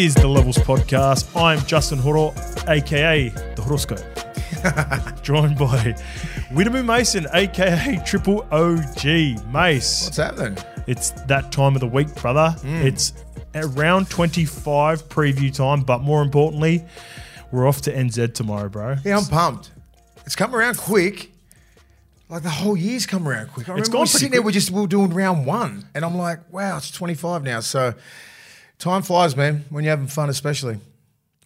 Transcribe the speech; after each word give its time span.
is 0.00 0.14
the 0.14 0.26
Levels 0.26 0.56
Podcast. 0.56 1.28
I'm 1.38 1.60
Justin 1.66 1.98
Horo, 1.98 2.32
aka 2.68 3.28
the 3.28 3.60
Horoscope. 3.60 4.00
Joined 5.22 5.58
by 5.58 5.94
Widamu 6.50 6.82
Mason, 6.82 7.26
aka 7.34 8.02
Triple 8.06 8.46
OG. 8.50 9.04
Mace, 9.52 10.04
What's 10.04 10.16
happening? 10.16 10.56
it's 10.86 11.10
that 11.26 11.52
time 11.52 11.74
of 11.74 11.80
the 11.80 11.86
week, 11.86 12.14
brother. 12.14 12.56
Mm. 12.60 12.82
It's 12.82 13.12
around 13.54 14.08
25 14.08 15.06
preview 15.10 15.54
time, 15.54 15.82
but 15.82 15.98
more 15.98 16.22
importantly, 16.22 16.82
we're 17.52 17.68
off 17.68 17.82
to 17.82 17.92
NZ 17.92 18.32
tomorrow, 18.32 18.70
bro. 18.70 18.96
Yeah, 19.04 19.18
I'm 19.18 19.26
pumped. 19.26 19.70
It's 20.24 20.34
come 20.34 20.54
around 20.54 20.78
quick. 20.78 21.30
Like 22.30 22.42
the 22.42 22.48
whole 22.48 22.74
year's 22.74 23.04
come 23.04 23.28
around 23.28 23.52
quick. 23.52 23.68
I 23.68 23.72
remember 23.72 23.90
gone 23.90 24.00
we 24.02 24.06
sitting 24.06 24.30
there, 24.30 24.40
we're 24.40 24.52
just 24.52 24.70
we 24.70 24.80
were 24.80 24.86
doing 24.86 25.10
round 25.10 25.44
one, 25.44 25.84
and 25.94 26.06
I'm 26.06 26.16
like, 26.16 26.50
wow, 26.50 26.78
it's 26.78 26.90
25 26.90 27.42
now. 27.42 27.60
So 27.60 27.92
time 28.80 29.02
flies, 29.02 29.36
man. 29.36 29.64
When 29.70 29.84
you're 29.84 29.92
having 29.92 30.08
fun, 30.08 30.28
especially. 30.28 30.78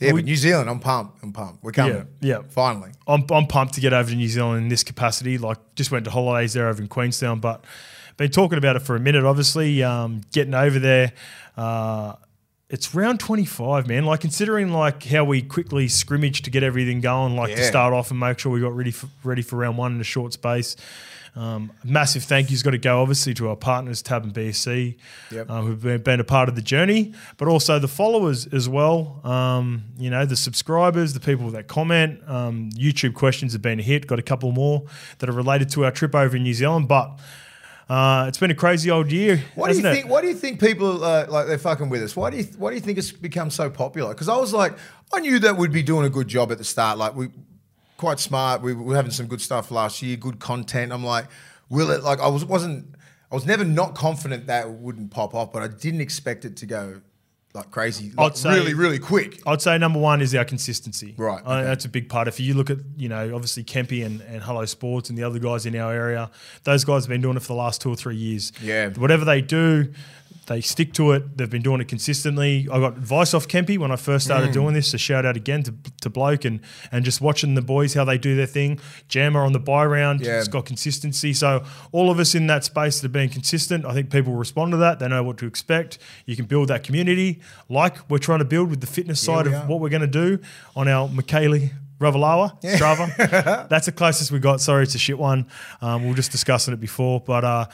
Yeah, 0.01 0.13
We- 0.13 0.23
but 0.23 0.25
New 0.25 0.37
Zealand, 0.37 0.69
I'm 0.71 0.81
pumped. 0.81 1.23
I'm 1.23 1.33
pumped. 1.33 1.63
We're 1.63 1.73
coming. 1.73 2.07
Yeah, 2.21 2.39
yeah. 2.39 2.43
Finally. 2.49 2.93
I'm, 3.07 3.25
I'm 3.31 3.47
pumped 3.47 3.75
to 3.75 3.81
get 3.81 3.93
over 3.93 4.09
to 4.11 4.17
New 4.17 4.29
Zealand 4.29 4.63
in 4.63 4.69
this 4.69 4.83
capacity. 4.83 5.39
Like, 5.39 5.59
just 5.77 5.91
went 5.91 6.05
to 6.07 6.11
holidays 6.11 6.53
there 6.55 6.69
over 6.69 6.81
in 6.83 6.89
Queenstown, 6.89 7.39
but 7.41 7.65
been 8.17 8.31
talking 8.31 8.59
about 8.59 8.77
it 8.77 8.81
for 8.83 8.97
a 8.97 9.01
minute. 9.01 9.25
Obviously, 9.25 9.83
um, 9.83 10.23
getting 10.33 10.55
over 10.55 10.79
there. 10.79 11.13
Uh, 11.57 12.15
it's 12.71 12.95
round 12.95 13.21
25, 13.21 13.87
man. 13.87 14.05
Like 14.05 14.21
considering 14.21 14.73
like 14.73 15.05
how 15.05 15.25
we 15.25 15.43
quickly 15.43 15.87
scrimmaged 15.87 16.45
to 16.47 16.51
get 16.51 16.63
everything 16.65 17.01
going, 17.01 17.37
like 17.37 17.51
to 17.51 17.63
start 17.65 17.93
off 17.93 18.11
and 18.11 18.19
make 18.19 18.39
sure 18.39 18.51
we 18.51 18.61
got 18.61 18.75
ready 18.75 18.91
for, 18.91 19.09
ready 19.23 19.43
for 19.43 19.57
round 19.57 19.77
one 19.79 19.95
in 19.95 20.01
a 20.01 20.05
short 20.05 20.33
space. 20.33 20.75
Um, 21.37 21.73
massive 21.83 22.23
thank 22.23 22.51
yous 22.51 22.63
got 22.63 22.71
to 22.71 22.79
go 22.79 23.03
obviously 23.03 23.35
to 23.35 23.49
our 23.49 23.57
partners 23.57 24.03
Tab 24.03 24.23
and 24.23 24.33
BSC, 24.33 24.97
Yep. 25.33 25.51
uh, 25.51 25.63
who've 25.63 25.83
been, 25.83 26.01
been 26.03 26.21
a 26.21 26.25
part 26.25 26.49
of 26.49 26.55
the 26.55 26.63
journey, 26.63 27.13
but 27.39 27.49
also 27.49 27.81
the 27.81 27.89
followers 27.89 28.47
as 28.47 28.69
well. 28.69 29.21
Um, 29.25 29.83
you 29.99 30.11
know, 30.11 30.25
the 30.27 30.37
subscribers, 30.37 31.13
the 31.13 31.19
people 31.21 31.51
that 31.51 31.67
comment. 31.67 32.21
Um, 32.29 32.71
YouTube 32.71 33.15
questions 33.15 33.53
have 33.53 33.63
been 33.63 33.81
a 33.81 33.83
hit. 33.83 34.07
Got 34.07 34.21
a 34.21 34.23
couple 34.23 34.53
more 34.53 34.85
that 35.19 35.29
are 35.29 35.33
related 35.33 35.71
to 35.71 35.85
our 35.85 35.91
trip 35.91 36.15
over 36.15 36.37
in 36.37 36.45
New 36.45 36.55
Zealand, 36.55 36.87
but 36.87 37.19
uh, 37.89 38.27
it's 38.29 38.39
been 38.39 38.51
a 38.51 38.55
crazy 38.55 38.91
old 38.91 39.11
year. 39.11 39.43
What 39.57 39.67
do 39.67 39.77
you 39.77 39.83
hasn't 39.83 39.87
it? 39.87 39.93
think? 40.03 40.09
What 40.11 40.23
do 40.23 40.29
you 40.29 40.35
think 40.35 40.61
people 40.61 41.05
uh, 41.05 41.27
like? 41.29 41.49
They're 41.49 41.59
fucking 41.59 41.89
with 41.91 42.03
us. 42.03 42.15
Why 42.17 42.31
do 42.31 42.37
you? 42.37 42.45
Why 42.57 42.71
do 42.71 42.77
you 42.77 42.81
think 42.81 42.97
it's 42.97 43.13
become 43.13 43.51
so 43.51 43.69
popular? 43.69 44.11
Because 44.15 44.29
I 44.29 44.37
was 44.37 44.53
like, 44.55 44.75
I 45.13 45.21
knew 45.21 45.39
that 45.41 45.57
we'd 45.57 45.73
be 45.73 45.83
doing 45.83 46.07
a 46.07 46.11
good 46.11 46.29
job 46.29 46.51
at 46.53 46.59
the 46.59 46.65
start. 46.65 46.97
Like 46.97 47.15
we, 47.15 47.29
quite 48.05 48.21
smart. 48.21 48.61
We 48.61 48.75
were 48.75 48.95
having 48.95 49.11
some 49.11 49.27
good 49.27 49.41
stuff 49.41 49.71
last 49.71 50.03
year. 50.03 50.17
Good 50.17 50.39
content. 50.39 50.93
I'm 50.93 51.05
like, 51.05 51.27
will 51.71 51.91
it? 51.91 52.03
Like 52.03 52.21
I 52.21 52.29
was 52.29 52.45
wasn't. 52.45 52.95
I 53.33 53.35
was 53.35 53.47
never 53.47 53.65
not 53.65 53.95
confident 53.95 54.47
that 54.47 54.67
it 54.67 54.73
wouldn't 54.73 55.11
pop 55.11 55.35
off, 55.35 55.53
but 55.53 55.63
I 55.63 55.69
didn't 55.69 56.03
expect 56.03 56.45
it 56.45 56.57
to 56.59 56.67
go 56.67 57.01
like 57.55 57.71
crazy, 57.71 58.11
like 58.17 58.33
I'd 58.33 58.37
say- 58.37 58.51
really, 58.51 58.75
really 58.75 58.99
quick. 58.99 59.41
I'd 59.47 59.63
say 59.63 59.79
number 59.79 60.01
one 60.01 60.21
is 60.21 60.35
our 60.35 60.45
consistency. 60.45 61.15
Right, 61.17 61.41
I 61.47 61.59
okay. 61.59 61.65
that's 61.65 61.85
a 61.85 61.89
big 61.89 62.09
part. 62.09 62.27
If 62.27 62.41
you 62.41 62.55
look 62.55 62.69
at, 62.69 62.79
you 62.97 63.09
know, 63.09 63.33
obviously 63.35 63.63
Kempy 63.63 64.05
and, 64.05 64.21
and 64.23 64.43
Hello 64.43 64.65
Sports 64.65 65.09
and 65.09 65.17
the 65.17 65.23
other 65.23 65.39
guys 65.39 65.65
in 65.65 65.77
our 65.77 65.93
area, 65.93 66.31
those 66.65 66.85
guys 66.85 67.05
have 67.05 67.11
been 67.11 67.21
doing 67.23 67.37
it 67.37 67.41
for 67.41 67.49
the 67.49 67.55
last 67.55 67.81
two 67.81 67.91
or 67.91 67.97
three 67.97 68.17
years. 68.17 68.53
Yeah. 68.61 68.91
Whatever 68.91 69.25
they 69.25 69.41
do, 69.41 69.93
they 70.47 70.61
stick 70.61 70.93
to 70.95 71.13
it. 71.13 71.37
They've 71.39 71.49
been 71.51 71.63
doing 71.63 71.81
it 71.81 71.89
consistently. 71.89 72.69
I 72.71 72.79
got 72.79 72.97
advice 72.97 73.33
off 73.35 73.49
Kempy 73.49 73.79
when 73.79 73.91
I 73.91 73.97
first 73.97 74.25
started 74.27 74.51
Mm. 74.51 74.53
doing 74.55 74.75
this. 74.75 74.91
So 74.91 74.97
shout 74.99 75.25
out 75.25 75.37
again 75.37 75.63
to, 75.63 75.75
to 76.03 76.11
Bloke 76.11 76.45
and 76.45 76.61
and 76.93 77.05
just 77.05 77.21
watching 77.21 77.55
the 77.55 77.63
boys 77.63 77.95
how 77.95 78.05
they 78.05 78.19
do 78.19 78.37
their 78.37 78.47
thing. 78.47 78.79
Jammer 79.09 79.41
on 79.45 79.53
the 79.53 79.59
bye 79.61 79.85
round, 79.87 80.21
Yeah. 80.21 80.39
it's 80.39 80.49
got 80.49 80.67
consistency. 80.67 81.33
So 81.33 81.65
all 81.93 82.11
of 82.11 82.19
us 82.19 82.35
in 82.35 82.47
that 82.49 82.65
space 82.65 82.97
that 83.01 83.05
have 83.07 83.13
been 83.13 83.29
consistent, 83.31 83.85
I 83.87 83.93
think 83.95 84.11
people 84.11 84.35
respond 84.35 84.73
to 84.73 84.77
that. 84.79 84.99
They 84.99 85.09
know 85.09 85.23
what 85.23 85.39
to 85.39 85.47
expect. 85.47 85.99
You 86.27 86.37
can 86.37 86.45
build 86.45 86.69
that 86.69 86.85
community 86.85 87.41
like 87.69 88.09
we're 88.11 88.19
trying 88.19 88.41
to 88.41 88.45
build 88.45 88.71
with 88.71 88.81
the 88.81 88.87
fitness 88.87 89.21
side 89.21 89.47
of 89.47 89.55
are. 89.55 89.67
what 89.67 89.81
we're 89.81 89.89
going 89.89 90.03
to 90.03 90.07
do 90.07 90.39
on 90.77 90.89
our 90.89 91.09
Michaeli 91.09 91.71
Ravalawa 92.01 92.61
Strava. 92.63 93.69
That's 93.69 93.87
the 93.87 93.93
closest 93.93 94.31
we 94.31 94.41
got. 94.41 94.61
Sorry, 94.61 94.83
it's 94.83 94.95
a 94.95 94.99
shit 94.99 95.19
one. 95.19 95.47
Um, 95.81 96.03
we 96.03 96.09
were 96.11 96.17
just 96.17 96.33
discussing 96.33 96.75
it 96.75 96.81
before, 96.81 97.21
but. 97.21 97.45
Uh, 97.45 97.67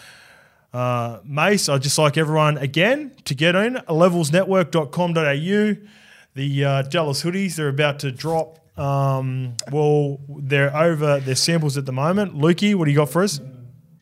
uh, 0.73 1.19
Mace, 1.25 1.69
I'd 1.69 1.83
just 1.83 1.99
like 1.99 2.17
everyone 2.17 2.59
again 2.59 3.13
to 3.25 3.35
get 3.35 3.55
in 3.55 3.75
levelsnetwork.com.au. 3.75 5.87
The 6.35 6.65
uh, 6.65 6.83
Jealous 6.85 7.23
hoodies, 7.23 7.57
they're 7.57 7.69
about 7.69 7.99
to 8.01 8.13
drop. 8.13 8.59
Um, 8.79 9.57
well, 9.71 10.21
they're 10.29 10.75
over 10.75 11.21
their 11.21 11.35
samples 11.35 11.77
at 11.77 11.87
the 11.87 11.93
moment. 11.93 12.37
Lukey, 12.37 12.75
what 12.75 12.85
do 12.85 12.93
you 12.93 12.97
got 12.97 13.11
for 13.11 13.23
us? 13.23 13.41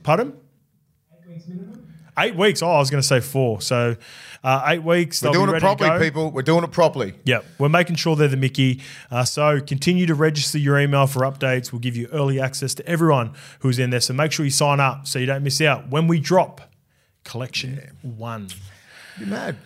Pardon? 0.02 0.34
Eight 2.18 2.34
weeks. 2.34 2.62
Oh, 2.62 2.70
I 2.70 2.78
was 2.78 2.90
going 2.90 3.00
to 3.00 3.06
say 3.06 3.20
four. 3.20 3.60
So 3.60 3.96
uh, 4.48 4.62
eight 4.68 4.82
weeks. 4.82 5.22
We're 5.22 5.32
doing 5.32 5.54
it 5.54 5.60
properly, 5.60 5.98
people. 5.98 6.30
We're 6.30 6.40
doing 6.40 6.64
it 6.64 6.70
properly. 6.70 7.12
Yep, 7.24 7.44
we're 7.58 7.68
making 7.68 7.96
sure 7.96 8.16
they're 8.16 8.28
the 8.28 8.36
Mickey. 8.38 8.80
Uh, 9.10 9.24
so 9.24 9.60
continue 9.60 10.06
to 10.06 10.14
register 10.14 10.56
your 10.56 10.78
email 10.78 11.06
for 11.06 11.20
updates. 11.20 11.70
We'll 11.70 11.80
give 11.80 11.96
you 11.96 12.08
early 12.12 12.40
access 12.40 12.72
to 12.76 12.86
everyone 12.86 13.34
who's 13.58 13.78
in 13.78 13.90
there. 13.90 14.00
So 14.00 14.14
make 14.14 14.32
sure 14.32 14.46
you 14.46 14.50
sign 14.50 14.80
up 14.80 15.06
so 15.06 15.18
you 15.18 15.26
don't 15.26 15.42
miss 15.42 15.60
out 15.60 15.90
when 15.90 16.06
we 16.06 16.18
drop 16.18 16.62
collection 17.24 17.94
one. 18.00 18.48
Be 19.18 19.26
mad. 19.26 19.56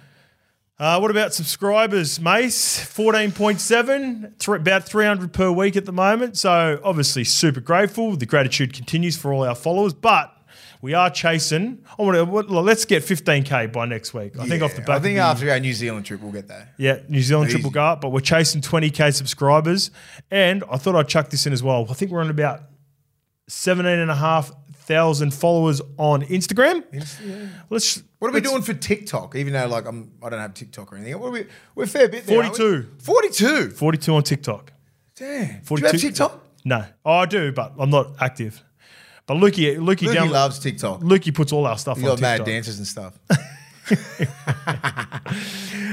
Uh, 0.81 0.99
what 0.99 1.13
about 1.13 1.33
subscribers, 1.33 2.19
Mace? 2.19 2.81
14.7, 2.85 4.37
th- 4.37 4.61
about 4.61 4.83
300 4.83 5.33
per 5.33 5.53
week 5.53 5.77
at 5.77 5.85
the 5.85 5.93
moment. 5.93 6.37
So 6.37 6.81
obviously 6.83 7.23
super 7.23 7.61
grateful. 7.61 8.17
The 8.17 8.27
gratitude 8.27 8.73
continues 8.73 9.17
for 9.17 9.33
all 9.33 9.45
our 9.45 9.55
followers, 9.55 9.95
but 9.95 10.37
we 10.83 10.93
are 10.95 11.09
chasing. 11.09 11.83
I 11.99 12.03
want 12.03 12.49
to, 12.49 12.61
let's 12.61 12.85
get 12.85 13.03
15K 13.05 13.73
by 13.73 13.87
next 13.87 14.13
week. 14.13 14.39
I 14.39 14.47
think 14.47 14.63
off 14.63 14.75
the 14.75 14.81
Yeah, 14.81 14.87
back 14.87 14.97
I 14.97 14.99
think 15.01 15.17
the, 15.17 15.23
after 15.23 15.51
our 15.51 15.59
New 15.61 15.73
Zealand 15.73 16.05
trip, 16.05 16.21
we'll 16.21 16.33
get 16.33 16.49
there. 16.49 16.69
yeah, 16.77 16.99
New 17.09 17.23
Zealand 17.23 17.49
Easy. 17.49 17.59
triple 17.59 17.71
go 17.71 17.83
up, 17.85 18.01
but 18.03 18.11
we're 18.11 18.21
chasing 18.21 18.61
20k 18.61 19.15
subscribers. 19.15 19.91
And 20.31 20.63
I 20.71 20.77
thought 20.77 20.95
I'd 20.97 21.09
chuck 21.09 21.31
this 21.31 21.47
in 21.47 21.53
as 21.55 21.63
well. 21.63 21.87
I 21.89 21.95
think 21.95 22.11
we're 22.11 22.21
on 22.21 22.29
about 22.31 22.63
17,500 23.49 25.35
followers 25.35 25.81
on 25.99 26.23
Instagram. 26.23 26.85
Let's 27.71 28.03
What 28.19 28.29
are 28.29 28.35
we 28.35 28.41
doing 28.41 28.63
for 28.63 28.75
TikTok? 28.75 29.37
Even 29.37 29.53
though 29.53 29.67
like 29.69 29.87
I'm, 29.87 30.13
I 30.23 30.31
don't 30.31 30.41
have 30.41 30.55
TikTok 30.55 30.93
or 30.93 30.97
anything. 30.97 31.19
What 31.19 31.29
are 31.29 31.33
we? 31.33 31.47
We're 31.75 31.85
a 31.85 31.89
fair 31.89 32.09
bit. 32.09 32.27
There, 32.27 32.43
42. 32.43 32.91
Forty-two. 32.99 33.71
42 33.71 34.15
on 34.15 34.23
TikTok. 34.23 34.73
Damn. 35.15 35.47
Do 35.61 35.65
42. 35.65 35.87
you 35.87 35.93
have 35.93 36.01
TikTok? 36.01 36.47
No. 36.65 36.85
Oh, 37.05 37.13
I 37.13 37.27
do, 37.27 37.53
but 37.53 37.75
I'm 37.79 37.91
not 37.91 38.15
active. 38.21 38.63
But 39.33 39.41
Lukey, 39.41 39.77
Lukey, 39.79 40.09
Lukey 40.09 40.15
down, 40.15 40.31
loves 40.31 40.59
TikTok. 40.59 41.01
Lukey 41.01 41.35
puts 41.35 41.53
all 41.53 41.67
our 41.67 41.79
stuff 41.79 41.97
You 41.97 42.05
on 42.05 42.11
got 42.17 42.21
mad 42.21 42.31
TikTok. 42.39 42.47
dances 42.47 42.79
and 42.79 42.87
stuff. 42.87 43.15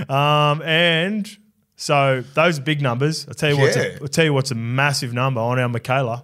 Um, 0.09 0.61
and 0.63 1.29
so 1.75 2.23
those 2.33 2.59
are 2.59 2.61
big 2.61 2.81
numbers. 2.81 3.28
I'll 3.28 3.33
tell 3.33 3.49
you 3.51 3.57
what's 3.57 3.75
a, 3.75 3.91
Yeah. 3.91 3.97
I'll 4.01 4.07
tell 4.07 4.25
you 4.25 4.33
what's 4.33 4.51
a 4.51 4.55
massive 4.55 5.13
number 5.13 5.41
on 5.41 5.59
our 5.59 5.69
Michaela. 5.69 6.23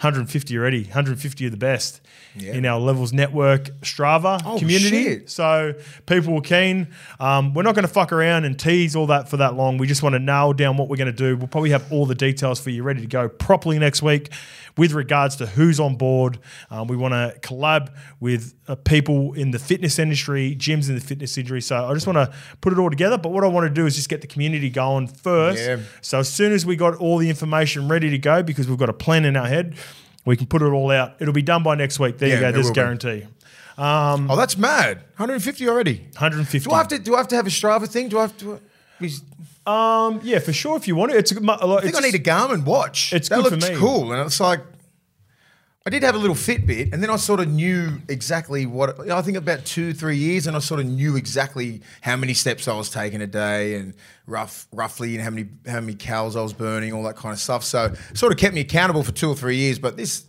150 0.00 0.56
already. 0.56 0.84
150 0.84 1.44
of 1.46 1.50
the 1.50 1.56
best 1.56 2.00
Yeah. 2.36 2.52
in 2.54 2.64
our 2.66 2.78
Levels 2.78 3.12
Network 3.12 3.70
Strava 3.80 4.40
Oh, 4.44 4.56
community. 4.58 5.02
shit. 5.02 5.30
So 5.30 5.74
people 6.06 6.34
were 6.34 6.40
keen. 6.40 6.86
Um, 7.18 7.52
we're 7.52 7.64
not 7.64 7.74
going 7.74 7.86
to 7.86 7.92
fuck 7.92 8.12
around 8.12 8.44
and 8.44 8.56
tease 8.56 8.94
all 8.94 9.08
that 9.08 9.28
for 9.28 9.38
that 9.38 9.56
long. 9.56 9.76
We 9.76 9.88
just 9.88 10.04
want 10.04 10.12
to 10.14 10.20
nail 10.20 10.52
down 10.52 10.76
what 10.76 10.88
we're 10.88 10.96
going 10.98 11.12
to 11.12 11.12
do. 11.12 11.36
We'll 11.36 11.48
probably 11.48 11.70
have 11.70 11.90
all 11.92 12.06
the 12.06 12.14
details 12.14 12.60
for 12.60 12.70
you 12.70 12.84
ready 12.84 13.00
to 13.00 13.08
go 13.08 13.28
properly 13.28 13.76
next 13.80 14.00
week 14.00 14.30
with 14.76 14.92
regards 14.92 15.34
to 15.36 15.46
who's 15.46 15.80
on 15.80 15.96
board. 15.96 16.38
Um, 16.70 16.86
we 16.86 16.96
want 16.96 17.12
to 17.14 17.36
collab 17.40 17.88
with 18.20 18.54
uh, 18.68 18.76
people 18.76 19.32
in 19.32 19.50
the 19.50 19.58
fitness 19.58 19.98
industry, 19.98 20.54
gyms 20.56 20.88
in 20.88 20.94
the 20.94 21.00
fitness 21.00 21.36
industry. 21.36 21.60
So 21.60 21.86
I 21.88 21.92
just 21.94 22.06
want 22.06 22.18
to 22.18 22.32
put 22.60 22.72
it 22.72 22.78
all 22.78 22.88
together. 22.90 23.18
But 23.18 23.30
what 23.32 23.42
I 23.42 23.48
want 23.48 23.66
to 23.66 23.74
do 23.74 23.84
is 23.86 23.96
just 23.96 24.08
get 24.08 24.20
the 24.20 24.28
community 24.28 24.70
going 24.70 25.08
first. 25.08 25.60
Yeah. 25.60 25.78
So 26.02 26.20
as 26.20 26.32
soon 26.32 26.52
as 26.52 26.64
we 26.64 26.76
got 26.76 26.94
all 26.94 27.18
the 27.18 27.28
information 27.28 27.88
ready 27.88 28.10
to 28.10 28.18
go, 28.18 28.44
because 28.44 28.68
we've 28.68 28.78
got 28.78 28.88
a 28.88 28.92
plan 28.92 29.24
in 29.24 29.36
our 29.36 29.48
head, 29.48 29.74
we 30.28 30.36
can 30.36 30.46
put 30.46 30.62
it 30.62 30.66
all 30.66 30.90
out. 30.90 31.14
It'll 31.20 31.34
be 31.34 31.42
done 31.42 31.62
by 31.62 31.74
next 31.74 31.98
week. 31.98 32.18
There 32.18 32.28
you 32.28 32.40
go. 32.40 32.52
There's 32.52 32.70
guarantee. 32.70 33.26
oh, 33.78 34.36
that's 34.36 34.56
mad. 34.56 34.98
150 35.16 35.68
already. 35.68 35.98
150. 36.14 36.68
Do 36.68 36.74
I 36.74 36.78
have 36.78 36.88
to? 36.88 36.98
Do 36.98 37.14
I 37.14 37.18
have 37.18 37.28
to 37.28 37.36
have 37.36 37.46
a 37.46 37.50
Strava 37.50 37.88
thing? 37.88 38.08
Do 38.08 38.18
I 38.18 38.22
have 38.22 38.36
to? 38.38 38.60
is- 39.00 39.22
Um, 39.66 40.20
yeah, 40.22 40.38
for 40.38 40.52
sure. 40.52 40.76
If 40.76 40.88
you 40.88 40.96
want 40.96 41.12
it, 41.12 41.18
it's 41.18 41.32
a, 41.32 41.40
lot. 41.40 41.62
I 41.62 41.80
think 41.82 41.96
I 41.96 42.00
need 42.00 42.14
a 42.14 42.18
Garmin 42.18 42.64
watch. 42.64 43.12
it's 43.12 43.28
that 43.28 43.42
good 43.42 43.62
for 43.62 43.72
me. 43.72 43.76
cool, 43.78 44.12
and 44.12 44.22
it's 44.26 44.40
like. 44.40 44.60
I 45.86 45.90
did 45.90 46.02
have 46.02 46.14
a 46.14 46.18
little 46.18 46.36
Fitbit, 46.36 46.92
and 46.92 47.02
then 47.02 47.08
I 47.08 47.16
sort 47.16 47.40
of 47.40 47.48
knew 47.48 48.02
exactly 48.08 48.66
what. 48.66 49.08
I 49.10 49.22
think 49.22 49.38
about 49.38 49.64
two, 49.64 49.94
three 49.94 50.16
years, 50.16 50.46
and 50.46 50.54
I 50.54 50.58
sort 50.58 50.80
of 50.80 50.86
knew 50.86 51.16
exactly 51.16 51.80
how 52.02 52.16
many 52.16 52.34
steps 52.34 52.68
I 52.68 52.76
was 52.76 52.90
taking 52.90 53.22
a 53.22 53.26
day, 53.26 53.76
and 53.76 53.94
rough, 54.26 54.66
roughly, 54.72 55.14
and 55.14 55.24
how 55.24 55.30
many 55.30 55.48
how 55.66 55.80
many 55.80 55.94
calories 55.94 56.36
I 56.36 56.42
was 56.42 56.52
burning, 56.52 56.92
all 56.92 57.04
that 57.04 57.16
kind 57.16 57.32
of 57.32 57.38
stuff. 57.38 57.64
So, 57.64 57.94
sort 58.12 58.32
of 58.32 58.38
kept 58.38 58.54
me 58.54 58.60
accountable 58.60 59.02
for 59.02 59.12
two 59.12 59.30
or 59.30 59.34
three 59.34 59.56
years. 59.56 59.78
But 59.78 59.96
this, 59.96 60.26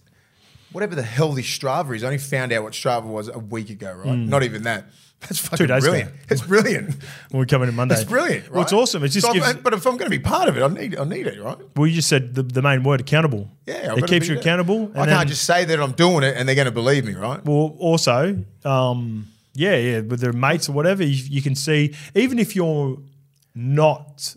whatever 0.71 0.95
the 0.95 1.03
hell 1.03 1.33
this 1.33 1.45
Strava 1.47 1.93
is, 1.95 2.03
I 2.03 2.07
only 2.07 2.19
found 2.19 2.53
out 2.53 2.63
what 2.63 2.73
Strava 2.73 3.03
was 3.03 3.27
a 3.27 3.39
week 3.39 3.69
ago, 3.69 3.91
right? 3.91 4.07
Mm. 4.07 4.29
Not 4.29 4.43
even 4.43 4.63
that. 4.63 4.85
That's 5.21 5.39
fucking 5.39 5.65
Hmm. 5.65 5.73
days 5.73 5.83
ago. 5.83 5.91
brilliant. 5.91 6.11
It's 6.29 6.41
brilliant. 6.41 6.95
when 7.31 7.39
we 7.41 7.45
come 7.45 7.61
in 7.63 7.69
on 7.69 7.75
Monday. 7.75 7.95
It's 7.95 8.03
brilliant. 8.05 8.43
Right? 8.45 8.51
Well, 8.53 8.61
it's 8.63 8.71
awesome. 8.73 9.03
It 9.03 9.09
just 9.09 9.27
So 9.27 9.33
gives. 9.33 9.53
but 9.55 9.73
if 9.73 9.85
I'm 9.85 9.93
going 9.97 10.05
to 10.05 10.17
be 10.17 10.19
part 10.19 10.47
of 10.47 10.57
it, 10.57 10.63
I 10.63 10.67
need 10.67 10.97
I 10.97 11.03
need 11.03 11.27
it, 11.27 11.41
right? 11.41 11.57
well, 11.75 11.87
you 11.87 11.95
just 11.95 12.07
said 12.07 12.35
the, 12.35 12.43
the 12.43 12.61
main 12.61 12.83
word 12.83 13.01
accountable. 13.01 13.49
Yeah, 13.65 13.89
I've 13.91 13.97
it 13.99 14.07
keeps 14.07 14.27
you 14.27 14.35
there. 14.35 14.41
accountable. 14.41 14.91
I 14.95 15.05
can't 15.07 15.27
just 15.27 15.43
say 15.43 15.65
that 15.65 15.79
I'm 15.79 15.91
doing 15.91 16.23
it 16.23 16.35
and 16.37 16.47
they're 16.47 16.55
going 16.55 16.65
to 16.65 16.71
believe 16.71 17.05
me, 17.05 17.13
right? 17.15 17.43
Well, 17.45 17.75
also, 17.79 18.43
um, 18.63 19.27
yeah, 19.55 19.75
yeah, 19.75 19.99
with 20.01 20.21
their 20.21 20.31
mates 20.33 20.69
or 20.69 20.71
whatever, 20.71 21.03
you, 21.03 21.21
you 21.29 21.41
can 21.41 21.53
see 21.55 21.93
even 22.15 22.39
if 22.39 22.55
you're 22.55 22.97
not 23.53 24.35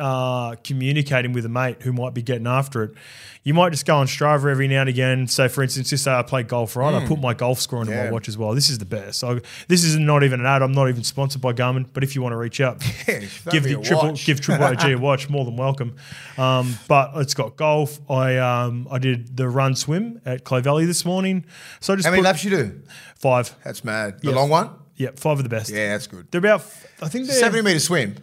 uh, 0.00 0.56
communicating 0.64 1.32
with 1.32 1.44
a 1.44 1.48
mate 1.48 1.82
who 1.82 1.92
might 1.92 2.14
be 2.14 2.22
getting 2.22 2.46
after 2.46 2.82
it. 2.82 2.94
You 3.42 3.54
might 3.54 3.70
just 3.70 3.86
go 3.86 3.96
on 3.96 4.06
Strava 4.06 4.50
every 4.50 4.68
now 4.68 4.80
and 4.80 4.88
again. 4.90 5.26
So, 5.26 5.48
for 5.48 5.62
instance, 5.62 5.88
just 5.88 6.04
say 6.04 6.12
I 6.12 6.22
play 6.22 6.42
golf, 6.42 6.76
right? 6.76 6.92
I 6.92 7.06
put 7.06 7.18
my 7.20 7.32
golf 7.32 7.58
score 7.58 7.80
into 7.80 7.92
Hmm. 7.92 7.98
Yeah. 7.98 8.04
my 8.06 8.10
watch 8.12 8.28
as 8.28 8.36
well. 8.36 8.52
This 8.54 8.68
is 8.68 8.76
the 8.78 8.84
best. 8.84 9.18
So, 9.18 9.40
this 9.68 9.82
is 9.82 9.96
not 9.98 10.22
even 10.24 10.40
an 10.40 10.46
ad. 10.46 10.60
I'm 10.62 10.72
not 10.72 10.88
even 10.90 11.04
sponsored 11.04 11.40
by 11.40 11.52
Garmin, 11.54 11.86
but 11.92 12.02
if 12.04 12.14
you 12.14 12.20
want 12.20 12.32
to 12.34 12.36
reach 12.36 12.60
out, 12.60 12.82
Yeah, 13.08 13.20
give 13.50 13.62
the 13.64 13.76
triple 13.82 14.08
watch. 14.10 14.26
give 14.26 14.40
Triple 14.42 14.66
OG 14.66 14.84
a 14.90 14.94
watch. 14.96 15.30
More 15.30 15.44
than 15.46 15.56
welcome. 15.56 15.96
Um, 16.36 16.78
but 16.86 17.12
it's 17.16 17.32
got 17.32 17.56
golf. 17.56 17.98
I 18.10 18.36
um, 18.36 18.86
I 18.90 18.98
did 18.98 19.36
the 19.38 19.48
run 19.48 19.74
swim 19.74 20.20
at 20.26 20.44
Clay 20.44 20.60
Valley 20.60 20.84
this 20.84 21.04
morning. 21.06 21.46
So 21.80 21.94
I 21.94 21.96
just 21.96 22.04
How 22.06 22.10
many 22.12 22.22
put 22.22 22.26
laps 22.26 22.44
you 22.44 22.50
do? 22.50 22.82
five. 23.16 23.54
That's 23.64 23.84
mad. 23.84 24.20
The 24.20 24.28
Yes. 24.28 24.36
long 24.36 24.50
one? 24.50 24.70
Yeah, 24.96 25.10
five 25.16 25.38
of 25.38 25.44
the 25.44 25.48
best. 25.48 25.70
Yeah, 25.70 25.92
that's 25.92 26.06
good. 26.06 26.26
They're 26.30 26.40
about. 26.40 26.60
I 27.00 27.08
think 27.08 27.26
they're 27.26 27.36
70 27.36 27.62
meter 27.62 27.78
swim. 27.80 28.16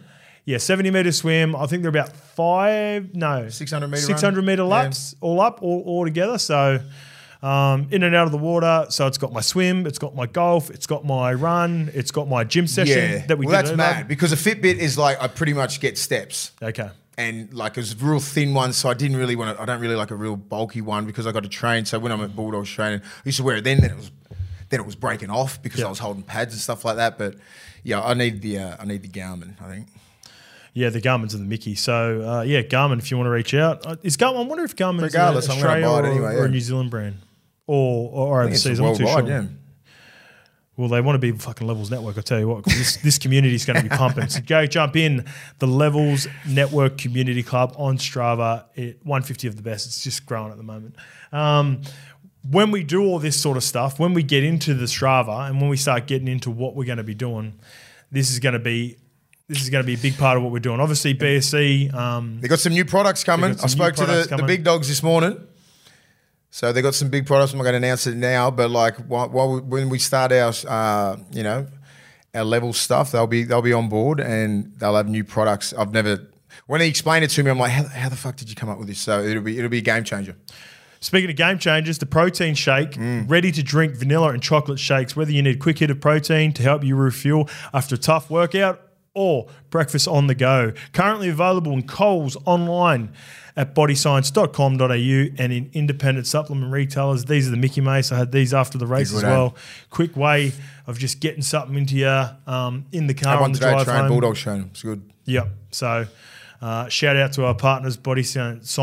Yeah, 0.48 0.56
70 0.58 0.90
meter 0.90 1.12
swim. 1.12 1.54
I 1.54 1.66
think 1.66 1.82
they're 1.82 1.90
about 1.90 2.16
five, 2.16 3.14
no, 3.14 3.48
600 3.50 3.86
meter 3.88 4.00
600 4.02 4.36
run? 4.38 4.46
meter 4.46 4.62
Yeah. 4.62 4.68
laps 4.68 5.14
all 5.20 5.40
up, 5.42 5.62
all, 5.62 5.82
all 5.84 6.04
together. 6.06 6.38
So, 6.38 6.80
um, 7.42 7.88
in 7.90 8.02
and 8.02 8.14
out 8.16 8.24
of 8.26 8.32
the 8.32 8.38
water. 8.38 8.86
So, 8.88 9.06
it's 9.06 9.18
got 9.18 9.32
my 9.32 9.42
swim, 9.42 9.86
it's 9.86 9.98
got 9.98 10.14
my 10.14 10.26
golf, 10.26 10.70
it's 10.70 10.86
got 10.86 11.04
my 11.04 11.34
run, 11.34 11.90
it's 11.92 12.10
got 12.10 12.28
my 12.28 12.44
gym 12.44 12.66
session 12.66 13.10
Yeah. 13.10 13.26
that 13.26 13.36
we 13.38 13.44
well, 13.46 13.62
that's 13.62 13.76
mad 13.76 14.08
because 14.08 14.32
a 14.32 14.36
Fitbit 14.36 14.76
is 14.78 14.96
like, 14.96 15.22
I 15.22 15.28
pretty 15.28 15.52
much 15.52 15.80
get 15.80 15.98
steps. 15.98 16.52
Okay. 16.62 16.88
and 17.18 17.52
like 17.52 17.76
it 17.76 17.80
was 17.80 17.92
a 17.92 17.96
real 17.96 18.20
thin 18.20 18.54
one, 18.54 18.72
so 18.72 18.88
I 18.88 18.94
didn't 18.94 19.16
really 19.18 19.36
want 19.36 19.54
to. 19.56 19.62
I 19.62 19.66
don't 19.66 19.80
really 19.80 19.96
like 19.96 20.10
a 20.12 20.16
real 20.16 20.36
bulky 20.36 20.80
one 20.80 21.04
because 21.04 21.26
I 21.26 21.32
got 21.32 21.42
to 21.42 21.48
train. 21.48 21.84
So 21.84 21.98
when 21.98 22.10
I'm 22.12 22.22
at 22.22 22.34
Bulldogs 22.34 22.70
training, 22.70 23.00
I 23.02 23.22
used 23.24 23.38
to 23.38 23.44
wear 23.44 23.56
it 23.56 23.64
then. 23.64 23.80
Then 23.80 23.90
it 23.90 23.96
was, 23.96 24.10
then 24.70 24.78
it 24.80 24.86
was 24.86 24.94
breaking 24.96 25.28
off 25.28 25.60
because 25.60 25.80
Yeah. 25.80 25.86
I 25.86 25.90
was 25.90 25.98
holding 25.98 26.22
pads 26.22 26.54
and 26.54 26.60
stuff 26.62 26.84
like 26.84 26.96
that. 26.96 27.18
But 27.18 27.34
yeah, 27.82 28.00
I 28.00 28.14
need 28.14 28.40
the 28.40 28.58
uh, 28.60 28.76
I 28.80 28.84
need 28.86 29.02
the 29.02 29.08
Garmin. 29.08 29.60
I 29.60 29.68
think. 29.68 29.86
Yeah, 30.74 30.90
the 30.90 31.00
Garmin's 31.00 31.34
and 31.34 31.42
the 31.42 31.48
Mickey. 31.48 31.74
So, 31.74 32.22
uh, 32.22 32.42
yeah, 32.42 32.62
Garmin, 32.62 32.98
if 32.98 33.10
you 33.10 33.16
want 33.16 33.26
to 33.26 33.32
reach 33.32 33.54
out. 33.54 33.86
Uh, 33.86 33.96
Is 34.02 34.16
Garmin, 34.16 34.44
I 34.44 34.48
wonder 34.48 34.64
if 34.64 34.76
Garmin's 34.76 35.02
Regardless, 35.02 35.46
an 35.46 35.52
I'm 35.52 35.62
gonna 35.62 35.70
Australia 35.70 36.08
or, 36.08 36.12
anyway, 36.12 36.34
or 36.36 36.44
a. 36.44 36.48
New 36.48 36.60
Zealand 36.60 36.90
brand. 36.90 37.16
Or, 37.66 38.10
or 38.10 38.44
it's 38.44 38.64
overseas. 38.66 38.80
I'm 38.80 38.96
too 38.96 39.06
sure. 39.06 39.28
Yeah. 39.28 39.44
Well, 40.78 40.88
they 40.88 41.00
want 41.00 41.16
to 41.16 41.18
be 41.18 41.36
fucking 41.36 41.66
Levels 41.66 41.90
Network, 41.90 42.18
I 42.18 42.20
tell 42.20 42.38
you 42.38 42.46
what, 42.46 42.64
this, 42.64 42.98
this 42.98 43.18
community 43.18 43.56
is 43.56 43.64
going 43.64 43.78
to 43.78 43.82
be 43.82 43.88
pumping. 43.88 44.28
So 44.28 44.40
go 44.40 44.64
jump 44.64 44.94
in 44.94 45.24
the 45.58 45.66
Levels 45.66 46.28
Network 46.46 46.98
Community 46.98 47.42
Club 47.42 47.74
on 47.76 47.98
Strava. 47.98 48.64
It, 48.76 48.98
150 49.02 49.48
of 49.48 49.56
the 49.56 49.62
best. 49.62 49.86
It's 49.86 50.04
just 50.04 50.24
growing 50.24 50.52
at 50.52 50.56
the 50.56 50.62
moment. 50.62 50.94
Um, 51.32 51.82
when 52.48 52.70
we 52.70 52.84
do 52.84 53.02
all 53.04 53.18
this 53.18 53.38
sort 53.40 53.56
of 53.56 53.64
stuff, 53.64 53.98
when 53.98 54.14
we 54.14 54.22
get 54.22 54.44
into 54.44 54.72
the 54.72 54.84
Strava 54.84 55.48
and 55.48 55.60
when 55.60 55.68
we 55.68 55.76
start 55.76 56.06
getting 56.06 56.28
into 56.28 56.48
what 56.48 56.76
we're 56.76 56.86
going 56.86 56.98
to 56.98 57.04
be 57.04 57.14
doing, 57.14 57.58
this 58.12 58.30
is 58.30 58.38
going 58.38 58.52
to 58.52 58.60
be 58.60 58.98
this 59.48 59.62
is 59.62 59.70
going 59.70 59.82
to 59.82 59.86
be 59.86 59.94
a 59.94 59.98
big 59.98 60.18
part 60.18 60.36
of 60.36 60.42
what 60.42 60.52
we're 60.52 60.58
doing. 60.58 60.78
Obviously, 60.78 61.14
BSC. 61.14 61.92
Um, 61.94 62.38
They 62.40 62.48
got 62.48 62.58
some 62.60 62.74
new 62.74 62.84
products 62.84 63.24
coming. 63.24 63.52
I 63.62 63.66
spoke 63.66 63.94
to 63.96 64.04
the, 64.04 64.36
the 64.36 64.42
big 64.44 64.62
dogs 64.62 64.88
this 64.88 65.02
morning. 65.02 65.40
So 66.50 66.72
they 66.72 66.82
got 66.82 66.94
some 66.94 67.08
big 67.08 67.26
products. 67.26 67.52
I'm 67.52 67.58
not 67.58 67.64
going 67.64 67.80
to 67.80 67.86
announce 67.86 68.06
it 68.06 68.16
now, 68.16 68.50
but 68.50 68.70
like 68.70 68.96
while, 69.06 69.28
while 69.28 69.52
we, 69.54 69.60
when 69.60 69.88
we 69.88 69.98
start 69.98 70.32
our, 70.32 70.52
uh, 70.66 71.16
you 71.30 71.42
know, 71.42 71.66
our 72.34 72.44
level 72.44 72.72
stuff, 72.72 73.12
they'll 73.12 73.26
be 73.26 73.44
they'll 73.44 73.62
be 73.62 73.72
on 73.72 73.88
board 73.88 74.20
and 74.20 74.72
they'll 74.78 74.96
have 74.96 75.08
new 75.08 75.24
products. 75.24 75.72
I've 75.74 75.92
never 75.92 76.26
when 76.66 76.80
he 76.80 76.88
explained 76.88 77.24
it 77.24 77.28
to 77.30 77.42
me, 77.42 77.50
I'm 77.50 77.58
like, 77.58 77.72
how, 77.72 77.84
how 77.84 78.08
the 78.08 78.16
fuck 78.16 78.36
did 78.36 78.48
you 78.50 78.56
come 78.56 78.68
up 78.68 78.78
with 78.78 78.88
this? 78.88 78.98
So 78.98 79.22
it'll 79.22 79.42
be 79.42 79.58
it'll 79.58 79.70
be 79.70 79.78
a 79.78 79.82
game 79.82 80.04
changer. 80.04 80.36
Speaking 81.00 81.30
of 81.30 81.36
game 81.36 81.58
changers, 81.58 81.98
the 81.98 82.06
protein 82.06 82.54
shake, 82.54 82.96
ready 82.98 83.52
to 83.52 83.62
drink 83.62 83.94
vanilla 83.94 84.30
and 84.30 84.42
chocolate 84.42 84.80
shakes, 84.80 85.14
whether 85.14 85.30
you 85.30 85.42
need 85.42 85.54
a 85.56 85.58
quick 85.58 85.78
hit 85.78 85.90
of 85.90 86.00
protein 86.00 86.52
to 86.54 86.62
help 86.62 86.82
you 86.82 86.96
refuel 86.96 87.48
after 87.72 87.94
a 87.94 87.98
tough 87.98 88.30
workout 88.30 88.87
or 89.18 89.48
breakfast 89.70 90.06
on 90.06 90.28
the 90.28 90.34
go. 90.34 90.72
Currently 90.92 91.28
available 91.28 91.72
in 91.72 91.82
Coles 91.82 92.36
online 92.44 93.12
at 93.56 93.74
bodyscience.com.au 93.74 95.42
and 95.42 95.52
in 95.52 95.70
independent 95.74 96.28
supplement 96.28 96.72
retailers. 96.72 97.24
These 97.24 97.48
are 97.48 97.50
the 97.50 97.56
Mickey 97.56 97.80
Mace. 97.80 98.12
I 98.12 98.16
had 98.16 98.30
these 98.30 98.54
after 98.54 98.78
the 98.78 98.86
race 98.86 99.12
as 99.12 99.24
eh? 99.24 99.28
well. 99.28 99.56
Quick 99.90 100.16
way 100.16 100.52
of 100.86 100.98
just 100.98 101.18
getting 101.18 101.42
something 101.42 101.76
into 101.76 101.96
you 101.96 102.24
um, 102.46 102.86
in 102.92 103.08
the 103.08 103.14
car 103.14 103.42
on 103.42 103.50
the 103.50 103.58
today, 103.58 103.72
drive 103.72 103.84
train 103.84 103.98
home. 103.98 104.08
Bulldogs 104.08 104.40
training. 104.40 104.68
It's 104.70 104.82
good. 104.82 105.02
Yep. 105.24 105.48
So 105.72 106.06
uh, 106.60 106.88
shout 106.88 107.16
out 107.16 107.32
to 107.32 107.44
our 107.44 107.54
partners, 107.54 107.96
Body 107.96 108.22
Science. 108.22 108.78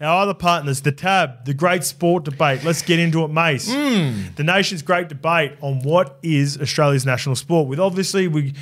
Our 0.00 0.22
other 0.22 0.34
partners, 0.34 0.80
the 0.80 0.92
Tab, 0.92 1.44
the 1.44 1.54
Great 1.54 1.84
Sport 1.84 2.24
Debate. 2.24 2.64
Let's 2.64 2.82
get 2.82 2.98
into 2.98 3.24
it, 3.24 3.28
Mace. 3.28 3.72
Hmm. 3.72 4.34
The 4.36 4.44
nation's 4.44 4.82
great 4.82 5.08
debate 5.08 5.52
on 5.60 5.80
what 5.80 6.18
is 6.22 6.58
Australia's 6.58 7.06
national 7.06 7.36
sport. 7.36 7.68
With 7.68 7.80
obviously 7.80 8.28
we. 8.28 8.54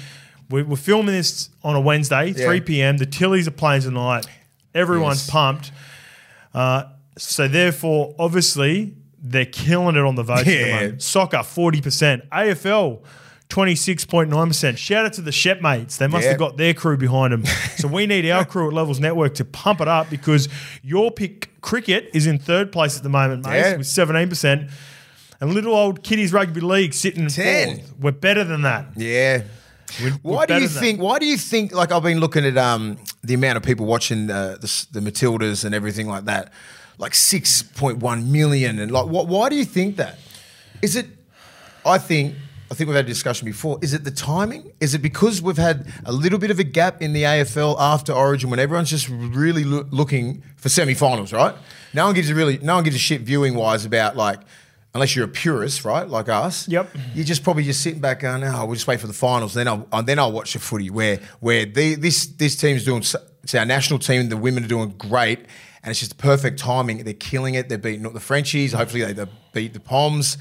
We- 0.52 0.62
We're 0.62 0.76
filming 0.76 1.14
this 1.14 1.48
on 1.64 1.74
a 1.74 1.80
Wednesday, 1.80 2.28
Yeah. 2.36 2.46
3 2.46 2.60
p.m. 2.60 2.98
The 2.98 3.06
Tillies 3.06 3.46
are 3.48 3.52
playing 3.52 3.82
tonight. 3.82 4.26
Everyone's 4.74 5.22
Yes. 5.26 5.30
pumped. 5.30 5.72
Uh, 6.54 6.84
so, 7.18 7.48
therefore, 7.48 8.14
obviously, 8.18 8.92
they're 9.22 9.44
killing 9.46 9.96
it 9.96 10.02
on 10.02 10.14
the 10.14 10.22
votes 10.22 10.40
at 10.40 10.46
the 10.46 10.52
Yeah. 10.52 10.90
Soccer, 10.98 11.38
40%. 11.42 12.22
AFL, 12.30 13.00
26.9%. 13.48 14.78
Shout 14.78 15.04
out 15.06 15.12
to 15.14 15.20
the 15.20 15.30
Shepmates. 15.30 15.96
They 15.98 16.06
must 16.06 16.26
have 16.26 16.38
got 16.38 16.56
their 16.56 16.74
crew 16.74 16.96
behind 16.96 17.32
them. 17.32 17.44
so 17.76 17.88
we 17.88 18.06
need 18.06 18.28
our 18.30 18.44
crew 18.44 18.68
at 18.68 18.72
Levels 18.74 18.98
Network 19.00 19.34
to 19.34 19.44
pump 19.44 19.80
it 19.80 19.88
up 19.88 20.08
because 20.10 20.48
your 20.82 21.10
pick 21.10 21.50
cricket 21.60 22.10
is 22.14 22.26
in 22.26 22.38
third 22.38 22.72
place 22.72 22.96
at 22.96 23.02
the 23.02 23.08
moment, 23.08 23.44
mate, 23.46 23.58
Yeah. 23.58 23.76
with 23.76 23.86
17%. 23.86 24.70
And 25.40 25.52
little 25.54 25.74
old 25.74 26.02
kiddies 26.04 26.32
rugby 26.32 26.60
league 26.60 26.94
sitting 26.94 27.24
in 27.24 27.28
10. 27.28 27.76
fourth. 27.78 27.92
We're 28.00 28.10
better 28.12 28.44
than 28.44 28.62
that. 28.62 28.86
Yeah. 28.96 29.42
We're- 30.00 30.18
we're 30.22 30.34
Why 30.36 30.46
do 30.46 30.54
you 30.54 30.60
than 30.60 30.74
that. 30.74 30.80
think? 30.80 31.00
Why 31.00 31.18
do 31.18 31.26
you 31.26 31.36
think? 31.36 31.72
Like 31.74 31.92
I've 31.92 32.02
been 32.02 32.20
looking 32.20 32.44
at 32.46 32.56
um, 32.56 32.98
the 33.22 33.34
amount 33.34 33.56
of 33.56 33.62
people 33.62 33.86
watching 33.86 34.30
uh, 34.30 34.56
the, 34.60 34.86
the 34.92 35.00
Matildas 35.00 35.64
and 35.64 35.74
everything 35.74 36.06
like 36.08 36.24
that, 36.26 36.52
like 36.98 37.14
six 37.14 37.62
point 37.62 37.98
one 37.98 38.30
million, 38.32 38.78
and 38.78 38.90
like 38.92 39.06
what? 39.06 39.26
Why 39.28 39.48
do 39.48 39.56
you 39.56 39.64
think 39.64 39.96
that? 39.96 40.18
Is 40.80 40.96
it? 40.96 41.06
I 41.84 41.98
think. 41.98 42.34
I 42.70 42.74
think 42.74 42.88
we've 42.88 42.96
had 42.96 43.04
a 43.04 43.08
discussion 43.08 43.44
before. 43.44 43.78
Is 43.82 43.92
it 43.92 44.02
the 44.04 44.10
timing? 44.10 44.72
Is 44.80 44.94
it 44.94 45.02
because 45.02 45.42
we've 45.42 45.58
had 45.58 45.86
a 46.06 46.12
little 46.12 46.38
bit 46.38 46.50
of 46.50 46.58
a 46.58 46.64
gap 46.64 47.02
in 47.02 47.12
the 47.12 47.24
AFL 47.24 47.76
after 47.78 48.14
Origin 48.14 48.48
when 48.48 48.58
everyone's 48.58 48.88
just 48.88 49.10
really 49.10 49.62
loo- 49.62 49.86
looking 49.90 50.42
for 50.56 50.70
semi-finals, 50.70 51.34
right? 51.34 51.54
No 51.92 52.06
one 52.06 52.14
gives 52.14 52.30
a 52.30 52.34
really, 52.34 52.56
no 52.62 52.76
one 52.76 52.84
gives 52.84 52.96
a 52.96 52.98
shit 52.98 53.20
viewing 53.20 53.56
wise 53.56 53.84
about 53.84 54.16
like, 54.16 54.40
unless 54.94 55.16
you're 55.16 55.24
a 55.24 55.28
purist, 55.28 55.84
right, 55.84 56.08
like 56.08 56.28
us. 56.28 56.68
Yep. 56.68 56.94
You're 57.14 57.24
just 57.24 57.42
probably 57.42 57.62
just 57.64 57.80
sitting 57.82 58.00
back 58.00 58.20
going, 58.20 58.42
oh, 58.44 58.50
"No, 58.52 58.66
we'll 58.66 58.74
just 58.74 58.86
wait 58.86 59.00
for 59.00 59.06
the 59.06 59.12
finals." 59.12 59.54
Then 59.54 59.68
I'll 59.68 60.02
then 60.02 60.18
I'll 60.18 60.32
watch 60.32 60.52
the 60.52 60.58
footy 60.58 60.90
where 60.90 61.18
where 61.40 61.64
the, 61.66 61.94
this 61.94 62.26
this 62.26 62.56
team's 62.56 62.84
doing. 62.84 63.02
It's 63.42 63.54
our 63.54 63.64
national 63.64 63.98
team. 63.98 64.28
The 64.28 64.36
women 64.36 64.64
are 64.64 64.68
doing 64.68 64.90
great, 64.98 65.38
and 65.82 65.90
it's 65.90 66.00
just 66.00 66.16
perfect 66.18 66.58
timing. 66.58 67.02
They're 67.04 67.14
killing 67.14 67.54
it. 67.54 67.68
They're 67.68 67.78
beating 67.78 68.02
the 68.12 68.20
Frenchies. 68.20 68.72
Hopefully, 68.72 69.02
they, 69.04 69.12
they 69.12 69.26
beat 69.52 69.72
the 69.74 69.80
Poms. 69.80 70.38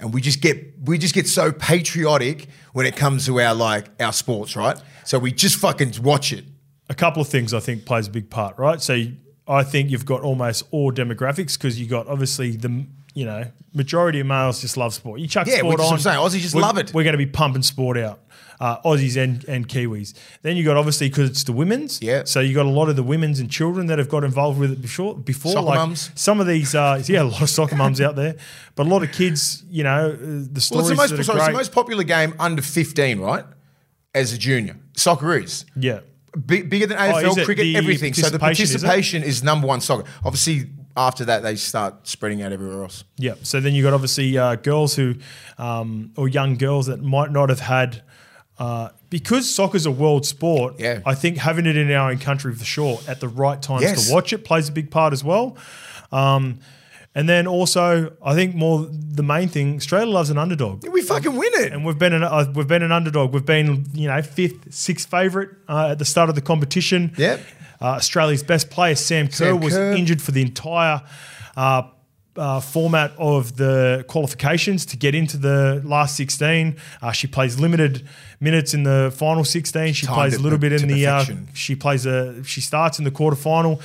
And 0.00 0.14
we 0.14 0.20
just 0.20 0.40
get 0.40 0.78
we 0.84 0.96
just 0.96 1.12
get 1.14 1.26
so 1.26 1.50
patriotic 1.50 2.46
when 2.72 2.86
it 2.86 2.94
comes 2.96 3.26
to 3.26 3.40
our 3.40 3.52
like 3.54 3.86
our 4.00 4.12
sports, 4.12 4.54
right? 4.56 4.80
So 5.04 5.18
we 5.18 5.32
just 5.32 5.56
fucking 5.56 5.94
watch 6.02 6.32
it. 6.32 6.44
a 6.90 6.94
couple 6.94 7.20
of 7.20 7.28
things 7.28 7.52
I 7.52 7.60
think 7.60 7.84
plays 7.84 8.06
a 8.06 8.10
big 8.10 8.30
part, 8.30 8.56
right? 8.58 8.80
So 8.80 8.94
you- 8.94 9.16
I 9.48 9.62
think 9.64 9.90
you've 9.90 10.04
got 10.06 10.20
almost 10.22 10.64
all 10.70 10.92
demographics 10.92 11.54
because 11.58 11.80
you 11.80 11.86
got 11.86 12.06
obviously 12.06 12.54
the 12.56 12.86
you 13.14 13.24
know 13.24 13.44
majority 13.74 14.20
of 14.20 14.26
males 14.26 14.60
just 14.60 14.76
love 14.76 14.94
sport. 14.94 15.20
You 15.20 15.28
chuck 15.28 15.46
Yeah, 15.46 15.58
sport 15.58 15.80
on, 15.80 15.86
what 15.86 15.92
I'm 15.92 15.98
saying. 15.98 16.18
Aussies 16.18 16.40
just 16.40 16.54
love 16.54 16.78
it. 16.78 16.92
We're 16.94 17.04
going 17.04 17.12
to 17.12 17.18
be 17.18 17.26
pumping 17.26 17.62
sport 17.62 17.96
out, 17.98 18.20
uh, 18.60 18.80
Aussies 18.82 19.16
and 19.22 19.44
and 19.44 19.68
Kiwis. 19.68 20.14
Then 20.42 20.56
you 20.56 20.64
got 20.64 20.76
obviously 20.76 21.08
because 21.08 21.30
it's 21.30 21.44
the 21.44 21.52
women's. 21.52 22.00
Yeah. 22.02 22.22
So 22.24 22.40
you 22.40 22.54
got 22.54 22.66
a 22.66 22.70
lot 22.70 22.88
of 22.88 22.96
the 22.96 23.02
women's 23.02 23.40
and 23.40 23.50
children 23.50 23.86
that 23.86 23.98
have 23.98 24.08
got 24.08 24.24
involved 24.24 24.58
with 24.58 24.72
it 24.72 24.80
before. 24.82 25.16
Before 25.16 25.52
Soccer 25.52 25.66
like 25.66 25.78
mums. 25.78 26.10
some 26.14 26.40
of 26.40 26.46
these, 26.46 26.74
uh, 26.74 27.02
yeah, 27.06 27.22
a 27.22 27.24
lot 27.24 27.42
of 27.42 27.50
soccer 27.50 27.76
mums 27.76 28.00
out 28.00 28.16
there, 28.16 28.36
but 28.74 28.86
a 28.86 28.88
lot 28.88 29.02
of 29.02 29.12
kids. 29.12 29.62
You 29.70 29.84
know, 29.84 30.10
uh, 30.10 30.16
the 30.16 30.68
Well, 30.72 30.80
it's 30.80 30.88
the 30.90 30.94
most 30.94 31.24
sorry, 31.26 31.38
it's 31.38 31.46
the 31.48 31.52
most 31.52 31.72
popular 31.72 32.04
game 32.04 32.34
under 32.38 32.62
15, 32.62 33.20
right? 33.20 33.44
As 34.14 34.32
a 34.32 34.38
junior, 34.38 34.76
soccer 34.96 35.36
is. 35.38 35.64
yeah. 35.76 36.00
Bigger 36.46 36.86
than 36.86 36.98
AFL, 36.98 37.38
Oh, 37.40 37.44
cricket, 37.44 37.74
everything. 37.74 38.12
So 38.14 38.28
the 38.30 38.38
participation, 38.38 38.76
is 38.76 38.82
participation 38.82 39.22
is, 39.22 39.42
number 39.42 39.66
one 39.66 39.80
soccer. 39.80 40.04
Obviously, 40.24 40.70
after 40.98 41.24
that, 41.26 41.42
they 41.42 41.54
start 41.56 42.06
spreading 42.08 42.42
out 42.42 42.52
everywhere 42.52 42.82
else. 42.82 43.04
Yeah. 43.16 43.34
So 43.42 43.60
then 43.60 43.72
you 43.74 43.82
got 43.82 43.94
obviously 43.94 44.36
uh, 44.36 44.56
girls 44.56 44.96
who, 44.96 45.14
um, 45.56 46.12
or 46.16 46.28
young 46.28 46.56
girls 46.56 46.86
that 46.86 47.00
might 47.02 47.30
not 47.30 47.48
have 47.48 47.60
had, 47.60 48.02
uh, 48.58 48.88
because 49.08 49.48
soccer's 49.48 49.86
a 49.86 49.90
world 49.90 50.26
sport. 50.26 50.74
Yeah. 50.78 51.00
I 51.06 51.14
think 51.14 51.38
having 51.38 51.66
it 51.66 51.76
in 51.76 51.90
our 51.92 52.10
own 52.10 52.18
country 52.18 52.52
for 52.54 52.64
sure 52.64 52.98
at 53.06 53.20
the 53.20 53.28
right 53.28 53.62
times 53.62 53.82
Yes. 53.82 54.08
to 54.08 54.12
watch 54.12 54.32
it 54.32 54.44
plays 54.44 54.68
a 54.68 54.72
big 54.72 54.90
part 54.90 55.12
as 55.12 55.22
well. 55.22 55.56
Um, 56.10 56.58
and 57.14 57.28
then 57.28 57.46
also, 57.46 58.12
I 58.22 58.34
think 58.34 58.54
more 58.54 58.86
the 58.90 59.22
main 59.22 59.48
thing, 59.48 59.76
Australia 59.76 60.10
loves 60.12 60.30
an 60.30 60.38
underdog. 60.38 60.86
We 60.88 61.02
fucking 61.02 61.34
win 61.36 61.50
it. 61.54 61.72
And 61.72 61.84
we've 61.84 61.98
been 61.98 62.12
an 62.12 62.22
uh, 62.22 62.52
we've 62.54 62.68
been 62.68 62.82
an 62.82 62.92
underdog. 62.92 63.32
We've 63.32 63.44
been 63.46 63.86
you 63.92 64.06
know 64.08 64.20
fifth, 64.22 64.72
sixth 64.72 65.08
favourite 65.10 65.48
uh, 65.68 65.88
at 65.92 65.98
the 65.98 66.04
start 66.04 66.28
of 66.28 66.34
the 66.34 66.42
competition. 66.42 67.12
Yep. 67.16 67.40
Uh, 67.80 67.86
Australia's 67.96 68.42
best 68.42 68.70
player 68.70 68.94
Sam 68.94 69.26
Kerr 69.26 69.32
Sam 69.32 69.60
was 69.60 69.74
Kerr. 69.74 69.92
injured 69.92 70.20
for 70.20 70.32
the 70.32 70.42
entire 70.42 71.02
uh, 71.56 71.82
uh, 72.36 72.60
format 72.60 73.12
of 73.18 73.56
the 73.56 74.04
qualifications 74.08 74.86
to 74.86 74.96
get 74.96 75.14
into 75.14 75.36
the 75.36 75.82
last 75.84 76.16
16. 76.16 76.76
Uh, 77.02 77.12
she 77.12 77.26
plays 77.26 77.58
limited 77.58 78.06
minutes 78.40 78.74
in 78.74 78.84
the 78.84 79.12
final 79.16 79.44
16. 79.44 79.92
She 79.92 80.06
Timed 80.06 80.16
plays 80.16 80.34
a 80.34 80.40
little 80.40 80.58
bit 80.58 80.72
in 80.72 80.88
the. 80.88 81.06
Uh, 81.06 81.24
she 81.52 81.74
plays 81.74 82.06
a. 82.06 82.42
She 82.44 82.60
starts 82.60 82.98
in 82.98 83.04
the 83.04 83.10
quarterfinal, 83.10 83.80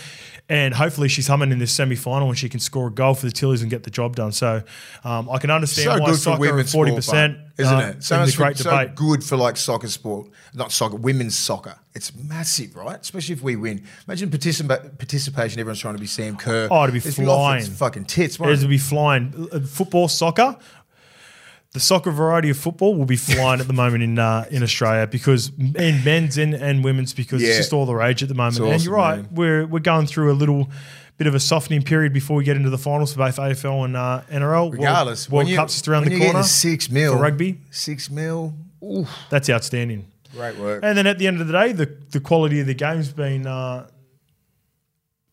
and 0.50 0.74
hopefully 0.74 1.08
she's 1.08 1.28
humming 1.28 1.52
in 1.52 1.60
this 1.60 1.72
semi 1.72 1.96
final 1.96 2.28
and 2.30 2.38
she 2.38 2.50
can 2.50 2.60
score 2.60 2.88
a 2.88 2.92
goal 2.92 3.14
for 3.14 3.26
the 3.26 3.32
Tillies 3.32 3.62
and 3.62 3.70
get 3.72 3.84
the 3.84 3.90
job 3.90 4.16
done. 4.16 4.32
So 4.32 4.62
um, 5.04 5.30
I 5.30 5.38
can 5.38 5.50
understand 5.50 5.86
so 5.86 5.92
why 6.00 6.06
good 6.06 6.16
for 6.16 6.20
soccer 6.22 6.40
women's 6.42 6.70
at 6.70 6.74
forty 6.74 6.94
percent, 6.96 7.38
isn't 7.58 7.80
it? 7.80 8.04
So 8.04 8.18
much 8.20 8.32
for- 8.36 8.44
great 8.44 8.58
so 8.58 8.88
good 8.94 9.24
for 9.24 9.38
like 9.38 9.58
soccer 9.58 9.88
sport, 9.88 10.30
not 10.54 10.72
soccer, 10.72 10.98
women's 10.98 11.38
soccer. 11.38 11.76
It's 11.96 12.14
massive, 12.16 12.76
right? 12.76 13.00
Especially 13.00 13.34
if 13.34 13.42
we 13.44 13.56
win. 13.56 13.84
Imagine 14.08 14.30
participa- 14.30 14.98
participation. 14.98 15.60
Everyone's 15.60 15.80
trying 15.80 15.94
to 15.96 16.00
be 16.02 16.08
Sam 16.08 16.36
Kerr. 16.36 16.68
Oh, 16.72 16.84
it'd 16.84 16.94
be 16.94 16.98
It'd 16.98 17.14
flying. 17.14 17.60
its 17.66 17.70
fucking 17.70 18.06
tits. 18.06 18.42
As 18.42 18.64
it? 18.64 18.66
will 18.66 18.70
be 18.72 18.78
flying. 18.80 19.48
Uh, 19.52 19.60
Football, 19.60 20.08
soccer. 20.08 20.58
The 21.74 21.80
soccer 21.80 22.12
variety 22.12 22.50
of 22.51 22.58
football 22.58 22.96
will 22.96 23.06
be 23.06 23.15
flying 23.15 23.60
at 23.60 23.65
the 23.68 23.74
moment 23.74 24.03
in 24.03 24.20
uh, 24.20 24.46
in 24.51 24.62
Australia 24.62 25.08
because 25.08 25.51
in 25.58 26.03
men's 26.03 26.38
and, 26.38 26.53
and 26.53 26.84
women's 26.84 27.13
because 27.13 27.42
Yeah. 27.42 27.50
it's 27.50 27.58
just 27.58 27.74
all 27.74 27.86
the 27.88 27.96
rage 27.96 28.22
at 28.22 28.30
the 28.30 28.36
moment. 28.36 28.60
and 28.60 28.84
you're 28.84 28.94
right, 28.94 29.18
man. 29.18 29.30
we're 29.34 29.65
we're 29.65 29.80
going 29.80 30.06
through 30.06 30.32
a 30.32 30.38
little 30.38 30.70
bit 31.18 31.25
of 31.25 31.34
a 31.34 31.39
softening 31.39 31.82
period 31.82 32.13
before 32.13 32.38
we 32.38 32.44
get 32.44 32.56
into 32.58 32.70
the 32.70 32.77
finals 32.77 33.13
for 33.13 33.20
both 33.20 33.38
AFL 33.38 33.86
and 33.86 33.96
uh, 33.98 34.22
NRL. 34.30 34.42
World- 34.70 34.74
Regardless, 34.75 35.30
World, 35.30 35.46
when 35.46 35.48
you- 35.48 35.56
Cup's 35.56 35.74
just 35.74 35.88
around 35.88 36.06
the 36.06 36.20
corner. 36.20 36.44
Six 36.44 36.89
mil 36.92 37.13
for 37.13 37.20
rugby. 37.22 37.60
Six 37.72 38.10
mil. 38.12 38.53
Oof, 38.84 39.10
That's 39.32 39.50
outstanding. 39.50 40.06
great 40.32 40.58
work. 40.58 40.84
And 40.84 40.98
then 40.98 41.08
at 41.08 41.18
the 41.18 41.25
end 41.27 41.39
of 41.42 41.48
the 41.48 41.53
day, 41.53 41.72
the, 41.72 41.86
the 42.12 42.20
quality 42.20 42.60
of 42.60 42.68
the 42.68 42.74
game's 42.74 43.12
been 43.13 43.48
uh, 43.48 43.88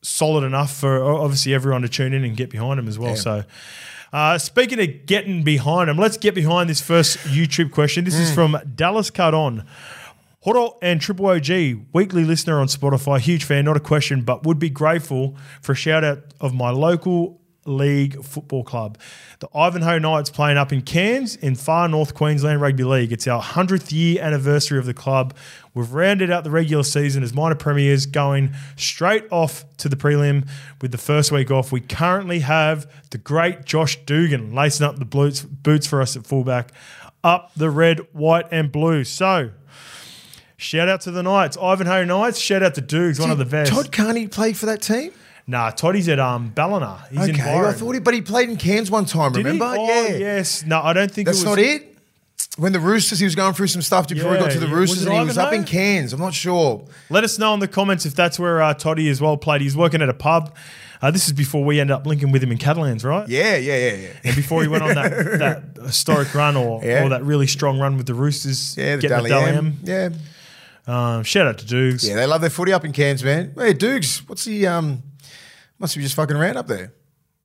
solid 0.03 0.45
enough 0.45 0.73
for 0.75 1.03
obviously 1.03 1.53
everyone 1.55 1.83
to 1.83 1.89
tune 1.89 2.13
in 2.13 2.25
and 2.25 2.37
get 2.37 2.49
behind 2.51 2.79
them 2.79 2.89
as 2.89 2.99
well. 2.99 3.11
Yeah. 3.11 3.17
So, 3.17 3.45
uh, 4.13 4.39
speaking 4.39 4.81
of 4.81 5.07
getting 5.07 5.43
behind 5.43 5.89
them, 5.89 5.97
let's 5.97 6.17
get 6.17 6.35
behind 6.35 6.69
this 6.69 6.81
first 6.81 7.19
YouTube 7.19 7.71
question. 7.71 8.05
This 8.05 8.17
is 8.17 8.35
from 8.35 8.57
Dallas 8.75 9.11
Cardon. 9.11 9.65
Horo 10.43 10.79
and 10.81 11.03
Triple 11.03 11.27
OG, 11.27 11.51
weekly 11.93 12.25
listener 12.25 12.61
on 12.61 12.67
Spotify, 12.67 13.21
huge 13.21 13.45
fan, 13.45 13.67
not 13.67 13.77
a 13.77 13.81
question, 13.81 14.23
but 14.23 14.45
would 14.45 14.59
be 14.59 14.71
grateful 14.71 15.37
for 15.61 15.73
a 15.73 15.75
shout 15.75 16.03
out 16.03 16.21
of 16.41 16.55
my 16.55 16.71
local 16.71 17.40
league 17.65 18.25
football 18.25 18.65
club. 18.65 18.99
The 19.41 19.49
Ivanhoe 19.55 19.99
Knights 19.99 20.31
playing 20.31 20.57
up 20.57 20.73
in 20.73 20.83
Cairns 20.83 21.37
in 21.37 21.55
far 21.55 21.89
north 21.89 22.15
Queensland 22.15 22.61
Rugby 22.61 22.85
League. 22.85 23.13
It's 23.13 23.27
our 23.27 23.43
100th 23.43 23.93
year 23.93 24.23
anniversary 24.23 24.79
of 24.79 24.87
the 24.87 24.95
club. 24.95 25.35
We've 25.75 25.93
rounded 25.93 26.31
out 26.31 26.45
the 26.45 26.51
regular 26.51 26.83
season 26.83 27.23
as 27.23 27.33
minor 27.33 27.55
premiers, 27.55 28.07
going 28.07 28.55
straight 28.77 29.25
off 29.31 29.65
to 29.79 29.89
the 29.89 29.97
prelim 29.97 30.49
with 30.81 30.93
the 30.93 30.99
first 30.99 31.31
week 31.31 31.51
off. 31.51 31.71
We 31.71 31.81
currently 31.81 32.41
have 32.41 32.91
the 33.11 33.19
great 33.19 33.65
Josh 33.65 33.97
Dugan 34.05 34.55
lacing 34.55 34.87
up 34.87 34.99
the 34.99 35.05
boots, 35.05 35.43
boots 35.43 35.87
for 35.87 36.03
us 36.03 36.17
at 36.17 36.27
fullback, 36.27 36.73
up 37.23 37.53
the 37.55 37.71
red, 37.71 38.01
white, 38.13 38.47
and 38.51 38.73
blue. 38.73 39.05
So, 39.05 39.51
Shout 40.57 40.91
out 40.91 41.01
to 41.03 41.11
the 41.11 41.23
Knights, 41.23 41.57
Ivanhoe 41.57 42.05
Knights. 42.05 42.39
Shout 42.39 42.63
out 42.63 42.75
to 42.75 42.83
Dukes, 42.83 43.19
one 43.19 43.31
of 43.31 43.39
the 43.39 43.47
best. 43.47 43.73
Todd 43.73 43.91
Carney 43.93 44.29
played 44.29 44.59
for 44.59 44.67
that 44.67 44.83
team. 44.83 45.11
Nah, 45.51 45.71
Toddy's 45.71 46.09
at 46.09 46.19
um 46.19 46.51
Ballina. 46.55 47.05
He's 47.11 47.29
in 47.29 47.35
okay, 47.35 47.45
Byron. 47.45 47.67
I 47.67 47.73
thought 47.73 47.93
he, 47.93 48.01
but 48.01 48.15
he 48.15 48.23
played 48.23 48.49
in 48.49 48.57
Cairns 48.57 48.91
one 48.91 49.05
time. 49.05 49.33
Did 49.33 49.41
he? 49.47 49.53
remember? 49.53 49.67
Oh, 49.79 49.87
yeah, 49.87 50.17
yes. 50.17 50.65
No, 50.65 50.81
I 50.81 50.93
don't 50.93 51.11
think 51.11 51.27
That's 51.27 51.43
it 51.43 51.49
was. 51.49 51.57
not 51.57 51.65
it. 51.65 51.87
When 52.57 52.73
the 52.73 52.81
Roosters, 52.81 53.19
he 53.21 53.25
was 53.25 53.35
going 53.37 53.55
through 53.55 53.69
some 53.69 53.81
stuff 53.83 54.09
before 54.09 54.33
he 54.35 54.39
got 54.41 54.51
to 54.51 54.59
the. 54.59 54.67
Roosters, 54.67 55.05
and 55.07 55.15
he 55.15 55.25
was 55.25 55.39
up 55.39 55.53
in 55.53 55.61
Ivanhoe? 55.61 55.71
Cairns. 55.71 56.13
I'm 56.13 56.21
not 56.21 56.35
sure. 56.35 56.85
Let 57.09 57.23
us 57.25 57.39
know 57.39 57.55
in 57.55 57.61
the 57.61 57.69
comments 57.69 58.07
if 58.07 58.15
that's 58.15 58.39
where 58.39 58.61
uh, 58.61 58.75
Toddy 58.75 59.09
as 59.09 59.21
well 59.21 59.37
played. 59.37 59.61
He's 59.61 59.77
working 59.77 60.03
at 60.03 60.09
a 60.09 60.15
pub. 60.15 60.55
Uh, 61.03 61.11
this 61.11 61.27
is 61.27 61.33
before 61.33 61.65
we 61.65 61.81
end 61.81 61.91
up 61.91 62.07
linking 62.07 62.31
with 62.33 62.43
him 62.43 62.53
in 62.53 62.59
Catalans, 62.59 63.05
right? 63.05 63.27
Yeah, 63.29 63.57
yeah, 63.57 63.77
yeah, 63.77 63.95
yeah. 63.95 64.09
And 64.25 64.37
before 64.37 64.61
he 64.63 64.69
went 64.69 64.83
on 64.83 64.95
that, 64.95 65.11
that 65.77 65.83
historic 65.87 66.35
run 66.35 66.57
or, 66.57 66.85
Yeah. 66.85 67.05
or 67.05 67.09
that 67.11 67.25
really 67.25 67.47
strong 67.47 67.79
run 67.81 67.97
with 67.97 68.07
the 68.07 68.13
Roosters, 68.15 68.77
Yeah, 68.77 68.97
the 68.97 69.03
getting 69.03 69.17
Dally 69.29 69.31
the 69.31 69.57
M. 69.57 69.79
Yeah, 69.83 70.09
Um, 70.87 71.23
shout 71.25 71.47
out 71.47 71.57
to 71.59 71.67
Dukes. 71.67 72.07
yeah, 72.07 72.17
they 72.17 72.27
love 72.27 72.43
their 72.43 72.51
footy 72.51 72.73
up 72.75 72.85
in 72.85 72.93
Cairns, 72.93 73.25
man. 73.25 73.53
Hey, 73.57 73.73
Dukes, 73.73 74.29
what's 74.29 74.45
he? 74.45 74.67
Um, 74.67 75.03
must 75.81 75.97
be 75.97 76.03
just 76.03 76.15
fucking 76.15 76.37
around 76.37 76.57
up 76.59 76.67
there. 76.69 76.93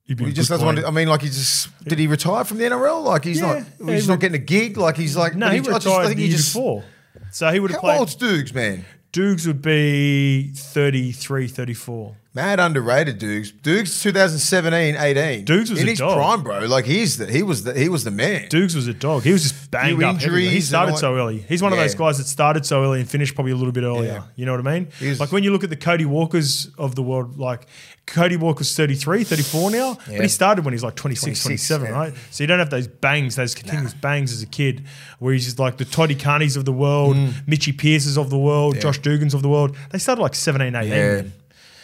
He 0.04 0.14
just 0.32 0.48
doesn't 0.50 0.64
want. 0.64 0.78
To, 0.78 0.86
I 0.86 0.92
mean, 0.92 1.08
like 1.08 1.22
he 1.22 1.28
just 1.28 1.68
did 1.84 1.98
he 1.98 2.06
retire 2.06 2.44
from 2.44 2.58
the 2.58 2.64
NRL? 2.64 3.02
Like 3.02 3.24
he's 3.24 3.40
Yeah. 3.40 3.64
not. 3.80 3.90
He's 3.92 4.06
Yeah, 4.06 4.12
not 4.14 4.20
getting 4.20 4.36
a 4.36 4.44
gig. 4.44 4.76
Like 4.76 4.96
he's 4.96 5.16
like. 5.16 5.34
No, 5.34 5.46
but 5.46 5.52
he 5.54 5.58
I 5.58 5.62
just- 5.62 5.84
retired 5.86 6.04
I 6.04 6.06
think 6.06 6.20
he 6.20 6.28
just. 6.28 6.54
before. 6.54 6.84
So 7.32 7.50
he 7.50 7.58
would 7.58 7.72
have 7.72 7.80
How 7.80 7.88
played. 7.88 7.98
old's 7.98 8.14
Dukes, 8.14 8.54
man? 8.54 8.84
Dukes 9.10 9.46
would 9.46 9.62
be 9.62 10.52
33, 10.54 11.48
34. 11.48 12.14
Mad 12.36 12.60
underrated 12.60 13.18
Dukes. 13.18 13.50
Dukes 13.50 14.02
2017, 14.02 14.94
18. 14.94 15.44
Dukes 15.46 15.70
was 15.70 15.80
in 15.80 15.86
a 15.86 15.90
his 15.90 15.98
dog. 15.98 16.16
prime, 16.18 16.42
bro. 16.42 16.66
Like 16.66 16.84
he's 16.84 17.16
the 17.16 17.24
he 17.26 17.42
was 17.42 17.64
the 17.64 17.72
he 17.72 17.88
was 17.88 18.04
the 18.04 18.10
man. 18.10 18.48
Dukes 18.50 18.74
was 18.74 18.86
a 18.86 18.92
dog. 18.92 19.22
He 19.22 19.32
was 19.32 19.42
just 19.44 19.70
banged 19.70 19.96
Few 19.98 20.06
up. 20.06 20.18
He 20.18 20.24
injuries 20.26 20.52
and 20.54 20.62
started 20.64 20.98
so 20.98 21.14
early. 21.16 21.38
He's 21.48 21.62
one 21.62 21.72
of 21.72 21.78
Yeah. 21.78 21.84
those 21.84 21.94
guys 21.94 22.18
that 22.18 22.26
started 22.26 22.66
so 22.66 22.82
early 22.84 23.00
and 23.00 23.08
finished 23.08 23.34
probably 23.34 23.52
a 23.52 23.56
little 23.56 23.72
bit 23.72 23.84
earlier. 23.84 24.12
Yeah. 24.12 24.22
You 24.36 24.44
know 24.44 24.52
what 24.54 24.66
I 24.66 24.74
mean? 24.80 24.88
He 25.00 25.08
was- 25.08 25.18
like 25.18 25.32
when 25.32 25.44
you 25.44 25.50
look 25.50 25.64
at 25.64 25.70
the 25.70 25.76
Cody 25.76 26.04
Walkers 26.04 26.68
of 26.76 26.94
the 26.94 27.02
world, 27.02 27.38
like 27.38 27.66
Cody 28.06 28.36
Walker's 28.36 28.76
33, 28.76 29.24
34 29.24 29.70
now, 29.70 29.96
Yeah. 30.06 30.16
but 30.18 30.20
he 30.20 30.28
started 30.28 30.64
when 30.66 30.74
he's 30.74 30.84
like 30.84 30.94
26, 30.94 31.42
26, 31.42 31.68
27, 31.68 31.86
yeah. 31.88 31.92
right? 31.98 32.14
So 32.30 32.44
you 32.44 32.48
don't 32.48 32.58
have 32.58 32.68
those 32.70 32.86
bangs, 32.86 33.36
those 33.36 33.54
continuous 33.54 33.94
bangs 33.94 34.30
as 34.32 34.42
a 34.42 34.46
kid, 34.46 34.84
where 35.20 35.32
he's 35.32 35.46
just 35.46 35.58
like 35.58 35.78
the 35.78 35.86
Toddy 35.86 36.14
Carneys 36.14 36.56
of 36.58 36.66
the 36.66 36.72
world, 36.72 37.16
Mitchy 37.46 37.72
Pierces 37.72 38.18
of 38.18 38.28
the 38.28 38.38
world, 38.38 38.76
Mm. 38.76 38.82
Josh 38.82 39.00
Dugans 39.00 39.32
of 39.32 39.40
the 39.40 39.48
world. 39.48 39.74
They 39.90 39.98
started 39.98 40.20
like 40.20 40.34
17, 40.34 40.74
18. 40.76 40.90
Yeah. 40.90 40.96
man. 40.96 41.32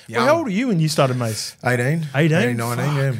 Well, 0.08 0.26
how 0.26 0.36
old 0.38 0.46
are 0.48 0.50
you 0.50 0.68
when 0.68 0.80
you 0.80 0.88
started, 0.88 1.16
Mace? 1.16 1.56
18. 1.64 2.06
18? 2.14 2.38
18, 2.38 2.56
19, 2.56 2.96
yeah. 2.96 3.12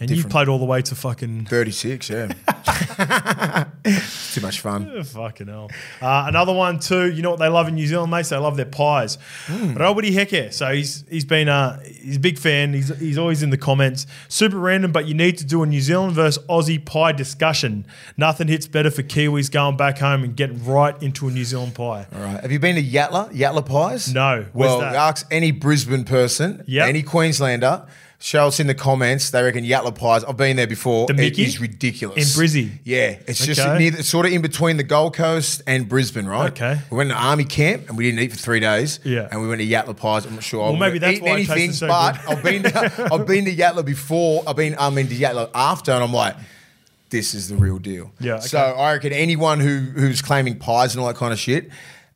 And 0.00 0.10
you 0.10 0.24
played 0.24 0.48
all 0.48 0.58
the 0.58 0.64
way 0.64 0.80
to 0.82 0.94
fucking 0.94 1.44
36, 1.44 2.08
yeah. 2.08 2.32
Too 4.32 4.40
much 4.40 4.60
fun. 4.60 4.90
Oh, 4.94 5.02
fucking 5.04 5.48
hell. 5.48 5.70
Uh, 6.00 6.24
another 6.26 6.52
one 6.54 6.78
too. 6.78 7.10
You 7.10 7.22
know 7.22 7.30
what 7.30 7.38
they 7.38 7.48
love 7.48 7.68
in 7.68 7.74
New 7.74 7.86
Zealand, 7.86 8.10
mate? 8.10 8.26
They 8.26 8.36
love 8.36 8.56
their 8.56 8.64
pies. 8.66 9.18
Hmm. 9.46 9.74
Robert 9.74 10.04
Heke. 10.04 10.52
So 10.52 10.72
he's 10.72 11.04
he's 11.10 11.24
been 11.24 11.48
uh, 11.48 11.80
he's 11.80 12.16
a 12.16 12.20
big 12.20 12.38
fan. 12.38 12.72
He's 12.72 12.96
he's 12.98 13.18
always 13.18 13.42
in 13.42 13.50
the 13.50 13.58
comments. 13.58 14.06
Super 14.28 14.58
random, 14.58 14.92
but 14.92 15.06
you 15.06 15.14
need 15.14 15.38
to 15.38 15.44
do 15.44 15.62
a 15.62 15.66
New 15.66 15.80
Zealand 15.80 16.12
versus 16.14 16.42
Aussie 16.46 16.82
pie 16.84 17.12
discussion. 17.12 17.86
Nothing 18.16 18.48
hits 18.48 18.66
better 18.66 18.90
for 18.90 19.02
Kiwis 19.02 19.50
going 19.50 19.76
back 19.76 19.98
home 19.98 20.24
and 20.24 20.36
getting 20.36 20.64
right 20.64 21.00
into 21.02 21.28
a 21.28 21.30
New 21.30 21.44
Zealand 21.44 21.74
pie. 21.74 22.06
All 22.14 22.20
right. 22.22 22.40
Have 22.40 22.52
you 22.52 22.58
been 22.58 22.76
to 22.76 22.82
Yatala? 22.82 23.32
Yatala 23.32 23.66
Pies? 23.66 24.12
No. 24.12 24.46
Well, 24.54 24.82
ask 24.82 25.26
any 25.30 25.50
Brisbane 25.52 26.04
person, 26.04 26.62
Yep. 26.66 26.88
any 26.88 27.02
Queenslander. 27.02 27.86
Show 28.22 28.50
in 28.58 28.66
the 28.66 28.74
comments. 28.74 29.30
They 29.30 29.42
reckon 29.42 29.64
Yatala 29.64 29.94
Pies. 29.94 30.24
I've 30.24 30.36
been 30.36 30.56
there 30.56 30.66
before. 30.66 31.06
The 31.06 31.14
it 31.14 31.16
Mickey? 31.16 31.44
is 31.44 31.58
ridiculous. 31.58 32.36
In 32.36 32.42
Brizzy? 32.42 32.70
Yeah. 32.84 33.18
It's 33.26 33.46
just 33.46 33.66
near, 33.78 33.94
it's 33.94 34.10
sort 34.10 34.26
of 34.26 34.32
in 34.32 34.42
between 34.42 34.76
the 34.76 34.82
Gold 34.82 35.14
Coast 35.14 35.62
and 35.66 35.88
Brisbane, 35.88 36.26
right? 36.26 36.50
Okay. 36.52 36.78
We 36.90 36.98
went 36.98 37.08
to 37.08 37.16
army 37.16 37.44
camp 37.44 37.88
and 37.88 37.96
we 37.96 38.04
didn't 38.04 38.20
eat 38.20 38.32
for 38.32 38.36
three 38.36 38.60
days. 38.60 39.00
Yeah. 39.04 39.26
And 39.32 39.40
we 39.40 39.48
went 39.48 39.62
to 39.62 39.66
Yatala 39.66 39.96
Pies. 39.96 40.26
I'm 40.26 40.34
not 40.34 40.44
sure. 40.44 40.60
Well, 40.64 40.74
I've 40.74 40.80
maybe 40.80 40.98
that's 40.98 41.16
eaten 41.16 41.28
why 41.28 41.38
it 41.38 41.48
anything, 41.48 41.72
so 41.72 41.88
but. 41.88 42.20
I've 42.28 42.42
been 42.42 42.62
to, 42.64 43.08
I've 43.10 43.26
been 43.26 43.46
to 43.46 43.56
Yatala 43.56 43.86
before. 43.86 44.42
I've 44.46 44.56
been 44.56 44.76
I 44.78 44.90
mean 44.90 45.08
to 45.08 45.14
Yatala 45.14 45.50
after, 45.54 45.92
and 45.92 46.04
I'm 46.04 46.12
like. 46.12 46.36
This 47.08 47.34
is 47.34 47.48
the 47.48 47.56
real 47.56 47.78
deal. 47.78 48.12
Yeah, 48.20 48.34
okay. 48.34 48.46
So 48.46 48.58
I 48.60 48.92
reckon 48.92 49.12
anyone 49.12 49.58
who 49.58 49.78
who's 49.78 50.22
claiming 50.22 50.60
pies 50.60 50.94
and 50.94 51.02
all 51.02 51.08
that 51.08 51.16
kind 51.16 51.32
of 51.32 51.40
shit, 51.40 51.68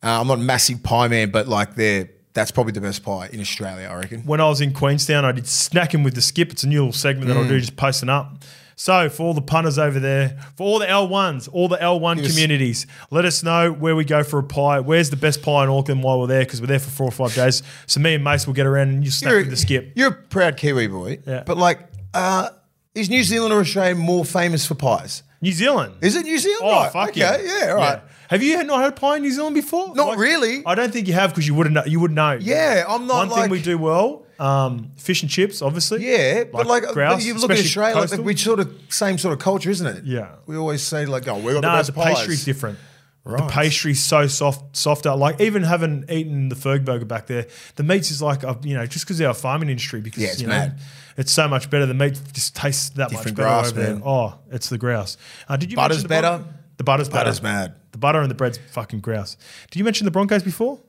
uh, 0.04 0.20
I'm 0.20 0.28
not 0.28 0.38
a 0.38 0.42
massive 0.42 0.84
pie 0.84 1.08
man, 1.08 1.32
but 1.32 1.48
like 1.48 1.74
they're 1.74 2.10
that's 2.34 2.50
probably 2.50 2.72
the 2.72 2.80
best 2.80 3.02
pie 3.02 3.28
in 3.32 3.40
Australia, 3.40 3.88
I 3.88 3.94
reckon. 3.96 4.20
when 4.22 4.40
I 4.40 4.48
was 4.48 4.60
in 4.60 4.72
Queenstown, 4.72 5.24
I 5.24 5.32
did 5.32 5.44
snacking 5.44 6.04
with 6.04 6.14
the 6.14 6.20
skip. 6.22 6.50
It's 6.52 6.64
a 6.64 6.68
new 6.68 6.80
little 6.80 6.92
segment 6.92 7.28
that 7.28 7.36
I'll 7.36 7.44
Mm. 7.44 7.48
do, 7.48 7.60
just 7.60 7.76
posting 7.76 8.08
up. 8.08 8.42
So 8.76 9.08
for 9.08 9.22
all 9.22 9.34
the 9.34 9.40
punters 9.40 9.78
over 9.78 10.00
there, 10.00 10.36
for 10.56 10.64
all 10.66 10.78
the 10.80 10.86
L1s, 10.90 11.48
all 11.52 11.68
the 11.68 11.76
L1 11.80 12.16
Give 12.20 12.28
communities, 12.28 12.88
let 13.12 13.24
us 13.24 13.44
know 13.44 13.70
where 13.70 13.94
we 13.94 14.04
go 14.04 14.24
for 14.24 14.40
a 14.40 14.42
pie. 14.42 14.80
Where's 14.80 15.10
the 15.10 15.16
best 15.16 15.42
pie 15.42 15.62
in 15.62 15.70
Auckland 15.70 16.02
while 16.02 16.18
we're 16.20 16.26
there? 16.26 16.40
Because 16.40 16.60
we're 16.60 16.66
there 16.66 16.80
for 16.80 16.90
four 16.90 17.06
or 17.06 17.12
five 17.12 17.32
days. 17.36 17.62
So 17.86 18.00
me 18.00 18.14
and 18.14 18.24
Mace 18.24 18.48
will 18.48 18.54
get 18.54 18.66
around 18.66 18.88
and 18.88 19.04
you 19.04 19.12
snack 19.12 19.30
You're, 19.30 19.38
with 19.42 19.50
the 19.50 19.56
skip. 19.56 19.92
you're 19.94 20.08
a 20.08 20.12
proud 20.12 20.56
Kiwi 20.56 20.88
boy, 20.88 21.20
Yeah. 21.24 21.44
but 21.46 21.56
like, 21.56 21.78
uh, 22.14 22.48
is 22.96 23.08
New 23.08 23.22
Zealand 23.22 23.52
or 23.54 23.60
Australia 23.60 23.94
more 23.94 24.24
famous 24.24 24.66
for 24.66 24.74
pies? 24.74 25.22
New 25.40 25.52
Zealand. 25.52 25.94
Is 26.00 26.16
it 26.16 26.24
New 26.24 26.38
Zealand? 26.38 26.62
Oh, 26.64 26.82
right. 26.82 26.92
fuck 26.92 27.08
okay, 27.10 27.20
yeah. 27.20 27.38
yeah, 27.66 27.70
all 27.70 27.76
right. 27.76 28.00
Have 28.30 28.42
you 28.42 28.62
not 28.64 28.80
had 28.82 28.96
pie 28.96 29.16
in 29.16 29.22
New 29.22 29.30
Zealand 29.30 29.54
before? 29.54 29.94
Not 29.94 30.16
really. 30.16 30.62
I 30.66 30.74
don't 30.74 30.92
think 30.92 31.06
you 31.08 31.14
have 31.14 31.30
because 31.30 31.46
you 31.46 31.54
wouldn't 31.54 31.74
know. 31.74 31.84
You 31.84 32.00
would 32.00 32.10
know. 32.12 32.38
Yeah, 32.40 32.84
I'm 32.88 33.06
not 33.06 33.16
One 33.16 33.28
like 33.28 33.42
thing 33.42 33.50
we 33.50 33.62
do 33.62 33.76
well, 33.78 34.24
um, 34.38 34.90
fish 34.96 35.22
and 35.22 35.30
chips, 35.30 35.60
obviously. 35.62 36.06
Yeah, 36.10 36.44
but 36.44 36.66
like 36.66 36.84
grouse, 36.88 37.24
you 37.24 37.34
look 37.34 37.44
at 37.44 37.58
especially 37.58 37.64
Australia, 37.66 37.94
like, 37.96 38.02
coastal. 38.10 38.24
we 38.24 38.36
sort 38.36 38.60
of 38.60 38.72
same 38.88 39.18
sort 39.18 39.32
of 39.34 39.38
culture, 39.40 39.70
isn't 39.70 39.86
it? 39.86 40.04
Yeah. 40.04 40.30
we 40.46 40.56
always 40.56 40.82
say 40.82 41.06
like, 41.06 41.28
oh, 41.28 41.38
we 41.38 41.52
got 41.52 41.62
No, 41.62 41.76
the 41.82 41.84
the, 41.84 41.92
pies. 41.92 42.16
pastry's 42.16 42.44
different. 42.44 42.78
The 43.24 43.30
Right. 43.30 43.50
pastry's 43.50 44.04
so 44.04 44.26
soft, 44.26 44.76
softer. 44.76 45.14
Like 45.16 45.40
even 45.40 45.62
having 45.62 46.04
eaten 46.10 46.50
the 46.50 46.54
Fergburger 46.56 47.08
back 47.08 47.26
there, 47.26 47.46
the 47.76 47.82
meats 47.82 48.10
is 48.10 48.20
like 48.20 48.44
uh, 48.44 48.54
you 48.62 48.74
know 48.74 48.84
just 48.86 49.06
because 49.06 49.18
our 49.22 49.32
farming 49.32 49.70
industry 49.70 50.00
because 50.02 50.22
Yeah, 50.22 50.28
it's 50.30 50.40
you 50.42 50.46
know, 50.46 50.52
mad. 50.52 50.78
it's 51.16 51.32
so 51.32 51.48
much 51.48 51.70
better. 51.70 51.86
The 51.86 51.94
meat 51.94 52.20
just 52.34 52.54
tastes 52.54 52.90
that 52.90 53.08
Different 53.08 53.28
much 53.28 53.34
better 53.36 53.48
grass, 53.48 53.70
over 53.70 53.80
there. 53.80 53.92
man. 53.94 54.02
Oh, 54.04 54.38
it's 54.50 54.68
the 54.68 54.76
grouse. 54.76 55.16
Uh, 55.48 55.56
did 55.56 55.70
you 55.70 55.76
Butter's 55.76 55.98
mention 55.98 56.02
the 56.02 56.08
better. 56.08 56.44
The 56.76 56.84
butter's 56.84 57.08
better. 57.08 57.20
Butter's 57.24 57.42
mad. 57.42 57.74
The 57.94 57.98
butter 57.98 58.20
and 58.20 58.28
the 58.28 58.34
bread's 58.34 58.58
fucking 58.72 58.98
grouse. 59.00 59.36
Did 59.70 59.78
you 59.78 59.84
mention 59.84 60.04
the 60.04 60.10
Broncos 60.10 60.42
before? 60.42 60.80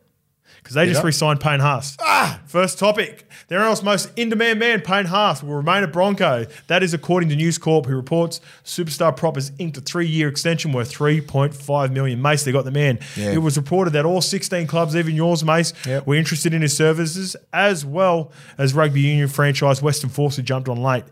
because 0.64 0.74
they 0.74 0.88
just 0.88 1.02
I? 1.02 1.06
re-signed 1.06 1.40
Payne 1.40 1.60
Haas. 1.60 1.96
Ah, 2.02 2.40
first 2.48 2.80
topic. 2.80 3.30
The 3.50 3.54
NRL's 3.56 3.84
most 3.84 4.10
in-demand 4.16 4.58
man, 4.60 4.82
Payne 4.82 5.06
Haas, 5.06 5.44
will 5.44 5.54
remain 5.54 5.84
a 5.84 5.88
Bronco. 5.88 6.48
That 6.66 6.82
is 6.82 6.96
according 6.96 7.30
to 7.30 7.36
News 7.36 7.60
Corp, 7.60 7.86
who 7.86 7.96
reports 7.96 8.42
Superstar 8.64 9.16
Prop 9.16 9.36
has 9.36 9.52
inked 9.60 9.78
a 9.78 9.82
three-year 9.82 10.28
extension 10.28 10.72
worth 10.74 10.92
3.5 10.92 11.92
million. 11.92 12.20
Mace, 12.20 12.46
they 12.46 12.52
got 12.52 12.66
the 12.66 12.72
man. 12.72 12.98
Yeah. 13.16 13.34
It 13.34 13.38
was 13.44 13.58
reported 13.58 13.92
that 13.92 14.06
all 14.06 14.22
16 14.22 14.66
clubs, 14.66 14.96
even 14.96 15.14
yours, 15.14 15.44
Mace, 15.46 15.74
Yep. 15.86 16.08
were 16.08 16.16
interested 16.16 16.52
in 16.56 16.64
his 16.64 16.76
services, 16.76 17.36
as 17.54 17.86
well 17.86 18.32
as 18.58 18.74
rugby 18.74 19.02
union 19.02 19.28
franchise 19.28 19.84
Western 19.84 20.10
Force, 20.10 20.38
who 20.38 20.42
jumped 20.42 20.68
on 20.68 20.82
late. 20.82 21.04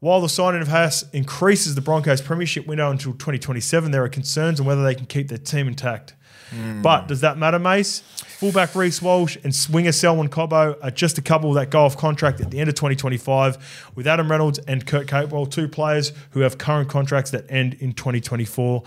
While 0.00 0.20
the 0.22 0.28
signing 0.28 0.62
of 0.62 0.68
Haas 0.68 1.04
increases 1.12 1.74
the 1.74 1.82
Broncos' 1.82 2.22
premiership 2.22 2.66
window 2.66 2.90
until 2.90 3.12
2027, 3.12 3.90
there 3.90 4.02
are 4.02 4.08
concerns 4.08 4.58
on 4.58 4.66
whether 4.66 4.82
they 4.82 4.94
can 4.94 5.06
keep 5.06 5.28
their 5.28 5.38
team 5.38 5.68
intact. 5.68 6.14
But 6.82 7.06
does 7.06 7.20
that 7.20 7.38
matter, 7.38 7.60
Mace? 7.60 8.00
Fullback 8.40 8.74
Reece 8.74 9.00
Walsh 9.00 9.36
and 9.44 9.54
swinger 9.54 9.92
Selwyn 9.92 10.28
Cobbo 10.28 10.76
are 10.82 10.90
just 10.90 11.16
a 11.18 11.22
couple 11.22 11.52
that 11.52 11.70
go 11.70 11.84
off 11.84 11.96
contract 11.96 12.40
at 12.40 12.50
the 12.50 12.58
end 12.58 12.68
of 12.68 12.74
2025, 12.74 13.92
with 13.94 14.06
Adam 14.08 14.28
Reynolds 14.28 14.58
and 14.58 14.84
Kurt 14.84 15.06
Capewell, 15.06 15.48
two 15.48 15.68
players 15.68 16.12
who 16.30 16.40
have 16.40 16.58
current 16.58 16.88
contracts 16.88 17.30
that 17.30 17.44
end 17.48 17.74
in 17.74 17.92
2024. 17.92 18.82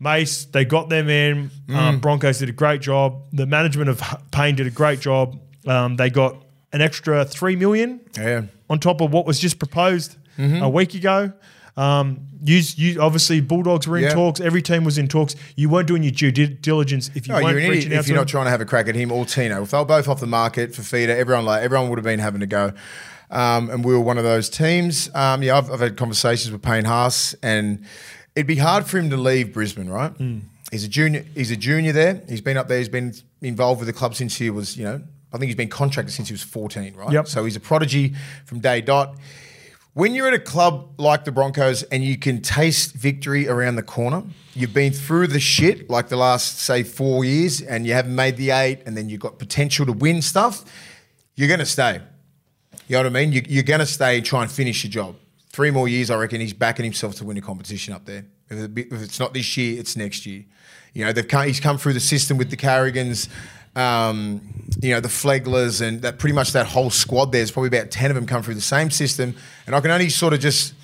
Mace, 0.00 0.46
they 0.46 0.64
got 0.64 0.88
them 0.88 1.08
in. 1.10 1.50
Um, 1.68 1.98
Broncos 2.00 2.38
did 2.38 2.48
a 2.48 2.52
great 2.52 2.80
job. 2.80 3.22
The 3.32 3.46
management 3.46 3.90
of 3.90 4.00
Payne 4.30 4.54
did 4.54 4.66
a 4.66 4.70
great 4.70 5.00
job. 5.00 5.38
Um, 5.66 5.96
they 5.96 6.08
got 6.10 6.36
an 6.72 6.80
extra 6.80 7.24
three 7.24 7.54
million 7.54 8.00
Yeah. 8.16 8.42
On 8.72 8.78
top 8.78 9.00
of 9.02 9.12
what 9.12 9.26
was 9.26 9.38
just 9.38 9.58
proposed 9.58 10.16
a 10.38 10.68
week 10.68 10.94
ago. 10.94 11.32
Um, 11.76 12.26
you, 12.42 12.60
you 12.76 13.00
obviously 13.00 13.40
Bulldogs 13.40 13.86
were 13.86 13.96
in 13.98 14.04
Yeah. 14.04 14.14
talks. 14.14 14.40
Every 14.40 14.62
team 14.62 14.84
was 14.84 14.98
in 14.98 15.08
talks. 15.08 15.36
You 15.56 15.68
weren't 15.68 15.86
doing 15.88 16.02
your 16.02 16.12
due 16.12 16.30
diligence 16.46 17.10
if 17.14 17.26
you 17.26 17.34
No, 17.34 17.42
weren't 17.42 17.60
you're 17.60 17.70
reaching 17.70 17.92
out 17.94 18.00
if 18.00 18.08
you're 18.08 18.16
not 18.16 18.28
trying 18.28 18.46
to 18.46 18.50
have 18.50 18.60
a 18.60 18.64
crack 18.64 18.88
at 18.88 18.94
him 18.94 19.12
or 19.12 19.24
Tino. 19.24 19.62
If 19.62 19.70
they 19.70 19.78
were 19.78 19.84
both 19.84 20.08
off 20.08 20.20
the 20.20 20.26
market 20.26 20.74
for 20.74 20.82
feeder, 20.82 21.14
everyone 21.16 21.44
like 21.44 21.62
everyone 21.62 21.88
would 21.90 21.98
have 21.98 22.04
been 22.04 22.18
having 22.18 22.40
to 22.40 22.46
go. 22.46 22.72
Um, 23.30 23.70
and 23.70 23.84
we 23.84 23.92
were 23.94 24.00
one 24.00 24.18
of 24.18 24.24
those 24.24 24.50
teams. 24.50 25.08
Um, 25.14 25.42
yeah, 25.42 25.56
I've, 25.56 25.70
I've 25.70 25.80
had 25.80 25.96
conversations 25.96 26.50
with 26.52 26.60
Payne 26.62 26.84
Haas, 26.84 27.34
and 27.42 27.84
it'd 28.34 28.46
be 28.46 28.56
hard 28.56 28.86
for 28.86 28.98
him 28.98 29.08
to 29.10 29.16
leave 29.16 29.52
Brisbane, 29.54 29.88
right? 29.88 30.12
Hmm. 30.12 30.40
He's 30.70 30.84
a 30.84 30.88
junior. 30.88 31.24
He's 31.34 31.50
a 31.50 31.56
junior 31.56 31.92
there. 31.92 32.22
He's 32.28 32.40
been 32.42 32.56
up 32.58 32.68
there. 32.68 32.78
He's 32.78 32.88
been 32.90 33.14
involved 33.40 33.80
with 33.80 33.86
the 33.86 33.92
club 33.94 34.14
since 34.14 34.36
he 34.36 34.50
was, 34.50 34.76
you 34.76 34.84
know, 34.84 35.02
I 35.32 35.38
think 35.38 35.48
he's 35.48 35.56
been 35.56 35.68
contracted 35.68 36.12
since 36.14 36.28
he 36.28 36.34
was 36.34 36.42
14, 36.42 36.94
right? 36.94 37.12
Yep. 37.12 37.26
So 37.28 37.44
he's 37.44 37.56
a 37.56 37.60
prodigy 37.60 38.14
from 38.44 38.60
day 38.60 38.80
dot. 38.80 39.16
When 39.94 40.14
you're 40.14 40.28
at 40.28 40.34
a 40.34 40.38
club 40.38 40.98
like 40.98 41.24
the 41.24 41.32
Broncos 41.32 41.82
and 41.84 42.02
you 42.02 42.16
can 42.16 42.40
taste 42.40 42.94
victory 42.94 43.46
around 43.46 43.76
the 43.76 43.82
corner, 43.82 44.22
you've 44.54 44.72
been 44.72 44.92
through 44.92 45.26
the 45.26 45.40
shit 45.40 45.90
like 45.90 46.08
the 46.08 46.16
last, 46.16 46.60
say, 46.60 46.82
four 46.82 47.24
years, 47.24 47.60
and 47.60 47.86
you 47.86 47.92
haven't 47.92 48.14
made 48.14 48.38
the 48.38 48.50
eight, 48.52 48.80
and 48.86 48.96
then 48.96 49.10
you've 49.10 49.20
got 49.20 49.38
potential 49.38 49.84
to 49.84 49.92
win 49.92 50.22
stuff, 50.22 50.64
you're 51.34 51.48
going 51.48 51.60
to 51.60 51.66
stay. 51.66 52.00
You 52.88 52.96
know 52.96 53.00
what 53.00 53.06
I 53.06 53.10
mean? 53.10 53.32
You, 53.32 53.42
you're 53.46 53.62
going 53.62 53.80
to 53.80 53.86
stay 53.86 54.16
and 54.16 54.24
try 54.24 54.42
and 54.42 54.50
finish 54.50 54.82
your 54.82 54.90
job. 54.90 55.16
Three 55.50 55.70
more 55.70 55.88
years, 55.88 56.10
I 56.10 56.16
reckon 56.16 56.40
he's 56.40 56.54
backing 56.54 56.84
himself 56.84 57.16
to 57.16 57.24
win 57.24 57.36
a 57.36 57.42
competition 57.42 57.92
up 57.92 58.06
there. 58.06 58.24
If, 58.48 58.58
it 58.58 58.74
be- 58.74 58.82
if 58.82 59.02
it's 59.02 59.20
not 59.20 59.34
this 59.34 59.56
year, 59.58 59.78
it's 59.78 59.94
next 59.96 60.24
year. 60.24 60.44
You 60.94 61.04
know, 61.04 61.12
they've 61.12 61.28
come, 61.28 61.46
he's 61.46 61.60
come 61.60 61.76
through 61.76 61.94
the 61.94 62.00
system 62.00 62.38
with 62.38 62.50
the 62.50 62.56
Carrigans, 62.56 63.28
um, 63.74 64.40
you 64.80 64.90
know, 64.90 65.00
the 65.00 65.08
Fleglers, 65.08 65.80
and 65.80 66.02
that 66.02 66.18
pretty 66.18 66.34
much 66.34 66.52
that 66.52 66.66
whole 66.66 66.90
squad. 66.90 67.32
There's 67.32 67.50
probably 67.50 67.68
about 67.68 67.90
ten 67.90 68.10
of 68.10 68.14
them 68.14 68.26
come 68.26 68.42
through 68.42 68.54
the 68.54 68.60
same 68.60 68.90
system, 68.90 69.34
and 69.66 69.74
I 69.74 69.80
can 69.80 69.90
only 69.90 70.08
sort 70.08 70.32
of 70.34 70.40
just 70.40 70.74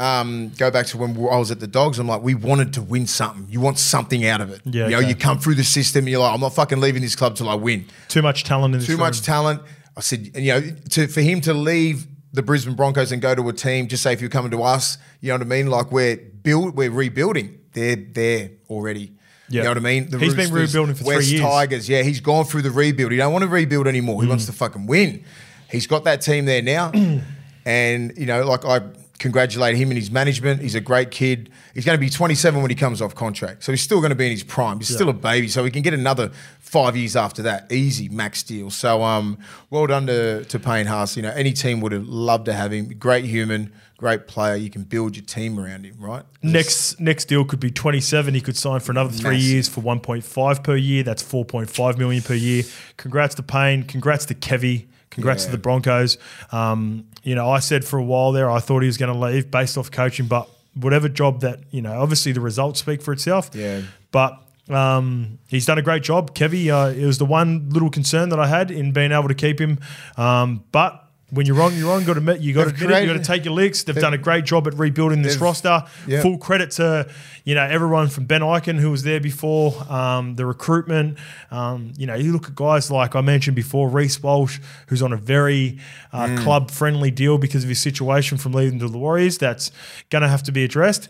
um, 0.00 0.50
go 0.56 0.70
back 0.70 0.86
to 0.86 0.98
when 0.98 1.16
I 1.16 1.36
was 1.38 1.50
at 1.50 1.60
the 1.60 1.66
Dogs. 1.66 1.98
I'm 1.98 2.06
like, 2.06 2.22
we 2.22 2.34
wanted 2.34 2.72
to 2.74 2.82
win 2.82 3.06
something. 3.06 3.46
You 3.50 3.60
want 3.60 3.78
something 3.78 4.24
out 4.26 4.40
of 4.40 4.50
it. 4.50 4.60
Yeah, 4.64 4.84
you 4.84 4.90
know, 4.90 4.98
okay. 4.98 5.08
you 5.08 5.14
come 5.16 5.38
through 5.38 5.56
the 5.56 5.64
system, 5.64 6.00
and 6.04 6.08
you're 6.08 6.20
like, 6.20 6.34
I'm 6.34 6.40
not 6.40 6.54
fucking 6.54 6.80
leaving 6.80 7.02
this 7.02 7.16
club 7.16 7.36
till 7.36 7.48
I 7.48 7.54
win 7.54 7.86
Too 8.08 8.22
much 8.22 8.44
talent 8.44 8.74
in 8.74 8.80
this 8.80 8.86
too 8.86 8.92
room. 8.92 9.00
much 9.00 9.22
talent. 9.22 9.62
I 9.96 10.00
said, 10.00 10.36
you 10.36 10.52
know, 10.52 10.60
to, 10.90 11.08
for 11.08 11.20
him 11.20 11.40
to 11.42 11.52
leave 11.52 12.06
the 12.32 12.42
Brisbane 12.42 12.76
Broncos 12.76 13.10
and 13.10 13.20
go 13.20 13.34
to 13.34 13.48
a 13.48 13.52
team, 13.52 13.88
just 13.88 14.02
say 14.02 14.12
if 14.12 14.20
you're 14.20 14.30
coming 14.30 14.52
to 14.52 14.62
us, 14.62 14.98
you 15.20 15.28
know 15.28 15.34
what 15.34 15.42
I 15.42 15.44
mean? 15.46 15.66
Like 15.66 15.90
we're 15.90 16.16
build, 16.16 16.76
we're 16.76 16.90
rebuilding. 16.90 17.58
They're 17.72 17.96
there 17.96 18.50
already. 18.70 19.17
You 19.50 19.62
know 19.62 19.70
what 19.70 19.76
I 19.78 19.80
mean? 19.80 20.10
The 20.10 20.18
He's 20.18 20.34
been 20.34 20.52
rebuilding 20.52 20.94
for 20.94 21.04
three 21.04 21.16
West 21.16 21.28
years. 21.28 21.42
Tigers, 21.42 21.88
yeah, 21.88 22.02
he's 22.02 22.20
gone 22.20 22.44
through 22.44 22.62
the 22.62 22.70
rebuild. 22.70 23.12
He 23.12 23.18
don't 23.18 23.32
want 23.32 23.42
to 23.44 23.48
rebuild 23.48 23.86
anymore. 23.86 24.22
He 24.22 24.28
wants 24.28 24.44
Mm. 24.44 24.48
to 24.48 24.52
fucking 24.52 24.86
win. 24.86 25.24
He's 25.70 25.86
got 25.86 26.04
that 26.04 26.20
team 26.20 26.44
there 26.44 26.62
now, 26.62 26.92
and 27.64 28.12
you 28.16 28.26
know, 28.26 28.44
like 28.44 28.64
I 28.64 28.80
congratulate 29.18 29.74
him 29.76 29.90
and 29.90 29.98
his 29.98 30.10
management. 30.12 30.62
He's 30.62 30.74
a 30.76 30.80
great 30.80 31.10
kid. 31.10 31.50
He's 31.74 31.84
going 31.84 31.96
to 31.96 32.00
be 32.00 32.08
27 32.08 32.60
when 32.62 32.70
he 32.70 32.74
comes 32.76 33.02
off 33.02 33.14
contract, 33.14 33.64
so 33.64 33.72
he's 33.72 33.82
still 33.82 33.98
going 33.98 34.10
to 34.10 34.16
be 34.16 34.26
in 34.26 34.30
his 34.30 34.44
prime. 34.44 34.78
He's 34.78 34.94
still 34.94 35.08
a 35.08 35.12
baby, 35.12 35.48
so 35.48 35.64
he 35.64 35.70
can 35.70 35.82
get 35.82 35.92
another 35.94 36.30
five 36.60 36.96
years 36.96 37.16
after 37.16 37.42
that, 37.42 37.70
easy 37.72 38.08
max 38.08 38.42
deal. 38.42 38.70
So, 38.70 39.02
um, 39.02 39.38
well 39.70 39.86
done 39.86 40.06
to 40.06 40.44
to 40.44 40.58
Payne 40.58 40.86
Haas. 40.86 41.16
You 41.16 41.22
know, 41.22 41.30
any 41.32 41.52
team 41.52 41.80
would 41.80 41.92
have 41.92 42.06
loved 42.06 42.44
to 42.46 42.52
have 42.52 42.72
him. 42.72 42.88
Great 42.98 43.24
human, 43.24 43.72
great 43.98 44.26
player. 44.26 44.56
You 44.56 44.70
can 44.70 44.84
build 44.84 45.16
your 45.16 45.24
team 45.26 45.60
around 45.60 45.84
him, 45.84 45.96
right? 45.98 46.24
Next 46.42 46.98
next 46.98 47.26
deal 47.26 47.44
could 47.44 47.60
be 47.60 47.70
27. 47.70 48.32
He 48.32 48.40
could 48.40 48.56
sign 48.56 48.80
for 48.80 48.92
another 48.92 49.10
three 49.10 49.32
Massive. 49.32 49.50
years 49.50 49.68
for 49.68 49.82
1.5 49.82 50.64
per 50.64 50.76
year. 50.76 51.02
That's 51.02 51.22
4.5 51.22 51.98
million 51.98 52.22
per 52.22 52.34
year. 52.34 52.62
Congrats 52.96 53.34
to 53.34 53.42
Payne. 53.42 53.82
Congrats 53.82 54.24
to 54.26 54.34
Kevy. 54.34 54.86
Congrats 55.10 55.46
to 55.46 55.50
the 55.50 55.58
Broncos. 55.58 56.16
Um, 56.52 57.06
you 57.22 57.34
know, 57.34 57.50
I 57.50 57.58
said 57.58 57.84
for 57.84 57.98
a 57.98 58.04
while 58.04 58.32
there 58.32 58.50
I 58.50 58.60
thought 58.60 58.82
he 58.82 58.86
was 58.86 58.96
going 58.96 59.12
to 59.12 59.18
leave 59.18 59.50
based 59.50 59.76
off 59.76 59.90
coaching, 59.90 60.26
but 60.26 60.48
whatever 60.74 61.08
job 61.08 61.40
that 61.40 61.60
you 61.70 61.82
know, 61.82 62.00
obviously 62.00 62.32
the 62.32 62.40
results 62.40 62.80
speak 62.80 63.02
for 63.02 63.12
itself. 63.12 63.50
Yeah. 63.52 63.82
But 64.12 64.40
um, 64.68 65.38
he's 65.48 65.66
done 65.66 65.78
a 65.78 65.82
great 65.82 66.02
job, 66.02 66.34
Kevy. 66.34 66.68
Uh, 66.68 66.92
it 66.92 67.04
was 67.04 67.18
the 67.18 67.24
one 67.24 67.70
little 67.70 67.90
concern 67.90 68.28
that 68.28 68.38
I 68.38 68.46
had 68.46 68.70
in 68.70 68.92
being 68.92 69.12
able 69.12 69.28
to 69.28 69.34
keep 69.34 69.60
him. 69.60 69.80
Um, 70.16 70.62
but 70.72 71.07
when 71.30 71.44
you're 71.44 71.56
wrong, 71.56 71.74
you're 71.76 71.88
wrong. 71.88 72.04
Got 72.04 72.14
to 72.14 72.18
admit, 72.20 72.40
you 72.40 72.54
got 72.54 72.64
to 72.64 72.70
admit 72.70 72.90
it. 72.90 73.02
You 73.02 73.12
got 73.14 73.18
to 73.22 73.24
take 73.24 73.44
your 73.44 73.52
licks. 73.52 73.82
They've 73.82 73.94
done 73.94 74.14
a 74.14 74.18
great 74.18 74.44
job 74.46 74.66
at 74.66 74.74
rebuilding 74.74 75.20
this 75.22 75.36
roster. 75.36 75.84
yeah. 76.06 76.22
Full 76.22 76.38
credit 76.38 76.70
to 76.72 77.06
you 77.44 77.54
know 77.54 77.64
everyone 77.64 78.08
from 78.08 78.24
Ben 78.24 78.40
Ikin 78.40 78.78
who 78.78 78.90
was 78.90 79.02
there 79.02 79.20
before, 79.20 79.74
um, 79.92 80.36
the 80.36 80.46
recruitment. 80.46 81.18
Um, 81.50 81.92
you 81.98 82.06
know, 82.06 82.14
you 82.14 82.32
look 82.32 82.46
at 82.46 82.54
guys 82.54 82.90
like 82.90 83.14
I 83.14 83.20
mentioned 83.20 83.56
before, 83.56 83.88
Reece 83.90 84.22
Walsh, 84.22 84.58
who's 84.86 85.02
on 85.02 85.12
a 85.12 85.16
very 85.18 85.78
uh, 86.12 86.26
Mm. 86.28 86.42
club 86.42 86.70
friendly 86.70 87.10
deal 87.10 87.36
because 87.38 87.62
of 87.62 87.68
his 87.68 87.78
situation 87.80 88.38
from 88.38 88.52
leaving 88.52 88.78
to 88.78 88.88
the 88.88 88.98
Warriors. 88.98 89.36
That's 89.38 89.70
going 90.10 90.22
to 90.22 90.28
have 90.28 90.42
to 90.44 90.52
be 90.52 90.64
addressed. 90.64 91.08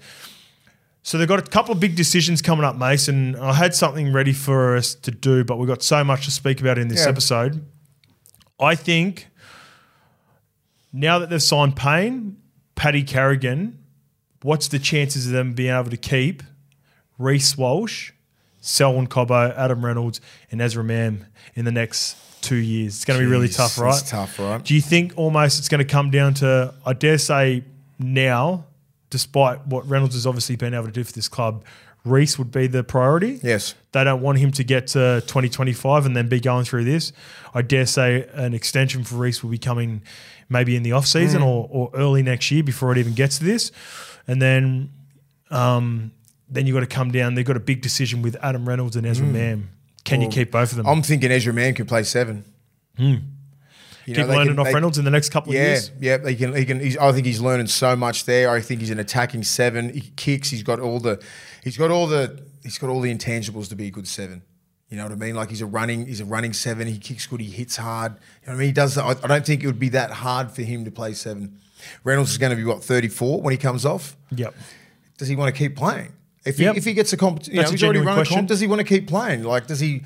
So 1.04 1.16
they've 1.16 1.28
got 1.28 1.38
a 1.38 1.42
couple 1.50 1.72
of 1.72 1.80
big 1.80 1.94
decisions 1.96 2.42
coming 2.42 2.64
up, 2.64 2.76
Mason. 2.76 3.34
I 3.36 3.54
had 3.54 3.74
something 3.74 4.12
ready 4.12 4.32
for 4.32 4.76
us 4.76 4.94
to 4.96 5.10
do, 5.10 5.42
but 5.44 5.56
we've 5.58 5.68
got 5.68 5.82
so 5.82 6.02
much 6.04 6.24
to 6.26 6.30
speak 6.30 6.60
about 6.60 6.76
in 6.76 6.88
this 6.88 7.04
Yeah. 7.04 7.08
episode. 7.10 7.64
I 8.60 8.74
think 8.74 9.28
now 10.92 11.18
that 11.18 11.30
they've 11.30 11.42
signed 11.42 11.76
Payne, 11.76 12.36
Paddy 12.74 13.02
Carrigan, 13.02 13.82
what's 14.42 14.68
the 14.68 14.78
chances 14.78 15.26
of 15.26 15.32
them 15.32 15.52
being 15.52 15.74
able 15.74 15.90
to 15.90 15.96
keep 15.96 16.42
Reece 17.18 17.56
Walsh, 17.56 18.12
Selwyn 18.60 19.06
Cobbo, 19.06 19.56
Adam 19.56 19.84
Reynolds, 19.84 20.20
and 20.50 20.60
Ezra 20.60 20.84
Mam 20.84 21.26
in 21.54 21.64
the 21.64 21.72
next 21.72 22.16
two 22.42 22.56
years? 22.56 22.96
It's 22.96 23.04
going 23.04 23.18
to 23.20 23.26
be 23.26 23.30
really 23.30 23.48
tough, 23.48 23.78
right? 23.78 23.98
it's 23.98 24.08
tough, 24.08 24.38
right? 24.38 24.62
Do 24.62 24.74
you 24.74 24.80
think 24.80 25.12
almost 25.16 25.58
it's 25.58 25.68
going 25.68 25.84
to 25.84 25.90
come 25.90 26.10
down 26.10 26.34
to, 26.34 26.74
I 26.86 26.92
dare 26.92 27.18
say 27.18 27.64
now, 27.98 28.64
despite 29.10 29.66
what 29.66 29.88
Reynolds 29.88 30.14
has 30.14 30.26
obviously 30.26 30.56
been 30.56 30.74
able 30.74 30.86
to 30.86 30.92
do 30.92 31.04
for 31.04 31.12
this 31.12 31.28
club, 31.28 31.64
Reece 32.04 32.38
would 32.38 32.52
be 32.52 32.66
the 32.66 32.84
priority? 32.84 33.40
Yes. 33.42 33.74
They 33.92 34.04
don't 34.04 34.22
want 34.22 34.38
him 34.38 34.52
to 34.52 34.64
get 34.64 34.88
to 34.88 35.22
2025 35.26 36.06
and 36.06 36.16
then 36.16 36.28
be 36.28 36.40
going 36.40 36.64
through 36.64 36.84
this. 36.84 37.12
I 37.52 37.62
dare 37.62 37.86
say 37.86 38.28
an 38.32 38.54
extension 38.54 39.04
for 39.04 39.16
Reece 39.16 39.42
will 39.42 39.50
be 39.50 39.58
coming 39.58 40.02
maybe 40.48 40.76
in 40.76 40.82
the 40.82 40.92
off 40.92 41.06
season 41.06 41.42
mm. 41.42 41.46
or, 41.46 41.68
or 41.70 41.90
early 41.94 42.22
next 42.22 42.50
year 42.50 42.62
before 42.62 42.92
it 42.92 42.98
even 42.98 43.14
gets 43.14 43.38
to 43.38 43.44
this. 43.44 43.72
And 44.26 44.40
then 44.40 44.90
um, 45.50 46.12
then 46.48 46.66
you've 46.66 46.74
got 46.74 46.80
to 46.80 46.86
come 46.86 47.10
down. 47.10 47.34
They've 47.34 47.44
got 47.44 47.56
a 47.56 47.60
big 47.60 47.80
decision 47.80 48.22
with 48.22 48.36
Adam 48.42 48.68
Reynolds 48.68 48.96
and 48.96 49.06
Ezra 49.06 49.26
mm. 49.26 49.32
Mam. 49.32 49.70
Can 50.04 50.22
you 50.22 50.28
keep 50.28 50.50
both 50.50 50.70
of 50.70 50.78
them? 50.78 50.86
I'm 50.86 51.02
thinking 51.02 51.30
Ezra 51.30 51.52
Mam 51.52 51.74
can 51.74 51.86
play 51.86 52.02
seven. 52.02 52.44
Hmm. 52.96 53.16
You 54.06 54.14
keep 54.14 54.26
know, 54.26 54.32
learning 54.32 54.54
can- 54.54 54.58
off 54.60 54.66
they- 54.66 54.74
Reynolds 54.74 54.96
in 54.96 55.04
the 55.04 55.10
next 55.10 55.28
couple 55.28 55.50
of 55.52 55.56
years. 55.56 55.90
yeah. 56.00 56.26
He 56.26 56.34
can. 56.34 56.54
He 56.54 56.64
can. 56.64 56.80
I 56.98 57.12
think 57.12 57.26
he's 57.26 57.42
learning 57.42 57.66
so 57.66 57.94
much 57.94 58.24
there. 58.24 58.48
I 58.50 58.62
think 58.62 58.80
he's 58.80 58.90
an 58.90 58.98
attacking 58.98 59.42
seven. 59.42 59.92
He 59.92 60.00
kicks. 60.16 60.48
He's 60.48 60.62
got 60.62 60.80
all 60.80 60.98
the. 60.98 61.22
He's 61.62 61.76
got 61.76 61.90
all 61.90 62.06
the. 62.06 62.42
He's 62.62 62.78
got 62.78 62.88
all 62.88 63.02
the 63.02 63.14
intangibles 63.14 63.68
to 63.68 63.76
be 63.76 63.88
a 63.88 63.90
good 63.90 64.08
seven. 64.08 64.42
You 64.90 64.96
know 64.96 65.02
what 65.04 65.12
I 65.12 65.16
mean? 65.16 65.34
Like 65.34 65.50
he's 65.50 65.60
a 65.60 65.66
running. 65.66 66.06
He's 66.06 66.20
a 66.20 66.24
running 66.24 66.52
seven. 66.54 66.86
He 66.88 66.98
kicks 66.98 67.26
good. 67.26 67.40
He 67.40 67.50
hits 67.50 67.76
hard. 67.76 68.12
You 68.12 68.18
know 68.18 68.52
what 68.52 68.54
I 68.54 68.58
mean? 68.58 68.66
He 68.68 68.72
does. 68.72 68.96
I, 68.96 69.10
I 69.10 69.14
don't 69.14 69.44
think 69.44 69.62
it 69.62 69.66
would 69.66 69.78
be 69.78 69.90
that 69.90 70.10
hard 70.10 70.50
for 70.50 70.62
him 70.62 70.84
to 70.86 70.90
play 70.90 71.12
seven. 71.12 71.58
Reynolds 72.04 72.30
is 72.30 72.38
going 72.38 72.50
to 72.50 72.56
be 72.56 72.64
what 72.64 72.82
34 72.82 73.42
when 73.42 73.52
he 73.52 73.58
comes 73.58 73.84
off. 73.84 74.16
Yep. 74.34 74.54
Does 75.18 75.28
he 75.28 75.36
want 75.36 75.54
to 75.54 75.58
keep 75.58 75.76
playing? 75.76 76.12
If 76.44 76.56
he, 76.56 76.64
Yep. 76.64 76.76
if 76.76 76.84
he 76.84 76.94
gets 76.94 77.12
a 77.12 77.16
comp, 77.18 77.46
you 77.46 77.56
That's 77.56 77.68
a 77.68 77.72
he's 77.72 77.82
already 77.82 77.98
genuine 77.98 78.06
run 78.06 78.16
question. 78.16 78.34
a 78.34 78.38
comp. 78.38 78.48
Does 78.48 78.60
he 78.60 78.66
want 78.66 78.80
to 78.80 78.84
keep 78.86 79.06
playing? 79.08 79.42
Like, 79.44 79.66
does 79.66 79.80
he? 79.80 80.02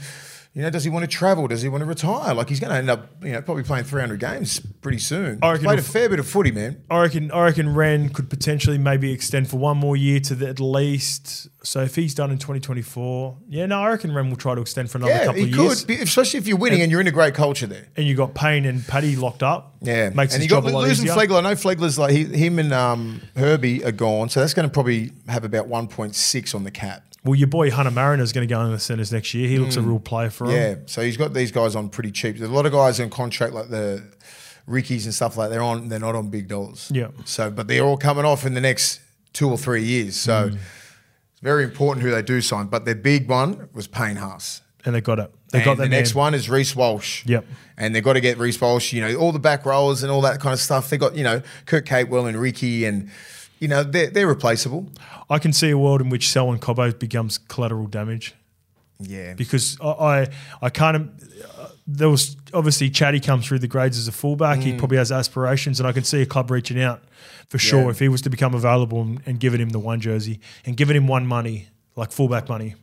You 0.54 0.60
know, 0.60 0.68
does 0.70 0.84
he 0.84 0.90
want 0.90 1.02
to 1.04 1.08
travel? 1.08 1.48
Does 1.48 1.62
he 1.62 1.68
want 1.70 1.80
to 1.80 1.86
retire? 1.86 2.34
Like 2.34 2.50
he's 2.50 2.60
going 2.60 2.70
to 2.72 2.76
end 2.76 2.90
up, 2.90 3.24
you 3.24 3.32
know, 3.32 3.40
probably 3.40 3.62
playing 3.62 3.84
300 3.84 4.20
games 4.20 4.60
pretty 4.60 4.98
soon. 4.98 5.38
I 5.40 5.52
reckon 5.52 5.64
played 5.64 5.78
a 5.78 5.82
fair 5.82 6.10
bit 6.10 6.18
of 6.18 6.28
footy, 6.28 6.52
man. 6.52 6.82
I 6.90 7.00
reckon. 7.00 7.30
I 7.30 7.44
reckon 7.44 7.74
Ren 7.74 8.10
could 8.10 8.28
potentially 8.28 8.76
maybe 8.76 9.12
extend 9.12 9.48
for 9.48 9.56
one 9.56 9.78
more 9.78 9.96
year 9.96 10.20
to 10.20 10.34
the, 10.34 10.48
at 10.50 10.60
least. 10.60 11.48
So 11.64 11.80
if 11.80 11.94
he's 11.94 12.14
done 12.14 12.30
in 12.30 12.36
2024, 12.36 13.38
yeah, 13.48 13.64
no, 13.64 13.80
I 13.80 13.88
reckon 13.90 14.12
Ren 14.12 14.28
will 14.28 14.36
try 14.36 14.54
to 14.54 14.60
extend 14.60 14.90
for 14.90 14.98
another 14.98 15.12
Yeah, 15.12 15.24
couple 15.26 15.42
of 15.42 15.48
years. 15.48 15.84
could, 15.86 16.00
especially 16.02 16.38
if 16.38 16.46
you're 16.46 16.58
winning 16.58 16.82
and 16.82 16.90
you're 16.92 17.00
in 17.00 17.06
a 17.06 17.12
great 17.12 17.32
culture 17.32 17.66
there. 17.66 17.86
And 17.96 18.06
you 18.06 18.14
got 18.14 18.34
Payne 18.34 18.66
and 18.66 18.86
Paddy 18.86 19.16
locked 19.16 19.42
up. 19.42 19.76
Yeah, 19.80 20.10
makes 20.10 20.34
and 20.34 20.42
his 20.42 20.50
you 20.50 20.54
got 20.54 20.64
job 20.64 20.72
a 20.72 20.74
lot 20.74 20.82
losing 20.86 21.06
easier. 21.06 21.16
Flegler. 21.16 21.38
I 21.38 21.40
know 21.40 21.54
Flegler's 21.54 21.98
like 21.98 22.10
he, 22.12 22.24
him 22.24 22.58
and 22.58 22.74
um, 22.74 23.22
Herbie 23.36 23.82
are 23.86 23.92
gone, 23.92 24.28
so 24.28 24.40
that's 24.40 24.52
going 24.52 24.68
to 24.68 24.72
probably 24.72 25.12
have 25.28 25.44
about 25.44 25.68
1.6 25.68 26.54
on 26.54 26.64
the 26.64 26.70
cap. 26.70 27.04
Well, 27.24 27.34
your 27.36 27.46
boy 27.48 27.70
Hunter 27.70 27.92
Mariner 27.92 28.22
is 28.22 28.32
going 28.32 28.46
to 28.48 28.52
go 28.52 28.60
in 28.62 28.72
the 28.72 28.78
centres 28.80 29.12
next 29.12 29.32
year. 29.32 29.48
He 29.48 29.58
looks 29.58 29.76
a 29.76 29.80
real 29.82 30.00
player 30.00 30.28
for 30.30 30.46
him. 30.46 30.50
Mm. 30.50 30.54
Yeah, 30.54 30.74
so 30.86 31.02
he's 31.02 31.16
got 31.16 31.32
these 31.32 31.52
guys 31.52 31.76
on 31.76 31.88
pretty 31.88 32.10
cheap. 32.10 32.36
There's 32.36 32.50
a 32.50 32.52
lot 32.52 32.66
of 32.66 32.72
guys 32.72 32.98
on 32.98 33.10
contract 33.10 33.52
like 33.54 33.68
the 33.68 34.02
Rickies 34.66 35.06
and 35.06 35.14
stuff 35.14 35.36
like 35.36 35.50
they're 35.50 35.62
on. 35.62 35.88
They're 35.88 35.98
not 36.00 36.14
on 36.16 36.30
big 36.30 36.48
dollars. 36.48 36.90
Yeah. 36.92 37.08
So, 37.24 37.50
but 37.50 37.68
they're 37.68 37.84
all 37.84 37.96
coming 37.96 38.24
off 38.24 38.44
in 38.46 38.54
the 38.54 38.60
next 38.60 39.00
two 39.32 39.48
or 39.50 39.56
three 39.58 39.82
years. 39.84 40.16
So 40.16 40.50
Mm. 40.50 40.54
it's 40.54 41.40
very 41.42 41.64
important 41.64 42.04
who 42.04 42.10
they 42.10 42.22
do 42.22 42.40
sign. 42.40 42.66
But 42.66 42.84
their 42.84 42.94
big 42.96 43.28
one 43.28 43.68
was 43.72 43.86
Payne 43.86 44.16
Haas. 44.16 44.60
and 44.84 44.92
they 44.96 45.00
got 45.00 45.20
it. 45.20 45.32
They 45.52 45.58
and 45.58 45.64
got 45.64 45.76
the 45.76 45.82
their 45.82 45.90
next 45.90 46.14
one 46.16 46.34
is 46.34 46.50
Reece 46.50 46.74
Walsh. 46.74 47.24
Yep. 47.26 47.44
And 47.76 47.94
they've 47.94 48.02
got 48.02 48.14
to 48.14 48.20
get 48.20 48.36
Reece 48.38 48.60
Walsh, 48.60 48.92
you 48.92 49.00
know, 49.00 49.14
all 49.16 49.30
the 49.30 49.38
back 49.38 49.64
rollers 49.64 50.02
and 50.02 50.10
all 50.10 50.20
that 50.22 50.40
kind 50.40 50.52
of 50.52 50.58
stuff. 50.58 50.90
They 50.90 50.96
got, 50.98 51.14
you 51.14 51.22
know, 51.22 51.40
Kurt 51.66 51.86
Capewell 51.86 52.26
and 52.28 52.36
Ricky 52.36 52.84
and, 52.84 53.08
you 53.62 53.68
know, 53.68 53.82
they're, 53.84 54.10
they're 54.10 54.26
replaceable. 54.26 54.90
I 55.30 55.38
can 55.38 55.52
see 55.52 55.70
a 55.70 55.78
world 55.78 56.00
in 56.00 56.08
which 56.10 56.28
Selwyn 56.28 56.58
Cobbo 56.58 56.98
becomes 56.98 57.38
collateral 57.38 57.86
damage 57.86 58.34
Yeah. 58.98 59.34
because 59.34 59.78
I 59.80 59.86
I, 59.88 60.28
I 60.66 60.70
kind 60.70 60.96
of 60.96 61.02
uh, 61.58 61.68
there 61.86 62.08
was 62.10 62.36
obviously 62.52 62.90
Chatty 62.90 63.20
comes 63.20 63.46
through 63.46 63.60
the 63.60 63.68
grades 63.68 63.98
as 63.98 64.08
a 64.08 64.12
fullback. 64.12 64.58
He 64.60 64.72
probably 64.76 64.98
has 64.98 65.10
aspirations, 65.10 65.80
and 65.80 65.86
I 65.88 65.92
can 65.92 66.04
see 66.04 66.20
a 66.22 66.26
club 66.26 66.50
reaching 66.50 66.80
out 66.80 67.00
for 67.48 67.58
sure 67.58 67.80
Mm. 67.82 67.84
Yeah. 67.84 67.90
if 67.90 67.98
he 67.98 68.08
was 68.08 68.22
to 68.22 68.30
become 68.30 68.54
available 68.54 69.00
and, 69.02 69.20
and 69.26 69.40
giving 69.40 69.60
him 69.60 69.70
the 69.70 69.78
one 69.80 70.00
jersey 70.00 70.40
and 70.66 70.76
giving 70.76 70.96
him 70.96 71.06
one 71.08 71.26
money 71.26 71.68
like 71.96 72.10
fullback 72.12 72.48
money. 72.48 72.74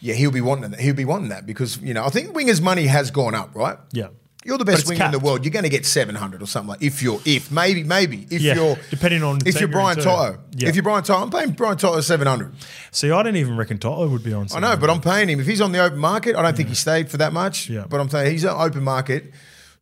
Yeah, 0.00 0.14
he'll 0.14 0.30
be 0.30 0.40
wanting 0.42 0.70
that. 0.70 0.80
He'll 0.80 0.94
be 0.94 1.04
wanting 1.06 1.30
that 1.30 1.46
because, 1.46 1.78
you 1.78 1.94
know, 1.94 2.04
I 2.04 2.10
think 2.10 2.34
wingers' 2.36 2.60
money 2.60 2.86
has 2.86 3.10
gone 3.10 3.34
up, 3.34 3.54
right? 3.54 3.78
Yeah. 3.92 4.08
You're 4.46 4.58
the 4.58 4.64
best 4.64 4.88
winger 4.88 5.04
in 5.06 5.10
the 5.10 5.18
world. 5.18 5.44
You're 5.44 5.52
going 5.52 5.64
to 5.64 5.68
get 5.68 5.84
700 5.84 6.40
or 6.42 6.46
something 6.46 6.68
like 6.70 6.82
if 6.82 7.02
you're, 7.02 7.20
if, 7.24 7.50
maybe, 7.50 7.82
maybe. 7.84 8.26
If 8.30 8.40
Yeah, 8.40 8.54
you're, 8.54 8.76
depending 8.90 9.22
on 9.22 9.38
if 9.44 9.58
you're 9.60 9.68
Brian. 9.68 9.96
Toto. 9.96 10.38
Yeah. 10.56 10.68
If 10.68 10.74
you're 10.76 10.82
Brian 10.84 11.02
Toto, 11.04 11.22
I'm 11.22 11.30
paying 11.30 11.50
Brian 11.50 11.76
Toto 11.76 12.00
700. 12.00 12.54
See, 12.92 13.10
I 13.10 13.22
didn't 13.22 13.36
even 13.36 13.56
reckon 13.56 13.78
Toto 13.78 14.08
would 14.08 14.22
be 14.24 14.32
on. 14.32 14.46
I 14.54 14.60
know, 14.60 14.76
but 14.76 14.88
I'm 14.88 15.00
paying 15.00 15.28
him. 15.28 15.40
If 15.40 15.46
he's 15.46 15.60
on 15.60 15.72
the 15.72 15.80
open 15.80 15.98
market, 15.98 16.36
I 16.36 16.42
don't 16.42 16.56
think 16.56 16.68
he 16.68 16.74
stayed 16.74 17.10
for 17.10 17.16
that 17.18 17.32
much. 17.32 17.68
Yeah. 17.68 17.84
But 17.88 18.00
I'm 18.00 18.08
saying 18.08 18.30
he's 18.32 18.44
on 18.44 18.60
open 18.60 18.82
market. 18.84 19.32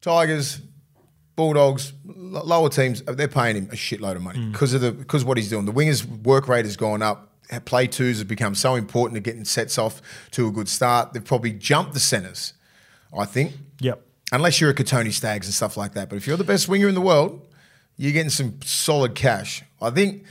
Tigers, 0.01 0.61
Bulldogs, 1.37 1.93
lower 2.05 2.69
teams, 2.69 3.03
they're 3.03 3.27
paying 3.29 3.57
him 3.57 3.65
a 3.73 3.75
shitload 3.75 4.17
of 4.17 4.23
money 4.23 4.39
Mm. 4.39 4.53
because 4.53 4.73
of 4.75 4.81
the 4.81 4.93
because 4.93 5.25
what 5.25 5.37
he's 5.37 5.49
doing. 5.51 5.65
The 5.65 5.73
wingers' 5.73 6.07
work 6.25 6.47
rate 6.49 6.65
has 6.65 6.77
gone 6.77 7.03
up. 7.03 7.31
Play 7.67 7.87
twos 7.87 8.19
have 8.21 8.29
become 8.29 8.55
so 8.55 8.75
important 8.75 9.17
to 9.17 9.21
getting 9.21 9.45
sets 9.45 9.77
off 9.79 10.01
to 10.33 10.47
a 10.49 10.51
good 10.51 10.69
start. 10.69 11.13
They've 11.13 11.25
probably 11.25 11.53
jumped 11.53 11.93
the 11.93 12.01
centres, 12.01 12.55
I 13.17 13.25
think. 13.27 13.53
Yep. 13.81 14.01
Unless 14.35 14.61
you're 14.61 14.71
a 14.71 14.75
Kotoni 14.75 15.13
Staggs 15.13 15.47
and 15.47 15.55
stuff 15.55 15.77
like 15.77 15.95
that. 15.95 16.09
But 16.09 16.17
if 16.17 16.27
you're 16.27 16.37
the 16.37 16.45
best 16.45 16.69
winger 16.69 16.89
in 16.89 16.95
the 16.95 17.01
world, 17.01 17.41
you're 17.97 18.13
getting 18.13 18.31
some 18.31 18.61
solid 18.63 19.15
cash. 19.15 19.63
I 19.81 19.91
think 19.91 20.25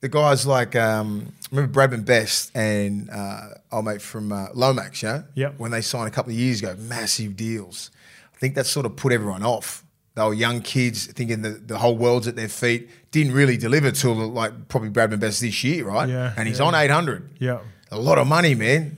the 0.00 0.08
guys 0.08 0.46
like 0.46 0.74
um, 0.76 1.32
remember 1.50 1.72
Bradman 1.72 2.04
Best 2.04 2.50
and 2.56 3.08
uh, 3.10 3.40
old 3.72 3.84
mate 3.84 4.02
from 4.02 4.32
uh, 4.32 4.48
Lomax, 4.54 5.02
yeah, 5.02 5.22
Yep. 5.34 5.54
When 5.58 5.70
they 5.70 5.80
signed 5.80 6.08
a 6.08 6.10
couple 6.10 6.32
of 6.32 6.38
years 6.38 6.60
ago, 6.62 6.74
massive 6.78 7.36
deals. 7.36 7.90
I 8.34 8.38
think 8.38 8.54
that 8.56 8.66
sort 8.66 8.86
of 8.86 8.96
put 8.96 9.12
everyone 9.12 9.42
off. 9.42 9.84
They 10.16 10.22
were 10.22 10.34
young 10.34 10.60
kids 10.60 11.06
thinking 11.06 11.42
the, 11.42 11.50
the 11.50 11.78
whole 11.78 11.96
world's 11.96 12.28
at 12.28 12.36
their 12.36 12.48
feet. 12.48 12.88
Didn't 13.10 13.32
really 13.32 13.56
deliver 13.56 13.90
till 13.92 14.14
like 14.14 14.68
probably 14.68 14.90
Bradman 14.90 15.20
Best 15.20 15.40
this 15.40 15.62
year, 15.64 15.86
right? 15.86 16.08
Yeah, 16.08 16.34
And 16.36 16.46
he's 16.48 16.58
yeah. 16.58 16.66
on 16.66 16.74
800. 16.74 17.30
Yeah. 17.38 17.60
A 17.90 17.98
lot 17.98 18.18
of 18.18 18.26
money, 18.26 18.54
man. 18.54 18.96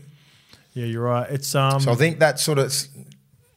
Yeah, 0.72 0.86
you're 0.86 1.02
right. 1.04 1.30
It's 1.30 1.54
um 1.54 1.80
So 1.80 1.92
I 1.92 1.94
think 1.94 2.18
that 2.18 2.38
sort 2.40 2.58
of 2.58 2.74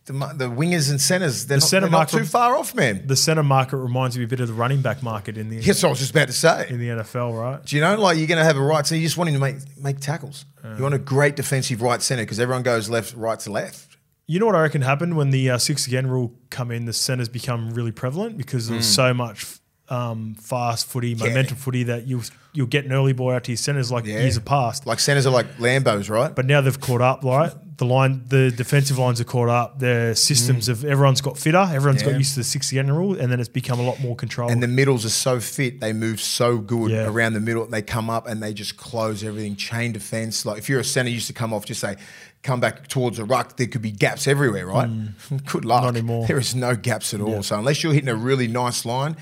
the, 0.09 0.33
the 0.35 0.49
wingers 0.49 0.89
and 0.89 0.99
centers, 0.99 1.45
they're, 1.45 1.59
The 1.59 1.61
not, 1.61 1.81
they're 1.81 1.89
not 1.89 2.09
too 2.09 2.25
far 2.25 2.55
off, 2.57 2.73
man. 2.75 3.05
the 3.07 3.15
center 3.15 3.43
market 3.43 3.77
reminds 3.77 4.17
me 4.17 4.23
a 4.23 4.27
bit 4.27 4.39
of 4.39 4.47
the 4.47 4.53
running 4.53 4.81
back 4.81 5.01
market 5.03 5.37
in 5.37 5.49
the 5.49 5.57
Yes, 5.57 5.83
I 5.83 5.87
was 5.87 5.99
just 5.99 6.11
about 6.11 6.27
to 6.27 6.33
say. 6.33 6.67
in 6.69 6.79
the 6.79 6.87
NFL, 6.89 7.39
right? 7.39 7.63
Do 7.63 7.75
you 7.75 7.81
know, 7.81 7.95
like 7.99 8.17
you're 8.17 8.27
going 8.27 8.39
to 8.39 8.43
have 8.43 8.57
a 8.57 8.61
right 8.61 8.85
center, 8.85 8.99
you 8.99 9.05
just 9.07 9.17
want 9.17 9.29
him 9.29 9.35
to 9.35 9.39
make 9.39 9.55
make 9.77 9.99
tackles. 9.99 10.45
you 10.77 10.83
want 10.83 10.95
a 10.95 10.99
great 10.99 11.35
defensive 11.35 11.81
right 11.81 12.01
center 12.01 12.23
because 12.23 12.39
everyone 12.39 12.63
goes 12.63 12.89
left, 12.89 13.15
right 13.15 13.39
to 13.41 13.51
left. 13.51 13.97
You 14.27 14.39
know 14.39 14.45
what 14.45 14.55
I 14.55 14.61
reckon 14.61 14.81
happened 14.81 15.15
when 15.17 15.31
the 15.31 15.49
uh, 15.51 15.57
six 15.57 15.87
again 15.87 16.05
rule 16.07 16.33
come 16.49 16.69
in? 16.71 16.85
The 16.85 16.93
centers 16.93 17.29
become 17.29 17.71
really 17.71 17.91
prevalent 17.91 18.37
because 18.37 18.65
Mm. 18.65 18.67
there 18.69 18.77
was 18.77 18.93
so 18.93 19.13
much 19.13 19.45
um, 19.89 20.35
fast 20.35 20.85
footy, 20.87 21.15
momentum 21.15 21.57
footy 21.57 21.83
that 21.83 22.07
you'll 22.07 22.21
you'll 22.53 22.67
get 22.67 22.83
an 22.85 22.91
early 22.91 23.13
ball 23.13 23.29
out 23.31 23.43
to 23.43 23.51
your 23.51 23.57
centers 23.57 23.91
like 23.91 24.05
Yeah. 24.05 24.19
years 24.21 24.35
have 24.35 24.45
passed. 24.45 24.85
Like 24.87 24.99
centers 24.99 25.25
are 25.27 25.31
like 25.31 25.57
Lambos, 25.57 26.09
right? 26.09 26.33
But 26.35 26.45
now 26.47 26.61
they've 26.61 26.79
caught 26.79 27.01
up, 27.01 27.23
right? 27.23 27.51
The 27.77 27.85
line, 27.85 28.23
the 28.27 28.51
defensive 28.51 28.97
lines 28.97 29.21
are 29.21 29.25
caught 29.25 29.49
up. 29.49 29.79
Their 29.79 30.13
systems 30.15 30.67
have 30.67 30.83
everyone's 30.83 31.21
got 31.21 31.37
fitter. 31.37 31.59
Everyone's 31.71 32.01
Mm. 32.01 32.07
Yeah. 32.07 32.11
got 32.13 32.17
used 32.17 32.33
to 32.33 32.39
the 32.41 32.43
six 32.43 32.71
again 32.71 32.91
rule, 32.91 33.17
and 33.19 33.31
then 33.31 33.39
it's 33.39 33.47
become 33.49 33.79
a 33.79 33.83
lot 33.83 33.99
more 34.01 34.15
controlled. 34.15 34.51
and 34.51 34.61
the 34.63 34.67
middles 34.67 35.05
are 35.05 35.09
so 35.09 35.39
fit, 35.39 35.79
they 35.79 35.93
move 35.93 36.19
so 36.19 36.57
good 36.57 36.91
Yeah. 36.91 37.05
around 37.07 37.33
the 37.33 37.39
middle. 37.39 37.65
They 37.67 37.81
come 37.83 38.09
up 38.09 38.27
and 38.27 38.41
they 38.43 38.53
just 38.53 38.77
close 38.77 39.23
everything. 39.23 39.55
Chain 39.55 39.91
defense. 39.91 40.45
Like 40.45 40.57
if 40.57 40.67
you're 40.69 40.79
a 40.81 40.83
center, 40.83 41.09
you 41.09 41.15
used 41.15 41.27
to 41.27 41.33
come 41.33 41.53
off, 41.53 41.65
just 41.65 41.81
say, 41.81 41.95
come 42.43 42.59
back 42.59 42.87
towards 42.87 43.17
the 43.17 43.25
ruck. 43.25 43.57
There 43.57 43.67
could 43.67 43.81
be 43.83 43.91
gaps 43.91 44.27
everywhere, 44.27 44.65
right? 44.67 44.89
Good 45.45 45.65
luck. 45.65 45.81
Mm. 45.81 45.85
Not 45.85 45.95
anymore. 45.95 46.25
There 46.27 46.39
is 46.39 46.55
no 46.55 46.75
gaps 46.75 47.13
at 47.13 47.21
all. 47.21 47.43
So 47.43 47.57
unless 47.59 47.83
you're 47.83 47.93
hitting 47.93 48.09
a 48.09 48.15
really 48.15 48.47
nice 48.47 48.85
line, 48.85 49.15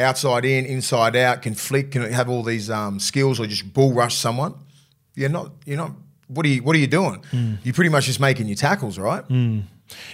outside 0.00 0.44
in, 0.44 0.64
inside 0.66 1.16
out, 1.16 1.42
can 1.42 1.54
flick, 1.54 1.92
can 1.92 2.02
have 2.12 2.28
all 2.28 2.42
these 2.42 2.70
um, 2.70 2.98
skills, 2.98 3.38
or 3.38 3.46
just 3.46 3.72
bull 3.72 3.92
rush 3.92 4.16
someone, 4.16 4.54
you're 5.14 5.28
not. 5.28 5.52
You're 5.64 5.76
not. 5.76 5.92
What 6.28 6.46
are 6.46 6.48
you? 6.48 6.62
What 6.62 6.76
are 6.76 6.78
you 6.78 6.86
doing? 6.86 7.24
Mm. 7.32 7.58
You're 7.62 7.74
pretty 7.74 7.90
much 7.90 8.06
just 8.06 8.20
making 8.20 8.46
your 8.46 8.56
tackles, 8.56 8.98
right? 8.98 9.24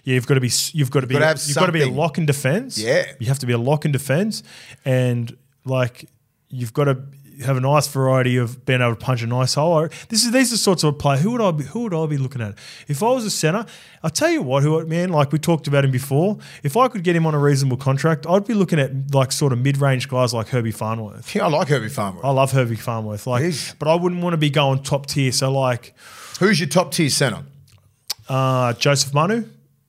yeah, 0.05 0.15
you've 0.15 0.27
got 0.27 0.35
to 0.35 0.41
be 0.41 0.51
you've 0.73 0.91
got 0.91 1.01
to 1.01 1.07
be 1.07 1.15
gotta 1.15 1.41
you've 1.47 1.57
got 1.57 1.67
to 1.67 1.73
be 1.73 1.83
a 1.83 1.91
lock 1.91 2.19
in 2.19 2.27
defense. 2.27 2.79
Yeah. 2.79 3.07
you 3.19 3.27
have 3.27 3.39
to 3.41 3.47
be 3.47 3.53
a 3.53 3.59
lock 3.59 3.85
in 3.85 3.93
defense, 3.93 4.43
and 4.85 5.37
like 5.65 6.09
you've 6.49 6.73
got 6.73 6.85
to 6.85 6.99
have 7.45 7.57
a 7.57 7.61
nice 7.61 7.87
variety 7.89 8.37
of 8.37 8.65
being 8.65 8.81
able 8.81 8.95
to 8.95 9.05
punch 9.05 9.23
a 9.23 9.27
nice 9.27 9.55
hole. 9.55 9.89
This 10.09 10.25
is 10.25 10.33
these 10.33 10.51
are 10.51 10.55
the 10.55 10.59
sorts 10.59 10.85
of 10.85 10.99
play. 10.99 11.19
Who 11.19 11.33
would 11.33 11.41
I 11.41 11.51
be? 11.51 11.65
Who 11.65 11.81
would 11.85 11.95
I 11.95 12.07
be 12.07 12.17
looking 12.17 12.41
at? 12.41 12.55
If 12.89 13.03
I 13.03 13.09
was 13.09 13.25
a 13.25 13.31
center, 13.31 13.67
I'll 14.03 14.11
tell 14.11 14.31
you 14.31 14.43
what. 14.43 14.63
Who 14.63 14.85
man? 14.87 15.11
Like 15.11 15.33
we 15.33 15.39
talked 15.39 15.67
about 15.67 15.85
him 15.85 15.91
before. 15.91 16.39
If 16.63 16.77
I 16.77 16.89
could 16.89 17.03
get 17.05 17.15
him 17.17 17.27
on 17.27 17.35
a 17.35 17.39
reasonable 17.39 17.77
contract, 17.77 18.27
I'd 18.27 18.47
be 18.47 18.55
looking 18.55 18.79
at 18.79 19.15
like 19.15 19.33
sort 19.33 19.53
of 19.53 19.59
mid 19.59 19.79
range 19.79 20.09
guys 20.09 20.33
like 20.33 20.49
Herbie 20.49 20.71
Farnworth. 20.73 21.35
Yeah, 21.35 21.45
I 21.47 21.49
like 21.49 21.69
Herbie 21.69 21.89
Farnworth. 21.89 22.25
I 22.25 22.31
love 22.31 22.53
Herbie 22.53 22.77
Farnworth. 22.77 23.27
Like, 23.27 23.53
but 23.79 23.89
I 23.89 23.95
wouldn't 23.95 24.23
want 24.23 24.35
to 24.35 24.39
be 24.39 24.51
going 24.51 24.83
top 24.83 25.07
tier. 25.07 25.33
So 25.33 25.53
like 25.53 25.95
Who's 26.41 26.59
your 26.61 26.69
top 26.69 26.93
tier 26.93 27.11
center? 27.11 27.43
uh, 28.29 28.73
Joseph 28.75 29.13
Manu. 29.15 29.49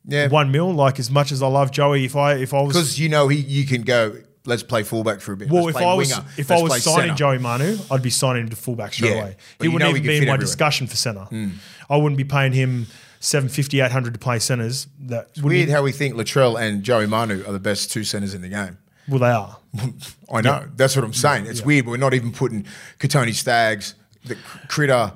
Yeah. 0.09 0.27
one 0.29 0.51
mil. 0.51 0.73
Like 0.73 0.99
as 0.99 1.11
much 1.11 1.31
as 1.31 1.41
I 1.43 1.47
love 1.47 1.71
Joey, 1.71 2.05
if 2.05 2.15
I 2.15 2.33
if 2.35 2.53
I 2.53 2.61
was 2.61 2.73
Because 2.75 2.99
you 2.99 3.09
know 3.09 3.27
he, 3.27 3.39
you 3.39 3.65
can 3.65 3.81
go. 3.81 4.15
Let's 4.47 4.63
play 4.63 4.81
fullback 4.83 5.19
for 5.21 5.33
a 5.33 5.37
bit. 5.37 5.49
Well, 5.51 5.65
Let's 5.65 5.77
if 5.77 5.83
I 5.83 5.93
was 5.93 6.09
winger. 6.09 6.25
if 6.37 6.49
Let's 6.49 6.61
I 6.61 6.63
was 6.63 6.83
signing 6.83 7.01
centre. 7.09 7.15
Joey 7.15 7.37
Manu, 7.37 7.77
I'd 7.91 8.01
be 8.01 8.09
signing 8.09 8.43
him 8.43 8.49
to 8.49 8.55
fullback 8.55 8.93
straight 8.93 9.09
Yeah, 9.11 9.21
away. 9.21 9.35
He 9.61 9.67
wouldn't 9.67 9.91
he 9.91 9.97
even 9.97 10.03
be 10.03 10.07
in 10.09 10.13
my 10.21 10.33
everywhere. 10.33 10.37
discussion 10.37 10.87
for 10.87 10.95
centre. 10.95 11.25
Hmm. 11.25 11.49
I 11.89 11.97
wouldn't 11.97 12.17
be 12.17 12.23
paying 12.23 12.53
him 12.53 12.87
750, 13.19 13.81
800 13.81 14.13
to 14.13 14.19
play 14.19 14.39
centres. 14.39 14.87
That 15.01 15.27
It's 15.31 15.41
weird 15.41 15.69
how 15.69 15.83
we 15.83 15.91
think 15.91 16.15
Latrell 16.15 16.59
and 16.59 16.81
Joey 16.83 17.07
Manu 17.07 17.43
are 17.45 17.51
the 17.51 17.59
best 17.59 17.91
two 17.91 18.03
centers 18.03 18.33
in 18.33 18.41
the 18.41 18.49
game. 18.49 18.77
well 19.07 19.19
they 19.19 19.29
are. 19.31 19.57
I 20.33 20.41
know. 20.41 20.65
That's 20.75 20.95
what 20.95 21.03
I'm 21.05 21.13
saying. 21.13 21.45
It's 21.45 21.61
weird, 21.61 21.85
but 21.85 21.91
we're 21.91 21.97
not 21.97 22.13
even 22.13 22.31
putting 22.31 22.65
Katoni 22.99 23.33
Staggs, 23.33 23.95
the 24.25 24.37
Critter, 24.67 25.11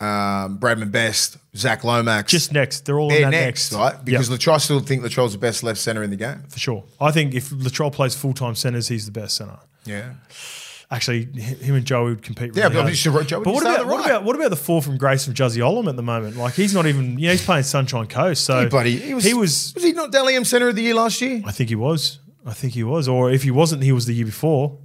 um, 0.00 0.58
Bradman 0.58 0.92
Best, 0.92 1.38
Zach 1.56 1.82
Lomax. 1.84 2.30
Just 2.30 2.52
next, 2.52 2.84
they're 2.84 2.98
all 2.98 3.08
they're 3.08 3.30
next, 3.30 3.72
next, 3.72 3.72
right? 3.72 4.04
Because 4.04 4.30
Yep, 4.30 4.38
Latrell 4.38 4.60
still 4.60 4.80
think 4.80 5.02
Latrell's 5.02 5.32
the 5.32 5.38
best 5.38 5.62
left 5.62 5.80
center 5.80 6.02
in 6.02 6.10
the 6.10 6.16
game. 6.16 6.44
for 6.48 6.58
sure. 6.58 6.84
I 7.00 7.10
think 7.10 7.34
if 7.34 7.50
Latrell 7.50 7.92
plays 7.92 8.14
full 8.14 8.34
time 8.34 8.54
centres, 8.54 8.88
he's 8.88 9.06
the 9.06 9.12
best 9.12 9.36
centre. 9.36 9.58
Yeah. 9.84 10.12
Actually, 10.90 11.24
him 11.24 11.74
and 11.74 11.84
Joey 11.84 12.10
would 12.10 12.22
compete. 12.22 12.56
Yeah, 12.56 12.70
but. 12.70 12.90
Joey- 12.92 13.44
but 13.44 13.52
what 13.52 13.62
about, 13.62 13.86
what 13.86 13.98
right. 13.98 14.06
about 14.06 14.24
what 14.24 14.36
about 14.36 14.48
the 14.48 14.56
four 14.56 14.80
from 14.80 14.96
grace 14.96 15.26
from 15.26 15.34
Juzzy 15.34 15.58
Olam 15.58 15.86
at 15.86 15.96
the 15.96 16.02
moment? 16.02 16.36
Like 16.36 16.54
he's 16.54 16.72
not 16.72 16.86
even. 16.86 17.18
You 17.18 17.26
know, 17.26 17.32
he's 17.32 17.44
playing 17.44 17.64
Sunshine 17.64 18.06
Coast. 18.06 18.44
So 18.44 18.60
Hey, 18.60 18.68
buddy, 18.68 18.96
he 18.96 19.12
was, 19.12 19.24
He 19.24 19.34
was. 19.34 19.74
Was 19.74 19.84
he 19.84 19.92
not 19.92 20.12
Dally 20.12 20.42
center 20.44 20.68
of 20.68 20.76
the 20.76 20.82
year 20.82 20.94
last 20.94 21.20
year? 21.20 21.42
I 21.44 21.52
think 21.52 21.68
he 21.68 21.74
was. 21.74 22.20
I 22.46 22.54
think 22.54 22.72
he 22.72 22.84
was. 22.84 23.06
Or 23.06 23.30
if 23.30 23.42
he 23.42 23.50
wasn't, 23.50 23.82
he 23.82 23.92
was 23.92 24.06
the 24.06 24.14
year 24.14 24.24
before. 24.24 24.78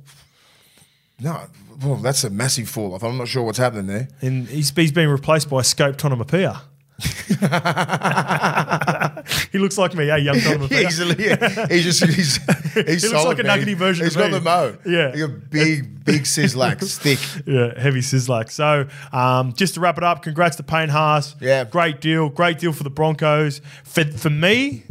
No. 1.21 1.43
Well, 1.83 1.95
that's 1.97 2.23
a 2.23 2.29
massive 2.29 2.69
fall 2.69 2.93
off. 2.93 3.03
I'm 3.03 3.17
not 3.17 3.27
sure 3.27 3.43
what's 3.43 3.57
happening 3.57 3.87
there. 3.87 4.07
And 4.21 4.47
he's, 4.47 4.71
he's 4.75 4.91
been 4.91 5.09
replaced 5.09 5.49
by 5.49 5.61
Scope 5.63 5.97
Tonomapia. 5.97 6.61
he 9.51 9.57
looks 9.59 9.77
like 9.77 9.95
me, 9.95 10.07
yeah, 10.07 10.17
young 10.17 10.39
Donovan. 10.43 10.77
Easily, 10.77 11.25
yeah. 11.25 11.67
He's 11.67 11.83
just 11.83 12.03
he's 12.05 12.37
he's 12.73 13.03
He 13.03 13.09
looks 13.09 13.25
like 13.25 13.39
a 13.39 13.43
nuggety 13.43 13.73
version 13.73 14.05
He's 14.05 14.15
of 14.15 14.21
got 14.21 14.31
me. 14.31 14.39
the 14.39 14.43
mo. 14.43 14.77
Yeah. 14.85 15.11
He 15.11 15.19
got 15.19 15.49
big, 15.49 16.05
big 16.05 16.21
sizzlax, 16.23 16.97
thick. 16.97 17.19
Yeah, 17.47 17.79
heavy 17.79 17.99
sizzler. 18.01 18.49
So, 18.49 18.87
um, 19.11 19.53
just 19.53 19.75
to 19.75 19.79
wrap 19.79 19.97
it 19.97 20.03
up, 20.03 20.21
congrats 20.21 20.55
to 20.57 20.63
Payne 20.63 20.89
Haas. 20.89 21.35
Yeah. 21.41 21.63
great 21.65 22.01
deal, 22.01 22.29
great 22.29 22.59
deal 22.59 22.73
for 22.73 22.83
the 22.83 22.89
Broncos. 22.89 23.61
For 23.83 24.05
for 24.05 24.29
me, 24.29 24.83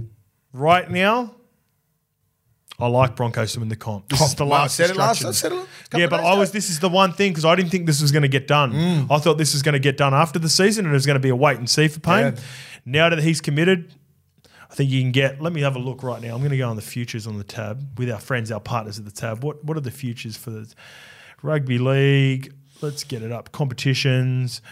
right 0.53 0.91
now, 0.91 1.35
I 2.79 2.87
like 2.89 3.15
Broncos 3.17 3.53
to 3.53 3.61
win 3.61 3.69
the 3.69 3.77
comp. 3.77 4.09
This 4.09 4.21
is 4.21 4.35
the 4.35 4.45
Oh, 4.45 4.49
last. 4.49 4.81
I 4.81 4.85
said 4.85 4.91
it 4.91 4.97
last-. 4.97 5.25
I 5.25 5.31
said 5.31 5.53
it 5.53 5.57
a 5.57 5.61
couple 5.85 5.99
Yeah, 6.01 6.05
of 6.07 6.11
but 6.11 6.17
days 6.19 6.27
I 6.27 6.35
was. 6.39 6.51
This 6.53 6.71
is 6.71 6.81
the 6.81 6.89
one 6.89 7.13
thing 7.13 7.31
because 7.33 7.45
I 7.45 7.55
didn't 7.55 7.71
think 7.71 7.87
this 7.87 8.01
was 8.03 8.11
going 8.13 8.23
to 8.23 8.29
get 8.29 8.49
done. 8.49 8.73
Mm. 8.73 9.07
I 9.11 9.19
thought 9.19 9.39
this 9.39 9.53
was 9.53 9.63
going 9.63 9.75
to 9.75 9.79
get 9.79 9.97
done 9.97 10.15
after 10.15 10.39
the 10.39 10.49
season, 10.49 10.87
and 10.87 10.93
it 10.93 10.97
was 10.97 11.07
going 11.07 11.15
to 11.17 11.21
be 11.21 11.29
a 11.29 11.37
wait 11.37 11.59
and 11.59 11.69
see 11.71 11.87
for 11.89 12.01
Payne. 12.01 12.35
Yeah. 12.35 12.41
Now 12.85 13.09
that 13.11 13.21
he's 13.21 13.41
committed. 13.41 13.95
I 14.71 14.75
think 14.75 14.91
you 14.91 15.03
can 15.03 15.13
get. 15.13 15.41
Let 15.41 15.53
me 15.53 15.61
have 15.61 15.77
a 15.77 15.79
look 15.79 16.03
right 16.03 16.21
now. 16.23 16.33
I'm 16.35 16.39
going 16.41 16.51
to 16.51 16.57
go 16.57 16.67
on 16.69 16.77
the 16.77 16.83
futures 16.83 17.27
on 17.27 17.37
the 17.37 17.45
tab 17.45 17.99
with 17.99 18.11
our 18.11 18.19
friends, 18.19 18.51
our 18.51 18.59
partners 18.59 18.99
at 18.99 19.05
the 19.05 19.11
tab. 19.11 19.45
What 19.45 19.63
What 19.65 19.77
are 19.77 19.81
the 19.81 19.91
futures 19.91 20.37
for 20.37 20.51
the 20.51 20.73
rugby 21.43 21.77
league? 21.79 22.55
Let's 22.81 23.05
get 23.05 23.23
it 23.23 23.31
up. 23.31 23.53
Competitions 23.53 24.63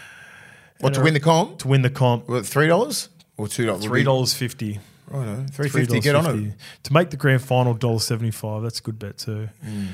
What 0.79 0.95
to 0.95 1.01
win 1.01 1.13
the 1.13 1.19
comp? 1.19 1.59
to 1.59 1.67
win 1.67 1.83
the 1.83 1.89
comp. 1.91 2.25
Three 2.45 2.67
dollars 2.67 3.09
or 3.37 3.47
two 3.47 3.67
dollars? 3.67 3.85
Three 3.85 4.03
dollars 4.03 4.33
fifty. 4.33 4.79
Right, 5.11 5.49
three 5.51 5.69
fifty. 5.69 5.99
Get 5.99 6.15
on 6.15 6.25
it. 6.47 6.53
To 6.83 6.93
make 6.93 7.09
the 7.09 7.17
grand 7.17 7.41
final, 7.41 7.73
dollar 7.73 7.99
seventy 7.99 8.31
five. 8.31 8.63
That's 8.63 8.79
a 8.79 8.81
good 8.83 8.97
bet 8.99 9.17
too. 9.17 9.49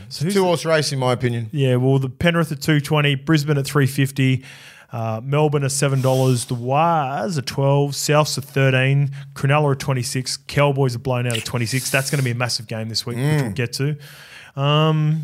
So 0.10 0.30
Two 0.30 0.44
horse 0.44 0.64
race, 0.66 0.92
in 0.92 1.00
my 1.00 1.14
opinion. 1.14 1.50
yeah, 1.52 1.76
well, 1.78 2.00
the 2.00 2.10
Penrith 2.10 2.52
at 2.52 2.62
two 2.62 2.80
twenty, 2.80 3.16
Brisbane 3.16 3.58
at 3.58 3.66
three 3.66 3.88
fifty, 3.88 4.44
uh, 4.92 5.20
Melbourne 5.24 5.64
at 5.64 5.72
seven 5.72 6.02
dollars, 6.02 6.46
the 6.46 6.54
Wars 6.54 7.38
at 7.38 7.46
twelve, 7.46 7.92
Souths 7.92 8.38
at 8.38 8.44
thirteen, 8.44 9.12
Cronulla 9.34 9.74
at 9.74 9.80
twenty 9.80 10.04
six, 10.04 10.38
Cowboys 10.38 10.96
are 10.96 11.00
blown 11.00 11.26
out 11.28 11.36
at 11.38 11.46
twenty 11.46 11.66
six. 11.66 11.90
That's 11.90 12.10
going 12.12 12.20
to 12.20 12.24
be 12.26 12.32
a 12.32 12.36
massive 12.36 12.68
game 12.68 12.88
this 12.90 13.06
week, 13.06 13.18
Mm. 13.18 13.34
which 13.34 13.42
we'll 13.44 13.52
get 13.54 13.74
to. 13.74 13.98
Um, 14.56 15.24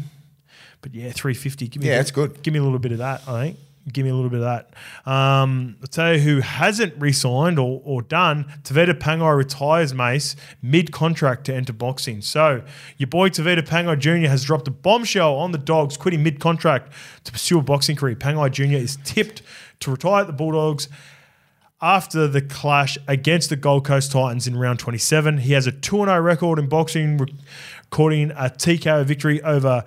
but 0.82 0.94
yeah, 0.94 1.12
three 1.12 1.34
fifty. 1.34 1.68
Give 1.68 1.82
me 1.82 1.90
Yeah, 1.90 1.98
a- 1.98 2.02
it's 2.02 2.12
good. 2.12 2.42
Give 2.44 2.54
me 2.54 2.60
a 2.60 2.64
little 2.64 2.80
bit 2.80 2.92
of 2.94 2.98
that. 3.00 3.22
I 3.28 3.44
think. 3.46 3.58
Give 3.91 4.06
me 4.06 4.12
a 4.12 4.15
little 4.15 4.30
bit 4.30 4.41
of 4.41 4.46
that. 4.46 5.12
Um, 5.12 5.76
I'll 5.82 5.88
tell 5.88 6.13
you 6.13 6.19
who 6.19 6.39
hasn't 6.39 6.93
re-signed 6.98 7.60
or, 7.60 7.82
or 7.84 8.02
done. 8.02 8.46
Tevita 8.63 8.93
Pangai 8.93 9.36
retires, 9.36 9.93
Mace, 9.93 10.38
mid-contract 10.62 11.46
to 11.46 11.54
enter 11.54 11.74
boxing. 11.74 12.22
So 12.22 12.63
your 12.98 13.08
boy 13.08 13.30
Tevita 13.30 13.62
Pangai 13.62 14.00
Jr. 14.00 14.30
has 14.30 14.46
dropped 14.46 14.69
a 14.69 14.72
bombshell 14.72 15.36
on 15.36 15.52
the 15.52 15.58
Dogs, 15.58 15.98
quitting 15.98 16.24
mid-contract 16.24 16.93
to 17.26 17.32
pursue 17.34 17.60
a 17.60 17.62
boxing 17.62 17.98
career. 17.98 18.15
Pangai 18.15 18.52
Jr. 18.52 18.78
is 18.78 18.98
tipped 19.04 19.41
to 19.82 19.91
retire 19.91 20.22
at 20.22 20.28
the 20.28 20.34
Bulldogs 20.34 20.88
after 21.82 22.26
the 22.30 22.41
clash 22.41 22.98
against 23.10 23.50
the 23.50 23.58
Gold 23.58 23.84
Coast 23.84 24.13
Titans 24.13 24.48
in 24.48 24.56
round 24.56 24.80
27. 24.80 25.39
He 25.39 25.52
has 25.52 25.67
a 25.67 25.72
2 25.74 26.06
0 26.06 26.22
record 26.22 26.58
in 26.58 26.69
boxing, 26.69 27.17
recording 27.17 28.32
a 28.32 28.46
TKO 28.50 29.04
victory 29.04 29.41
over 29.43 29.84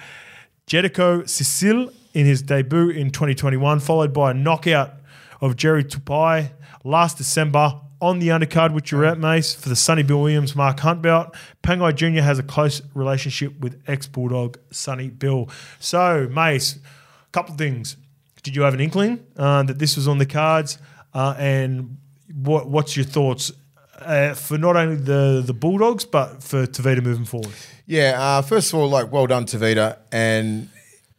Jedico 0.67 1.27
Cecil 1.27 1.91
in 2.17 2.25
his 2.25 2.41
debut 2.41 2.89
in 2.89 3.11
2021, 3.11 3.79
followed 3.79 4.15
by 4.15 4.31
a 4.31 4.35
knockout 4.35 4.95
of 5.43 5.55
Jerry 5.55 5.85
Tupai 5.85 6.49
last 6.83 7.19
December 7.19 7.79
on 8.01 8.21
the 8.21 8.29
undercard, 8.29 8.73
which 8.73 8.91
you're 8.91 9.05
at, 9.05 9.19
Mace, 9.19 9.55
for 9.55 9.69
the 9.69 9.77
Sonny 9.77 10.03
Bill 10.03 10.23
Williams 10.23 10.57
Mark 10.57 10.81
Hunt 10.81 11.03
bout. 11.03 11.37
Pangai 11.63 11.95
Jr. 11.95 12.23
has 12.23 12.39
a 12.39 12.43
close 12.43 12.81
relationship 12.95 13.61
with 13.61 13.83
ex 13.87 14.07
Bulldog 14.07 14.59
Sonny 14.71 15.11
Bill. 15.11 15.51
So, 15.79 16.27
Mace, 16.31 16.77
a 16.77 17.31
couple 17.33 17.53
of 17.53 17.59
things. 17.59 17.99
Did 18.43 18.57
you 18.57 18.63
have 18.63 18.73
an 18.73 18.81
inkling 18.81 19.23
uh, 19.37 19.65
that 19.65 19.79
this 19.79 19.97
was 19.97 20.09
on 20.09 20.17
the 20.17 20.25
cards? 20.25 20.79
Uh, 21.13 21.35
and 21.39 21.99
what 22.33 22.67
what's 22.67 22.97
your 22.97 23.05
thoughts 23.05 23.53
uh, 23.99 24.33
for 24.33 24.57
not 24.57 24.77
only 24.77 24.97
the, 24.97 25.43
the 25.45 25.53
Bulldogs, 25.55 26.07
but 26.07 26.43
for 26.43 26.67
Tevita 26.67 27.03
moving 27.03 27.27
forward? 27.27 27.53
Yeah, 27.85 28.15
uh, 28.19 28.41
first 28.41 28.73
of 28.73 28.79
all, 28.79 28.89
like, 28.89 29.13
well 29.13 29.27
done, 29.27 29.45
Tevita. 29.45 29.99
And 30.11 30.71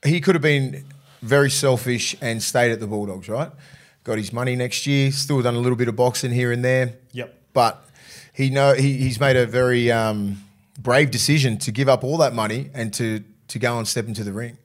he 0.06 0.22
could 0.22 0.36
have 0.36 0.42
been 0.42 0.86
very 1.22 1.50
selfish 1.50 2.16
and 2.22 2.42
stayed 2.42 2.72
at 2.72 2.80
the 2.80 2.88
Bulldogs, 2.88 3.30
right? 3.30 3.52
Got 4.04 4.18
his 4.18 4.32
money 4.32 4.56
next 4.56 4.88
year, 4.88 5.12
still 5.12 5.42
done 5.42 5.56
a 5.56 5.60
little 5.60 5.76
bit 5.76 5.88
of 5.88 5.96
boxing 5.96 6.32
here 6.32 6.52
and 6.52 6.64
there. 6.64 6.94
Yep. 7.12 7.36
But 7.54 7.84
he 8.34 8.50
know 8.50 8.74
he, 8.74 8.98
he's 8.98 9.20
made 9.20 9.36
a 9.36 9.46
very 9.46 9.92
um, 9.92 10.44
brave 10.80 11.12
decision 11.12 11.58
to 11.60 11.72
give 11.72 11.90
up 11.90 12.04
all 12.04 12.18
that 12.18 12.34
money 12.34 12.70
and 12.74 12.94
to 12.96 13.24
to 13.50 13.60
go 13.60 13.78
and 13.78 13.88
step 13.88 14.08
into 14.08 14.24
the 14.24 14.34
ring. 14.34 14.58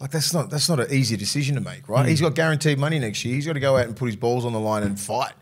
Like 0.00 0.10
that's 0.10 0.32
not 0.32 0.50
that's 0.50 0.68
not 0.68 0.80
an 0.80 0.88
easy 0.90 1.16
decision 1.16 1.54
to 1.54 1.60
make, 1.60 1.88
right? 1.88 2.06
He's 2.06 2.20
got 2.20 2.34
guaranteed 2.34 2.78
money 2.78 2.98
next 2.98 3.24
year. 3.24 3.34
He's 3.34 3.46
got 3.46 3.52
to 3.52 3.60
go 3.60 3.76
out 3.76 3.86
and 3.86 3.96
put 3.96 4.06
his 4.06 4.16
balls 4.16 4.44
on 4.44 4.52
the 4.52 4.60
line 4.60 4.82
and 4.82 4.98
fight. 4.98 5.32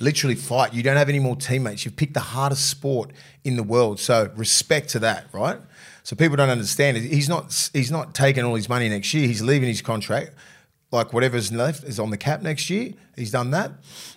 Literally 0.00 0.34
fight. 0.34 0.74
You 0.74 0.82
don't 0.82 0.96
have 0.96 1.08
any 1.08 1.20
more 1.20 1.36
teammates. 1.36 1.84
You've 1.84 1.96
picked 1.96 2.14
the 2.14 2.20
hardest 2.20 2.68
sport 2.68 3.12
in 3.44 3.56
the 3.56 3.62
world. 3.62 4.00
So 4.00 4.30
respect 4.34 4.88
to 4.90 4.98
that, 5.00 5.26
right? 5.32 5.58
So 6.02 6.16
people 6.16 6.36
don't 6.36 6.48
understand. 6.50 6.96
He's 6.96 7.28
not 7.28 7.70
he's 7.72 7.90
not 7.90 8.14
taking 8.14 8.44
all 8.44 8.54
his 8.54 8.68
money 8.68 8.88
next 8.88 9.12
year. 9.14 9.26
He's 9.26 9.42
leaving 9.42 9.68
his 9.68 9.82
contract. 9.82 10.30
Like 10.92 11.12
whatever's 11.12 11.52
left 11.52 11.84
is 11.84 12.00
on 12.00 12.10
the 12.10 12.16
cap 12.16 12.42
next 12.42 12.68
year. 12.70 12.92
He's 13.16 13.30
done 13.30 13.50
that, 13.52 13.70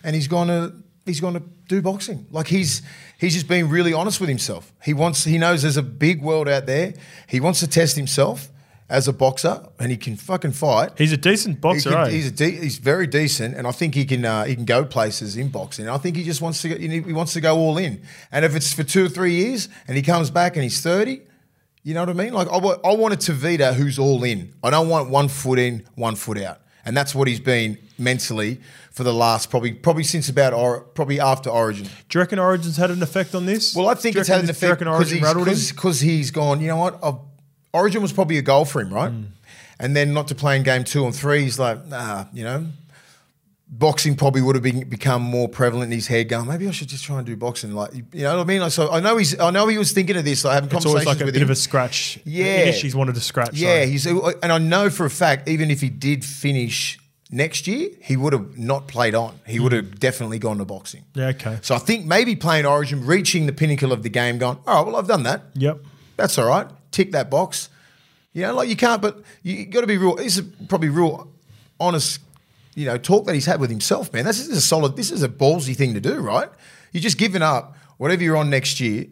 and 0.03 0.15
he's 0.15 0.27
going 0.27 0.47
to 0.47 0.73
he's 1.05 1.19
going 1.19 1.35
to 1.35 1.43
do 1.67 1.81
boxing. 1.81 2.25
Like 2.31 2.47
he's 2.47 2.81
he's 3.19 3.33
just 3.33 3.47
being 3.47 3.69
really 3.69 3.93
honest 3.93 4.19
with 4.19 4.29
himself. 4.29 4.73
He 4.83 4.93
wants 4.93 5.23
he 5.23 5.37
knows 5.37 5.61
there's 5.61 5.77
a 5.77 5.83
big 5.83 6.21
world 6.21 6.47
out 6.49 6.65
there. 6.65 6.93
He 7.27 7.39
wants 7.39 7.59
to 7.59 7.67
test 7.67 7.95
himself 7.95 8.49
as 8.89 9.07
a 9.07 9.13
boxer, 9.13 9.65
and 9.79 9.91
he 9.91 9.97
can 9.97 10.15
fucking 10.15 10.51
fight. 10.51 10.91
He's 10.97 11.11
a 11.13 11.17
decent 11.17 11.55
He 11.55 11.59
boxer, 11.61 11.89
can- 11.91 12.07
eh? 12.07 12.11
he's 12.11 12.27
a 12.27 12.31
de- 12.31 12.51
he's 12.51 12.77
very 12.79 13.07
decent, 13.07 13.55
and 13.55 13.65
I 13.67 13.71
think 13.71 13.93
he 13.95 14.05
can 14.05 14.25
uh, 14.25 14.45
he 14.45 14.55
can 14.55 14.65
go 14.65 14.83
places 14.83 15.37
in 15.37 15.49
boxing. 15.49 15.87
I 15.87 15.97
think 15.97 16.15
he 16.15 16.23
just 16.23 16.41
wants 16.41 16.61
to 16.63 16.69
go, 16.69 16.77
he 16.77 17.13
wants 17.13 17.33
to 17.33 17.41
go 17.41 17.55
all 17.57 17.77
in. 17.77 18.01
And 18.31 18.43
if 18.45 18.55
it's 18.55 18.73
for 18.73 18.83
two 18.83 19.05
or 19.05 19.09
three 19.09 19.35
years, 19.35 19.69
and 19.87 19.95
he 19.95 20.01
comes 20.01 20.31
back 20.31 20.55
and 20.55 20.63
he's 20.63 20.81
thirty, 20.81 21.21
you 21.83 21.93
know 21.93 22.01
what 22.01 22.09
I 22.09 22.13
mean? 22.13 22.33
Like 22.33 22.47
I, 22.47 22.57
want 22.57 23.13
a 23.13 23.17
Tevita 23.17 23.73
who's 23.73 23.99
all 23.99 24.23
in. 24.23 24.53
I 24.63 24.69
don't 24.69 24.89
want 24.89 25.09
one 25.09 25.27
foot 25.27 25.59
in, 25.59 25.85
one 25.95 26.15
foot 26.15 26.41
out, 26.41 26.59
and 26.85 26.95
that's 26.95 27.13
what 27.13 27.27
he's 27.27 27.39
been 27.39 27.77
mentally 27.97 28.59
for 28.91 29.03
the 29.03 29.13
last 29.13 29.49
probably 29.49 29.73
probably 29.73 30.03
since 30.03 30.29
about 30.29 30.53
or, 30.53 30.81
probably 30.81 31.19
after 31.19 31.49
Origin. 31.49 31.85
Do 31.85 32.17
you 32.17 32.19
reckon 32.21 32.39
Origin's 32.39 32.77
had 32.77 32.91
an 32.91 33.03
effect 33.03 33.35
on 33.35 33.45
this? 33.45 33.75
Well, 33.75 33.87
I 33.87 33.95
think 33.95 34.15
it's 34.15 34.27
had 34.27 34.41
an 34.41 34.45
this- 34.47 34.59
do 34.59 34.65
you 34.67 34.71
effect 34.71 34.81
because 35.71 35.99
he's, 35.99 36.17
he's 36.17 36.31
gone. 36.31 36.61
You 36.61 36.67
know 36.67 36.77
what? 36.77 36.99
I've, 37.03 37.15
Origin 37.73 38.01
was 38.01 38.13
probably 38.13 38.37
a 38.37 38.43
goal 38.43 38.65
for 38.65 38.81
him, 38.81 38.93
right? 38.93 39.11
Mm. 39.11 39.25
And 39.79 39.95
then 39.95 40.13
not 40.13 40.27
to 40.27 40.35
play 40.35 40.55
in 40.55 40.63
game 40.63 40.83
two 40.83 41.05
and 41.05 41.15
three, 41.15 41.41
he's 41.41 41.57
like, 41.57 41.87
nah, 41.87 42.25
you 42.31 42.43
know. 42.43 42.67
Boxing 43.75 44.15
probably 44.15 44.41
would 44.43 44.55
have 44.55 44.63
been, 44.63 44.87
become 44.87 45.23
more 45.23 45.49
prevalent 45.49 45.91
in 45.91 45.97
his 45.97 46.05
head. 46.05 46.29
Going, 46.29 46.47
maybe 46.47 46.67
I 46.67 46.71
should 46.71 46.89
just 46.89 47.03
try 47.03 47.17
and 47.17 47.25
do 47.25 47.35
boxing. 47.35 47.71
Like, 47.73 47.91
you 47.95 48.23
know 48.23 48.37
what 48.37 48.43
I 48.43 48.45
mean? 48.45 48.61
Like, 48.61 48.71
so 48.71 48.91
I 48.91 48.99
know 48.99 49.17
he's, 49.17 49.39
I 49.39 49.49
know 49.49 49.67
he 49.67 49.79
was 49.79 49.91
thinking 49.91 50.15
of 50.15 50.23
this. 50.23 50.45
I 50.45 50.49
like, 50.49 50.53
having 50.55 50.67
It's 50.67 50.85
conversations 50.85 51.07
always 51.07 51.17
like 51.17 51.21
a 51.21 51.25
with 51.25 51.33
bit 51.33 51.41
him. 51.41 51.47
of 51.47 51.51
a 51.51 51.55
scratch. 51.55 52.19
Yeah. 52.23 52.65
He's 52.65 52.95
wanted 52.95 53.15
to 53.15 53.21
scratch. 53.21 53.53
Yeah, 53.53 53.85
he's 53.85 54.05
and 54.05 54.51
I 54.51 54.57
know 54.59 54.91
for 54.91 55.05
a 55.05 55.09
fact, 55.09 55.49
even 55.49 55.71
if 55.71 55.81
he 55.81 55.89
did 55.89 56.23
finish 56.23 56.99
next 57.31 57.65
year, 57.65 57.89
he 57.99 58.15
would 58.15 58.31
have 58.31 58.59
not 58.59 58.87
played 58.87 59.15
on. 59.15 59.39
He 59.47 59.59
would 59.59 59.71
have 59.71 59.99
definitely 59.99 60.37
gone 60.37 60.59
to 60.59 60.65
boxing. 60.65 61.03
Yeah, 61.15 61.29
okay. 61.29 61.57
So 61.63 61.73
I 61.73 61.79
think 61.79 62.05
maybe 62.05 62.35
playing 62.35 62.67
Origin, 62.67 63.03
reaching 63.03 63.47
the 63.47 63.53
pinnacle 63.53 63.91
of 63.91 64.03
the 64.03 64.09
game, 64.09 64.37
going, 64.37 64.59
all 64.67 64.75
right, 64.75 64.85
well, 64.85 64.97
I've 64.97 65.07
done 65.07 65.23
that. 65.23 65.45
Yep. 65.55 65.79
That's 66.15 66.37
all 66.37 66.47
right. 66.47 66.67
Tick 66.91 67.11
that 67.13 67.31
box. 67.31 67.69
You 68.33 68.43
know, 68.43 68.53
like 68.53 68.69
you 68.69 68.75
can't, 68.75 69.01
but 69.01 69.23
you 69.41 69.65
got 69.65 69.81
to 69.81 69.87
be 69.87 69.97
real. 69.97 70.15
This 70.15 70.37
is 70.37 70.45
probably 70.67 70.89
real 70.89 71.27
honest, 71.79 72.19
you 72.75 72.85
know, 72.85 72.97
talk 72.97 73.25
that 73.25 73.33
he's 73.35 73.45
had 73.45 73.59
with 73.59 73.69
himself, 73.69 74.11
man. 74.13 74.25
This 74.25 74.39
is 74.39 74.49
a 74.57 74.61
solid, 74.61 74.95
this 74.95 75.11
is 75.11 75.23
a 75.23 75.29
ballsy 75.29 75.75
thing 75.75 75.93
to 75.93 76.01
do, 76.01 76.15
right? 76.19 76.49
You're 76.91 77.01
just 77.01 77.17
giving 77.17 77.41
up 77.41 77.75
whatever 77.97 78.23
you're 78.23 78.37
on 78.37 78.49
next 78.49 78.79
year 78.79 79.05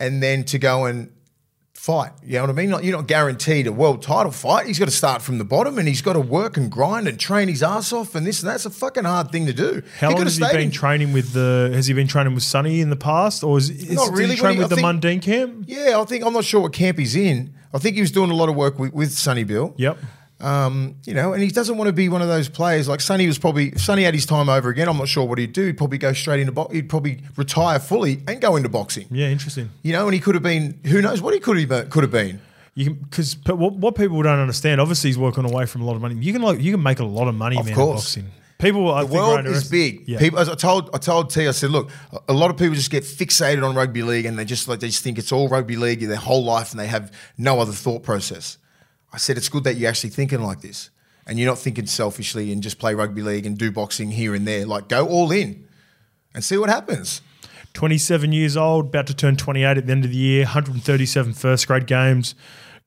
and 0.00 0.22
then 0.22 0.44
to 0.44 0.58
go 0.58 0.84
and 0.86 1.12
fight. 1.74 2.12
You 2.24 2.34
know 2.34 2.40
what 2.42 2.50
I 2.50 2.52
mean? 2.54 2.70
Like, 2.70 2.84
you're 2.84 2.96
not 2.96 3.06
guaranteed 3.06 3.66
a 3.66 3.72
world 3.72 4.02
title 4.02 4.32
fight. 4.32 4.66
He's 4.66 4.78
got 4.78 4.86
to 4.86 4.90
start 4.90 5.22
from 5.22 5.38
the 5.38 5.44
bottom 5.44 5.78
and 5.78 5.86
he's 5.86 6.02
got 6.02 6.14
to 6.14 6.20
work 6.20 6.56
and 6.56 6.70
grind 6.70 7.06
and 7.06 7.18
train 7.20 7.48
his 7.48 7.62
ass 7.62 7.92
off 7.92 8.14
and 8.14 8.26
this 8.26 8.40
and 8.42 8.48
that's 8.50 8.66
a 8.66 8.70
fucking 8.70 9.04
hard 9.04 9.30
thing 9.30 9.46
to 9.46 9.52
do. 9.52 9.82
How 10.00 10.08
He 10.08 10.14
long 10.14 10.24
has 10.24 10.36
he 10.36 10.44
been 10.46 10.60
in- 10.60 10.70
training 10.70 11.12
with 11.12 11.32
the? 11.32 11.70
Has 11.74 11.86
he 11.86 11.94
been 11.94 12.08
training 12.08 12.34
with 12.34 12.42
Sonny 12.42 12.80
in 12.80 12.90
the 12.90 12.96
past, 12.96 13.44
or 13.44 13.56
is, 13.58 13.70
is 13.70 13.92
Not 13.94 14.10
really, 14.12 14.34
he 14.34 14.40
train 14.40 14.56
with 14.58 14.66
I 14.66 14.68
the 14.68 14.76
think- 14.76 14.86
Mundine 14.86 15.22
camp? 15.22 15.64
Yeah, 15.68 16.00
I 16.00 16.04
think 16.06 16.24
I'm 16.24 16.32
not 16.32 16.44
sure 16.44 16.60
what 16.62 16.72
camp 16.72 16.98
he's 16.98 17.14
in. 17.14 17.54
I 17.72 17.78
think 17.78 17.94
he 17.94 18.00
was 18.00 18.10
doing 18.10 18.30
a 18.30 18.34
lot 18.34 18.48
of 18.48 18.56
work 18.56 18.78
with, 18.78 18.92
with 18.94 19.12
Sonny 19.12 19.44
Bill. 19.44 19.74
Yep. 19.76 19.98
Um, 20.38 20.96
you 21.06 21.14
know, 21.14 21.32
and 21.32 21.42
he 21.42 21.48
doesn't 21.48 21.78
want 21.78 21.88
to 21.88 21.92
be 21.94 22.10
one 22.10 22.20
of 22.20 22.28
those 22.28 22.48
players 22.50 22.88
like 22.88 23.00
Sonny 23.00 23.26
was 23.26 23.38
probably 23.38 23.68
if 23.68 23.80
Sonny 23.80 24.02
had 24.02 24.12
his 24.12 24.26
time 24.26 24.50
over 24.50 24.68
again. 24.68 24.86
I'm 24.88 24.98
not 24.98 25.08
sure 25.08 25.24
what 25.24 25.38
he'd 25.38 25.54
do. 25.54 25.64
He'd 25.66 25.78
probably 25.78 25.96
go 25.96 26.12
straight 26.12 26.40
into 26.40 26.52
box. 26.52 26.74
He'd 26.74 26.90
probably 26.90 27.20
retire 27.36 27.78
fully 27.78 28.22
and 28.28 28.38
go 28.40 28.56
into 28.56 28.68
boxing. 28.68 29.06
Yeah, 29.10 29.28
interesting. 29.28 29.70
You 29.82 29.92
know, 29.94 30.04
and 30.04 30.12
he 30.12 30.20
could 30.20 30.34
have 30.34 30.42
been. 30.42 30.78
Who 30.86 31.00
knows 31.00 31.22
what 31.22 31.32
he 31.32 31.40
could 31.40 31.58
have 31.70 31.88
could 31.90 32.02
have 32.02 32.10
been. 32.12 32.40
You 32.74 32.90
because 32.94 33.38
what, 33.46 33.72
what 33.72 33.94
people 33.94 34.20
don't 34.22 34.38
understand, 34.38 34.78
obviously, 34.82 35.08
he's 35.08 35.16
working 35.18 35.50
away 35.50 35.64
from 35.64 35.80
a 35.80 35.84
lot 35.86 35.96
of 35.96 36.02
money. 36.02 36.16
You 36.16 36.34
can 36.34 36.42
like 36.42 36.60
you 36.60 36.72
can 36.72 36.82
make 36.82 36.98
a 36.98 37.04
lot 37.04 37.28
of 37.28 37.34
money, 37.34 37.58
Of 37.58 37.64
man, 37.64 37.74
course. 37.74 38.02
boxing. 38.16 38.30
People, 38.58 38.92
I 38.92 39.02
The 39.02 39.08
think, 39.08 39.20
world 39.20 39.36
right, 39.36 39.46
is 39.46 39.70
big. 39.70 40.08
Yeah. 40.08 40.18
People, 40.18 40.38
as 40.38 40.48
I 40.48 40.54
told, 40.54 40.88
I 40.94 40.98
told 40.98 41.28
T, 41.28 41.46
I 41.46 41.50
said, 41.50 41.70
look, 41.70 41.90
a 42.26 42.32
lot 42.32 42.50
of 42.50 42.56
people 42.56 42.74
just 42.74 42.90
get 42.90 43.04
fixated 43.04 43.66
on 43.66 43.74
rugby 43.74 44.02
league, 44.02 44.24
and 44.26 44.38
they 44.38 44.44
just 44.46 44.66
like 44.68 44.80
they 44.80 44.88
just 44.88 45.02
think 45.02 45.18
it's 45.18 45.32
all 45.32 45.48
rugby 45.48 45.76
league 45.76 46.00
their 46.00 46.16
whole 46.16 46.44
life, 46.44 46.70
and 46.72 46.80
they 46.80 46.86
have 46.86 47.10
no 47.38 47.60
other 47.60 47.72
thought 47.72 48.02
process. 48.02 48.58
I 49.16 49.18
said 49.18 49.38
it's 49.38 49.48
good 49.48 49.64
that 49.64 49.76
you're 49.76 49.88
actually 49.88 50.10
thinking 50.10 50.42
like 50.42 50.60
this, 50.60 50.90
and 51.26 51.38
you're 51.38 51.48
not 51.48 51.58
thinking 51.58 51.86
selfishly 51.86 52.52
and 52.52 52.62
just 52.62 52.78
play 52.78 52.92
rugby 52.92 53.22
league 53.22 53.46
and 53.46 53.56
do 53.56 53.72
boxing 53.72 54.10
here 54.10 54.34
and 54.34 54.46
there. 54.46 54.66
Like 54.66 54.88
go 54.90 55.08
all 55.08 55.32
in. 55.32 55.66
and 56.34 56.44
see 56.44 56.58
what 56.58 56.68
happens. 56.68 57.22
27 57.72 58.30
years 58.32 58.58
old, 58.58 58.88
about 58.88 59.06
to 59.06 59.14
turn 59.14 59.38
28 59.38 59.78
at 59.78 59.86
the 59.86 59.92
end 59.92 60.04
of 60.04 60.10
the 60.10 60.16
year, 60.18 60.44
137 60.44 61.32
first 61.32 61.66
grade 61.66 61.86
games, 61.86 62.34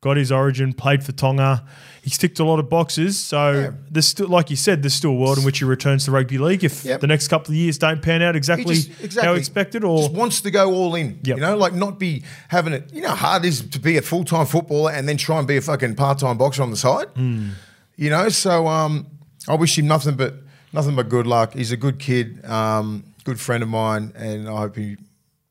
got 0.02 0.18
his 0.18 0.32
origin, 0.32 0.72
played 0.72 1.04
for 1.04 1.14
Tonga. 1.14 1.66
He's 2.02 2.18
ticked 2.18 2.40
a 2.40 2.44
lot 2.44 2.60
of 2.60 2.70
boxes. 2.70 3.20
So 3.20 3.52
Yeah. 3.52 3.72
there's 3.92 4.08
still, 4.08 4.28
like 4.28 4.50
you 4.50 4.56
said, 4.56 4.82
there's 4.84 4.94
still 4.94 5.12
a 5.12 5.16
world 5.16 5.38
in 5.38 5.44
which 5.44 5.60
he 5.60 5.66
returns 5.66 6.06
to 6.06 6.12
rugby 6.12 6.38
league 6.38 6.64
if 6.64 6.86
Yep. 6.86 7.02
the 7.02 7.08
next 7.08 7.28
couple 7.28 7.52
of 7.52 7.56
years 7.58 7.78
don't 7.78 8.02
pan 8.02 8.22
out 8.22 8.36
exactly, 8.36 8.76
just- 8.76 9.20
how 9.20 9.34
expected 9.34 9.84
or 9.84 10.00
just 10.04 10.12
wants 10.14 10.42
to 10.42 10.52
go 10.52 10.74
all 10.74 10.96
in. 10.96 11.20
Yep. 11.24 11.38
You 11.38 11.42
know, 11.42 11.58
like 11.58 11.74
not 11.74 12.00
be 12.00 12.24
having 12.48 12.74
it. 12.74 12.90
You 12.94 13.02
know, 13.02 13.10
how 13.10 13.16
hard 13.32 13.46
it 13.46 13.50
is 13.50 13.62
to 13.62 13.80
be 13.80 13.98
a 13.98 14.02
full 14.02 14.24
time 14.24 14.46
footballer 14.46 14.92
and 14.92 15.08
then 15.10 15.18
try 15.18 15.38
and 15.40 15.48
be 15.48 15.58
a 15.58 15.62
fucking 15.62 15.96
part 15.96 16.20
time 16.20 16.38
boxer 16.38 16.64
on 16.64 16.72
the 16.72 16.78
side. 16.78 17.08
Hmm. 17.16 17.50
You 17.98 18.10
know, 18.10 18.30
so 18.30 18.68
um, 18.68 19.08
I 19.48 19.56
wish 19.56 19.78
him 19.78 19.88
nothing 19.88 20.16
but 20.16 20.36
nothing 20.72 20.96
but 20.96 21.10
good 21.10 21.28
luck. 21.28 21.54
He's 21.54 21.72
a 21.72 21.78
good 21.78 22.00
kid, 22.00 22.44
um, 22.46 23.04
good 23.26 23.40
friend 23.40 23.62
of 23.62 23.70
mine, 23.70 24.14
and 24.16 24.48
I 24.48 24.58
hope 24.58 24.76
he 24.78 24.96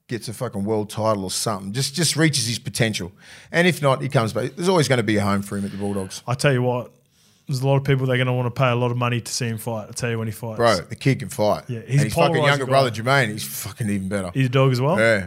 gets 0.09 0.27
a 0.29 0.33
fucking 0.35 0.65
world 0.65 0.91
title 0.91 1.23
or 1.25 1.31
something. 1.31 1.73
Just 1.73 1.95
just 1.95 2.17
reaches 2.17 2.47
his 2.49 2.59
potential, 2.59 3.13
and 3.53 3.67
if 3.69 3.81
not, 3.81 4.03
he 4.03 4.09
comes 4.09 4.33
back. 4.33 4.57
There's 4.57 4.69
always 4.69 4.89
going 4.89 4.97
to 4.99 5.03
be 5.05 5.17
a 5.17 5.23
home 5.23 5.43
for 5.43 5.57
him 5.57 5.65
at 5.65 5.71
the 5.71 5.77
Bulldogs, 5.79 6.23
I 6.27 6.35
tell 6.35 6.53
you 6.53 6.63
what, 6.63 6.91
there's 7.47 7.61
a 7.61 7.67
lot 7.67 7.77
of 7.77 7.85
people 7.85 8.07
they're 8.07 8.17
going 8.17 8.27
to 8.27 8.33
want 8.33 8.53
to 8.55 8.59
pay 8.61 8.71
a 8.71 8.75
lot 8.75 8.91
of 8.91 8.97
money 8.97 9.21
to 9.21 9.33
see 9.33 9.47
him 9.47 9.59
fight. 9.59 9.87
I 9.89 9.93
tell 9.93 10.11
you 10.11 10.19
when 10.19 10.29
he 10.29 10.33
fights. 10.33 10.57
bro. 10.57 10.77
The 10.81 10.97
kid 10.97 11.21
can 11.21 11.29
fight. 11.29 11.65
Yeah, 11.69 11.81
he's 11.87 12.03
his 12.03 12.15
fucking 12.15 12.43
younger 12.43 12.65
guy. 12.67 12.71
brother 12.71 12.91
Jermaine. 12.91 13.29
He's 13.31 13.45
fucking 13.45 13.89
even 13.89 14.09
better. 14.09 14.31
He's 14.35 14.47
a 14.47 14.51
dog 14.51 14.73
as 14.73 14.81
well? 14.81 14.99
yeah. 14.99 15.27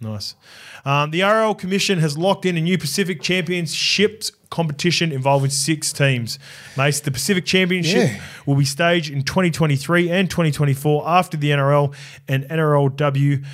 Nice. 0.00 0.36
Um, 0.84 1.10
the 1.10 1.22
RL 1.22 1.56
Commission 1.56 1.98
has 1.98 2.16
locked 2.16 2.46
in 2.46 2.56
a 2.56 2.60
new 2.60 2.78
Pacific 2.78 3.20
Championships 3.20 4.30
competition 4.48 5.10
involving 5.10 5.50
six 5.50 5.92
teams. 5.92 6.38
Mace, 6.76 7.00
the 7.00 7.10
Pacific 7.10 7.44
Championship 7.44 8.10
Yeah. 8.12 8.20
will 8.46 8.54
be 8.54 8.64
staged 8.64 9.10
in 9.10 9.24
2023 9.24 10.08
and 10.08 10.30
2024 10.30 11.02
after 11.08 11.36
the 11.36 11.50
NRL 11.50 11.92
and 12.28 12.44
NRLW 12.44 13.44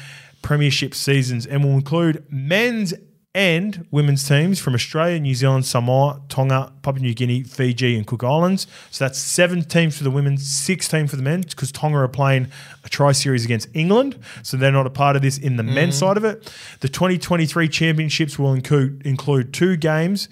Premiership 0.45 0.95
seasons 0.95 1.47
and 1.47 1.65
will 1.65 1.73
include 1.73 2.25
men's 2.31 2.93
and 3.35 3.87
women's 3.91 4.29
teams 4.29 4.61
from 4.61 4.75
Australia, 4.75 5.19
New 5.19 5.35
Zealand, 5.35 5.67
Samoa, 5.67 6.21
Tonga, 6.29 6.73
Papua 6.83 7.03
New 7.03 7.15
Guinea, 7.15 7.43
Fiji, 7.43 7.97
and 7.97 8.07
Cook 8.07 8.23
Islands. 8.23 8.67
So 8.91 9.05
that's 9.05 9.19
seven 9.19 9.65
teams 9.65 9.97
for 9.97 10.05
the 10.05 10.11
women, 10.11 10.37
six 10.37 10.87
teams 10.87 11.11
for 11.11 11.17
the 11.17 11.23
men, 11.23 11.41
because 11.41 11.73
Tonga 11.73 11.97
are 11.97 12.09
playing 12.09 12.49
a 12.85 12.89
tri 12.89 13.13
series 13.13 13.45
against 13.45 13.69
England. 13.75 14.19
So 14.43 14.57
they're 14.57 14.71
not 14.71 14.87
a 14.87 14.91
part 14.91 15.17
of 15.17 15.23
this 15.23 15.39
in 15.39 15.57
the 15.57 15.65
men's 15.65 15.97
mm. 15.97 16.01
side 16.01 16.17
of 16.17 16.25
it. 16.25 16.53
The 16.81 16.89
2023 16.89 17.67
championships 17.69 18.39
will 18.39 18.53
include, 18.53 19.05
include 19.05 19.53
two 19.53 19.77
games, 19.77 20.29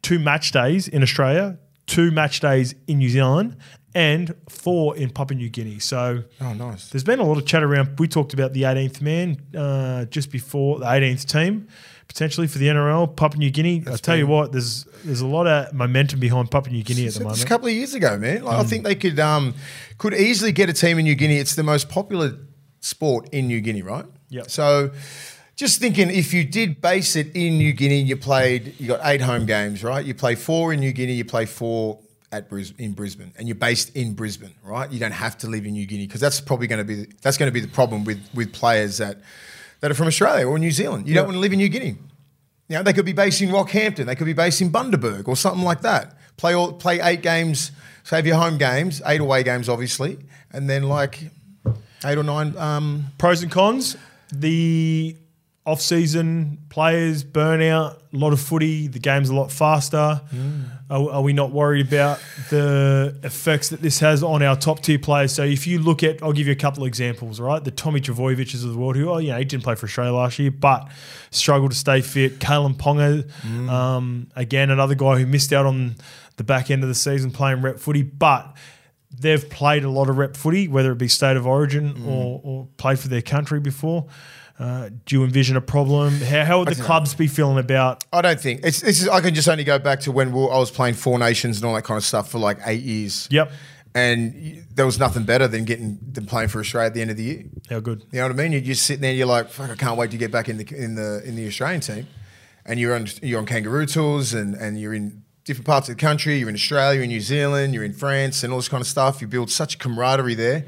two 0.00 0.18
match 0.18 0.50
days 0.50 0.88
in 0.88 1.02
Australia, 1.02 1.58
two 1.86 2.10
match 2.10 2.40
days 2.40 2.74
in 2.88 2.98
New 2.98 3.10
Zealand, 3.10 3.56
and 3.94 4.34
four 4.48 4.96
in 4.96 5.10
Papua 5.10 5.36
New 5.38 5.48
Guinea. 5.50 5.78
So 5.78 6.24
Oh, 6.40 6.52
nice. 6.54 6.88
there's 6.88 7.04
been 7.04 7.18
a 7.18 7.24
lot 7.24 7.36
of 7.38 7.46
chat 7.46 7.62
around. 7.62 7.98
We 7.98 8.08
talked 8.08 8.32
about 8.32 8.52
the 8.54 8.62
18th 8.62 9.00
man 9.02 9.40
uh, 9.56 10.04
just 10.06 10.30
before 10.30 10.78
the 10.78 10.86
18th 10.86 11.26
team, 11.26 11.68
potentially 12.08 12.46
for 12.46 12.58
the 12.58 12.68
NRL, 12.68 13.14
Papua 13.16 13.38
New 13.38 13.50
Guinea. 13.50 13.84
I 13.90 13.96
tell 13.96 14.16
you 14.16 14.26
what, 14.26 14.52
there's 14.52 14.84
there's 15.04 15.20
a 15.20 15.26
lot 15.26 15.46
of 15.46 15.72
momentum 15.74 16.20
behind 16.20 16.50
Papua 16.50 16.72
New 16.72 16.82
Guinea 16.82 17.06
at 17.06 17.14
the 17.14 17.20
moment. 17.20 17.36
It's 17.38 17.44
a 17.44 17.48
couple 17.48 17.68
of 17.68 17.74
years 17.74 17.94
ago, 17.94 18.16
man. 18.18 18.44
Like, 18.44 18.56
I 18.56 18.64
think 18.64 18.84
they 18.84 18.94
could 18.94 19.18
um, 19.20 19.54
could 19.98 20.14
easily 20.14 20.52
get 20.52 20.68
a 20.70 20.72
team 20.72 20.98
in 20.98 21.04
New 21.04 21.14
Guinea. 21.14 21.36
It's 21.36 21.54
the 21.54 21.62
most 21.62 21.88
popular 21.88 22.36
sport 22.80 23.28
in 23.32 23.46
New 23.46 23.60
Guinea, 23.60 23.82
right? 23.82 24.06
Yep. 24.30 24.50
So, 24.50 24.90
just 25.56 25.80
thinking, 25.80 26.08
if 26.10 26.32
you 26.32 26.44
did 26.44 26.80
base 26.80 27.14
it 27.16 27.28
in 27.36 27.58
New 27.58 27.72
Guinea, 27.74 28.00
you 28.00 28.16
played, 28.16 28.74
you 28.80 28.88
got 28.88 29.00
eight 29.04 29.20
home 29.20 29.44
games, 29.44 29.84
right? 29.84 30.04
You 30.04 30.14
play 30.14 30.34
four 30.34 30.72
in 30.72 30.80
New 30.80 30.92
Guinea, 30.92 31.12
you 31.12 31.24
play 31.26 31.44
four 31.46 31.98
at 32.32 32.48
Bris- 32.48 32.72
in 32.78 32.92
Brisbane, 32.92 33.32
and 33.38 33.46
you're 33.46 33.54
based 33.54 33.94
in 33.94 34.14
Brisbane, 34.14 34.54
right? 34.64 34.90
You 34.90 34.98
don't 34.98 35.12
have 35.12 35.38
to 35.38 35.46
live 35.46 35.66
in 35.66 35.74
New 35.74 35.86
Guinea 35.86 36.06
because 36.06 36.20
that's 36.20 36.40
probably 36.40 36.66
going 36.66 36.78
to 36.78 36.84
be 36.84 37.06
that's 37.20 37.36
going 37.36 37.48
to 37.48 37.52
be 37.52 37.60
the 37.60 37.68
problem 37.68 38.04
with 38.04 38.20
with 38.34 38.52
players 38.52 38.98
that 38.98 39.18
that 39.80 39.90
are 39.90 39.94
from 39.94 40.08
Australia 40.08 40.48
or 40.48 40.58
New 40.58 40.70
Zealand. 40.70 41.06
You 41.06 41.14
don't 41.14 41.26
want 41.26 41.36
to 41.36 41.40
live 41.40 41.52
in 41.52 41.58
New 41.58 41.68
Guinea. 41.68 41.96
You 42.68 42.78
know, 42.78 42.82
they 42.82 42.94
could 42.94 43.04
be 43.04 43.12
based 43.12 43.42
in 43.42 43.50
Rockhampton, 43.50 44.06
they 44.06 44.16
could 44.16 44.26
be 44.26 44.32
based 44.32 44.62
in 44.62 44.70
Bundaberg 44.72 45.28
or 45.28 45.36
something 45.36 45.62
like 45.62 45.82
that. 45.82 46.16
Play 46.38 46.54
all, 46.54 46.72
play 46.72 47.00
eight 47.00 47.22
games, 47.22 47.70
save 48.02 48.26
your 48.26 48.36
home 48.36 48.56
games, 48.56 49.02
eight 49.06 49.20
away 49.20 49.42
games, 49.42 49.68
obviously, 49.68 50.18
and 50.52 50.68
then 50.68 50.84
like 50.84 51.30
eight 52.04 52.16
or 52.16 52.22
nine. 52.22 52.56
Um, 52.56 53.06
Pros 53.18 53.42
and 53.42 53.52
cons: 53.52 53.96
the 54.32 55.16
off-season 55.64 56.58
players 56.70 57.22
burnout, 57.22 57.96
a 58.12 58.16
lot 58.16 58.32
of 58.32 58.40
footy. 58.40 58.88
The 58.88 58.98
game's 58.98 59.28
a 59.30 59.34
lot 59.34 59.52
faster. 59.52 60.20
Are, 60.90 61.10
are 61.10 61.22
we 61.22 61.32
not 61.32 61.52
worried 61.52 61.86
about 61.86 62.20
the 62.50 63.16
effects 63.22 63.68
that 63.68 63.80
this 63.80 64.00
has 64.00 64.22
on 64.24 64.42
our 64.42 64.56
top 64.56 64.80
tier 64.80 64.98
players? 64.98 65.32
So 65.32 65.44
if 65.44 65.66
you 65.66 65.78
look 65.78 66.02
at, 66.02 66.20
I'll 66.22 66.32
give 66.32 66.46
you 66.46 66.52
a 66.52 66.56
couple 66.56 66.82
of 66.82 66.88
examples. 66.88 67.38
Right, 67.40 67.62
the 67.62 67.70
Tommy 67.70 68.00
Trbojevics 68.00 68.54
of 68.64 68.72
the 68.72 68.76
world, 68.78 68.96
who 68.96 69.08
oh, 69.08 69.18
you 69.18 69.30
know, 69.30 69.38
he 69.38 69.44
didn't 69.44 69.62
play 69.62 69.76
for 69.76 69.86
Australia 69.86 70.12
last 70.12 70.38
year, 70.38 70.50
but 70.50 70.88
struggled 71.30 71.70
to 71.70 71.76
stay 71.76 72.00
fit. 72.00 72.38
Kalyn 72.40 72.74
Ponga, 72.74 73.28
um, 73.70 74.28
again, 74.34 74.70
another 74.70 74.94
guy 74.96 75.18
who 75.18 75.26
missed 75.26 75.52
out 75.52 75.64
on 75.66 75.94
the 76.38 76.44
back 76.44 76.70
end 76.70 76.82
of 76.82 76.88
the 76.88 76.94
season 76.94 77.30
playing 77.30 77.62
rep 77.62 77.78
footy, 77.78 78.02
but 78.02 78.56
they've 79.16 79.48
played 79.48 79.84
a 79.84 79.90
lot 79.90 80.08
of 80.08 80.16
rep 80.18 80.36
footy, 80.36 80.66
whether 80.66 80.90
it 80.90 80.98
be 80.98 81.06
state 81.06 81.36
of 81.36 81.46
origin 81.46 81.94
Mm. 81.94 82.06
or, 82.08 82.40
or 82.42 82.68
played 82.78 82.98
for 82.98 83.08
their 83.08 83.22
country 83.22 83.60
before. 83.60 84.06
Uh, 84.62 84.90
do 85.06 85.16
you 85.16 85.24
envision 85.24 85.56
a 85.56 85.60
problem? 85.60 86.12
How, 86.20 86.44
how 86.44 86.58
would 86.60 86.68
the 86.68 86.82
clubs 86.82 87.14
be 87.14 87.26
feeling 87.26 87.58
about? 87.58 88.04
I 88.12 88.22
don't 88.22 88.40
think 88.40 88.60
it's. 88.64 88.80
This 88.80 89.02
is. 89.02 89.08
I 89.08 89.20
can 89.20 89.34
just 89.34 89.48
only 89.48 89.64
go 89.64 89.78
back 89.78 90.00
to 90.00 90.12
when 90.12 90.30
we 90.32 90.40
were- 90.40 90.52
I 90.52 90.58
was 90.58 90.70
playing 90.70 90.94
Four 90.94 91.18
Nations 91.18 91.56
and 91.56 91.64
all 91.66 91.74
that 91.74 91.84
kind 91.84 91.98
of 91.98 92.04
stuff 92.04 92.30
for 92.30 92.38
like 92.38 92.58
eight 92.66 92.82
years. 92.82 93.26
Yep, 93.30 93.50
And 93.94 94.64
there 94.74 94.86
was 94.86 94.98
nothing 94.98 95.24
better 95.24 95.48
than 95.48 95.64
getting 95.64 95.98
than 96.12 96.26
playing 96.26 96.48
for 96.48 96.60
Australia 96.60 96.86
at 96.86 96.94
the 96.94 97.00
end 97.02 97.10
of 97.10 97.16
the 97.16 97.24
year. 97.24 97.44
how 97.68 97.80
good? 97.80 98.04
You 98.12 98.20
know 98.20 98.28
what 98.28 98.32
I 98.38 98.42
mean? 98.42 98.52
You're 98.52 98.60
just 98.60 98.84
sitting 98.84 99.02
there. 99.02 99.12
You're 99.12 99.26
like, 99.26 99.48
fuck, 99.50 99.70
I 99.70 99.74
can't 99.74 99.98
wait 99.98 100.10
to 100.12 100.16
get 100.16 100.30
back 100.30 100.48
in 100.48 100.56
the 100.58 100.66
in 100.74 100.94
the 100.94 101.22
in 101.24 101.36
the 101.36 101.46
Australian 101.46 101.80
team. 101.80 102.06
And 102.64 102.78
you're 102.78 102.94
on 102.94 103.08
you're 103.22 103.40
on 103.40 103.46
kangaroo 103.46 103.86
tours, 103.86 104.32
and 104.32 104.54
and 104.54 104.80
you're 104.80 104.94
in 104.94 105.24
different 105.44 105.66
parts 105.66 105.88
of 105.88 105.96
the 105.96 106.00
country. 106.00 106.38
You're 106.38 106.48
in 106.48 106.54
Australia, 106.54 106.94
you're 106.98 107.04
in 107.04 107.10
New 107.10 107.20
Zealand, 107.20 107.74
you're 107.74 107.82
in 107.84 107.92
France, 107.94 108.44
and 108.44 108.52
all 108.52 108.58
this 108.60 108.68
kind 108.68 108.80
of 108.80 108.86
stuff. 108.86 109.20
You 109.20 109.26
build 109.26 109.50
such 109.50 109.78
camaraderie 109.80 110.36
there, 110.36 110.64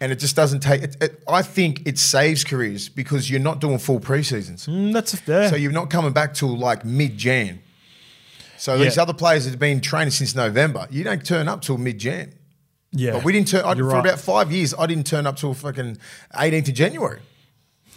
and 0.00 0.10
it 0.10 0.16
just 0.18 0.34
doesn't 0.36 0.60
take. 0.60 0.82
It, 0.82 0.96
it, 1.00 1.22
I 1.28 1.42
think 1.42 1.86
it 1.86 1.98
saves 1.98 2.42
careers 2.44 2.88
because 2.88 3.30
you're 3.30 3.40
not 3.40 3.60
doing 3.60 3.78
full 3.78 4.00
preseasons. 4.00 4.66
Mm, 4.68 4.92
that's 4.92 5.14
fair. 5.18 5.48
So 5.50 5.56
you're 5.56 5.72
not 5.72 5.90
coming 5.90 6.12
back 6.12 6.34
till 6.34 6.56
like 6.56 6.84
mid 6.84 7.18
Jan. 7.18 7.60
So 8.56 8.74
Yeah. 8.74 8.84
these 8.84 8.98
other 8.98 9.14
players 9.14 9.44
that 9.44 9.50
have 9.50 9.58
been 9.60 9.80
training 9.80 10.10
since 10.12 10.34
November, 10.34 10.86
you 10.90 11.04
don't 11.04 11.24
turn 11.24 11.48
up 11.48 11.62
till 11.62 11.78
mid 11.78 11.98
Jan. 11.98 12.32
yeah, 12.92 13.12
But 13.12 13.24
we 13.24 13.32
didn't 13.32 13.48
turn 13.48 13.64
I, 13.64 13.74
for 13.74 13.84
right. 13.84 14.00
about 14.06 14.20
five 14.20 14.50
years. 14.52 14.74
I 14.78 14.86
didn't 14.86 15.06
turn 15.06 15.26
up 15.26 15.36
till 15.36 15.54
fucking 15.54 15.98
18th 16.34 16.68
of 16.68 16.74
January. 16.74 17.20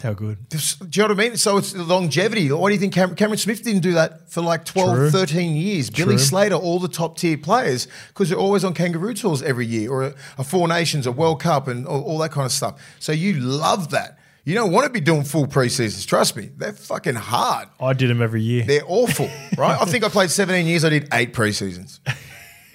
How 0.04 0.12
good? 0.12 0.50
Do 0.50 0.58
you 0.58 1.02
know 1.02 1.14
what 1.14 1.18
I 1.18 1.28
mean? 1.28 1.36
So 1.38 1.56
it's 1.56 1.72
the 1.72 1.82
longevity. 1.82 2.52
Why 2.52 2.68
do 2.68 2.74
you 2.74 2.78
think 2.78 2.92
Cameron, 2.92 3.16
Cameron 3.16 3.38
Smith 3.38 3.62
didn't 3.62 3.80
do 3.80 3.92
that 3.92 4.30
for 4.30 4.42
like 4.42 4.66
12, 4.66 4.96
True. 4.96 5.10
13 5.10 5.56
years? 5.56 5.88
Billy 5.88 6.18
Slater, 6.18 6.56
all 6.56 6.78
the 6.78 6.88
top 6.88 7.16
tier 7.16 7.38
players, 7.38 7.88
because 8.08 8.28
they're 8.28 8.38
always 8.38 8.64
on 8.64 8.74
kangaroo 8.74 9.14
tours 9.14 9.42
every 9.42 9.64
year 9.64 9.90
or 9.90 10.02
a, 10.02 10.14
a 10.36 10.44
Four 10.44 10.68
Nations, 10.68 11.06
a 11.06 11.12
World 11.12 11.40
Cup, 11.40 11.68
and 11.68 11.86
all, 11.86 12.02
all 12.02 12.18
that 12.18 12.32
kind 12.32 12.44
of 12.44 12.52
stuff. 12.52 12.82
So 13.00 13.12
you 13.12 13.40
love 13.40 13.90
that. 13.92 14.18
You 14.44 14.54
don't 14.54 14.72
want 14.72 14.84
to 14.84 14.92
be 14.92 15.00
doing 15.00 15.24
full 15.24 15.46
preseasons. 15.46 16.06
Trust 16.06 16.36
me, 16.36 16.50
they're 16.54 16.74
fucking 16.74 17.14
hard. 17.14 17.68
I 17.80 17.94
did 17.94 18.10
them 18.10 18.20
every 18.20 18.42
year. 18.42 18.64
They're 18.66 18.84
awful, 18.86 19.30
right? 19.56 19.80
I 19.80 19.86
think 19.86 20.04
I 20.04 20.10
played 20.10 20.30
17 20.30 20.66
years. 20.66 20.84
I 20.84 20.90
did 20.90 21.08
eight 21.14 21.32
preseasons, 21.32 22.00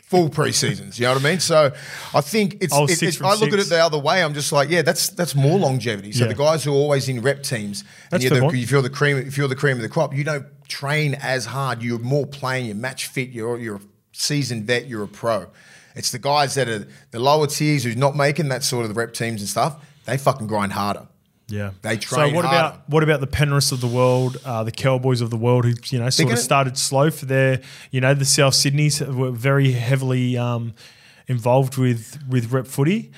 full 0.09 0.27
preseasons. 0.29 0.97
You 0.99 1.05
know 1.05 1.13
what 1.13 1.21
I 1.25 1.29
mean? 1.29 1.39
So 1.39 1.71
I 2.15 2.21
think 2.21 2.57
it's. 2.61 2.73
I 2.73 2.83
it- 2.83 2.87
six 2.97 3.17
it- 3.17 3.23
I 3.23 3.35
look 3.35 3.53
at 3.53 3.59
it 3.59 3.69
the 3.69 3.77
other 3.83 3.99
way. 3.99 4.23
I'm 4.23 4.33
just 4.33 4.51
like, 4.51 4.69
yeah, 4.69 4.81
that's 4.81 5.09
that's 5.09 5.35
more 5.35 5.59
longevity. 5.59 6.11
So 6.11 6.23
Yeah. 6.23 6.29
the 6.29 6.35
guys 6.35 6.63
who 6.63 6.71
are 6.71 6.75
always 6.75 7.07
in 7.07 7.21
rep 7.21 7.43
teams, 7.43 7.83
and 8.11 8.21
you're 8.21 8.31
the, 8.31 8.47
if 8.47 8.71
you're 8.71 8.81
the 8.81 8.89
cream, 8.89 9.17
if 9.17 9.37
you're 9.37 9.47
the 9.47 9.55
cream 9.55 9.75
of 9.77 9.83
the 9.83 9.89
crop, 9.89 10.15
you 10.15 10.23
don't 10.23 10.45
train 10.67 11.13
as 11.15 11.45
hard. 11.45 11.81
You're 11.83 11.99
more 11.99 12.25
playing. 12.25 12.65
You're 12.65 12.75
match 12.75 13.05
fit. 13.07 13.29
You're 13.29 13.59
you're 13.59 13.75
a 13.77 13.81
seasoned 14.13 14.65
vet. 14.65 14.87
You're 14.87 15.03
a 15.03 15.07
pro. 15.07 15.47
It's 15.95 16.11
the 16.11 16.19
guys 16.19 16.55
that 16.55 16.67
are 16.69 16.87
the 17.11 17.19
lower 17.19 17.47
tiers 17.47 17.83
who's 17.83 17.95
not 17.97 18.15
making 18.15 18.49
that 18.49 18.63
sort 18.63 18.83
of 18.85 18.89
the 18.89 18.95
rep 18.99 19.13
teams 19.13 19.41
and 19.41 19.49
stuff. 19.49 19.75
They 20.05 20.17
fucking 20.17 20.47
grind 20.47 20.73
harder. 20.73 21.07
Yeah, 21.49 21.71
They 21.81 21.97
train. 21.97 22.29
So 22.29 22.35
what 22.35 22.45
harder. 22.45 22.47
about 22.75 22.89
what 22.89 23.03
about 23.03 23.19
the 23.21 23.27
Penrith 23.27 23.71
of 23.71 23.81
the 23.81 23.88
world, 23.88 24.38
uh, 24.45 24.63
the 24.63 24.71
Cowboys 24.71 25.21
of 25.21 25.29
the 25.29 25.38
world, 25.38 25.65
who 25.65 25.73
you 25.89 25.99
know 25.99 26.09
sort 26.09 26.27
gonna- 26.27 26.38
of 26.39 26.43
started 26.43 26.77
slow 26.77 27.09
for 27.12 27.25
their, 27.25 27.62
you 27.91 27.99
know, 28.01 28.13
the 28.13 28.25
South 28.25 28.53
Sydney's 28.55 29.01
were 29.01 29.31
very 29.31 29.71
heavily 29.71 30.38
um, 30.38 30.73
involved 31.27 31.77
with 31.77 32.17
with 32.29 32.51
rep 32.51 32.67
footy. 32.67 33.12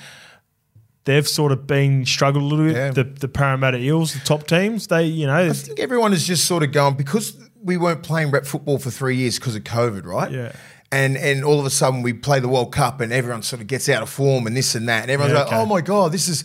They've 1.04 1.26
sort 1.26 1.50
of 1.50 1.66
been 1.66 2.06
struggled 2.06 2.44
a 2.44 2.46
little 2.46 2.66
bit. 2.66 2.76
Yeah. 2.76 2.90
The, 2.92 3.02
the 3.04 3.26
Parramatta 3.28 3.78
Eels, 3.78 4.14
the 4.14 4.20
top 4.20 4.46
teams, 4.46 4.86
they 4.86 5.04
you 5.06 5.26
know, 5.26 5.34
I 5.34 5.52
think 5.52 5.80
everyone 5.80 6.12
is 6.12 6.26
just 6.26 6.44
sort 6.44 6.62
of 6.62 6.70
going 6.70 6.94
because 6.96 7.36
we 7.60 7.76
weren't 7.76 8.02
playing 8.04 8.30
rep 8.30 8.46
football 8.46 8.78
for 8.78 8.90
three 8.90 9.16
years 9.16 9.38
because 9.38 9.56
of 9.56 9.64
COVID, 9.64 10.04
right? 10.04 10.30
Yeah. 10.30 10.52
And 10.92 11.16
and 11.16 11.44
all 11.44 11.58
of 11.58 11.66
a 11.66 11.70
sudden 11.70 12.02
we 12.02 12.12
play 12.12 12.38
the 12.38 12.48
World 12.48 12.70
Cup 12.72 13.00
and 13.00 13.12
everyone 13.12 13.42
sort 13.42 13.60
of 13.60 13.66
gets 13.66 13.88
out 13.88 14.02
of 14.02 14.10
form 14.10 14.46
and 14.46 14.56
this 14.56 14.74
and 14.76 14.88
that 14.88 15.02
and 15.02 15.10
everyone's 15.10 15.32
Yeah, 15.32 15.40
like, 15.40 15.48
okay. 15.48 15.56
oh 15.56 15.66
my 15.66 15.80
god, 15.80 16.12
this 16.12 16.28
is. 16.28 16.44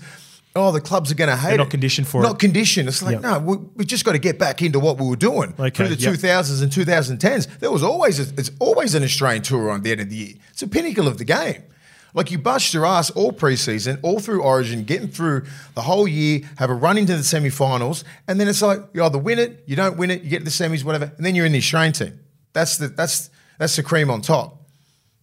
Oh, 0.57 0.71
the 0.71 0.81
clubs 0.81 1.11
are 1.11 1.15
going 1.15 1.29
to 1.29 1.35
hate 1.35 1.47
They're 1.49 1.55
it. 1.55 1.57
not 1.59 1.69
conditioned 1.69 2.07
for 2.07 2.21
not 2.21 2.27
it. 2.27 2.31
Not 2.33 2.39
conditioned. 2.39 2.87
It's 2.89 3.01
like, 3.01 3.21
Yeah. 3.21 3.31
no, 3.33 3.39
we, 3.39 3.57
we 3.75 3.85
just 3.85 4.03
got 4.05 4.13
to 4.13 4.19
get 4.19 4.37
back 4.39 4.61
into 4.61 4.79
what 4.79 4.97
we 4.99 5.07
were 5.07 5.15
doing. 5.15 5.53
Okay, 5.59 5.69
Through 5.69 5.95
the 5.95 6.01
yep. 6.01 6.13
2000s 6.15 6.61
and 6.63 6.71
2010s, 6.71 7.59
there 7.59 7.71
was 7.71 7.83
always 7.83 8.19
a, 8.19 8.23
it's 8.39 8.51
always 8.59 8.95
an 8.95 9.03
Australian 9.03 9.43
tour 9.43 9.69
on 9.69 9.81
the 9.83 9.91
end 9.91 10.01
of 10.01 10.09
the 10.09 10.15
year. 10.15 10.33
It's 10.49 10.61
a 10.61 10.67
pinnacle 10.67 11.07
of 11.07 11.17
the 11.17 11.25
game. 11.25 11.63
Like 12.13 12.31
you 12.31 12.39
bust 12.39 12.73
your 12.73 12.85
ass 12.85 13.11
all 13.11 13.31
preseason, 13.31 13.99
all 14.01 14.19
through 14.19 14.41
Origin, 14.41 14.83
getting 14.85 15.07
through 15.07 15.45
the 15.75 15.81
whole 15.83 16.07
year, 16.07 16.41
have 16.57 16.69
a 16.71 16.73
run 16.73 16.97
into 16.97 17.15
the 17.15 17.23
semi-finals, 17.23 18.03
and 18.27 18.39
then 18.39 18.47
it's 18.47 18.61
like 18.61 18.79
you 18.93 19.03
either 19.03 19.19
win 19.19 19.37
it, 19.37 19.61
you 19.67 19.75
don't 19.75 19.97
win 19.97 20.09
it, 20.09 20.23
you 20.23 20.29
get 20.29 20.39
to 20.39 20.45
the 20.45 20.49
semis, 20.49 20.83
whatever, 20.83 21.11
and 21.17 21.23
then 21.25 21.35
you're 21.35 21.45
in 21.45 21.51
the 21.51 21.59
Australian 21.59 21.93
team. 21.93 22.19
That's 22.53 22.77
the 22.77 22.87
that's 22.87 23.29
that's 23.59 23.75
the 23.75 23.83
cream 23.83 24.09
on 24.09 24.21
top. 24.21 24.56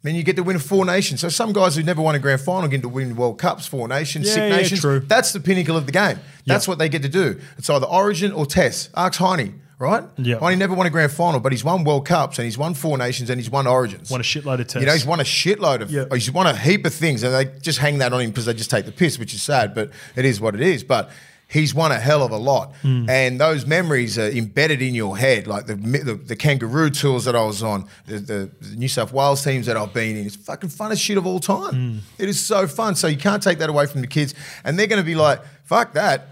Then 0.05 0.15
you 0.15 0.23
get 0.23 0.37
to 0.37 0.43
win 0.45 0.59
four 0.61 0.85
nations. 0.85 1.21
So 1.23 1.29
some 1.31 1.53
guys 1.53 1.75
who 1.75 1.83
never 1.83 2.01
won 2.03 2.15
a 2.15 2.19
grand 2.21 2.41
final 2.43 2.69
get 2.69 2.83
to 2.83 2.89
win 2.89 3.17
World 3.17 3.39
Cups, 3.39 3.67
four 3.67 3.89
nations, 3.89 4.27
Yeah, 4.29 4.35
six 4.35 4.43
yeah, 4.51 4.57
nations. 4.57 4.81
true. 4.83 5.01
That's 5.01 5.33
the 5.33 5.41
pinnacle 5.41 5.77
of 5.77 5.87
the 5.87 5.93
game. 5.93 6.21
That's 6.47 6.67
Yeah. 6.67 6.71
what 6.71 6.79
they 6.79 6.89
get 6.91 7.03
to 7.03 7.09
do. 7.09 7.41
It's 7.59 7.69
either 7.71 7.87
Origin 7.87 8.31
or 8.31 8.45
Test. 8.47 8.91
Ask 8.95 9.19
Heine, 9.19 9.61
right? 9.79 10.05
Yeah. 10.19 10.39
Heine 10.41 10.59
never 10.59 10.75
won 10.75 10.87
a 10.87 10.91
grand 10.91 11.11
final, 11.11 11.41
but 11.41 11.53
he's 11.53 11.65
won 11.65 11.85
World 11.85 12.07
Cups 12.07 12.39
and 12.39 12.45
he's 12.45 12.59
won 12.59 12.75
four 12.75 12.99
nations 12.99 13.31
and 13.31 13.41
he's 13.41 13.49
won 13.51 13.67
Origins. 13.67 14.11
Won 14.11 14.21
a 14.21 14.25
shitload 14.25 14.61
of 14.61 14.67
tests. 14.67 14.75
You 14.81 14.85
know, 14.87 14.93
he's 14.93 15.07
won 15.07 15.21
a 15.21 15.25
shitload 15.25 15.81
of. 15.81 15.91
Yeah. 15.91 16.05
He's 16.13 16.31
won 16.31 16.47
a 16.47 16.55
heap 16.55 16.85
of 16.85 16.93
things, 16.93 17.23
and 17.23 17.33
they 17.35 17.47
just 17.63 17.79
hang 17.79 17.97
that 17.99 18.13
on 18.13 18.21
him 18.21 18.29
because 18.31 18.45
they 18.45 18.53
just 18.55 18.71
take 18.71 18.85
the 18.85 18.93
piss, 18.93 19.19
which 19.19 19.33
is 19.33 19.43
sad, 19.43 19.75
but 19.75 19.91
it 20.17 20.27
is 20.27 20.39
what 20.39 20.55
it 20.55 20.61
is. 20.61 20.85
But 20.85 21.09
he's 21.55 21.75
won 21.75 21.91
a 21.93 21.99
hell 21.99 22.23
of 22.23 22.31
a 22.33 22.37
lot, 22.37 22.75
Hmm. 22.83 23.09
and 23.09 23.41
those 23.41 23.65
memories 23.67 24.19
are 24.19 24.29
embedded 24.29 24.83
in 24.83 24.95
your 24.95 25.17
head, 25.17 25.47
like 25.47 25.65
the 25.67 25.77
the, 25.77 26.15
the 26.15 26.37
kangaroo 26.37 26.91
tours 26.91 27.25
that 27.25 27.35
I 27.35 27.45
was 27.45 27.63
on, 27.63 27.87
the, 28.07 28.19
the, 28.19 28.51
New 28.77 28.89
South 28.89 29.13
Wales 29.13 29.43
teams 29.43 29.65
that 29.67 29.77
I've 29.79 29.95
been 29.95 30.17
in. 30.19 30.27
It's 30.27 30.37
fucking 30.37 30.69
funnest 30.69 31.01
shit 31.01 31.17
of 31.17 31.27
all 31.27 31.41
time. 31.41 31.75
Hmm. 31.75 31.99
It 32.19 32.29
is 32.29 32.39
so 32.39 32.67
fun. 32.67 32.95
So 32.97 33.07
you 33.07 33.17
can't 33.17 33.43
take 33.43 33.59
that 33.61 33.71
away 33.71 33.87
from 33.87 34.03
the 34.03 34.07
kids, 34.07 34.35
and 34.65 34.79
they're 34.79 34.87
going 34.89 35.01
to 35.03 35.07
be 35.07 35.15
like, 35.15 35.41
"Fuck 35.65 35.95
that, 35.95 36.29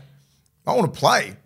I 0.66 0.74
want 0.74 0.92
to 0.92 1.00
play." 1.00 1.36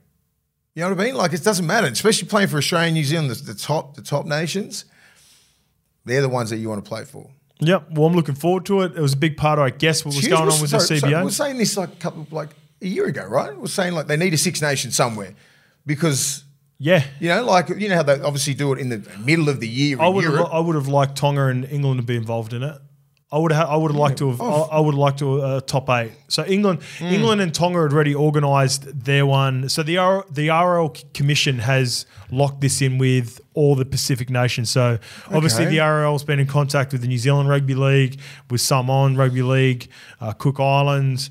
You 0.74 0.82
know 0.82 0.90
what 0.90 1.00
I 1.00 1.04
mean? 1.04 1.14
Like 1.14 1.32
it 1.32 1.44
doesn't 1.44 1.66
matter, 1.66 1.86
especially 1.86 2.28
playing 2.28 2.48
for 2.48 2.58
Australia, 2.58 2.88
and 2.88 2.94
New 2.94 3.04
Zealand, 3.04 3.30
the, 3.30 3.52
the 3.52 3.54
top 3.54 3.94
the 3.94 4.02
top 4.02 4.26
nations. 4.26 4.84
They're 6.04 6.22
the 6.22 6.28
ones 6.28 6.50
that 6.50 6.58
you 6.58 6.68
want 6.68 6.84
to 6.84 6.88
play 6.88 7.04
for. 7.04 7.30
Yep. 7.60 7.92
Well, 7.92 8.06
I'm 8.06 8.12
looking 8.14 8.34
forward 8.34 8.66
to 8.66 8.82
it. 8.82 8.92
It 8.96 9.00
was 9.00 9.14
a 9.14 9.16
big 9.16 9.36
part 9.36 9.58
of, 9.58 9.64
I 9.64 9.70
guess, 9.70 10.04
what 10.04 10.14
was 10.14 10.28
going 10.28 10.42
on 10.42 10.60
with 10.60 10.70
the 10.70 10.76
CBA. 10.76 11.18
we 11.18 11.24
were 11.24 11.30
saying 11.30 11.56
this 11.58 11.76
like 11.76 11.88
a 11.88 11.96
couple 11.96 12.26
like 12.30 12.50
a 12.82 12.86
year 12.86 13.06
ago, 13.06 13.24
right? 13.26 13.56
We're 13.56 13.66
saying 13.66 13.94
like 13.94 14.06
they 14.06 14.16
need 14.16 14.34
a 14.34 14.38
Six 14.38 14.60
Nation 14.62 14.90
somewhere 14.90 15.34
because 15.84 16.44
yeah. 16.78 17.04
you 17.20 17.28
know, 17.28 17.44
like 17.44 17.68
you 17.70 17.88
know 17.88 17.96
how 17.96 18.02
they 18.02 18.20
obviously 18.20 18.54
do 18.54 18.72
it 18.72 18.78
in 18.78 18.88
the 18.88 18.98
middle 19.24 19.48
of 19.48 19.60
the 19.60 19.68
year 19.68 19.96
I 20.00 20.08
would 20.08 20.24
have. 20.24 20.34
I 20.46 20.60
would 20.60 20.74
have 20.74 20.88
liked 20.88 21.16
Tonga 21.16 21.46
and 21.46 21.64
England 21.66 22.00
to 22.00 22.06
be 22.06 22.16
involved 22.16 22.52
in 22.52 22.62
it. 22.62 22.76
I 23.32 23.38
would 23.38 23.50
have, 23.50 23.68
I 23.68 23.74
would 23.76 23.90
have 23.90 23.98
liked 23.98 24.18
to 24.18 24.30
have 24.30 24.40
I, 24.40 24.44
I 24.44 24.80
would 24.80 24.94
have 24.94 24.98
liked 24.98 25.18
to 25.18 25.40
uh, 25.42 25.60
top 25.60 25.90
eight. 25.90 26.12
So 26.28 26.44
England 26.44 26.80
Hmm. 26.98 27.06
England 27.06 27.40
and 27.40 27.52
Tonga 27.52 27.82
had 27.82 27.92
already 27.92 28.14
organised 28.14 29.04
their 29.04 29.26
one. 29.26 29.68
So 29.68 29.82
the 29.82 29.98
R, 29.98 30.24
the 30.30 30.48
RL 30.50 30.94
Commission 31.12 31.58
has 31.58 32.06
locked 32.30 32.60
this 32.60 32.80
in 32.80 32.98
with 32.98 33.40
all 33.54 33.74
the 33.74 33.84
Pacific 33.84 34.30
nations. 34.30 34.70
So 34.70 34.98
obviously 35.32 35.64
Okay. 35.64 35.74
the 35.76 35.80
RL's 35.80 36.22
been 36.22 36.38
in 36.38 36.46
contact 36.46 36.92
with 36.92 37.00
the 37.00 37.08
New 37.08 37.18
Zealand 37.18 37.48
Rugby 37.48 37.74
League, 37.74 38.20
with 38.48 38.60
Samoan 38.60 39.16
Rugby 39.16 39.42
League, 39.42 39.88
uh, 40.20 40.32
Cook 40.32 40.60
Islands. 40.60 41.30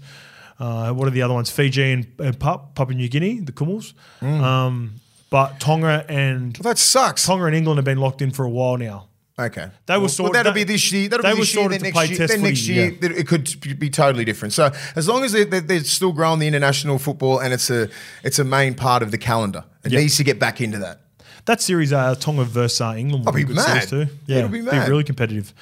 Uh, 0.60 0.92
what 0.94 1.08
are 1.08 1.12
the 1.12 1.22
other 1.22 1.34
ones? 1.34 1.50
Fiji 1.52 1.92
and, 1.92 2.08
and 2.20 2.40
Pap- 2.40 2.76
Papua 2.76 2.96
New 2.96 3.10
Guinea, 3.10 3.40
the 3.40 3.52
Kumuls. 3.52 3.94
Hmm. 4.22 4.44
Um, 4.44 4.94
but 5.30 5.60
Tonga 5.60 6.06
and 6.08 6.58
Well, 6.58 6.72
that 6.72 6.78
sucks. 6.78 7.26
Tonga 7.26 7.46
and 7.46 7.56
England 7.56 7.78
have 7.78 7.86
been 7.86 7.98
locked 7.98 8.22
in 8.22 8.32
for 8.32 8.46
a 8.46 8.50
while 8.50 8.78
now. 8.78 9.08
Okay, 9.38 9.68
They 9.86 9.96
were 9.96 10.02
well, 10.02 10.08
sorted- 10.10 10.24
well, 10.34 10.40
that'll 10.44 10.54
that- 10.54 10.56
be 10.56 10.64
this 10.64 10.90
year. 10.94 11.10
That'll 11.10 11.24
they 11.24 11.32
be 11.34 11.40
were 11.40 11.42
this 11.42 11.54
year. 11.56 11.64
sorted 11.64 11.80
Then 11.82 11.84
next 11.84 11.94
play 11.94 12.08
year, 12.08 12.28
then 12.28 12.42
next 12.42 12.68
year 12.70 12.98
yeah. 13.02 13.10
it 13.20 13.28
could 13.28 13.80
be 13.80 13.90
totally 13.90 14.24
different. 14.24 14.54
So 14.54 14.72
as 14.96 15.10
long 15.10 15.26
as 15.26 15.34
they, 15.34 15.44
they, 15.44 15.60
they're 15.60 15.84
still 15.84 16.14
growing 16.14 16.40
the 16.40 16.48
international 16.48 17.00
football 17.00 17.40
and 17.40 17.54
it's 17.54 17.70
a 17.70 17.90
it's 18.24 18.40
a 18.40 18.46
main 18.46 18.76
part 18.76 19.04
of 19.04 19.12
the 19.12 19.18
calendar, 19.18 19.66
it 19.84 19.92
Yeah. 19.92 20.00
needs 20.00 20.16
to 20.18 20.24
get 20.24 20.40
back 20.40 20.62
into 20.62 20.78
that. 20.78 21.02
That 21.46 21.62
series, 21.62 21.94
uh, 21.94 22.16
Tonga 22.16 22.44
versus 22.44 22.82
uh, 22.82 22.96
England, 22.98 23.24
will 23.26 23.30
I'll 23.30 23.36
be 23.36 23.44
a 23.44 23.46
good 23.46 23.56
mad. 23.56 23.84
series 23.84 24.08
too. 24.10 24.14
Yeah, 24.26 24.40
It'll 24.40 24.50
be 24.50 24.62
mad. 24.62 24.86
Be 24.86 24.90
really 24.92 25.04
competitive. 25.04 25.54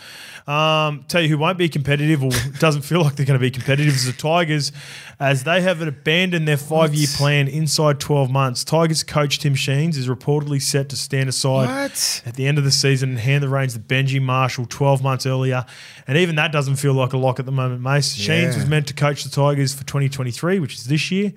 Um, 0.47 1.05
tell 1.07 1.21
you 1.21 1.29
who 1.29 1.37
won't 1.37 1.57
be 1.57 1.69
competitive 1.69 2.21
or 2.23 2.29
doesn't 2.59 2.81
feel 2.81 3.01
like 3.01 3.15
they're 3.15 3.25
going 3.25 3.39
to 3.39 3.41
be 3.41 3.51
competitive 3.51 3.93
is 3.93 4.05
the 4.05 4.13
Tigers, 4.13 4.71
as 5.19 5.43
they 5.43 5.61
have 5.61 5.81
abandoned 5.81 6.47
their 6.47 6.57
five-year 6.57 7.07
plan 7.15 7.47
inside 7.47 7.99
12 7.99 8.29
months. 8.29 8.63
Tigers 8.65 9.03
coach 9.03 9.39
Tim 9.39 9.55
Sheens 9.55 9.97
is 9.97 10.07
reportedly 10.07 10.61
set 10.61 10.89
to 10.89 10.95
stand 10.97 11.27
aside 11.29 11.67
What? 11.67 12.23
at 12.25 12.35
the 12.35 12.45
end 12.47 12.57
of 12.57 12.63
the 12.65 12.71
season 12.71 13.11
and 13.11 13.19
hand 13.19 13.43
the 13.43 13.49
reins 13.49 13.73
to 13.73 13.79
Benji 13.79 14.21
Marshall 14.21 14.65
12 14.65 15.01
months 15.03 15.25
earlier. 15.25 15.65
And 16.07 16.17
even 16.17 16.35
that 16.35 16.51
doesn't 16.51 16.75
feel 16.75 16.93
like 16.93 17.13
a 17.13 17.17
lock 17.17 17.39
at 17.39 17.45
the 17.45 17.51
moment, 17.51 17.81
Mace. 17.81 18.13
Sheens 18.13 18.55
was 18.55 18.67
meant 18.67 18.87
to 18.87 18.93
coach 18.93 19.23
the 19.23 19.29
Tigers 19.29 19.73
for 19.73 19.85
2023, 19.85 20.59
which 20.59 20.75
is 20.75 20.85
this 20.85 21.09
year, 21.11 21.33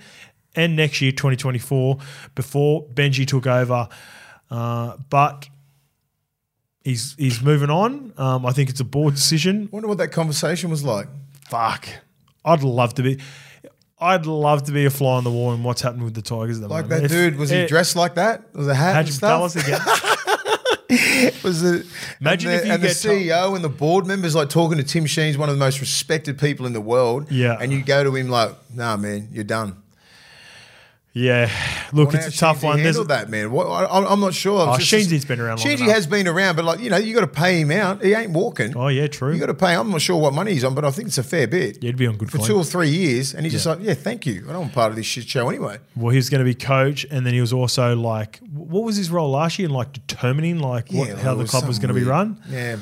and 0.56 0.74
next 0.74 1.00
year, 1.00 1.12
2024, 1.12 1.98
before 2.34 2.86
Benji 2.88 3.26
took 3.26 3.46
over. 3.46 3.88
Uh, 4.50 4.96
but 5.10 5.48
he's 6.82 7.14
he's 7.18 7.42
moving 7.42 7.70
on. 7.70 8.12
Um, 8.16 8.46
I 8.46 8.52
think 8.52 8.70
it's 8.70 8.80
a 8.80 8.84
board 8.84 9.14
decision. 9.14 9.68
Wonder 9.72 9.88
what 9.88 9.98
that 9.98 10.08
conversation 10.12 10.70
was 10.70 10.84
like. 10.84 11.08
Fuck, 11.48 11.88
I'd 12.44 12.62
love 12.62 12.94
to 12.94 13.02
be. 13.02 13.18
I'd 13.98 14.26
love 14.26 14.64
to 14.64 14.72
be 14.72 14.84
a 14.84 14.90
fly 14.90 15.16
on 15.16 15.24
the 15.24 15.30
wall 15.30 15.54
in 15.54 15.62
what's 15.62 15.80
happening 15.80 16.04
with 16.04 16.14
the 16.14 16.20
Tigers 16.22 16.58
at 16.58 16.62
the 16.62 16.68
Like 16.68 16.84
moment. 16.84 17.02
that 17.02 17.04
If- 17.06 17.10
dude, 17.10 17.36
was 17.38 17.48
he 17.50 17.56
eh, 17.60 17.66
dressed 17.66 17.96
like 17.96 18.16
that? 18.16 18.54
Was 18.54 18.68
a 18.68 18.74
hat 18.74 18.96
and 19.06 19.08
stuff? 19.14 19.56
again? 19.56 19.80
Was 21.42 21.62
it? 21.64 21.86
Imagine 22.20 22.50
and 22.52 22.56
if 22.56 22.62
the, 22.62 22.68
you 22.68 22.72
and 22.74 22.82
the 22.82 22.88
CEO 22.88 23.54
and 23.56 23.64
the 23.64 23.68
board 23.68 24.06
members 24.06 24.34
like 24.36 24.48
talking 24.50 24.78
to 24.78 24.84
Tim 24.84 25.04
Sheen's 25.06 25.36
one 25.36 25.48
of 25.48 25.54
the 25.56 25.58
most 25.58 25.80
respected 25.80 26.38
people 26.38 26.64
in 26.66 26.74
the 26.74 26.80
world. 26.80 27.30
Yeah. 27.30 27.56
and 27.60 27.72
you 27.72 27.82
go 27.82 28.04
to 28.04 28.14
him 28.14 28.28
like, 28.28 28.52
"Nah, 28.72 28.96
man, 28.96 29.28
you're 29.32 29.42
done." 29.44 29.82
Yeah, 31.18 31.50
look, 31.94 32.12
Well, 32.12 32.16
it's 32.18 32.36
a 32.36 32.38
tough 32.38 32.62
one. 32.62 32.76
There's 32.76 32.88
handled 32.96 33.08
that 33.08 33.30
man. 33.30 33.50
What, 33.50 33.64
I, 33.66 34.04
I'm 34.04 34.20
not 34.20 34.34
sure. 34.34 34.60
Oh, 34.60 34.72
Sheensy's 34.76 35.24
been 35.24 35.40
around 35.40 35.64
long 35.64 35.78
has 35.88 36.06
been 36.06 36.28
around, 36.28 36.56
but 36.56 36.66
like 36.66 36.80
you 36.80 36.90
know, 36.90 36.98
you 36.98 37.14
got 37.14 37.22
to 37.22 37.26
pay 37.26 37.60
him 37.62 37.70
out. 37.70 38.04
He 38.04 38.12
ain't 38.12 38.32
walking. 38.32 38.76
oh 38.76 38.88
yeah, 38.88 39.06
true. 39.06 39.32
You 39.32 39.40
got 39.40 39.46
to 39.46 39.54
pay. 39.54 39.74
I'm 39.74 39.90
not 39.90 40.02
sure 40.02 40.20
what 40.20 40.34
money 40.34 40.52
he's 40.52 40.62
on, 40.62 40.74
but 40.74 40.84
I 40.84 40.90
think 40.90 41.08
it's 41.08 41.16
a 41.16 41.22
fair 41.22 41.46
bit. 41.46 41.78
yeah, 41.82 41.88
it'd 41.88 41.96
be 41.96 42.06
on 42.06 42.18
good 42.18 42.30
For 42.30 42.36
coin. 42.36 42.46
two 42.46 42.56
or 42.56 42.64
three 42.64 42.90
years, 42.90 43.32
and 43.32 43.46
he's 43.46 43.54
just 43.54 43.64
like, 43.64 43.78
"Yeah, 43.80 43.94
thank 43.94 44.26
you. 44.26 44.44
I 44.46 44.52
don't 44.52 44.60
want 44.60 44.74
part 44.74 44.90
of 44.90 44.96
this 44.96 45.06
shit 45.06 45.26
show 45.26 45.48
anyway." 45.48 45.78
Well, 45.96 46.10
he 46.10 46.16
was 46.18 46.28
going 46.28 46.40
to 46.40 46.44
be 46.44 46.54
coach, 46.54 47.06
and 47.10 47.24
then 47.24 47.32
he 47.32 47.40
was 47.40 47.54
also 47.54 47.96
like, 47.96 48.38
what 48.52 48.84
was 48.84 48.96
his 48.96 49.10
role 49.10 49.30
last 49.30 49.58
year 49.58 49.68
in 49.70 49.74
like 49.74 49.94
determining 49.94 50.58
like 50.58 50.90
what, 50.90 51.08
Yeah, 51.08 51.16
how 51.16 51.34
the 51.34 51.46
club 51.46 51.66
was 51.66 51.78
going 51.78 51.94
to 51.94 51.98
be 51.98 52.04
run? 52.04 52.42
Yeah, 52.50 52.76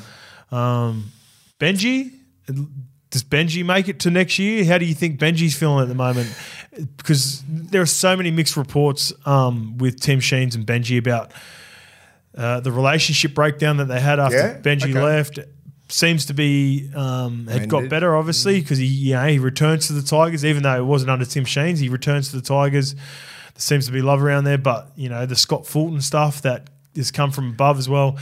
Um, 0.51 1.13
Benji, 1.57 2.11
does 3.11 3.23
Benji 3.23 3.65
make 3.65 3.87
it 3.87 3.99
to 4.01 4.11
next 4.11 4.39
year? 4.39 4.65
How 4.65 4.77
do 4.77 4.83
you 4.83 4.93
think 4.93 5.21
Benji's 5.21 5.55
feeling 5.55 5.81
at 5.81 5.87
the 5.87 5.95
moment? 5.95 6.27
Because 6.97 7.43
there 7.47 7.81
are 7.81 7.85
so 7.85 8.15
many 8.17 8.31
mixed 8.31 8.57
reports 8.57 9.13
um, 9.25 9.77
with 9.77 9.99
Tim 9.99 10.19
Sheens 10.19 10.55
and 10.55 10.65
Benji 10.65 10.97
about 10.97 11.31
uh, 12.37 12.59
the 12.59 12.71
relationship 12.71 13.33
breakdown 13.33 13.77
that 13.77 13.85
they 13.85 13.99
had 13.99 14.19
after 14.19 14.37
Yeah? 14.37 14.59
Benji 14.59 14.89
Okay. 14.89 15.01
left. 15.01 15.39
Seems 15.87 16.25
to 16.25 16.33
be 16.33 16.89
um, 16.95 17.45
had 17.47 17.69
got 17.69 17.89
better, 17.89 18.15
obviously, 18.15 18.59
because 18.59 18.79
he 18.79 18.85
you 18.87 19.13
know 19.13 19.27
he 19.27 19.37
returns 19.37 19.85
to 19.87 19.93
the 19.93 20.01
Tigers, 20.01 20.43
even 20.43 20.63
though 20.63 20.75
it 20.75 20.83
wasn't 20.85 21.11
under 21.11 21.25
Tim 21.25 21.45
Sheens. 21.45 21.79
He 21.79 21.89
returns 21.89 22.31
to 22.31 22.37
the 22.37 22.41
Tigers. 22.41 22.93
There 22.95 23.01
seems 23.57 23.85
to 23.85 23.91
be 23.91 24.01
love 24.01 24.21
around 24.23 24.45
there, 24.45 24.57
but 24.57 24.89
you 24.95 25.09
know 25.09 25.27
the 25.27 25.35
Scott 25.35 25.67
Fulton 25.67 26.01
stuff 26.01 26.41
that 26.41 26.69
has 26.95 27.11
come 27.11 27.29
from 27.31 27.51
above 27.51 27.77
as 27.77 27.87
well. 27.87 28.17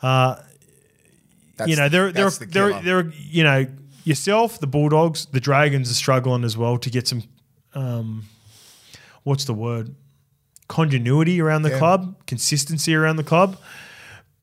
that's, 0.00 1.68
you 1.68 1.76
know, 1.76 1.88
they're 1.88 2.12
they're 2.12 2.30
the 2.30 2.46
they're, 2.46 2.80
they're 2.80 3.12
you 3.16 3.42
know 3.42 3.66
yourself, 4.04 4.60
the 4.60 4.66
Bulldogs, 4.66 5.26
the 5.26 5.40
Dragons 5.40 5.90
are 5.90 5.94
struggling 5.94 6.44
as 6.44 6.56
well 6.56 6.78
to 6.78 6.90
get 6.90 7.08
some 7.08 7.24
um, 7.74 8.24
what's 9.22 9.44
the 9.44 9.54
word 9.54 9.94
continuity 10.68 11.40
around 11.40 11.62
the 11.62 11.70
Yeah. 11.70 11.78
club, 11.78 12.16
consistency 12.26 12.94
around 12.94 13.16
the 13.16 13.24
club. 13.24 13.56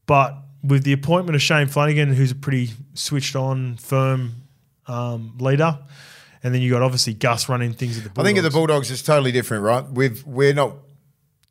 But 0.05 0.37
with 0.63 0.83
the 0.83 0.93
appointment 0.93 1.35
of 1.35 1.41
Shane 1.41 1.67
Flanagan, 1.67 2.13
who's 2.13 2.31
a 2.31 2.35
pretty 2.35 2.71
switched 2.93 3.35
on, 3.35 3.77
firm 3.77 4.33
um, 4.87 5.37
leader, 5.39 5.79
and 6.43 6.53
then 6.53 6.61
you 6.61 6.69
got 6.69 6.81
obviously 6.81 7.13
Gus 7.13 7.47
running 7.47 7.73
things 7.73 7.97
at 7.97 8.03
the 8.03 8.21
I 8.21 8.23
think 8.23 8.37
at 8.37 8.43
the 8.43 8.49
Bulldogs 8.49 8.91
it's 8.91 9.01
totally 9.01 9.31
different, 9.31 9.63
right? 9.63 9.87
We've 9.89 10.23
we're 10.25 10.53
not 10.53 10.73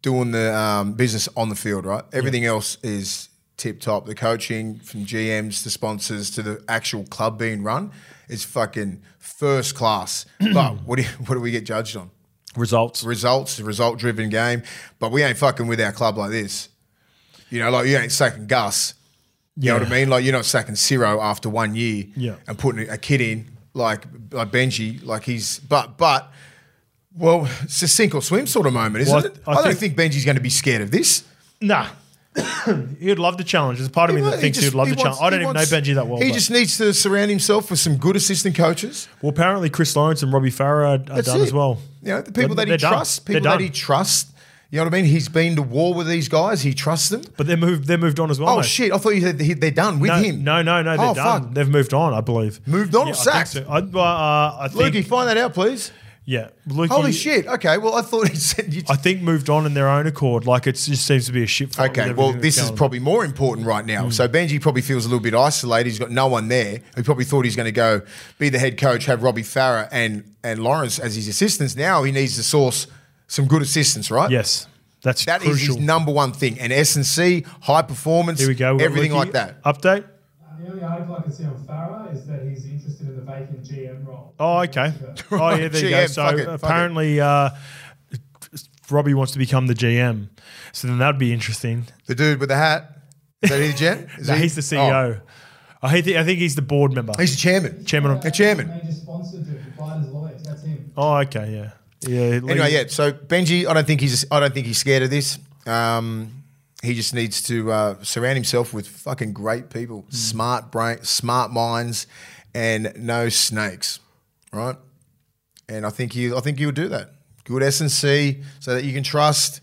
doing 0.03 0.31
the 0.33 0.55
um, 0.55 0.93
business 0.93 1.29
on 1.37 1.49
the 1.49 1.55
field, 1.55 1.87
right? 1.87 2.05
Everything 2.13 2.45
else 2.45 2.77
is 2.83 3.29
tip 3.61 3.81
top. 3.81 4.07
The 4.07 4.15
coaching 4.15 4.79
from 4.81 5.05
GMs 5.05 5.63
to 5.63 5.71
sponsors 5.71 6.31
to 6.33 6.43
the 6.43 6.65
actual 6.69 7.05
club 7.05 7.39
being 7.39 7.63
run 7.63 7.93
is 8.29 8.43
fucking 8.45 9.03
first 9.19 9.75
class. 9.75 10.27
but 10.55 10.83
what 10.85 10.97
do 10.97 11.03
you, 11.03 11.09
what 11.27 11.35
do 11.35 11.41
we 11.41 11.51
get 11.51 11.65
judged 11.65 11.97
on? 11.97 12.11
results. 12.57 13.05
Results, 13.05 13.61
a 13.61 13.65
result 13.65 13.99
driven 13.99 14.29
game. 14.29 14.63
But 14.99 15.13
we 15.13 15.23
ain't 15.23 15.39
fucking 15.39 15.69
with 15.69 15.81
our 15.81 15.93
club 15.93 16.19
like 16.19 16.31
this. 16.33 16.69
You 17.49 17.61
know, 17.61 17.71
like 17.71 17.87
you 17.87 17.97
ain't 17.97 18.11
sacking 18.13 18.47
Gus. 18.49 18.95
You 19.57 19.69
know 19.73 19.79
what 19.79 19.87
I 19.87 19.91
mean? 19.91 20.09
Like 20.11 20.25
you're 20.25 20.33
not 20.33 20.45
sacking 20.47 20.75
Ciro 20.75 21.21
after 21.21 21.49
one 21.49 21.75
year 21.77 22.07
Yeah. 22.17 22.37
and 22.49 22.59
putting 22.59 22.89
a 22.89 22.97
kid 22.99 23.21
in 23.21 23.47
like 23.75 24.05
like 24.33 24.51
Benji, 24.51 25.05
like 25.05 25.23
he's 25.25 25.61
but 25.61 25.97
but 25.99 26.33
well, 27.17 27.49
it's 27.63 27.83
a 27.83 27.89
sink 27.89 28.15
or 28.15 28.23
swim 28.23 28.47
sort 28.47 28.67
of 28.67 28.73
moment, 28.73 29.03
isn't 29.03 29.15
Well, 29.15 29.25
it? 29.27 29.39
I 29.47 29.51
I, 29.51 29.55
don't 29.57 29.65
think- 29.77 29.97
think 29.97 30.13
Benji's 30.13 30.25
going 30.25 30.37
to 30.37 30.43
be 30.43 30.51
scared 30.51 30.81
of 30.83 30.91
this. 30.91 31.25
Nah. 31.61 31.89
he'd 33.01 33.19
love 33.19 33.37
to 33.39 33.45
challenge. 33.45 33.79
There's 33.79 33.89
a 33.89 33.93
part 33.93 34.11
of 34.11 34.17
me 34.17 34.23
that 34.23 34.35
He 34.35 34.41
thinks 34.43 34.59
just- 34.59 34.71
he'd 34.73 34.77
love 34.77 34.89
he 34.89 34.95
to 34.95 35.01
challenge. 35.03 35.21
I 35.21 35.31
don't 35.31 35.41
he 35.41 35.45
even 35.45 35.55
wants- 35.55 35.71
know 35.73 35.79
Benji 35.79 35.95
that 35.97 36.07
well. 36.07 36.21
He 36.21 36.29
but- 36.29 36.35
just 36.35 36.51
needs 36.51 36.77
to 36.79 36.93
surround 36.95 37.31
himself 37.31 37.71
with 37.71 37.81
some 37.81 37.97
good 37.97 38.17
assistant 38.17 38.55
coaches. 38.55 39.09
well, 39.23 39.31
apparently 39.31 39.69
Chris 39.71 39.95
Lawrence 39.97 40.23
and 40.23 40.33
Robbie 40.33 40.51
Farah 40.51 40.65
are, 40.65 40.87
are 40.95 40.99
That's 40.99 41.27
done 41.27 41.41
it. 41.41 41.45
as 41.45 41.53
well. 41.53 41.79
You 42.03 42.11
know, 42.13 42.23
the 42.23 42.33
people 42.33 42.55
They're- 42.55 42.67
that 42.67 42.67
he 42.67 42.71
they're 42.71 42.79
done. 42.79 42.93
trusts, 42.93 43.19
They're 43.19 43.35
people 43.37 43.51
that 43.51 43.57
done. 43.57 43.63
he 43.65 43.69
trusts. 43.71 44.33
You 44.73 44.77
know 44.79 44.85
what 44.85 44.95
I 44.95 44.97
mean? 44.99 45.05
He's 45.07 45.29
been 45.29 45.57
to 45.57 45.63
war 45.63 45.93
with 45.95 46.07
these 46.07 46.29
guys. 46.29 46.63
He 46.63 46.73
trusts 46.75 47.09
them. 47.09 47.23
But 47.37 47.49
they're 47.49 47.57
moved. 47.57 47.87
They're 47.89 47.99
moved 47.99 48.21
on 48.21 48.31
as 48.31 48.39
well. 48.39 48.51
Oh 48.51 48.57
mate. 48.59 48.67
shit! 48.67 48.93
I 48.93 48.99
thought 48.99 49.17
you 49.17 49.21
said 49.23 49.41
he- 49.41 49.55
they're 49.55 49.73
done 49.73 49.99
with 49.99 50.11
No, 50.11 50.17
him. 50.19 50.45
no, 50.45 50.63
no, 50.63 50.81
no. 50.81 50.97
They're 50.97 51.07
Oh, 51.09 51.15
done. 51.15 51.43
fuck. 51.43 51.55
They've 51.55 51.69
moved 51.69 51.93
on, 51.93 52.15
I 52.15 52.21
believe. 52.21 52.61
Moved 52.69 52.95
on 52.95 53.09
or 53.09 53.11
I 53.11 53.13
think 53.15 53.17
sacked? 53.17 53.49
so. 53.49 53.65
I, 53.69 53.79
uh, 53.79 54.57
I 54.61 54.69
think. 54.69 54.95
Lukey, 54.95 55.05
find 55.05 55.29
that 55.29 55.37
out, 55.39 55.55
please. 55.55 55.91
Yeah, 56.25 56.49
Lukey, 56.69 56.89
Holy 56.89 57.13
shit! 57.13 57.47
Okay, 57.47 57.77
well, 57.79 57.95
I 57.97 58.03
thought 58.03 58.29
he 58.35 58.37
said 58.37 58.73
you. 58.73 58.83
I 58.89 58.97
think 58.97 59.21
moved 59.23 59.51
on 59.51 59.67
in 59.67 59.75
their 59.75 59.89
own 59.89 60.07
accord. 60.07 60.47
Like 60.47 60.67
it 60.67 60.73
just 60.77 61.05
seems 61.07 61.27
to 61.27 61.33
be 61.33 61.43
a 61.43 61.47
shit. 61.47 61.75
fight 61.75 61.91
Okay, 61.91 62.13
well, 62.13 62.33
this 62.33 62.59
is 62.59 62.71
probably 62.71 63.01
more 63.01 63.25
important 63.25 63.67
right 63.67 63.85
now. 63.85 64.05
Hmm. 64.05 64.11
So 64.11 64.29
Benji 64.29 64.61
probably 64.61 64.83
feels 64.83 65.05
a 65.07 65.09
little 65.09 65.23
bit 65.23 65.35
isolated. 65.35 65.89
He's 65.91 65.99
got 65.99 66.11
no 66.11 66.27
one 66.29 66.49
there. 66.49 66.81
He 66.97 67.03
probably 67.03 67.25
thought 67.25 67.45
he's 67.45 67.57
going 67.57 67.67
to 67.67 67.73
go 67.73 68.03
be 68.39 68.49
the 68.49 68.59
head 68.59 68.79
coach, 68.79 69.07
have 69.07 69.23
Robbie 69.23 69.43
Farah 69.43 69.89
and 69.91 70.35
and 70.45 70.63
Lawrence 70.63 70.99
as 70.99 71.17
his 71.17 71.27
assistants. 71.27 71.75
Now 71.75 72.03
he 72.05 72.13
needs 72.13 72.37
to 72.37 72.43
source 72.43 72.87
some 73.27 73.47
good 73.47 73.63
assistants, 73.63 74.11
right? 74.11 74.31
yes. 74.31 74.67
That's 75.03 75.25
That 75.25 75.41
is 75.41 75.49
crucial. 75.49 75.77
his 75.77 75.85
number 75.85 76.13
one 76.13 76.33
thing. 76.33 76.61
And 76.61 76.73
S 76.75 76.95
and 76.95 77.07
C, 77.07 77.47
high 77.63 77.81
performance, 77.81 78.39
Here 78.41 78.49
we 78.49 78.55
go. 78.55 78.77
Everything 78.77 79.13
Lukey. 79.13 79.15
like 79.15 79.33
that. 79.33 79.63
Update. 79.63 80.05
Uh, 80.05 80.63
The 80.63 80.71
only 80.73 80.83
article 80.85 81.17
I 81.17 81.23
can 81.23 81.33
see 81.33 81.45
on 81.45 81.55
Farah 81.67 82.00
is 82.13 82.27
that 82.27 82.43
he's 82.43 82.65
interested 82.67 83.09
in 83.09 83.17
the 83.17 83.23
vacant 83.23 83.63
GM 83.65 84.07
role. 84.07 84.35
Oh, 84.39 84.59
okay. 84.61 84.93
Oh, 85.33 85.55
yeah, 85.55 85.69
there 85.69 85.85
you 85.85 85.91
go. 85.91 86.07
So 86.07 86.27
it, 86.29 86.49
apparently, 86.49 87.21
uh, 87.21 87.51
Robbie 88.91 89.15
wants 89.15 89.33
to 89.33 89.39
become 89.39 89.67
the 89.67 89.75
GM. 89.75 90.29
So 90.73 90.89
then 90.89 90.99
that'd 90.99 91.19
be 91.19 91.33
interesting. 91.33 91.87
The 92.07 92.15
dude 92.15 92.41
with 92.41 92.49
the 92.49 92.57
hat. 92.57 92.97
Is 93.43 93.51
that 93.51 93.61
he, 93.63 93.73
Jen? 93.73 94.11
Is 94.19 94.29
No, 94.29 94.35
he? 94.35 94.43
he's 94.43 94.55
the 94.55 94.61
CEO. 94.61 95.21
I 95.83 96.01
think 96.03 96.17
I 96.17 96.25
think 96.25 96.39
he's 96.41 96.57
the 96.57 96.63
board 96.63 96.93
member. 96.93 97.13
Oh, 97.17 97.21
he's 97.21 97.31
the 97.35 97.39
chairman. 97.41 97.85
Chairman 97.87 98.11
of. 98.13 98.21
The 98.23 98.31
chairman. 98.31 98.69
Major 98.69 98.93
sponsor 98.93 99.39
to 99.39 99.73
Fighters 99.79 100.09
Lawyers. 100.09 100.43
That's 100.43 100.63
him. 100.63 100.93
Oh, 100.97 101.15
okay, 101.19 101.51
yeah, 101.55 101.71
yeah. 102.07 102.41
Anyway, 102.51 102.71
yeah. 102.73 102.85
So 102.89 103.13
Benji, 103.13 103.67
I 103.67 103.73
don't 103.73 103.87
think 103.87 104.03
he's 104.03 104.27
I 104.31 104.41
don't 104.41 104.53
think 104.53 104.67
he's 104.67 104.77
scared 104.77 105.05
of 105.05 105.09
this. 105.11 105.39
Um, 105.67 106.40
he 106.83 106.95
just 106.95 107.15
needs 107.15 107.43
to 107.43 107.71
uh, 107.73 108.03
surround 108.03 108.37
himself 108.37 108.73
with 108.73 108.89
fucking 108.89 109.33
great 109.33 109.69
people, 109.71 110.07
smart 110.09 110.71
brain, 110.71 111.03
smart 111.03 111.51
minds, 111.51 112.07
and 112.55 112.93
no 112.97 113.29
snakes, 113.29 114.01
right? 114.53 114.77
And 115.69 115.85
I 115.87 115.91
think 115.91 116.13
he 116.15 116.33
I 116.33 116.41
think 116.41 116.59
he'll 116.59 116.73
do 116.73 116.89
that. 116.89 117.11
Good 117.45 117.63
S 117.63 117.81
and 117.81 117.91
C, 117.91 118.43
so 118.61 118.75
that 118.75 118.85
you 118.85 118.93
can 118.93 119.03
trust. 119.03 119.61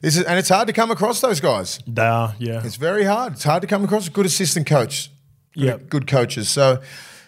This 0.00 0.16
is, 0.16 0.24
and 0.24 0.38
it's 0.38 0.48
hard 0.48 0.66
to 0.68 0.72
come 0.72 0.90
across 0.90 1.20
those 1.20 1.40
guys. 1.40 1.78
They 1.86 2.02
are, 2.02 2.34
yeah. 2.38 2.64
It's 2.64 2.76
very 2.76 3.04
hard. 3.04 3.34
It's 3.34 3.44
hard 3.44 3.60
to 3.62 3.68
come 3.68 3.84
across 3.84 4.08
a 4.08 4.10
good 4.10 4.24
assistant 4.26 4.66
coach. 4.66 5.10
Good, 5.54 5.64
Yeah. 5.64 5.76
good 5.88 6.06
coaches. 6.06 6.48
So 6.48 6.80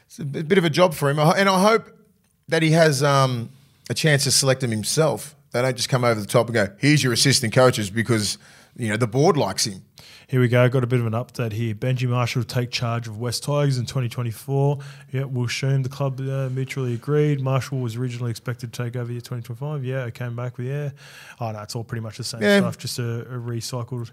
it's 0.06 0.18
a 0.18 0.24
bit 0.24 0.48
bit 0.48 0.58
of 0.58 0.64
a 0.64 0.70
job 0.70 0.94
for 0.94 1.10
him, 1.10 1.18
and 1.18 1.48
I 1.48 1.60
hope 1.60 1.90
that 2.48 2.62
he 2.62 2.70
has 2.72 3.02
um, 3.02 3.50
a 3.90 3.94
chance 3.94 4.24
to 4.24 4.30
select 4.30 4.60
them 4.60 4.70
himself. 4.70 5.34
They 5.52 5.60
don't 5.62 5.76
just 5.76 5.88
come 5.88 6.04
over 6.04 6.18
the 6.20 6.26
top 6.26 6.46
and 6.46 6.54
go, 6.54 6.68
"Here's 6.78 7.02
your 7.02 7.12
assistant 7.12 7.52
coaches," 7.52 7.90
because 7.90 8.38
you 8.76 8.88
know 8.88 8.96
the 8.96 9.06
board 9.06 9.36
likes 9.36 9.66
him. 9.66 9.82
Here 10.28 10.40
we 10.40 10.48
go. 10.48 10.66
Got 10.70 10.82
a 10.82 10.86
bit 10.86 10.98
of 10.98 11.06
an 11.06 11.12
update 11.12 11.52
here. 11.52 11.74
Benji 11.74 12.08
Marshall 12.08 12.40
will 12.40 12.46
take 12.46 12.70
charge 12.70 13.06
of 13.06 13.18
West 13.18 13.44
Tigers 13.44 13.76
in 13.76 13.84
2024. 13.84 14.78
Yeah, 15.12 15.24
Will 15.24 15.46
Shoom, 15.46 15.82
the 15.82 15.90
club 15.90 16.18
uh, 16.20 16.48
mutually 16.48 16.94
agreed. 16.94 17.40
Marshall 17.42 17.80
was 17.80 17.96
originally 17.96 18.30
expected 18.30 18.72
to 18.72 18.82
take 18.84 18.96
over 18.96 19.12
year 19.12 19.20
2025. 19.20 19.84
Yeah, 19.84 20.06
it 20.06 20.14
came 20.14 20.34
back 20.34 20.56
with 20.56 20.68
yeah. 20.68 20.90
Oh 21.38 21.50
no, 21.52 21.60
it's 21.60 21.76
all 21.76 21.84
pretty 21.84 22.00
much 22.02 22.16
the 22.16 22.24
same 22.24 22.40
Yeah. 22.40 22.60
stuff. 22.60 22.78
Just 22.78 22.98
a, 22.98 23.20
a 23.22 23.38
recycled 23.38 24.10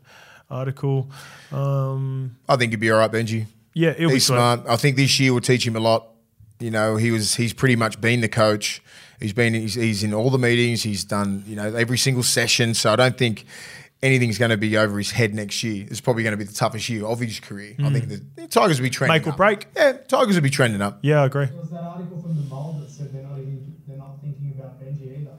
article. 0.49 1.09
Um, 1.51 2.35
I 2.49 2.55
think 2.57 2.71
he'd 2.71 2.79
be 2.79 2.91
all 2.91 2.99
right, 2.99 3.11
Benji. 3.11 3.45
yeah, 3.73 3.91
it'll 3.91 4.09
be 4.09 4.15
He's 4.15 4.25
smart. 4.25 4.61
I 4.67 4.75
think 4.75 4.97
this 4.97 5.19
year 5.19 5.33
will 5.33 5.41
teach 5.41 5.65
him 5.65 5.75
a 5.75 5.79
lot. 5.79 6.07
You 6.59 6.71
know, 6.71 6.97
he 6.97 7.11
was 7.11 7.35
he's 7.35 7.53
pretty 7.53 7.75
much 7.77 8.01
been 8.01 8.19
the 8.21 8.27
coach. 8.27 8.81
He's 9.21 9.33
been 9.33 9.53
he's, 9.53 9.75
he's 9.75 10.03
in 10.03 10.13
all 10.13 10.29
the 10.29 10.37
meetings. 10.37 10.83
He's 10.83 11.03
done 11.05 11.43
you 11.47 11.55
know 11.55 11.73
every 11.75 11.97
single 11.97 12.23
session. 12.23 12.73
So 12.73 12.91
I 12.91 12.95
don't 12.97 13.17
think 13.17 13.45
anything's 14.01 14.37
going 14.37 14.51
to 14.51 14.57
be 14.57 14.77
over 14.77 14.97
his 14.97 15.11
head 15.11 15.33
next 15.33 15.61
year. 15.63 15.85
It's 15.89 16.01
probably 16.01 16.23
going 16.23 16.31
to 16.31 16.37
be 16.37 16.43
the 16.45 16.53
toughest 16.53 16.87
year 16.89 17.05
of 17.05 17.19
his 17.19 17.39
career. 17.39 17.75
I 17.79 17.89
think 17.91 18.07
the, 18.09 18.23
the 18.35 18.47
Tigers 18.47 18.79
will 18.79 18.83
be 18.85 18.89
trending 18.89 19.19
Hmm. 19.21 19.25
Make 19.25 19.27
or 19.27 19.31
up. 19.31 19.37
break. 19.37 19.67
Yeah, 19.75 19.91
Tigers 20.07 20.35
will 20.35 20.41
be 20.43 20.49
trending 20.49 20.81
up. 20.81 20.99
Yeah, 21.01 21.21
I 21.21 21.25
agree. 21.25 21.45
There 21.47 21.57
was 21.57 21.69
that 21.71 21.81
article 21.83 22.21
from 22.21 22.35
the 22.35 22.41
Mole 22.43 22.79
that 22.81 22.89
said 22.89 23.13
they're 23.13 23.23
not 23.23 23.37
even 23.39 23.75
they're 23.87 23.97
not 23.97 24.21
thinking 24.21 24.53
about 24.57 24.79
Benji 24.81 25.21
either. 25.21 25.31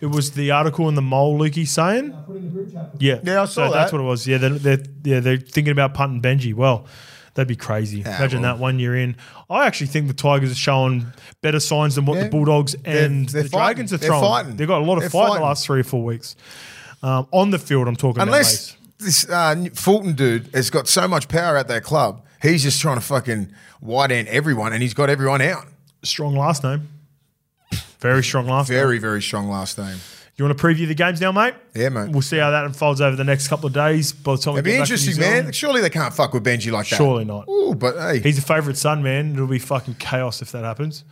It 0.00 0.06
was 0.06 0.32
the 0.32 0.50
article 0.50 0.88
in 0.88 0.94
the 0.96 1.02
mole, 1.02 1.38
Lukey, 1.38 1.66
saying. 1.66 2.12
I 2.12 2.22
put 2.22 2.36
in 2.36 2.44
the 2.44 2.48
group 2.50 2.72
chat. 2.72 2.90
Yeah, 2.98 3.20
Yeah, 3.22 3.42
I 3.42 3.44
saw 3.44 3.68
so 3.68 3.72
That's 3.72 3.92
what 3.92 4.00
it 4.00 4.04
was. 4.04 4.26
Yeah, 4.26 4.38
they're, 4.38 4.50
they're 4.50 4.82
yeah 5.04 5.20
they're 5.20 5.36
thinking 5.36 5.70
about 5.72 5.94
punting 5.94 6.20
Benji. 6.22 6.54
Well, 6.54 6.86
that'd 7.34 7.46
be 7.46 7.54
crazy. 7.56 8.00
Imagine 8.00 8.42
well. 8.42 8.54
that 8.56 8.60
one 8.60 8.78
year 8.80 8.96
in. 8.96 9.16
I 9.48 9.66
actually 9.66 9.86
think 9.88 10.08
the 10.08 10.14
Tigers 10.14 10.50
are 10.50 10.54
showing 10.56 11.06
better 11.40 11.60
signs 11.60 11.94
than 11.94 12.06
what 12.06 12.16
Yeah. 12.16 12.24
the 12.24 12.30
Bulldogs 12.30 12.74
and 12.84 13.28
they're 13.28 13.44
the 13.44 13.48
fighting. 13.50 13.66
Dragons 13.76 13.92
are 13.92 13.96
They're 13.98 14.08
throwing. 14.08 14.24
fighting. 14.24 14.56
They've 14.56 14.66
got 14.66 14.80
a 14.80 14.84
lot 14.84 14.94
of 14.94 15.00
They're 15.02 15.10
fight 15.10 15.26
fighting. 15.28 15.34
the 15.42 15.46
last 15.46 15.66
three 15.66 15.80
or 15.80 15.84
four 15.84 16.02
weeks. 16.04 16.34
Um, 17.02 17.26
on 17.32 17.50
the 17.50 17.58
field, 17.58 17.88
I'm 17.88 17.96
talking 17.96 18.22
Unless 18.22 18.70
about. 18.70 18.98
this 18.98 19.28
uh, 19.28 19.64
Fulton 19.74 20.12
dude 20.12 20.48
has 20.54 20.70
got 20.70 20.86
so 20.88 21.08
much 21.08 21.28
power 21.28 21.56
at 21.56 21.68
that 21.68 21.82
club, 21.82 22.24
he's 22.40 22.62
just 22.62 22.80
trying 22.80 22.96
to 22.96 23.00
fucking 23.00 23.52
white 23.80 24.12
ant 24.12 24.28
everyone, 24.28 24.72
and 24.72 24.82
he's 24.82 24.94
got 24.94 25.10
everyone 25.10 25.40
out. 25.42 25.66
Strong 26.02 26.36
last 26.36 26.62
name. 26.62 26.88
Very 27.98 28.22
strong 28.22 28.46
last 28.46 28.68
name. 28.68 28.78
Very 28.78 28.98
very 28.98 29.22
strong 29.22 29.48
last 29.48 29.78
name. 29.78 29.96
You 30.36 30.46
want 30.46 30.56
to 30.58 30.64
preview 30.66 30.88
the 30.88 30.94
games 30.94 31.20
now, 31.20 31.30
mate? 31.30 31.54
Yeah, 31.74 31.90
mate. 31.90 32.10
We'll 32.10 32.22
see 32.22 32.38
how 32.38 32.50
that 32.50 32.64
unfolds 32.64 33.00
over 33.02 33.14
the 33.14 33.24
next 33.24 33.48
couple 33.48 33.66
of 33.66 33.74
days. 33.74 34.12
By 34.12 34.32
the 34.32 34.38
time 34.38 34.54
It'd 34.54 34.64
be 34.64 34.72
get 34.72 34.78
back 34.78 34.88
to 34.88 34.92
New 34.94 34.98
interesting, 34.98 35.20
man. 35.20 35.52
Surely 35.52 35.80
they 35.82 35.90
can't 35.90 36.12
fuck 36.14 36.32
with 36.32 36.42
Benji 36.42 36.72
like 36.72 36.88
that. 36.88 36.96
Surely 36.96 37.24
not. 37.24 37.46
Ooh, 37.48 37.74
but 37.74 37.96
hey, 37.96 38.20
He's 38.20 38.38
a 38.38 38.42
favourite 38.42 38.78
son, 38.78 39.02
man. 39.02 39.34
It'll 39.34 39.46
be 39.46 39.58
fucking 39.58 39.96
chaos 39.96 40.40
if 40.40 40.50
that 40.52 40.64
happens. 40.64 41.04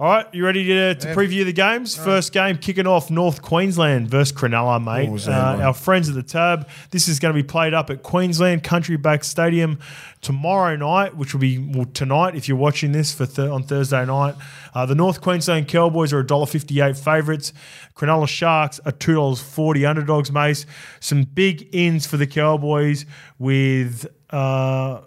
All 0.00 0.06
right, 0.06 0.26
you 0.32 0.46
ready 0.46 0.64
to, 0.64 0.94
to 0.94 1.08
preview 1.08 1.44
the 1.44 1.52
games? 1.52 1.94
First 1.94 2.32
game 2.32 2.56
kicking 2.56 2.86
off 2.86 3.10
North 3.10 3.42
Queensland 3.42 4.08
versus 4.08 4.32
Cronulla, 4.34 4.82
mate. 4.82 5.10
What 5.10 5.28
Uh, 5.28 5.60
our 5.62 5.74
friends 5.74 6.08
at 6.08 6.14
the 6.14 6.22
Tab. 6.22 6.66
This 6.90 7.06
is 7.06 7.18
going 7.18 7.34
to 7.34 7.38
be 7.38 7.46
played 7.46 7.74
up 7.74 7.90
at 7.90 8.02
Queensland 8.02 8.64
Country 8.64 8.96
Bank 8.96 9.24
Stadium 9.24 9.78
tomorrow 10.22 10.74
night, 10.74 11.18
which 11.18 11.34
will 11.34 11.42
be 11.42 11.58
well, 11.58 11.84
tonight 11.84 12.34
if 12.34 12.48
you're 12.48 12.56
watching 12.56 12.92
this 12.92 13.12
for 13.12 13.26
th- 13.26 13.50
on 13.50 13.62
Thursday 13.62 14.06
night. 14.06 14.36
Uh, 14.72 14.86
the 14.86 14.94
North 14.94 15.20
Queensland 15.20 15.68
Cowboys 15.68 16.14
are 16.14 16.24
$1.58 16.24 16.98
favourites. 16.98 17.52
Cronulla 17.94 18.26
Sharks 18.26 18.80
are 18.86 18.92
$2.40 18.92 19.86
underdogs, 19.86 20.32
Mace. 20.32 20.64
Some 21.00 21.24
big 21.24 21.68
ins 21.74 22.06
for 22.06 22.16
the 22.16 22.26
Cowboys 22.26 23.04
with. 23.38 24.06
Uh, 24.30 25.02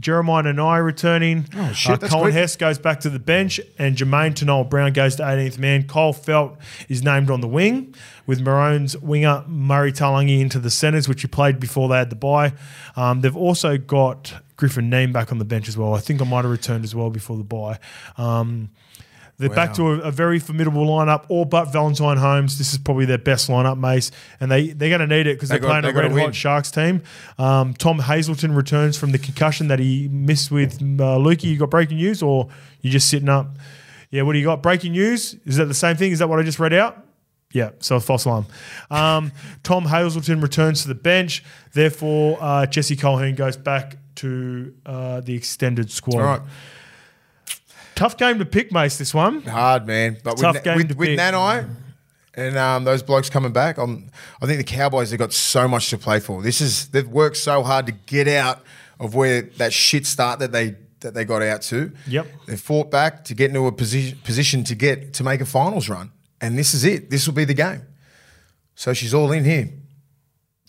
Jeremiah 0.00 0.44
Nanai 0.44 0.84
returning. 0.84 1.46
Oh, 1.56 1.72
shit, 1.72 2.00
that's 2.00 2.12
Colin 2.12 2.26
quick. 2.26 2.34
Hess 2.34 2.56
goes 2.56 2.78
back 2.78 3.00
to 3.00 3.10
the 3.10 3.18
bench, 3.18 3.60
and 3.78 3.96
Jamayne 3.96 4.34
Taunoa-Brown 4.34 4.92
goes 4.92 5.16
to 5.16 5.22
18th 5.22 5.58
man. 5.58 5.86
Kyle 5.86 6.12
Feldt 6.12 6.56
is 6.88 7.02
named 7.02 7.30
on 7.30 7.40
the 7.40 7.48
wing, 7.48 7.94
with 8.26 8.40
Maroon's 8.40 8.96
winger 8.98 9.44
Murray 9.48 9.92
Taulagi 9.92 10.40
into 10.40 10.58
the 10.58 10.70
centres, 10.70 11.08
which 11.08 11.22
he 11.22 11.28
played 11.28 11.58
before 11.58 11.88
they 11.88 11.96
had 11.96 12.10
the 12.10 12.16
bye. 12.16 12.52
Um, 12.96 13.22
they've 13.22 13.36
also 13.36 13.76
got 13.76 14.34
Griffin 14.56 14.90
Neame 14.90 15.12
back 15.12 15.32
on 15.32 15.38
the 15.38 15.44
bench 15.44 15.68
as 15.68 15.76
well. 15.76 15.94
I 15.94 16.00
think 16.00 16.20
I 16.20 16.24
might 16.24 16.42
have 16.42 16.50
returned 16.50 16.84
as 16.84 16.94
well 16.94 17.10
before 17.10 17.36
the 17.36 17.44
bye. 17.44 17.78
Um, 18.16 18.70
they're 19.38 19.48
back 19.50 19.74
to 19.74 19.92
a, 19.92 19.98
a 20.00 20.10
very 20.10 20.38
formidable 20.40 20.84
lineup, 20.86 21.24
all 21.28 21.44
but 21.44 21.66
Valentine 21.66 22.16
Holmes. 22.16 22.58
This 22.58 22.72
is 22.72 22.78
probably 22.78 23.04
their 23.04 23.18
best 23.18 23.48
lineup, 23.48 23.78
Mace, 23.78 24.10
and 24.40 24.50
they 24.50 24.68
they're 24.70 24.88
going 24.96 25.08
to 25.08 25.16
need 25.16 25.26
it 25.26 25.36
because 25.36 25.48
They 25.48 25.54
they're 25.54 25.60
got- 25.60 25.68
playing 25.82 25.84
a 25.84 25.86
they 25.88 25.92
gotta 26.08 26.14
red 26.14 26.24
hot 26.26 26.34
Sharks 26.34 26.70
team. 26.72 27.02
Um, 27.38 27.74
Tom 27.74 28.00
Hazelton 28.00 28.52
returns 28.54 28.96
from 28.98 29.12
the 29.12 29.18
concussion 29.18 29.68
that 29.68 29.78
he 29.78 30.08
missed 30.08 30.50
with 30.50 30.74
uh, 30.82 31.16
Lukey. 31.18 31.44
You 31.44 31.56
got 31.56 31.70
breaking 31.70 31.98
news, 31.98 32.22
or 32.22 32.48
you 32.82 32.90
just 32.90 33.08
sitting 33.08 33.28
up? 33.28 33.48
Yeah, 34.10 34.22
what 34.22 34.32
do 34.32 34.38
you 34.40 34.44
got? 34.44 34.62
Breaking 34.62 34.92
news? 34.92 35.36
Is 35.44 35.56
that 35.56 35.66
the 35.66 35.74
same 35.74 35.96
thing? 35.96 36.12
Is 36.12 36.18
that 36.18 36.28
what 36.28 36.38
I 36.38 36.42
just 36.42 36.58
read 36.58 36.72
out? 36.72 37.04
Yeah, 37.52 37.70
so 37.78 37.96
a 37.96 38.00
false 38.00 38.24
alarm. 38.26 38.46
Um, 38.90 39.32
Tom 39.62 39.84
Hazelton 39.86 40.40
returns 40.40 40.82
to 40.82 40.88
the 40.88 40.94
bench. 40.94 41.42
Therefore, 41.72 42.36
uh, 42.40 42.66
Jesse 42.66 42.96
Colquhoun 42.96 43.36
goes 43.36 43.56
back 43.56 43.96
to 44.16 44.74
uh, 44.84 45.20
the 45.20 45.34
extended 45.34 45.90
squad. 45.90 46.16
all 46.20 46.26
right, 46.26 46.40
Tough 47.98 48.16
game 48.16 48.38
to 48.38 48.46
pick, 48.46 48.70
Mace. 48.72 48.96
This 48.96 49.12
one. 49.12 49.42
hard 49.42 49.86
man. 49.86 50.18
But 50.22 50.38
Tough 50.38 50.54
with, 50.54 50.64
game 50.64 50.76
with, 50.76 50.88
to 50.90 50.96
with 50.96 51.08
pick. 51.08 51.18
Nanai 51.18 51.68
and 52.38 52.56
um, 52.56 52.84
those 52.84 53.02
blokes 53.02 53.28
coming 53.28 53.52
back, 53.52 53.78
I'm, 53.78 54.10
I 54.40 54.46
think 54.46 54.58
the 54.58 54.64
Cowboys 54.64 55.10
have 55.10 55.18
got 55.18 55.32
so 55.32 55.66
much 55.66 55.90
to 55.90 55.98
play 55.98 56.20
for. 56.20 56.40
This 56.40 56.60
is 56.60 56.88
they've 56.88 57.06
worked 57.06 57.36
so 57.36 57.64
hard 57.64 57.86
to 57.86 57.92
get 57.92 58.28
out 58.28 58.62
of 59.00 59.16
where 59.16 59.42
that 59.42 59.72
shit 59.72 60.06
start 60.06 60.38
that 60.38 60.52
they 60.52 60.76
that 61.00 61.14
they 61.14 61.24
got 61.24 61.42
out 61.42 61.62
to. 61.62 61.90
Yep. 62.06 62.26
They 62.46 62.56
fought 62.56 62.92
back 62.92 63.24
to 63.24 63.34
get 63.34 63.48
into 63.48 63.66
a 63.66 63.72
position 63.72 64.18
position 64.22 64.62
to 64.64 64.76
get 64.76 65.14
to 65.14 65.24
make 65.24 65.40
a 65.40 65.46
finals 65.46 65.88
run, 65.88 66.12
and 66.40 66.56
this 66.56 66.74
is 66.74 66.84
it. 66.84 67.10
This 67.10 67.26
will 67.26 67.34
be 67.34 67.44
the 67.44 67.54
game. 67.54 67.82
So 68.76 68.92
she's 68.92 69.12
all 69.12 69.32
in 69.32 69.44
here. 69.44 69.70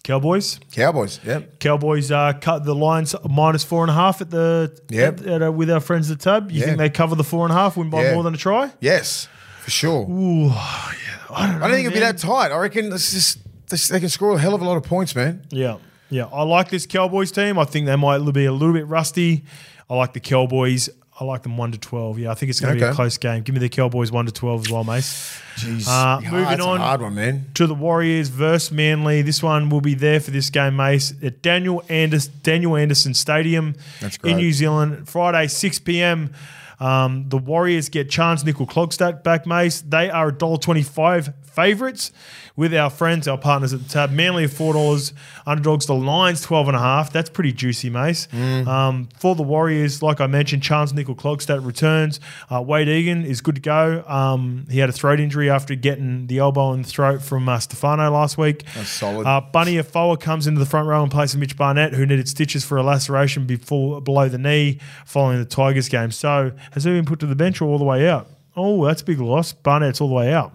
Cowboys. 0.03 0.59
Cowboys. 0.71 1.19
Yep. 1.25 1.59
Cowboys 1.59 2.11
uh, 2.11 2.33
cut 2.39 2.63
the 2.63 2.73
lines 2.73 3.15
minus 3.29 3.63
four 3.63 3.83
and 3.83 3.91
a 3.91 3.93
half 3.93 4.21
at 4.21 4.29
the 4.29 4.79
Yep. 4.89 5.19
at, 5.21 5.27
at, 5.27 5.43
uh, 5.43 5.51
with 5.51 5.69
our 5.69 5.79
friends 5.79 6.09
at 6.09 6.19
the 6.19 6.23
Tab. 6.23 6.51
You 6.51 6.59
Yeah. 6.61 6.65
think 6.67 6.77
they 6.77 6.89
cover 6.89 7.15
the 7.15 7.23
four 7.23 7.45
and 7.45 7.51
a 7.51 7.55
half, 7.55 7.77
win 7.77 7.89
by 7.89 8.03
Yeah. 8.03 8.13
more 8.13 8.23
than 8.23 8.33
a 8.33 8.37
try? 8.37 8.71
Yes, 8.79 9.27
for 9.61 9.71
sure. 9.71 10.05
I 10.09 10.95
don't, 11.29 11.37
I 11.37 11.59
don't 11.59 11.71
think 11.71 11.87
it'll 11.87 11.93
be 11.93 11.99
that 11.99 12.17
tight. 12.17 12.51
I 12.51 12.57
reckon 12.57 12.89
this 12.89 13.13
is 13.13 13.37
this, 13.67 13.87
they 13.87 13.99
can 13.99 14.09
score 14.09 14.35
a 14.35 14.39
hell 14.39 14.55
of 14.55 14.61
a 14.61 14.65
lot 14.65 14.77
of 14.77 14.83
points, 14.83 15.15
man. 15.15 15.43
Yeah, 15.51 15.77
yeah. 16.09 16.25
I 16.33 16.41
like 16.43 16.69
this 16.69 16.85
Cowboys 16.87 17.31
team. 17.31 17.59
I 17.59 17.65
think 17.65 17.85
they 17.85 17.95
might 17.95 18.17
be 18.33 18.45
a 18.45 18.51
little 18.51 18.73
bit 18.73 18.87
rusty. 18.87 19.43
I 19.89 19.95
like 19.95 20.13
the 20.13 20.19
Cowboys. 20.19 20.89
I 21.20 21.26
like 21.26 21.43
them 21.43 21.57
one 21.57 21.72
to 21.74 21.78
twelve. 21.78 22.17
Yeah, 22.17 22.32
I 22.32 22.34
think 22.36 22.49
it's 22.49 22.59
going 22.61 22.74
to 22.76 22.80
be 22.80 22.86
a 22.89 22.93
close 22.93 23.17
game. 23.17 23.43
Give 23.43 23.53
me 23.53 23.59
the 23.59 23.67
Cowboys 23.70 24.11
one 24.11 24.26
to 24.26 24.32
twelve 24.32 24.65
as 24.67 24.72
well, 24.72 24.84
Mace. 24.86 25.41
Jeez. 25.57 25.86
Uh, 25.88 26.22
Yeah, 26.22 26.32
moving 26.32 26.45
that's 26.45 26.61
on. 26.61 26.78
a 26.80 26.84
hard 26.84 27.01
one, 27.01 27.15
man. 27.15 27.47
to 27.55 27.67
the 27.67 27.76
Warriors 27.76 28.30
versus 28.30 28.72
Manly. 28.72 29.22
This 29.22 29.43
one 29.43 29.70
will 29.70 29.82
be 29.82 29.93
there 29.95 30.20
for 30.22 30.32
this 30.32 30.49
game, 30.49 30.78
Mace, 30.78 31.13
at 31.22 31.41
Daniel 31.41 31.84
Anderson, 31.89 32.34
Daniel 32.43 32.78
Anderson 32.78 33.13
Stadium 33.13 33.76
That's 33.99 34.17
in. 34.24 34.38
New 34.38 34.53
Zealand, 34.53 35.09
Friday, 35.09 35.47
6 35.47 35.80
p.m. 35.80 36.34
Um, 36.80 37.28
the 37.28 37.38
Warriors 37.38 37.89
get 37.89 38.09
Charnze 38.09 38.45
Nicoll-Klokstad 38.45 39.22
back, 39.22 39.45
Mace. 39.45 39.82
They 39.82 40.09
are 40.09 40.32
$1.25 40.32 41.34
favourites 41.49 42.11
with 42.55 42.73
our 42.73 42.89
friends, 42.89 43.27
our 43.27 43.37
partners 43.37 43.73
at 43.73 43.81
the 43.81 43.87
tab. 43.87 44.11
Manly 44.11 44.43
are 44.43 44.49
$4. 44.49 45.13
Underdogs, 45.45 45.85
the 45.85 45.95
Lions, 45.95 46.45
12.5. 46.45 47.11
That's 47.11 47.29
pretty 47.29 47.53
juicy, 47.53 47.89
Mace. 47.89 48.27
Mm. 48.33 48.67
Um, 48.67 49.09
for 49.17 49.33
the 49.33 49.43
Warriors, 49.43 50.03
like 50.03 50.19
I 50.19 50.27
mentioned, 50.27 50.61
Charnze 50.61 50.91
Nicoll-Klokstad 50.91 51.65
returns. 51.65 52.19
Uh, 52.49 52.61
Wayde 52.61 52.89
Egan 52.89 53.23
is 53.23 53.39
good 53.39 53.55
to 53.55 53.61
go. 53.61 54.03
Um, 54.07 54.65
he 54.69 54.79
had 54.79 54.89
a 54.89 54.91
throat 54.91 55.21
injury 55.21 55.49
after 55.49 55.73
getting 55.75 56.27
the 56.27 56.39
elbow 56.39 56.73
in 56.73 56.81
the 56.81 56.87
throat 56.87 57.21
from 57.21 57.47
uh, 57.47 57.59
Stefano 57.59 58.11
last 58.11 58.37
week. 58.37 58.65
That's 58.75 58.89
solid. 58.89 59.25
Uh, 59.25 59.39
Bunty 59.39 59.77
Afoa 59.77 60.17
comes 60.17 60.45
into 60.45 60.59
the 60.59 60.65
front 60.65 60.87
row 60.87 61.01
in 61.01 61.09
place 61.09 61.33
of 61.33 61.39
Mitch 61.39 61.55
Barnett, 61.55 61.93
who 61.93 62.05
needed 62.05 62.27
stitches 62.27 62.65
for 62.65 62.77
a 62.77 62.83
laceration 62.83 63.45
before 63.45 64.01
below 64.01 64.27
the 64.27 64.37
knee 64.37 64.79
following 65.05 65.39
the 65.39 65.45
Tigers 65.45 65.87
game. 65.87 66.11
So 66.11 66.51
has 66.71 66.83
he 66.83 66.91
been 66.91 67.05
put 67.05 67.19
to 67.19 67.25
the 67.25 67.35
bench 67.35 67.61
or 67.61 67.69
all 67.69 67.77
the 67.77 67.85
way 67.85 68.07
out? 68.07 68.27
Oh, 68.55 68.85
that's 68.85 69.01
a 69.01 69.05
big 69.05 69.21
loss. 69.21 69.53
Barnett's 69.53 70.01
all 70.01 70.09
the 70.09 70.15
way 70.15 70.33
out. 70.33 70.51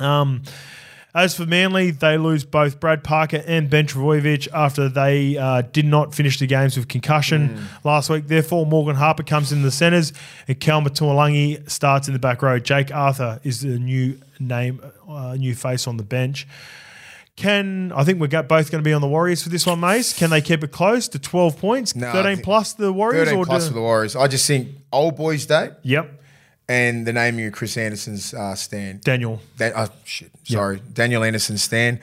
Um, 0.00 0.42
as 1.14 1.34
for 1.34 1.46
Manly, 1.46 1.90
they 1.90 2.18
lose 2.18 2.44
both 2.44 2.78
Brad 2.80 3.02
Parker 3.02 3.42
and 3.46 3.68
Ben 3.70 3.86
Trbojevic 3.86 4.46
after 4.52 4.88
they 4.88 5.36
uh, 5.38 5.62
did 5.62 5.86
not 5.86 6.14
finish 6.14 6.38
the 6.38 6.46
games 6.46 6.76
with 6.76 6.86
concussion 6.86 7.66
last 7.82 8.10
week. 8.10 8.28
Therefore, 8.28 8.66
Morgan 8.66 8.94
Harper 8.94 9.22
comes 9.22 9.50
in 9.50 9.62
the 9.62 9.70
centres 9.70 10.12
and 10.46 10.60
Kel 10.60 10.80
Matualangi 10.82 11.68
starts 11.68 12.08
in 12.08 12.12
the 12.12 12.20
back 12.20 12.42
row. 12.42 12.58
Jake 12.58 12.94
Arthur 12.94 13.40
is 13.42 13.62
the 13.62 13.78
new 13.78 14.20
name, 14.38 14.80
uh, 15.08 15.34
new 15.34 15.54
face 15.54 15.86
on 15.88 15.96
the 15.96 16.04
bench. 16.04 16.46
Can 17.36 17.92
I 17.92 18.02
think 18.02 18.20
we're 18.20 18.26
both 18.42 18.70
going 18.70 18.82
to 18.82 18.88
be 18.88 18.92
on 18.92 19.00
the 19.00 19.06
Warriors 19.08 19.44
for 19.44 19.48
this 19.48 19.64
one, 19.64 19.78
Mace? 19.78 20.12
Can 20.12 20.28
they 20.30 20.40
keep 20.40 20.64
it 20.64 20.72
close 20.72 21.06
to 21.08 21.20
twelve 21.20 21.56
points, 21.56 21.94
No, 21.94 22.10
thirteen 22.10 22.42
plus 22.42 22.72
the 22.72 22.92
Warriors, 22.92 23.26
13 23.28 23.38
or 23.38 23.46
plus 23.46 23.62
do- 23.64 23.68
for 23.68 23.74
the 23.74 23.80
Warriors. 23.80 24.16
I 24.16 24.26
just 24.26 24.44
think 24.44 24.68
old 24.92 25.16
boys' 25.16 25.46
day 25.46 25.70
Yep, 25.82 26.17
and 26.68 27.06
the 27.06 27.12
naming 27.12 27.46
of 27.46 27.52
Chris 27.52 27.76
Anderson's 27.76 28.34
uh, 28.34 28.54
stand. 28.54 29.00
Daniel. 29.02 29.40
Dan- 29.56 29.72
oh, 29.76 29.88
shit. 30.04 30.30
Sorry. 30.44 30.82
Daniel 30.92 31.24
Anderson's 31.24 31.62
stand. 31.62 32.00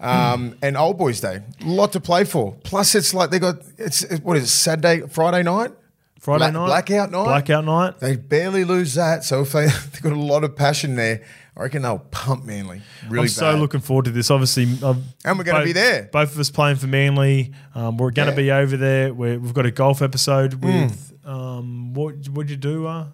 Um, 0.00 0.56
And 0.62 0.76
Old 0.76 0.98
Boys 0.98 1.20
Day. 1.20 1.40
A 1.62 1.64
lot 1.64 1.92
to 1.92 2.00
play 2.00 2.24
for. 2.24 2.56
Plus, 2.64 2.94
it's 2.94 3.14
like 3.14 3.30
they 3.30 3.38
got, 3.38 3.56
it's 3.78 4.02
what 4.20 4.36
is 4.36 4.44
it, 4.44 4.48
Saturday, 4.48 5.00
Friday 5.08 5.42
night? 5.42 5.72
Friday 6.20 6.50
Black- 6.50 6.52
night, 6.54 6.66
Blackout 6.66 7.10
night? 7.12 7.24
blackout 7.24 7.64
night. 7.64 8.00
They 8.00 8.16
barely 8.16 8.64
lose 8.64 8.94
that. 8.94 9.22
So 9.24 9.42
if 9.42 9.52
they, 9.52 9.66
they've 9.92 10.02
got 10.02 10.12
a 10.12 10.16
lot 10.20 10.44
of 10.44 10.56
passion 10.56 10.96
there, 10.96 11.22
I 11.56 11.62
reckon 11.62 11.82
they'll 11.82 11.98
pump 12.10 12.44
Manly. 12.44 12.82
Really 13.08 13.22
I'm 13.24 13.28
so 13.28 13.52
bad. 13.52 13.60
looking 13.60 13.80
forward 13.80 14.06
to 14.06 14.10
this. 14.10 14.30
Obviously, 14.30 14.64
um, 14.82 15.04
And 15.24 15.38
we're 15.38 15.44
gonna 15.44 15.64
be 15.64 15.72
there. 15.72 16.08
Both 16.12 16.34
of 16.34 16.38
us 16.40 16.50
playing 16.50 16.76
for 16.76 16.86
Manly. 16.86 17.52
Um, 17.74 17.96
we're 17.96 18.10
going 18.10 18.26
to 18.26 18.32
Yeah. 18.32 18.58
be 18.58 18.62
over 18.64 18.76
there. 18.76 19.14
We're, 19.14 19.38
we've 19.38 19.54
got 19.54 19.64
a 19.66 19.70
golf 19.70 20.02
episode 20.02 20.54
Hmm. 20.54 20.66
with. 20.66 21.12
Um, 21.24 21.94
what 21.94 22.14
what'd 22.28 22.50
you 22.50 22.56
do? 22.56 22.86
Uh, 22.86 23.06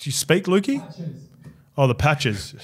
you 0.00 0.12
speak, 0.12 0.44
Lukey? 0.44 0.80
Patches. 0.80 1.14
Oh, 1.76 1.86
the 1.86 1.94
patches. 1.94 2.54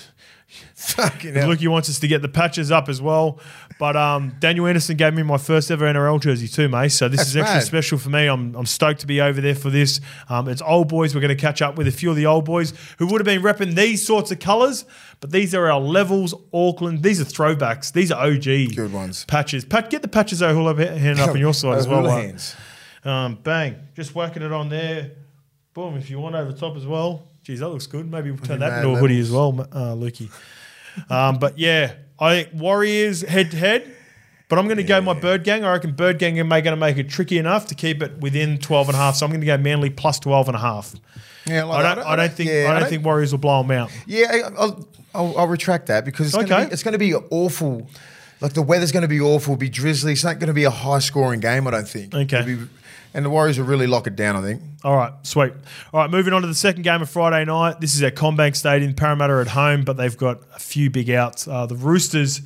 Fucking 0.75 1.35
hell. 1.35 1.49
Lukey 1.49 1.69
wants 1.69 1.89
us 1.89 2.01
to 2.01 2.09
get 2.09 2.23
the 2.23 2.29
patches 2.29 2.71
up 2.73 2.89
as 2.89 3.01
well. 3.01 3.39
But 3.79 3.97
um, 3.97 4.35
Daniel 4.41 4.67
Anderson 4.67 4.97
gave 4.97 5.15
me 5.15 5.23
my 5.23 5.39
first 5.39 5.71
ever 5.71 5.85
NRL 5.87 6.21
jersey 6.21 6.49
too, 6.49 6.69
mate. 6.69 6.91
So 6.91 7.09
this 7.09 7.19
That's 7.19 7.29
is 7.31 7.37
extra 7.37 7.57
mad. 7.59 7.63
special 7.65 7.99
for 7.99 8.11
me. 8.11 8.27
I'm, 8.27 8.55
I'm 8.57 8.67
stoked 8.67 9.01
to 9.01 9.07
be 9.07 9.21
over 9.21 9.41
there 9.41 9.55
for 9.55 9.71
this. 9.71 10.01
Um, 10.29 10.49
it's 10.49 10.61
old 10.61 10.89
boys. 10.89 11.15
We're 11.15 11.21
going 11.21 11.35
to 11.37 11.41
catch 11.41 11.63
up 11.63 11.77
with 11.77 11.87
a 11.87 11.93
few 11.93 12.11
of 12.11 12.17
the 12.17 12.27
old 12.27 12.45
boys 12.45 12.73
who 12.99 13.07
would 13.07 13.21
have 13.21 13.27
been 13.27 13.43
repping 13.43 13.75
these 13.75 14.05
sorts 14.05 14.31
of 14.33 14.39
colours. 14.41 14.85
But 15.21 15.31
these 15.31 15.55
are 15.55 15.71
our 15.71 15.81
levels, 15.81 16.35
Auckland. 16.53 17.03
These 17.03 17.21
are 17.21 17.25
throwbacks. 17.25 17.93
These 17.93 18.11
are 18.11 18.21
OG 18.27 18.75
Good 18.77 18.93
ones. 18.93 19.25
Patches. 19.27 19.65
Pat, 19.65 19.89
get 19.89 20.03
the 20.03 20.09
patches 20.09 20.43
O'Hula 20.43 20.75
hand 20.99 21.21
up 21.21 21.31
on 21.35 21.39
your 21.39 21.55
side 21.55 21.79
as 21.79 21.87
well. 21.89 22.05
hands. 22.09 22.57
Um, 23.05 23.37
bang. 23.43 23.77
Just 23.95 24.15
whacking 24.15 24.43
it 24.43 24.53
on 24.53 24.69
there. 24.69 25.13
Boom. 25.81 25.97
If 25.97 26.11
you 26.11 26.19
want 26.21 26.35
over 26.35 26.53
the 26.53 26.59
top 26.59 26.77
as 26.77 26.87
well. 26.87 27.23
Geez, 27.43 27.61
that 27.61 27.69
looks 27.69 27.87
good. 27.87 28.11
Maybe 28.11 28.31
we'll 28.31 28.41
turn 28.41 28.61
that 28.61 28.79
into 28.85 28.91
a 28.91 28.97
hoodie 28.99 29.19
as 29.19 29.31
well, 29.31 29.59
uh, 29.73 29.95
Lukey. 29.95 30.31
um, 31.09 31.39
but 31.39 31.59
yeah, 31.59 31.95
I 32.19 32.43
think 32.43 32.61
Warriors 32.61 33.23
head 33.23 33.51
to 33.53 33.57
head. 33.57 33.97
But 34.51 34.59
I'm 34.59 34.67
going 34.67 34.77
to 34.79 34.83
go 34.83 35.01
my 35.01 35.15
Bird 35.15 35.45
Gang. 35.45 35.65
I 35.65 35.73
reckon 35.73 35.93
Bird 35.93 36.19
Gang 36.19 36.39
are 36.39 36.45
going 36.45 36.65
to 36.65 36.77
make 36.77 36.99
it 36.99 37.09
tricky 37.09 37.39
enough 37.39 37.67
to 37.69 37.75
keep 37.75 38.03
it 38.03 38.19
within 38.19 38.59
12 38.59 38.89
and 38.89 38.97
a 38.97 38.99
half. 38.99 39.15
So 39.17 39.25
I'm 39.25 39.31
going 39.31 39.41
to 39.41 39.47
go 39.47 39.57
Manly 39.57 39.89
plus 39.91 40.19
12 40.19 40.49
and 40.49 40.57
a 40.57 40.61
half. 40.61 40.93
Yeah, 41.47 41.65
like 41.65 41.79
I 41.79 41.83
that. 41.83 41.95
don't, 41.95 42.07
I 42.07 42.17
don't 42.17 42.33
think 42.33 42.51
yeah, 42.51 42.67
I 42.71 42.79
don't 42.81 42.89
think 42.89 43.05
Warriors 43.05 43.33
will 43.33 43.39
blow 43.39 43.63
them 43.63 43.71
out. 43.71 43.91
Yeah, 44.07 44.51
I'll, 44.59 44.87
I'll, 45.15 45.39
I'll 45.39 45.47
retract 45.47 45.87
that 45.87 46.05
because 46.05 46.27
it's 46.27 46.37
Okay. 46.37 46.47
going 46.49 46.63
to 46.65 46.69
be, 46.69 46.73
it's 46.75 46.83
going 46.83 46.93
to 46.93 46.99
be 46.99 47.15
awful. 47.15 47.89
Like 48.41 48.53
the 48.55 48.63
weather's 48.63 48.91
going 48.93 49.03
to 49.03 49.09
be 49.09 49.21
awful, 49.21 49.57
be 49.57 49.69
drizzly. 49.71 50.13
It's 50.13 50.25
not 50.25 50.41
going 50.41 50.49
to 50.49 50.53
be 50.55 50.65
a 50.65 50.71
high 50.71 50.99
scoring 50.99 51.41
game, 51.41 51.67
I 51.67 51.71
don't 51.71 51.89
think. 51.89 52.13
Okay. 52.15 52.41
It'll 52.41 52.57
be- 52.65 52.69
and 53.15 53.25
the 53.25 53.31
Warriors 53.31 53.59
will 53.59 53.67
really 53.67 53.87
lock 53.87 54.07
it 54.07 54.17
down, 54.17 54.37
I 54.37 54.43
think. 54.43 54.63
All 54.85 54.97
right, 54.97 55.13
sweet. 55.23 55.53
All 55.93 56.01
right, 56.01 56.11
moving 56.11 56.33
on 56.33 56.43
to 56.43 56.49
the 56.49 56.55
second 56.55 56.83
game 56.83 57.03
of 57.03 57.11
Friday 57.11 57.45
night. 57.45 57.81
This 57.81 57.95
is 57.95 58.03
at 58.03 58.15
CommBank 58.15 58.57
Stadium. 58.57 58.95
Parramatta 58.95 59.35
at 59.41 59.49
home, 59.49 59.85
but 59.85 59.97
they've 59.97 60.17
got 60.17 60.41
a 60.55 60.59
few 60.59 60.91
big 60.91 61.11
outs. 61.11 61.47
Uh, 61.47 61.67
the 61.67 61.77
Roosters 61.77 62.43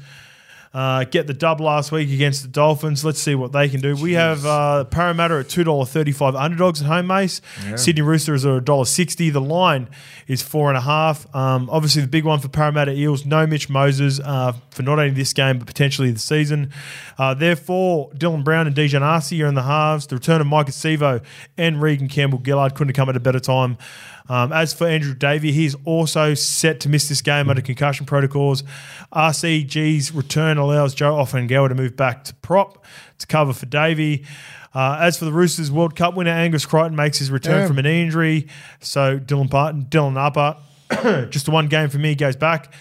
uh, 0.74 1.04
get 1.04 1.26
the 1.26 1.32
dub 1.32 1.60
last 1.60 1.92
week 1.92 2.10
against 2.10 2.42
the 2.42 2.48
Dolphins. 2.48 3.04
Let's 3.04 3.20
see 3.20 3.34
what 3.34 3.52
they 3.52 3.68
can 3.68 3.80
do. 3.80 3.94
We 3.96 4.14
have 4.14 4.44
uh, 4.44 4.84
Parramatta 4.84 5.36
at 5.36 5.48
two 5.48 5.64
dollar 5.64 5.86
thirty 5.86 6.12
five 6.12 6.34
underdogs 6.34 6.82
at 6.82 6.88
home, 6.88 7.06
Mace. 7.06 7.40
Sydney 7.76 8.02
Roosters 8.02 8.44
are 8.44 8.56
a 8.56 8.60
dollar 8.60 8.84
sixty. 8.84 9.30
The 9.30 9.40
line 9.40 9.88
is 10.26 10.42
four 10.42 10.68
and 10.68 10.76
a 10.76 10.80
half. 10.80 11.32
Um, 11.34 11.70
obviously, 11.70 12.02
the 12.02 12.08
big 12.08 12.24
one 12.24 12.40
for 12.40 12.48
Parramatta 12.48 12.92
Eels, 12.92 13.24
no 13.24 13.46
Mitch 13.46 13.70
Moses 13.70 14.20
uh, 14.20 14.52
for 14.70 14.82
not 14.82 14.98
only 14.98 15.10
this 15.10 15.32
game 15.32 15.58
but 15.58 15.66
potentially 15.66 16.10
the 16.10 16.18
season. 16.18 16.72
Uh, 17.16 17.34
therefore, 17.34 18.10
Dylan 18.10 18.42
Brown 18.42 18.66
and 18.66 18.74
Daejarn 18.74 19.02
Asi 19.02 19.40
are 19.42 19.46
in 19.46 19.54
the 19.54 19.62
halves. 19.62 20.08
The 20.08 20.16
return 20.16 20.40
of 20.40 20.48
Maika 20.48 20.70
Sivo 20.70 21.22
and 21.56 21.80
Reagan 21.80 22.08
Campbell-Gillard 22.08 22.74
couldn't 22.74 22.88
have 22.88 22.96
come 22.96 23.08
at 23.08 23.16
a 23.16 23.20
better 23.20 23.38
time. 23.38 23.78
Um, 24.28 24.52
as 24.52 24.72
for 24.72 24.86
Andrew 24.86 25.14
Davey, 25.14 25.52
he's 25.52 25.74
also 25.84 26.32
set 26.32 26.80
to 26.80 26.88
miss 26.88 27.08
this 27.10 27.20
game 27.20 27.50
under 27.50 27.60
concussion 27.60 28.06
protocols. 28.06 28.62
RCG's 29.12 30.12
return 30.12 30.56
allows 30.58 30.94
Joe 30.94 31.12
Ofahengaue 31.14 31.68
to 31.68 31.74
move 31.74 31.96
back 31.96 32.24
to 32.24 32.34
prop 32.36 32.84
to 33.18 33.26
cover 33.26 33.52
for 33.52 33.66
Davey. 33.66 34.24
Uh, 34.74 34.98
as 35.00 35.18
for 35.18 35.24
the 35.24 35.32
Roosters, 35.32 35.70
World 35.70 35.94
Cup 35.94 36.14
winner 36.14 36.30
Angus 36.32 36.66
Crichton 36.66 36.96
makes 36.96 37.18
his 37.18 37.30
return 37.30 37.60
Yeah. 37.60 37.66
from 37.68 37.78
an 37.78 37.86
injury. 37.86 38.48
So 38.80 39.18
Dylan 39.18 39.48
Barton, 39.48 39.84
Dylan 39.88 40.16
Upper, 40.16 40.56
just 41.30 41.44
the 41.44 41.52
one 41.52 41.68
game 41.68 41.88
for 41.90 41.98
me, 41.98 42.14
goes 42.14 42.34
back. 42.34 42.72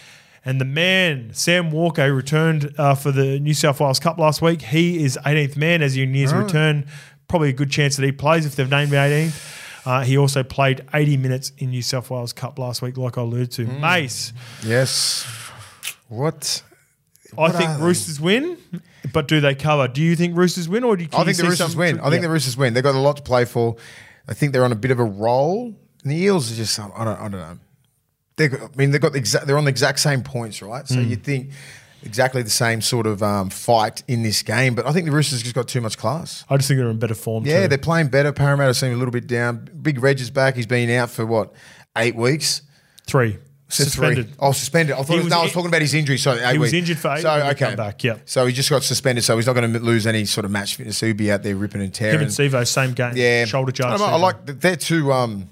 And 0.46 0.60
the 0.60 0.66
man, 0.66 1.30
Sam 1.34 1.72
Walker, 1.72 2.14
returned 2.14 2.74
uh, 2.78 2.96
for 2.96 3.12
the 3.12 3.40
New 3.40 3.54
South 3.54 3.80
Wales 3.80 4.00
Cup 4.00 4.18
last 4.18 4.42
week. 4.42 4.62
He 4.62 5.04
is 5.04 5.18
18th 5.26 5.56
man 5.56 5.82
as 5.82 5.94
he 5.94 6.06
nears 6.06 6.32
a 6.32 6.38
return. 6.38 6.86
Probably 7.28 7.50
a 7.50 7.54
good 7.54 7.70
chance 7.72 7.96
that 7.96 8.04
he 8.06 8.12
plays 8.12 8.46
if 8.46 8.56
they've 8.56 8.70
named 8.70 8.92
him 8.92 8.98
18th. 8.98 9.60
Uh, 9.86 10.02
he 10.04 10.18
also 10.18 10.44
played 10.44 10.86
80 10.94 11.18
minutes 11.18 11.52
in 11.58 11.70
New 11.72 11.82
South 11.82 12.10
Wales 12.10 12.32
Cup 12.34 12.58
last 12.58 12.82
week, 12.82 12.98
like 12.98 13.18
I 13.18 13.22
alluded 13.22 13.52
to. 13.54 13.66
Mm. 13.66 13.80
Mace, 13.82 14.32
Yes. 14.66 15.26
What? 16.08 16.64
I 17.38 17.50
think 17.50 17.80
they? 17.80 17.84
Roosters 17.84 18.22
win, 18.22 18.58
but 19.12 19.28
do 19.28 19.42
they 19.42 19.56
cover? 19.56 19.88
Do 19.88 20.02
you 20.02 20.16
think 20.16 20.38
Roosters 20.38 20.70
win, 20.70 20.84
or 20.84 20.96
do 20.96 21.04
you? 21.04 21.10
I 21.14 21.20
you 21.20 21.26
think 21.26 21.38
the 21.38 21.44
Roosters 21.46 21.76
win. 21.76 21.98
to- 21.98 22.02
I 22.06 22.10
think 22.12 22.22
Yeah. 22.22 22.28
the 22.28 22.34
Roosters 22.34 22.56
win. 22.56 22.74
They've 22.76 22.84
got 22.84 22.94
a 22.96 23.00
lot 23.00 23.18
to 23.18 23.24
play 23.24 23.46
for. 23.46 23.76
I 24.28 24.34
think 24.36 24.54
they're 24.54 24.64
on 24.64 24.72
a 24.72 24.76
bit 24.76 24.92
of 24.92 25.00
a 25.00 25.04
roll. 25.04 25.74
And 26.04 26.12
the 26.12 26.16
Eels 26.18 26.52
are 26.52 26.56
just, 26.56 26.80
I 26.80 26.88
don't, 27.04 27.08
I 27.20 27.28
don't 27.30 27.32
know. 27.32 27.58
Got, 28.50 28.62
I 28.62 28.76
mean, 28.76 28.92
they've 28.92 29.02
got 29.02 29.14
the 29.14 29.18
exact, 29.20 29.48
they're 29.48 29.58
on 29.58 29.64
the 29.64 29.70
exact 29.70 30.00
same 30.00 30.22
points, 30.22 30.62
right? 30.62 30.88
So 30.88 31.00
you'd 31.00 31.24
think 31.24 31.52
exactly 32.04 32.42
the 32.42 32.50
same 32.50 32.82
sort 32.82 33.08
of 33.08 33.24
um, 33.24 33.50
fight 33.50 34.04
in 34.08 34.24
this 34.24 34.42
game. 34.44 34.76
But 34.76 34.86
I 34.86 34.92
think 34.92 35.06
the 35.06 35.12
Roosters 35.12 35.42
just 35.42 35.56
got 35.56 35.68
too 35.68 35.82
much 35.82 35.98
class. 35.98 36.44
I 36.50 36.58
just 36.58 36.68
think 36.68 36.80
they're 36.80 36.90
in 36.90 37.00
better 37.00 37.16
form. 37.16 37.46
Yeah, 37.46 37.64
too. 37.64 37.68
they're 37.70 37.78
playing 37.78 38.08
better. 38.08 38.32
Parramatta 38.32 38.74
seem 38.74 38.94
a 38.94 38.98
little 38.98 39.12
bit 39.12 39.28
down. 39.28 39.70
Big 39.82 40.02
Reg 40.02 40.20
is 40.20 40.30
back. 40.30 40.56
He's 40.56 40.68
been 40.68 40.90
out 40.92 41.10
for 41.10 41.26
what, 41.26 41.54
eight 41.98 42.16
weeks? 42.16 42.62
three 43.06 43.38
suspended. 43.74 44.28
Three. 44.28 44.36
Oh, 44.40 44.52
suspended. 44.52 44.96
I 44.96 45.04
thought 45.04 45.14
He 45.14 45.20
was, 45.20 45.30
no, 45.30 45.40
I 45.40 45.44
was 45.44 45.52
talking 45.52 45.68
about 45.70 45.82
his 45.82 45.94
injury. 45.94 46.18
So 46.18 46.36
He 46.36 46.58
was 46.58 46.72
weeks. 46.72 46.74
injured 46.74 46.98
for 47.00 47.14
eight 47.14 47.22
So 47.22 47.42
he 47.42 47.50
okay, 47.52 47.76
back, 47.76 48.04
yeah. 48.04 48.18
So 48.26 48.46
he 48.46 48.54
just 48.54 48.70
got 48.70 48.84
suspended. 48.84 49.24
So 49.24 49.36
he's 49.36 49.48
not 49.48 49.54
going 49.54 49.74
to 49.74 49.80
lose 49.80 50.08
any 50.08 50.26
sort 50.26 50.46
of 50.46 50.52
match 50.52 50.76
fitness. 50.76 50.98
So 50.98 51.08
he'll 51.08 51.16
be 51.16 51.32
out 51.32 51.44
there 51.44 51.56
ripping 51.56 51.82
and 51.82 51.94
tearing. 51.94 52.16
Him 52.16 52.22
and 52.24 52.32
Sivo, 52.32 52.66
same 52.68 52.94
game. 52.94 53.14
Yeah, 53.16 53.46
shoulder 53.46 53.72
I, 53.72 53.74
charge. 53.74 54.00
know, 54.00 54.06
I 54.06 54.16
like 54.16 54.46
that 54.46 54.62
they're 54.62 54.76
two 54.76 55.12
um 55.12 55.50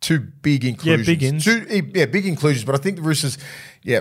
two 0.00 0.20
big 0.20 0.64
inclusions. 0.64 1.08
Yeah, 1.08 1.14
big 1.14 1.22
ins. 1.22 1.44
Two, 1.44 1.90
yeah, 1.94 2.06
big 2.06 2.26
inclusions. 2.26 2.64
But 2.64 2.74
I 2.74 2.78
think 2.78 2.96
the 2.96 3.02
Roosters. 3.02 3.38
Yeah, 3.82 4.00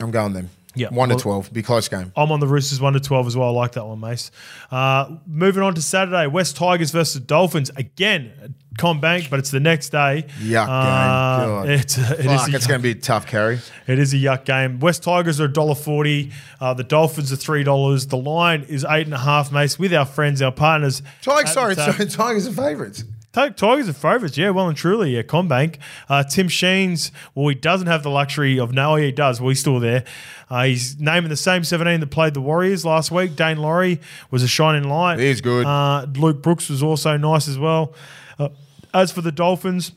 I'm 0.00 0.10
going 0.10 0.32
them. 0.32 0.50
Yeah, 0.74 0.88
one 0.90 1.08
well- 1.08 1.18
to 1.18 1.22
twelve. 1.22 1.52
Be 1.52 1.62
close 1.62 1.88
game. 1.88 2.12
I'm 2.16 2.30
on 2.30 2.40
the 2.40 2.46
Roosters 2.46 2.80
one 2.80 2.92
to 2.92 3.00
twelve 3.00 3.26
as 3.26 3.36
well. 3.36 3.48
I 3.48 3.52
like 3.52 3.72
that 3.72 3.86
one, 3.86 4.00
Mace. 4.00 4.30
Uh, 4.70 5.16
moving 5.26 5.62
on 5.62 5.74
to 5.74 5.82
Saturday, 5.82 6.26
West 6.26 6.56
Tigers 6.56 6.90
versus 6.90 7.20
Dolphins 7.22 7.70
again. 7.76 8.54
CommBank, 8.78 9.28
but 9.28 9.40
it's 9.40 9.50
the 9.50 9.58
next 9.58 9.88
day. 9.88 10.24
Yuck 10.38 10.68
Uh, 10.68 11.62
game. 11.64 11.72
It's, 11.72 11.98
it 11.98 12.24
Fuck, 12.26 12.54
it's 12.54 12.66
going 12.68 12.78
to 12.78 12.82
be 12.82 12.92
a 12.92 12.94
tough 12.94 13.26
carry. 13.26 13.58
It 13.88 13.98
is 13.98 14.14
a 14.14 14.18
yuck 14.18 14.44
game. 14.44 14.78
West 14.78 15.02
Tigers 15.02 15.40
are 15.40 15.48
$1.40. 15.48 16.32
Uh, 16.60 16.74
the 16.74 16.84
Dolphins 16.84 17.32
are 17.32 17.36
$3. 17.36 18.08
The 18.08 18.16
line 18.16 18.62
is 18.68 18.84
8.5, 18.84 19.50
Mace, 19.50 19.80
with 19.80 19.92
our 19.92 20.06
friends, 20.06 20.40
our 20.42 20.52
partners. 20.52 21.02
Tigers, 21.22 21.52
sorry, 21.52 21.74
sorry, 21.74 22.06
Tigers 22.06 22.46
are 22.46 22.52
favourites. 22.52 23.02
Ti- 23.32 23.50
Tigers 23.50 23.88
are 23.88 23.92
favourites, 23.92 24.38
yeah, 24.38 24.50
well 24.50 24.68
and 24.68 24.76
truly. 24.76 25.14
Yeah, 25.16 25.22
CommBank. 25.22 25.76
Uh, 26.08 26.24
Tim 26.24 26.48
Sheens, 26.48 27.12
well, 27.34 27.48
he 27.48 27.54
doesn't 27.54 27.86
have 27.86 28.02
the 28.02 28.10
luxury 28.10 28.58
of 28.58 28.72
no, 28.72 28.96
he 28.96 29.12
does. 29.12 29.40
Well, 29.40 29.50
he's 29.50 29.60
still 29.60 29.78
there. 29.80 30.04
Uh, 30.50 30.64
he's 30.64 30.98
naming 30.98 31.28
the 31.28 31.36
same 31.36 31.62
17 31.62 32.00
that 32.00 32.06
played 32.10 32.32
the 32.34 32.40
Warriors 32.40 32.84
last 32.86 33.10
week. 33.10 33.32
Daine 33.32 33.58
Laurie 33.58 34.00
was 34.30 34.42
a 34.42 34.48
shining 34.48 34.88
light. 34.88 35.18
He's 35.18 35.42
good. 35.42 35.66
Uh, 35.66 36.06
Luke 36.16 36.42
Brooks 36.42 36.70
was 36.70 36.82
also 36.82 37.16
nice 37.18 37.48
as 37.48 37.58
well. 37.58 37.94
Uh, 38.38 38.48
as 38.94 39.12
for 39.12 39.20
the 39.20 39.32
Dolphins, 39.32 39.92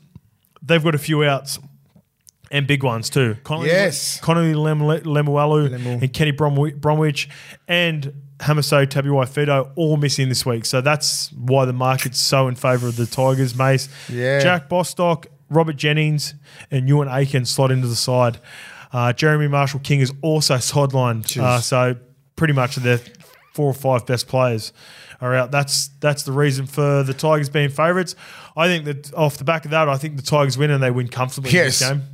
they've 0.60 0.84
got 0.84 0.94
a 0.94 0.98
few 0.98 1.24
outs. 1.24 1.58
And 2.50 2.66
big 2.66 2.82
ones 2.82 3.08
too. 3.08 3.38
Connelly, 3.44 3.68
Yes. 3.70 4.20
Connelly 4.20 4.52
Lem- 4.52 4.80
Lemuelu 4.80 5.70
Lemu. 5.70 6.02
and 6.02 6.12
Kenny 6.12 6.32
Bromwich, 6.32 6.76
Bromwich 6.78 7.30
and 7.66 8.12
Hamiso 8.42 8.86
Tabuai-Fidow 8.86 9.70
all 9.76 9.96
missing 9.96 10.28
this 10.28 10.44
week. 10.44 10.64
So 10.66 10.80
that's 10.80 11.32
why 11.32 11.64
the 11.64 11.72
market's 11.72 12.18
so 12.20 12.48
in 12.48 12.54
favour 12.54 12.88
of 12.88 12.96
the 12.96 13.06
Tigers, 13.06 13.54
Mace. 13.56 13.88
Yeah. 14.08 14.40
Jack 14.40 14.68
Bostock, 14.68 15.26
Robert 15.48 15.76
Jennings, 15.76 16.34
and 16.70 16.88
Euan 16.88 17.08
Aitken 17.12 17.44
slot 17.46 17.70
into 17.70 17.86
the 17.86 17.96
side. 17.96 18.38
Uh, 18.92 19.12
Jeremy 19.12 19.48
Marshall-King 19.48 20.00
is 20.00 20.12
also 20.22 20.56
sidelined. 20.56 21.38
Uh, 21.38 21.60
so 21.60 21.96
pretty 22.36 22.52
much 22.52 22.76
their 22.76 22.98
four 23.54 23.66
or 23.66 23.74
five 23.74 24.06
best 24.06 24.28
players 24.28 24.72
are 25.20 25.34
out. 25.34 25.50
That's 25.50 25.88
that's 26.00 26.24
the 26.24 26.32
reason 26.32 26.66
for 26.66 27.02
the 27.02 27.14
Tigers 27.14 27.48
being 27.48 27.68
favourites. 27.70 28.16
I 28.56 28.66
think 28.66 28.84
that 28.86 29.14
off 29.14 29.36
the 29.38 29.44
back 29.44 29.64
of 29.64 29.70
that, 29.70 29.88
I 29.88 29.96
think 29.96 30.16
the 30.16 30.22
Tigers 30.22 30.58
win 30.58 30.70
and 30.70 30.82
they 30.82 30.90
win 30.90 31.08
comfortably 31.08 31.52
Yes. 31.52 31.80
in 31.80 31.88
this 31.88 31.96
game. 32.06 32.08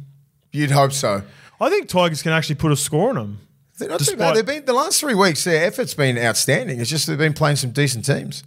You'd 0.53 0.70
hope 0.72 0.93
so. 0.93 1.22
I 1.61 1.70
think 1.70 1.89
Tigers 1.89 2.22
can 2.22 2.33
actually 2.33 2.57
put 2.57 2.70
a 2.70 2.76
score 2.76 3.09
on 3.11 3.14
them. 3.16 3.39
They're 3.79 3.89
not 3.89 3.99
too 3.99 4.05
Despite- 4.07 4.18
bad. 4.18 4.37
They've 4.37 4.47
been 4.47 4.64
the 4.64 4.72
last 4.72 5.01
three 5.01 5.14
weeks. 5.14 5.45
Their 5.45 5.64
effort's 5.64 5.95
been 5.95 6.18
outstanding. 6.18 6.81
It's 6.81 6.91
just 6.91 7.07
they've 7.07 7.16
been 7.18 7.33
playing 7.35 7.57
some 7.57 7.70
decent 7.70 8.05
teams. 8.05 8.43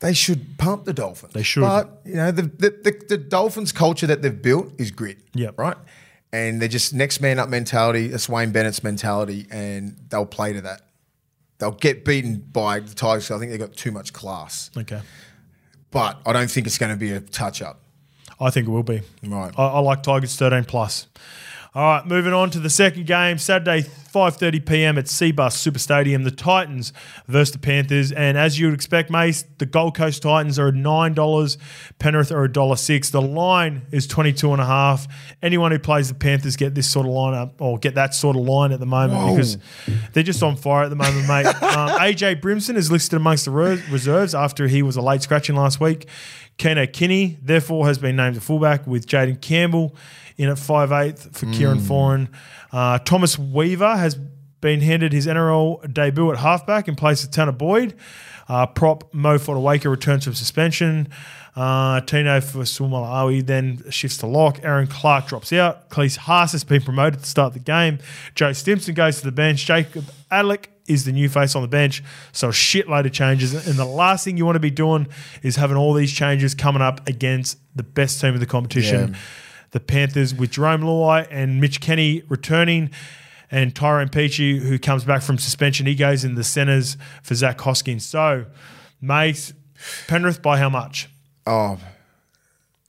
They 0.00 0.12
should 0.12 0.58
pump 0.58 0.84
the 0.84 0.92
Dolphins. 0.92 1.32
They 1.32 1.42
should. 1.42 1.62
But 1.62 2.00
you 2.04 2.14
know 2.16 2.30
the 2.30 2.42
the, 2.42 2.70
the, 2.70 3.02
the 3.08 3.16
Dolphins 3.18 3.72
culture 3.72 4.06
that 4.06 4.22
they've 4.22 4.42
built 4.42 4.72
is 4.78 4.90
grit. 4.90 5.18
Yep. 5.34 5.58
Right. 5.58 5.76
And 6.32 6.60
they're 6.60 6.68
just 6.68 6.92
next 6.92 7.20
man 7.20 7.38
up 7.38 7.48
mentality. 7.48 8.08
That's 8.08 8.28
Wayne 8.28 8.50
Bennett's 8.52 8.82
mentality, 8.82 9.46
and 9.50 9.96
they'll 10.10 10.26
play 10.26 10.52
to 10.52 10.60
that. 10.62 10.82
They'll 11.58 11.70
get 11.70 12.04
beaten 12.04 12.36
by 12.52 12.80
the 12.80 12.94
Tigers. 12.94 13.30
I 13.30 13.38
think 13.38 13.50
they've 13.50 13.60
got 13.60 13.74
too 13.74 13.90
much 13.92 14.12
class. 14.12 14.70
Okay. 14.76 15.00
But 15.90 16.20
I 16.26 16.34
don't 16.34 16.50
think 16.50 16.66
it's 16.66 16.76
going 16.76 16.92
to 16.92 16.98
be 16.98 17.12
a 17.12 17.20
touch 17.20 17.62
up. 17.62 17.80
I 18.38 18.50
think 18.50 18.66
it 18.68 18.70
will 18.70 18.82
be. 18.82 19.00
Right. 19.26 19.50
I, 19.56 19.66
I 19.66 19.78
like 19.78 20.02
Tigers 20.02 20.36
13 20.36 20.64
plus. 20.64 21.06
All 21.76 21.82
right, 21.82 22.06
moving 22.06 22.32
on 22.32 22.48
to 22.52 22.58
the 22.58 22.70
second 22.70 23.04
game, 23.04 23.36
Saturday, 23.36 23.82
5.30 23.82 24.64
p.m. 24.64 24.96
at 24.96 25.04
Cbus 25.04 25.52
Super 25.52 25.78
Stadium. 25.78 26.22
The 26.22 26.30
Titans 26.30 26.90
versus 27.26 27.52
the 27.52 27.58
Panthers. 27.58 28.12
And 28.12 28.38
as 28.38 28.58
you 28.58 28.68
would 28.68 28.74
expect, 28.74 29.10
Mace, 29.10 29.44
the 29.58 29.66
Gold 29.66 29.94
Coast 29.94 30.22
Titans 30.22 30.58
are 30.58 30.72
$9. 30.72 31.58
Penrith 31.98 32.32
are 32.32 32.48
$1.06. 32.48 33.10
The 33.10 33.20
line 33.20 33.82
is 33.92 34.06
22 34.06 34.52
and 34.52 34.62
a 34.62 34.64
half. 34.64 35.06
Anyone 35.42 35.70
who 35.70 35.78
plays 35.78 36.08
the 36.08 36.14
Panthers 36.14 36.56
get 36.56 36.74
this 36.74 36.88
sort 36.88 37.04
of 37.04 37.12
line 37.12 37.34
up 37.34 37.60
or 37.60 37.76
get 37.76 37.94
that 37.96 38.14
sort 38.14 38.36
of 38.36 38.42
line 38.44 38.72
at 38.72 38.80
the 38.80 38.86
moment 38.86 39.20
Whoa. 39.20 39.36
because 39.36 39.58
they're 40.14 40.22
just 40.22 40.42
on 40.42 40.56
fire 40.56 40.84
at 40.84 40.88
the 40.88 40.96
moment, 40.96 41.28
mate. 41.28 41.44
um, 41.62 41.90
AJ 42.00 42.40
Brimson 42.40 42.76
is 42.76 42.90
listed 42.90 43.18
amongst 43.18 43.44
the 43.44 43.50
reserves 43.50 44.34
after 44.34 44.66
he 44.66 44.82
was 44.82 44.96
a 44.96 45.02
late 45.02 45.20
scratching 45.20 45.56
last 45.56 45.78
week. 45.78 46.08
Keano 46.56 46.90
Kini, 46.90 47.36
therefore, 47.42 47.86
has 47.86 47.98
been 47.98 48.16
named 48.16 48.38
a 48.38 48.40
fullback 48.40 48.86
with 48.86 49.06
Jayden 49.06 49.42
Campbell 49.42 49.94
in 50.36 50.48
at 50.48 50.56
5'8 50.56 51.34
for 51.34 51.46
Kieran 51.52 51.78
Foran. 51.78 52.28
Uh, 52.72 52.98
Thomas 52.98 53.38
Weaver 53.38 53.96
has 53.96 54.16
been 54.60 54.80
handed 54.80 55.12
his 55.12 55.26
NRL 55.26 55.92
debut 55.92 56.30
at 56.32 56.38
halfback 56.38 56.88
in 56.88 56.96
place 56.96 57.24
of 57.24 57.30
Tanah 57.30 57.56
Boyd. 57.56 57.94
Uh, 58.48 58.66
prop 58.66 59.12
Moeaki 59.12 59.38
Fotuaika 59.38 59.90
returns 59.90 60.24
from 60.24 60.34
suspension. 60.34 61.08
Uh, 61.56 62.00
Tino 62.02 62.38
Fa'asuamaleaui 62.40 63.44
then 63.44 63.82
shifts 63.90 64.18
to 64.18 64.26
lock. 64.26 64.60
Aaron 64.62 64.86
Clark 64.86 65.26
drops 65.26 65.52
out. 65.52 65.88
Klese 65.88 66.16
Haas 66.16 66.52
has 66.52 66.64
been 66.64 66.82
promoted 66.82 67.20
to 67.20 67.26
start 67.26 67.54
the 67.54 67.58
game. 67.58 67.98
Joe 68.34 68.52
Stimson 68.52 68.94
goes 68.94 69.18
to 69.20 69.24
the 69.24 69.32
bench. 69.32 69.64
Jacob 69.64 70.04
Alick 70.30 70.70
is 70.86 71.04
the 71.04 71.12
new 71.12 71.28
face 71.28 71.56
on 71.56 71.62
the 71.62 71.68
bench. 71.68 72.02
So 72.32 72.48
a 72.48 72.52
shitload 72.52 73.06
of 73.06 73.12
changes. 73.12 73.54
And 73.66 73.78
the 73.78 73.86
last 73.86 74.24
thing 74.24 74.36
you 74.36 74.44
want 74.44 74.56
to 74.56 74.60
be 74.60 74.70
doing 74.70 75.08
is 75.42 75.56
having 75.56 75.76
all 75.76 75.94
these 75.94 76.12
changes 76.12 76.54
coming 76.54 76.82
up 76.82 77.08
against 77.08 77.58
the 77.74 77.82
best 77.82 78.20
team 78.20 78.34
of 78.34 78.40
the 78.40 78.46
competition. 78.46 79.12
Yeah. 79.12 79.18
The 79.76 79.80
Panthers 79.80 80.34
with 80.34 80.52
Jarome 80.52 80.84
Luai 80.84 81.28
and 81.30 81.60
Mitch 81.60 81.82
Kenny 81.82 82.22
returning. 82.30 82.90
And 83.50 83.76
Tyrone 83.76 84.08
Peachey, 84.08 84.58
who 84.58 84.78
comes 84.78 85.04
back 85.04 85.20
from 85.20 85.36
suspension, 85.36 85.84
he 85.84 85.94
goes 85.94 86.24
in 86.24 86.34
the 86.34 86.42
centres 86.42 86.96
for 87.22 87.34
Zach 87.34 87.60
Hoskins. 87.60 88.02
So, 88.02 88.46
Mace, 89.02 89.52
Penrith 90.08 90.40
by 90.40 90.56
how 90.56 90.70
much? 90.70 91.10
Oh, 91.46 91.78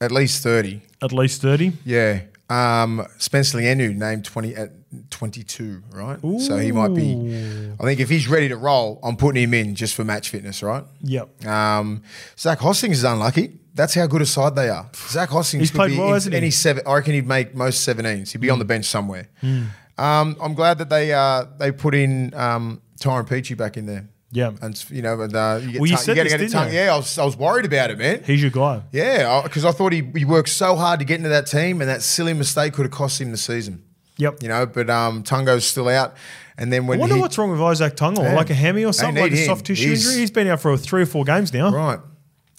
at 0.00 0.10
least 0.10 0.42
thirty. 0.42 0.80
At 1.02 1.12
least 1.12 1.42
30. 1.42 1.74
Yeah. 1.84 2.22
Um, 2.50 3.06
Spencer 3.18 3.58
Leniu 3.58 3.94
named 3.94 4.24
20 4.24 4.56
at 4.56 4.70
22, 5.10 5.82
right? 5.92 6.18
So 6.40 6.56
he 6.56 6.72
might 6.72 6.94
be. 6.94 7.74
I 7.78 7.82
think 7.84 8.00
if 8.00 8.08
he's 8.08 8.26
ready 8.28 8.48
to 8.48 8.56
roll, 8.56 8.98
I'm 9.02 9.16
putting 9.16 9.42
him 9.42 9.52
in 9.54 9.74
just 9.74 9.94
for 9.94 10.02
match 10.04 10.30
fitness, 10.30 10.62
right? 10.62 10.84
Yep. 11.02 11.44
Um, 11.46 12.02
Zach 12.38 12.58
Hostings 12.60 12.92
is 12.92 13.04
unlucky. 13.04 13.58
That's 13.74 13.94
how 13.94 14.06
good 14.06 14.22
a 14.22 14.26
side 14.26 14.56
they 14.56 14.70
are. 14.70 14.88
Zach 15.08 15.28
Hostings 15.28 15.60
He's 15.60 15.70
could 15.70 15.76
played 15.78 15.90
be 15.92 15.98
well, 15.98 16.08
in 16.08 16.14
hasn't 16.14 16.32
he? 16.32 16.36
any 16.38 16.50
seven. 16.50 16.82
I 16.86 16.94
reckon 16.94 17.14
he'd 17.14 17.26
make 17.28 17.54
most 17.54 17.86
17s. 17.86 18.32
He'd 18.32 18.40
be 18.40 18.48
Hmm. 18.48 18.54
on 18.54 18.58
the 18.58 18.64
bench 18.64 18.86
somewhere. 18.86 19.28
Um, 19.42 20.36
I'm 20.40 20.54
glad 20.54 20.78
that 20.78 20.88
they 20.90 21.12
uh, 21.12 21.44
they 21.58 21.70
put 21.72 21.94
in 21.94 22.32
um, 22.34 22.80
Tyrone 23.00 23.24
Peachey 23.26 23.56
back 23.56 23.76
in 23.76 23.86
there. 23.86 24.08
Yeah. 24.30 24.52
and 24.60 24.84
you 24.90 25.00
know, 25.02 25.20
and, 25.20 25.34
uh, 25.34 25.58
you 25.62 25.72
get 25.72 25.80
Well, 25.80 25.90
you 25.90 25.96
tongue- 25.96 26.06
gotta 26.06 26.22
this, 26.24 26.32
get 26.32 26.40
a 26.42 26.48
tongue- 26.50 26.68
you? 26.68 26.74
Yeah, 26.78 26.92
I 26.94 26.96
was, 26.96 27.18
I 27.18 27.24
was 27.24 27.36
worried 27.36 27.64
about 27.64 27.90
it, 27.90 27.98
man. 27.98 28.22
He's 28.24 28.42
your 28.42 28.50
guy. 28.50 28.82
Yeah, 28.92 29.40
because 29.42 29.64
I 29.64 29.72
thought 29.72 29.92
he, 29.92 30.02
he 30.14 30.24
worked 30.24 30.50
so 30.50 30.76
hard 30.76 30.98
to 31.00 31.06
get 31.06 31.16
into 31.16 31.30
that 31.30 31.46
team, 31.46 31.80
and 31.80 31.88
that 31.88 32.02
silly 32.02 32.34
mistake 32.34 32.74
could 32.74 32.84
have 32.84 32.92
cost 32.92 33.20
him 33.20 33.30
the 33.30 33.36
season. 33.38 33.82
Yep. 34.18 34.42
You 34.42 34.48
know, 34.48 34.66
but 34.66 34.90
um, 34.90 35.22
Tungo's 35.22 35.64
still 35.66 35.88
out, 35.88 36.14
and 36.58 36.72
then 36.72 36.86
when 36.86 36.98
I 36.98 37.00
wonder 37.00 37.14
he, 37.14 37.20
what's 37.20 37.38
wrong 37.38 37.50
with 37.50 37.60
Isaac 37.60 37.94
Yeah. 38.00 38.34
like 38.34 38.50
a 38.50 38.54
hammy 38.54 38.84
or 38.84 38.92
something, 38.92 39.22
like 39.22 39.32
a 39.32 39.46
soft 39.46 39.64
tissue 39.64 39.88
He's- 39.88 40.04
injury. 40.04 40.20
He's 40.20 40.30
been 40.30 40.46
out 40.48 40.60
for 40.60 40.76
three 40.76 41.02
or 41.02 41.06
four 41.06 41.24
games 41.24 41.52
now. 41.54 41.70
right, 41.70 42.00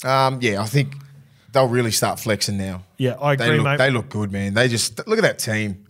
um, 0.04 0.40
yeah, 0.42 0.62
I 0.62 0.66
think 0.66 0.96
they'll 1.52 1.68
really 1.68 1.92
start 1.92 2.20
flexing 2.20 2.58
now. 2.58 2.84
Yeah, 2.98 3.16
I 3.22 3.36
they 3.36 3.46
agree, 3.46 3.58
look, 3.58 3.66
mate. 3.66 3.78
They 3.78 3.92
look 3.92 4.10
good, 4.10 4.32
man. 4.32 4.54
They 4.54 4.68
just 4.70 5.06
look 5.08 5.18
at 5.20 5.24
that 5.24 5.38
team. 5.40 5.86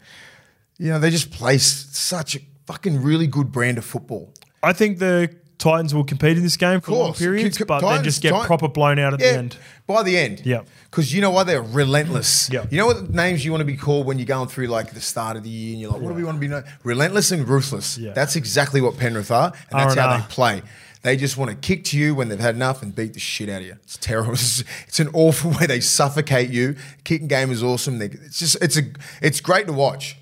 You 0.78 0.90
know, 0.92 1.00
they 1.00 1.10
just 1.10 1.32
play 1.32 1.58
such 1.58 2.36
a 2.36 2.40
fucking 2.66 3.02
really 3.02 3.28
good 3.28 3.52
brand 3.52 3.78
of 3.78 3.86
football. 3.86 4.34
I 4.64 4.74
think 4.74 5.00
the 5.00 5.30
Titans 5.60 5.94
will 5.94 6.04
compete 6.06 6.38
in 6.38 6.44
this 6.44 6.58
game 6.58 6.82
for 6.82 6.94
long 6.94 7.14
periods, 7.14 7.58
C- 7.58 7.64
but 7.66 7.82
then 7.82 8.04
just 8.04 8.22
get 8.22 8.32
Titan- 8.32 8.48
proper 8.48 8.68
blown 8.68 8.98
out 8.98 9.14
at 9.14 9.20
Yeah, 9.20 9.32
the 9.34 9.38
end. 9.38 9.58
by 9.86 10.02
the 10.04 10.18
end. 10.18 10.42
Yeah. 10.46 10.62
Because 10.90 11.14
you 11.14 11.22
know 11.22 11.30
why 11.32 11.44
They're 11.44 11.62
relentless. 11.62 12.50
Mm. 12.50 12.54
Yeah. 12.54 12.66
You 12.72 12.78
know 12.78 12.86
what 12.88 13.10
names 13.12 13.44
you 13.46 13.52
want 13.52 13.62
to 13.62 13.66
be 13.66 13.76
called 13.78 14.06
when 14.08 14.18
you're 14.18 14.26
going 14.26 14.48
through 14.48 14.68
like 14.68 14.94
the 14.94 15.02
start 15.02 15.36
of 15.38 15.44
the 15.44 15.50
year 15.50 15.74
and 15.74 15.82
you're 15.82 15.92
like, 15.92 16.02
what 16.02 16.10
do 16.10 16.16
we 16.16 16.24
want 16.24 16.38
to 16.38 16.40
be 16.40 16.48
known? 16.48 16.64
Relentless 16.84 17.32
and 17.32 17.48
ruthless. 17.48 17.98
Yeah. 17.98 18.14
That's 18.14 18.36
exactly 18.36 18.80
what 18.82 18.98
Penrith 18.98 19.30
are, 19.32 19.52
and 19.70 19.80
that's 19.80 19.96
how 19.96 20.08
R&R. 20.08 20.20
they 20.22 20.26
play. 20.28 20.62
They 21.02 21.16
just 21.16 21.38
want 21.38 21.50
to 21.52 21.56
kick 21.56 21.84
to 21.86 21.98
you 21.98 22.14
when 22.16 22.28
they've 22.30 22.40
had 22.40 22.56
enough 22.56 22.82
and 22.84 22.94
beat 22.94 23.14
the 23.14 23.20
shit 23.22 23.48
out 23.50 23.62
of 23.62 23.68
you. 23.68 23.78
It's 23.84 23.98
terrible. 23.98 24.32
It's, 24.88 25.00
an 25.00 25.10
awful 25.14 25.52
way 25.60 25.66
they 25.66 25.80
suffocate 25.82 26.50
you. 26.50 26.76
Kicking 27.04 27.28
game 27.28 27.52
is 27.52 27.62
awesome. 27.64 28.00
They, 28.00 28.06
it's 28.08 28.40
just 28.40 28.58
it's 28.62 28.78
a 28.78 28.84
it's 29.22 29.40
great 29.42 29.68
to 29.68 29.74
watch. 29.74 30.18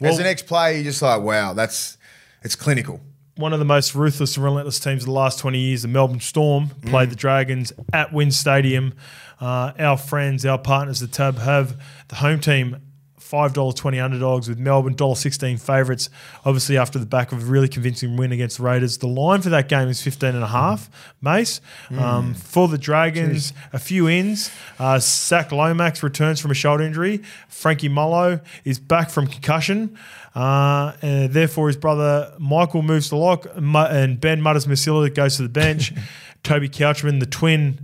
As 0.00 0.12
Well- 0.12 0.20
an 0.20 0.26
ex 0.26 0.42
player, 0.42 0.74
you're 0.74 0.84
just 0.84 1.00
like, 1.02 1.22
wow, 1.22 1.54
that's 1.54 1.96
it's 2.42 2.54
clinical. 2.56 3.00
One 3.36 3.52
of 3.52 3.58
the 3.58 3.64
most 3.64 3.94
ruthless 3.96 4.36
and 4.36 4.44
relentless 4.44 4.78
teams 4.78 5.02
of 5.02 5.06
the 5.06 5.12
last 5.12 5.40
20 5.40 5.58
years, 5.58 5.82
the 5.82 5.88
Melbourne 5.88 6.20
Storm, 6.20 6.70
Mm. 6.82 6.90
played 6.90 7.10
the 7.10 7.16
Dragons 7.16 7.72
at 7.92 8.12
WIN 8.12 8.30
Stadium. 8.30 8.94
Uh, 9.40 9.72
our 9.78 9.96
friends, 9.98 10.46
our 10.46 10.58
partners, 10.58 11.00
the 11.00 11.08
Tab, 11.08 11.38
have 11.38 11.76
the 12.08 12.16
home 12.16 12.38
team 12.38 12.76
$5.20 13.20 13.98
underdogs 14.04 14.48
with 14.48 14.58
Melbourne 14.58 14.94
$1.16 14.94 15.58
favourites. 15.58 16.08
Obviously, 16.44 16.76
after 16.76 16.98
the 17.00 17.06
back 17.06 17.32
of 17.32 17.42
a 17.42 17.46
really 17.46 17.66
convincing 17.68 18.16
win 18.16 18.30
against 18.30 18.58
the 18.58 18.62
Raiders. 18.62 18.98
The 18.98 19.08
line 19.08 19.40
for 19.42 19.48
that 19.48 19.68
game 19.68 19.88
is 19.88 20.00
15 20.02 20.34
and 20.36 20.44
a 20.44 20.48
half, 20.48 20.88
Mace. 21.20 21.60
Mm. 21.88 22.00
Um, 22.00 22.34
for 22.34 22.68
the 22.68 22.78
Dragons, 22.78 23.52
a 23.72 23.78
few 23.80 24.08
ins. 24.08 24.50
Uh, 24.78 25.00
Zac 25.00 25.50
Lomax 25.50 26.02
returns 26.04 26.38
from 26.38 26.50
a 26.52 26.54
shoulder 26.54 26.84
injury. 26.84 27.22
Frankie 27.48 27.88
Molo 27.88 28.40
is 28.64 28.78
back 28.78 29.10
from 29.10 29.26
concussion. 29.26 29.98
Uh, 30.34 30.92
therefore, 31.00 31.68
his 31.68 31.76
brother 31.76 32.34
Michael 32.38 32.82
moves 32.82 33.08
to 33.10 33.16
lock, 33.16 33.46
and 33.54 34.20
Ben 34.20 34.42
Murdoch-Masila 34.42 35.14
goes 35.14 35.36
to 35.36 35.42
the 35.42 35.48
bench. 35.48 35.92
Toby 36.42 36.68
Couchman, 36.68 37.20
the 37.20 37.26
twin 37.26 37.80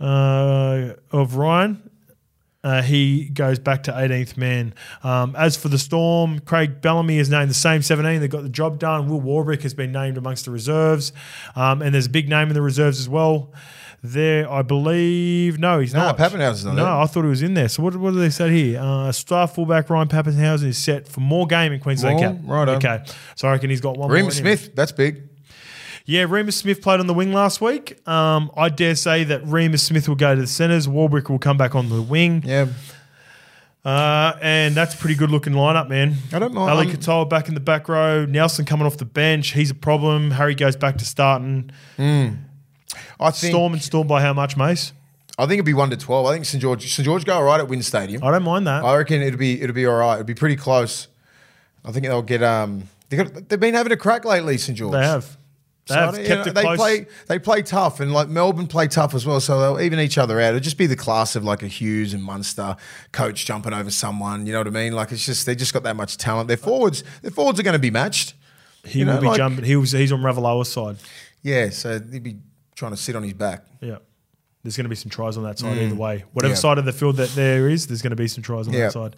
uh, 0.00 0.94
of 1.12 1.36
Ryan, 1.36 1.90
uh, 2.66 2.82
he 2.82 3.28
goes 3.28 3.60
back 3.60 3.84
to 3.84 3.92
18th 3.92 4.36
man. 4.36 4.74
Um, 5.04 5.36
as 5.36 5.56
for 5.56 5.68
the 5.68 5.78
Storm, 5.78 6.40
Craig 6.40 6.80
Bellamy 6.80 7.18
is 7.18 7.30
named 7.30 7.48
the 7.48 7.54
same 7.54 7.80
17. 7.80 8.20
They 8.20 8.26
got 8.26 8.42
the 8.42 8.48
job 8.48 8.80
done. 8.80 9.08
Will 9.08 9.20
Warbrick 9.20 9.62
has 9.62 9.72
been 9.72 9.92
named 9.92 10.18
amongst 10.18 10.46
the 10.46 10.50
reserves, 10.50 11.12
um, 11.54 11.80
and 11.80 11.94
there's 11.94 12.06
a 12.06 12.10
big 12.10 12.28
name 12.28 12.48
in 12.48 12.54
the 12.54 12.62
reserves 12.62 12.98
as 12.98 13.08
well. 13.08 13.52
There, 14.12 14.50
I 14.50 14.62
believe. 14.62 15.58
No, 15.58 15.80
he's 15.80 15.92
No, 15.94 16.00
not. 16.00 16.18
Papenhuyzen's 16.18 16.64
not 16.64 16.74
No, 16.76 16.84
there. 16.84 16.92
I 16.92 17.06
thought 17.06 17.22
he 17.22 17.28
was 17.28 17.42
in 17.42 17.54
there. 17.54 17.68
So 17.68 17.82
what, 17.82 17.96
what 17.96 18.12
do 18.12 18.20
they 18.20 18.30
say 18.30 18.50
here? 18.50 18.80
Uh, 18.80 19.10
star 19.12 19.46
fullback 19.48 19.90
Ryan 19.90 20.08
Papenhuyzen 20.08 20.64
is 20.66 20.78
set 20.78 21.08
for 21.08 21.20
more 21.20 21.46
game 21.46 21.72
in 21.72 21.80
Queensland 21.80 22.20
Well, 22.20 22.32
Cup. 22.34 22.40
righto. 22.44 22.72
Okay, 22.76 23.04
so 23.34 23.48
I 23.48 23.52
reckon 23.52 23.70
he's 23.70 23.80
got 23.80 23.96
one. 23.96 24.10
Reem 24.10 24.22
more 24.24 24.30
in 24.30 24.36
him. 24.36 24.42
Smith, 24.56 24.74
that's 24.74 24.92
big. 24.92 25.22
Yeah, 26.08 26.22
Reimis 26.26 26.52
Smith 26.52 26.82
played 26.82 27.00
on 27.00 27.08
the 27.08 27.14
wing 27.14 27.32
last 27.32 27.60
week. 27.60 27.98
Um, 28.08 28.52
I 28.56 28.68
dare 28.68 28.94
say 28.94 29.24
that 29.24 29.42
Reimis 29.44 29.80
Smith 29.80 30.08
will 30.08 30.14
go 30.14 30.36
to 30.36 30.40
the 30.40 30.46
centres. 30.46 30.86
Warbrick 30.86 31.28
will 31.28 31.40
come 31.40 31.56
back 31.56 31.74
on 31.74 31.88
the 31.88 32.00
wing. 32.00 32.42
Yeah. 32.46 32.66
Uh, 33.84 34.36
and 34.42 34.74
that's 34.74 34.94
a 34.94 34.98
pretty 34.98 35.14
good 35.14 35.30
looking 35.30 35.52
lineup, 35.52 35.88
man. 35.88 36.16
I 36.32 36.38
don't 36.40 36.52
mind- 36.54 36.70
Ali 36.70 36.86
Katoa 36.86 37.28
back 37.28 37.46
in 37.48 37.54
the 37.54 37.60
back 37.60 37.88
row. 37.88 38.24
Nelson 38.24 38.64
coming 38.64 38.84
off 38.86 38.96
the 38.96 39.04
bench. 39.04 39.52
He's 39.52 39.70
a 39.70 39.74
problem. 39.74 40.32
Harry 40.32 40.54
goes 40.56 40.74
back 40.76 40.96
to 40.98 41.04
starting. 41.04 41.70
I 43.20 43.30
think 43.30 43.52
Storm 43.52 43.72
and 43.74 43.82
Storm 43.82 44.06
by 44.06 44.20
how 44.22 44.32
much, 44.32 44.56
Mace? 44.56 44.92
I 45.38 45.42
think 45.42 45.54
it'd 45.54 45.66
be 45.66 45.74
one 45.74 45.90
to 45.90 45.96
twelve. 45.96 46.26
I 46.26 46.32
think 46.32 46.44
St 46.46 46.60
George 46.62 46.90
St 46.92 47.04
George 47.04 47.24
go 47.24 47.34
all 47.34 47.42
right 47.44 47.60
at 47.60 47.68
WIN 47.68 47.82
Stadium. 47.82 48.24
I 48.24 48.30
don't 48.30 48.42
mind 48.42 48.66
that. 48.66 48.84
I 48.84 48.96
reckon 48.96 49.20
it'll 49.22 49.38
be 49.38 49.60
it'll 49.60 49.74
be 49.74 49.86
all 49.86 49.96
right. 49.96 50.14
It'll 50.14 50.24
be 50.24 50.34
pretty 50.34 50.56
close. 50.56 51.08
I 51.84 51.92
think 51.92 52.06
they'll 52.06 52.22
get 52.22 52.42
um 52.42 52.84
they 53.10 53.18
got, 53.18 53.48
they've 53.48 53.60
been 53.60 53.74
having 53.74 53.92
a 53.92 53.96
crack 53.96 54.24
lately, 54.24 54.56
St 54.58 54.76
George. 54.78 54.92
they 54.92 55.02
have. 55.04 55.36
They 55.88 55.94
So, 55.94 56.00
have 56.00 56.18
you 56.18 56.28
know, 56.28 56.40
it 56.42 56.54
they 56.54 56.62
close. 56.62 56.76
play 56.78 57.06
they 57.28 57.38
play 57.38 57.62
tough 57.62 58.00
and 58.00 58.12
like 58.12 58.28
Melbourne 58.28 58.66
play 58.66 58.88
tough 58.88 59.14
as 59.14 59.24
well, 59.26 59.38
so 59.40 59.60
they'll 59.60 59.84
even 59.84 60.00
each 60.00 60.18
other 60.18 60.40
out. 60.40 60.48
It'll 60.48 60.60
just 60.60 60.78
be 60.78 60.86
the 60.86 60.96
class 60.96 61.36
of 61.36 61.44
like 61.44 61.62
a 61.62 61.68
Hughes 61.68 62.12
and 62.14 62.24
Munster 62.24 62.76
coach 63.12 63.44
jumping 63.46 63.72
over 63.74 63.90
someone. 63.90 64.46
You 64.46 64.52
know 64.52 64.58
what 64.60 64.66
I 64.66 64.70
mean? 64.70 64.94
Like 64.94 65.12
it's 65.12 65.24
just 65.24 65.44
they 65.46 65.54
just 65.54 65.72
got 65.72 65.82
that 65.84 65.94
much 65.96 66.16
talent. 66.16 66.48
Their 66.48 66.56
forwards 66.56 67.04
their 67.22 67.30
forwards 67.30 67.60
are 67.60 67.62
going 67.62 67.74
to 67.74 67.78
be 67.78 67.90
matched. 67.92 68.34
he 68.84 69.00
you 69.00 69.04
know, 69.04 69.14
will 69.16 69.20
be 69.20 69.26
like- 69.28 69.36
jumping. 69.36 69.64
He 69.64 69.76
was, 69.76 69.92
he's 69.92 70.10
on 70.12 70.22
Ravalawa's 70.22 70.72
side. 70.72 70.96
Yeah, 71.42 71.68
so 71.70 72.00
he'd 72.00 72.22
be 72.24 72.38
trying 72.76 72.92
to 72.92 72.96
sit 72.96 73.16
on 73.16 73.24
his 73.24 73.32
back. 73.34 73.64
Yeah. 73.80 73.96
There's 74.62 74.76
going 74.76 74.84
to 74.84 74.88
be 74.90 74.96
some 74.96 75.10
tries 75.10 75.36
on 75.36 75.42
that 75.44 75.58
side 75.58 75.78
either 75.78 75.94
way. 75.94 76.24
Whatever 76.32 76.52
Mm. 76.52 76.56
Yeah. 76.56 76.60
side 76.60 76.78
of 76.78 76.84
the 76.84 76.92
field 76.92 77.16
that 77.16 77.30
there 77.30 77.68
is, 77.68 77.86
there's 77.88 78.02
going 78.02 78.10
to 78.10 78.16
be 78.16 78.28
some 78.28 78.42
tries 78.42 78.66
on 78.68 78.74
Yeah. 78.74 78.90
that 78.90 78.92
side. 78.92 79.16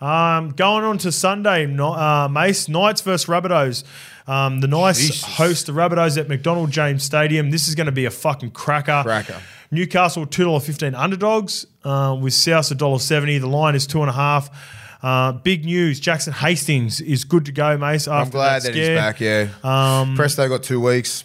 Um, 0.00 0.50
going 0.50 0.84
on 0.84 0.98
to 0.98 1.12
Sunday, 1.12 1.64
uh, 1.78 2.28
Mace 2.28 2.68
Knights 2.68 3.00
versus 3.00 3.26
Rabbitohs. 3.26 3.84
Um, 4.26 4.60
the 4.60 4.66
Knights 4.68 5.00
Jesus. 5.00 5.22
host 5.22 5.66
the 5.66 5.72
Rabbitohs 5.72 6.18
at 6.18 6.28
McDonald 6.28 6.70
Jones 6.70 7.02
Stadium. 7.02 7.50
This 7.50 7.68
is 7.68 7.74
going 7.74 7.86
to 7.86 7.92
be 7.92 8.04
a 8.04 8.10
fucking 8.10 8.50
cracker. 8.50 9.02
Cracker. 9.04 9.40
Newcastle 9.70 10.26
two 10.26 10.44
dollar 10.44 10.60
fifteen 10.60 10.94
underdogs 10.94 11.66
uh, 11.84 12.16
with 12.20 12.34
South 12.34 12.70
a 12.70 12.74
dollar 12.74 12.98
seventy. 12.98 13.38
The 13.38 13.46
line 13.48 13.74
is 13.74 13.86
two 13.86 14.00
and 14.02 14.10
a 14.10 14.12
half. 14.12 14.50
Uh, 15.02 15.32
big 15.32 15.64
news: 15.64 15.98
Jackson 16.00 16.32
Hastings 16.32 17.00
is 17.00 17.24
good 17.24 17.44
to 17.46 17.52
go, 17.52 17.76
Mace. 17.78 18.06
After 18.06 18.12
I'm 18.12 18.30
glad 18.30 18.62
that, 18.62 18.74
he's 18.74 18.88
back. 18.88 19.20
Yeah, 19.20 19.48
um, 19.64 20.14
Presto 20.16 20.48
got 20.48 20.62
two 20.62 20.80
weeks. 20.80 21.24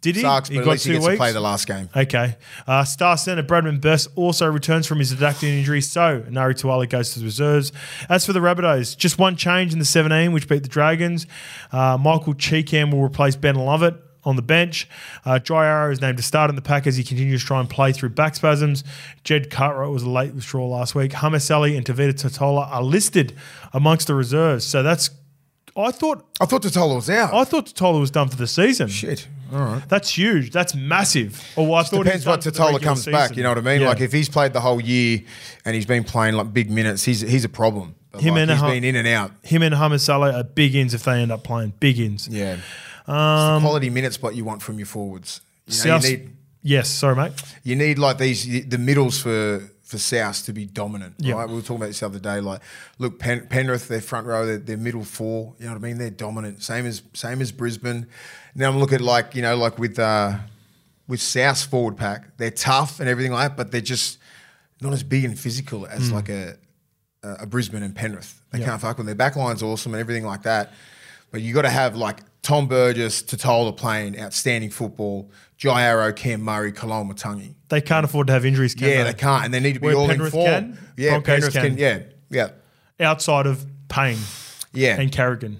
Did 0.00 0.16
he? 0.16 0.22
Sucks, 0.22 0.48
he 0.48 0.56
at 0.58 0.64
got 0.64 0.70
least 0.72 0.84
he 0.84 0.88
two 0.90 0.94
gets 0.94 1.04
to 1.04 1.10
weeks. 1.10 1.18
play 1.18 1.32
the 1.32 1.40
last 1.40 1.66
game. 1.66 1.88
Okay. 1.94 2.36
Uh, 2.66 2.84
star 2.84 3.16
centre 3.18 3.42
Bradman 3.42 3.80
Best 3.82 4.08
also 4.16 4.46
returns 4.50 4.86
from 4.86 4.98
his 4.98 5.12
adductor 5.12 5.44
injury, 5.44 5.80
so 5.82 6.22
Enari 6.22 6.54
Tuala 6.58 6.88
goes 6.88 7.12
to 7.12 7.18
the 7.18 7.24
reserves. 7.26 7.70
As 8.08 8.24
for 8.24 8.32
the 8.32 8.40
Rabbitohs, 8.40 8.96
just 8.96 9.18
one 9.18 9.36
change 9.36 9.72
in 9.74 9.78
the 9.78 9.84
17, 9.84 10.32
which 10.32 10.48
beat 10.48 10.62
the 10.62 10.68
Dragons. 10.70 11.26
Uh, 11.70 11.98
Michael 12.00 12.32
Chee 12.34 12.62
Kam 12.62 12.90
will 12.90 13.02
replace 13.02 13.36
Ben 13.36 13.56
Lovett 13.56 13.94
on 14.24 14.36
the 14.36 14.42
bench. 14.42 14.88
Uh, 15.24 15.38
Jai 15.38 15.66
Arrow 15.66 15.90
is 15.90 16.00
named 16.00 16.16
to 16.18 16.22
start 16.22 16.50
in 16.50 16.56
the 16.56 16.62
pack 16.62 16.86
as 16.86 16.96
he 16.96 17.04
continues 17.04 17.40
to 17.42 17.46
try 17.46 17.60
and 17.60 17.68
play 17.68 17.92
through 17.92 18.10
back 18.10 18.34
spasms. 18.36 18.84
Jed 19.24 19.50
Cartwright 19.50 19.90
was 19.90 20.02
a 20.02 20.10
late 20.10 20.34
withdrawal 20.34 20.70
last 20.70 20.94
week. 20.94 21.22
Ali 21.22 21.76
and 21.76 21.84
Tevita 21.86 22.12
Tatola 22.14 22.70
are 22.70 22.82
listed 22.82 23.34
amongst 23.72 24.06
the 24.06 24.14
reserves, 24.14 24.64
so 24.66 24.82
that's. 24.82 25.10
I 25.76 25.90
thought 25.90 26.26
I 26.40 26.46
thought 26.46 26.62
Tatola 26.62 26.96
was 26.96 27.08
out. 27.08 27.32
I 27.32 27.44
thought 27.44 27.66
Tatola 27.66 28.00
was 28.00 28.10
done 28.10 28.28
for 28.28 28.36
the 28.36 28.46
season. 28.46 28.88
Shit. 28.88 29.28
All 29.52 29.58
right. 29.58 29.88
That's 29.88 30.16
huge. 30.16 30.50
That's 30.50 30.74
massive. 30.74 31.42
Or 31.56 31.66
well, 31.66 31.74
I 31.76 31.82
thought 31.82 32.04
Depends 32.04 32.26
what 32.26 32.40
Tatola 32.40 32.80
comes 32.80 33.06
back. 33.06 33.36
You 33.36 33.42
know 33.42 33.50
what 33.50 33.58
I 33.58 33.62
mean? 33.62 33.80
Yeah. 33.82 33.88
Like 33.88 34.00
if 34.00 34.12
he's 34.12 34.28
played 34.28 34.52
the 34.52 34.60
whole 34.60 34.80
year 34.80 35.20
and 35.64 35.74
he's 35.74 35.86
been 35.86 36.04
playing 36.04 36.34
like 36.34 36.52
big 36.52 36.70
minutes, 36.70 37.04
he's 37.04 37.20
he's 37.20 37.44
a 37.44 37.48
problem. 37.48 37.94
But, 38.12 38.22
Him 38.22 38.34
like, 38.34 38.42
and 38.42 38.50
he's 38.50 38.60
Hum- 38.60 38.70
been 38.70 38.84
in 38.84 38.96
and 38.96 39.06
out. 39.08 39.30
him 39.42 39.62
and 39.62 39.74
Hame 39.74 39.96
Sele 39.98 40.34
are 40.34 40.42
big 40.42 40.74
ins 40.74 40.94
if 40.94 41.04
they 41.04 41.20
end 41.20 41.30
up 41.30 41.44
playing 41.44 41.74
big 41.78 41.98
ins. 42.00 42.26
Yeah. 42.28 42.54
it's 42.54 43.06
the 43.06 43.12
um, 43.12 43.62
quality 43.62 43.88
minutes 43.90 44.20
what 44.20 44.34
you 44.34 44.44
want 44.44 44.62
from 44.62 44.78
your 44.78 44.86
forwards. 44.86 45.40
You, 45.66 45.72
know, 45.72 45.76
South- 45.98 46.04
you 46.10 46.16
need 46.18 46.30
yes, 46.62 46.88
sorry, 46.88 47.14
mate. 47.16 47.32
you 47.62 47.76
need 47.76 47.98
like 47.98 48.18
these 48.18 48.68
the 48.68 48.78
middles 48.78 49.20
for 49.20 49.62
for 49.84 49.98
South 49.98 50.44
to 50.46 50.52
be 50.52 50.66
dominant. 50.66 51.14
Yeah. 51.18 51.34
Right? 51.34 51.48
We 51.48 51.54
were 51.56 51.60
talking 51.62 51.76
about 51.76 51.86
this 51.88 51.98
the 52.00 52.06
other 52.06 52.20
day. 52.20 52.40
Like, 52.40 52.60
look, 52.98 53.18
Pen, 53.18 53.46
Penrith, 53.48 53.88
their 53.88 54.00
front 54.00 54.24
row, 54.26 54.56
their 54.56 54.76
middle 54.76 55.02
four. 55.02 55.54
You 55.58 55.66
know 55.66 55.72
what 55.72 55.78
I 55.78 55.82
mean? 55.82 55.98
They're 55.98 56.10
dominant. 56.10 56.62
Same 56.62 56.86
as 56.86 57.02
same 57.12 57.40
as 57.40 57.50
Brisbane. 57.52 58.06
Now 58.54 58.68
I'm 58.70 58.78
looking 58.78 58.96
at 58.96 59.00
like 59.00 59.34
you 59.34 59.42
know 59.42 59.56
like 59.56 59.78
with 59.78 59.98
uh, 59.98 60.38
with 61.08 61.20
South's 61.20 61.62
forward 61.64 61.96
pack, 61.96 62.36
they're 62.36 62.50
tough 62.50 63.00
and 63.00 63.08
everything 63.08 63.32
like 63.32 63.50
that, 63.50 63.56
but 63.56 63.70
they're 63.72 63.80
just 63.80 64.18
not 64.80 64.92
as 64.92 65.02
big 65.02 65.24
and 65.24 65.38
physical 65.38 65.86
as 65.86 66.10
like 66.12 66.28
a 66.28 66.56
a 67.22 67.46
Brisbane 67.46 67.82
and 67.82 67.94
Penrith. 67.94 68.40
They. 68.50 68.60
Yeah. 68.60 68.66
can't 68.66 68.80
fuck 68.80 68.96
with 68.96 69.06
their 69.06 69.14
backline's 69.14 69.62
awesome 69.62 69.92
and 69.94 70.00
everything 70.00 70.24
like 70.24 70.42
that. 70.44 70.72
But 71.30 71.42
you 71.42 71.52
got 71.54 71.62
to 71.62 71.70
have 71.70 71.94
like 71.94 72.20
Tom 72.42 72.66
Burgess, 72.66 73.22
Tatola 73.22 73.76
playing 73.76 74.18
outstanding 74.18 74.70
football, 74.70 75.30
Jai 75.58 75.82
Arrow, 75.82 76.12
Cam 76.12 76.40
Murray, 76.40 76.72
Keaon 76.72 77.12
Koloamatangi. 77.12 77.54
They 77.68 77.80
can't 77.82 78.04
afford 78.04 78.26
to 78.28 78.32
have 78.32 78.44
injuries, 78.46 78.74
can 78.74 78.88
Yeah, 78.88 79.04
they? 79.04 79.12
they 79.12 79.18
can't, 79.18 79.44
and 79.44 79.54
they 79.54 79.60
need 79.60 79.74
to 79.74 79.80
be 79.80 79.86
Where 79.88 79.96
all 79.96 80.08
Penrith 80.08 80.32
in 80.34 80.40
form. 80.40 80.46
can, 80.46 80.78
yeah, 80.96 81.10
Broncos 81.10 81.26
Penrith 81.40 81.52
can. 81.52 81.76
can. 81.76 82.08
Yeah, 82.30 82.48
yeah, 82.98 83.06
Outside 83.06 83.46
of 83.46 83.64
Payne 83.88 84.18
yeah, 84.72 84.98
and 84.98 85.12
Carrigan. 85.12 85.58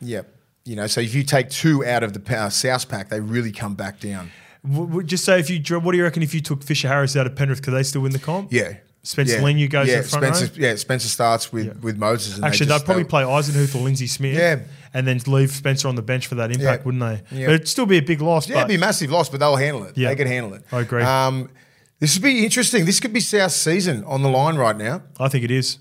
yeah. 0.00 0.22
You 0.66 0.76
know, 0.76 0.86
so 0.86 1.00
if 1.00 1.14
you 1.14 1.22
take 1.22 1.48
two 1.48 1.84
out 1.86 2.02
of 2.02 2.12
the 2.12 2.36
uh, 2.38 2.48
South 2.50 2.88
pack, 2.88 3.08
they 3.08 3.20
really 3.20 3.52
come 3.52 3.74
back 3.74 4.00
down. 4.00 4.30
W- 4.68 5.02
just 5.04 5.24
say 5.24 5.38
if 5.38 5.48
you, 5.48 5.60
what 5.78 5.92
do 5.92 5.98
you 5.98 6.04
reckon 6.04 6.22
if 6.22 6.34
you 6.34 6.40
took 6.40 6.62
Fisher 6.64 6.88
Harris 6.88 7.16
out 7.16 7.26
of 7.26 7.36
Penrith? 7.36 7.62
Could 7.62 7.72
they 7.74 7.84
still 7.84 8.02
win 8.02 8.12
the 8.12 8.18
comp? 8.18 8.52
Yeah. 8.52 8.78
Spencer 9.04 9.36
yeah. 9.36 9.42
Leniu 9.42 9.70
goes 9.70 9.86
yeah, 9.86 10.00
the 10.00 10.08
front 10.08 10.34
Spencer, 10.34 10.60
row? 10.60 10.66
Yeah, 10.68 10.74
Spencer 10.74 11.06
starts 11.08 11.52
with, 11.52 11.66
Yeah. 11.66 11.72
with 11.80 11.96
Moses. 11.96 12.34
And 12.36 12.44
Actually, 12.44 12.66
they 12.66 12.78
they'd 12.78 12.84
probably 12.84 13.04
play 13.04 13.22
Eisenhuth 13.22 13.76
or 13.76 13.78
Lindsay 13.78 14.08
Smith, 14.08 14.36
Yeah. 14.36 14.58
and 14.92 15.06
then 15.06 15.20
leave 15.28 15.52
Spencer 15.52 15.86
on 15.86 15.94
the 15.94 16.02
bench 16.02 16.26
for 16.26 16.34
that 16.34 16.50
impact, 16.50 16.80
Yeah. 16.82 16.84
wouldn't 16.84 17.00
they? 17.30 17.38
Yeah. 17.38 17.46
But 17.46 17.54
it'd 17.54 17.68
still 17.68 17.86
be 17.86 17.98
a 17.98 18.02
big 18.02 18.20
loss. 18.20 18.48
Yeah, 18.48 18.56
it'd 18.56 18.68
be 18.68 18.74
a 18.74 18.78
massive 18.80 19.12
loss, 19.12 19.28
but 19.28 19.38
they'll 19.38 19.54
handle 19.54 19.84
it. 19.84 19.96
Yeah. 19.96 20.08
They 20.08 20.16
could 20.16 20.26
handle 20.26 20.54
it. 20.54 20.64
I 20.72 20.80
agree. 20.80 21.04
Um, 21.04 21.48
this 22.00 22.16
would 22.16 22.24
be 22.24 22.42
interesting. 22.44 22.84
This 22.84 22.98
could 22.98 23.12
be 23.12 23.20
South's 23.20 23.54
season 23.54 24.02
on 24.02 24.22
the 24.22 24.28
line 24.28 24.56
right 24.56 24.76
now. 24.76 25.02
I 25.20 25.28
think 25.28 25.44
it 25.44 25.52
is. 25.52 25.78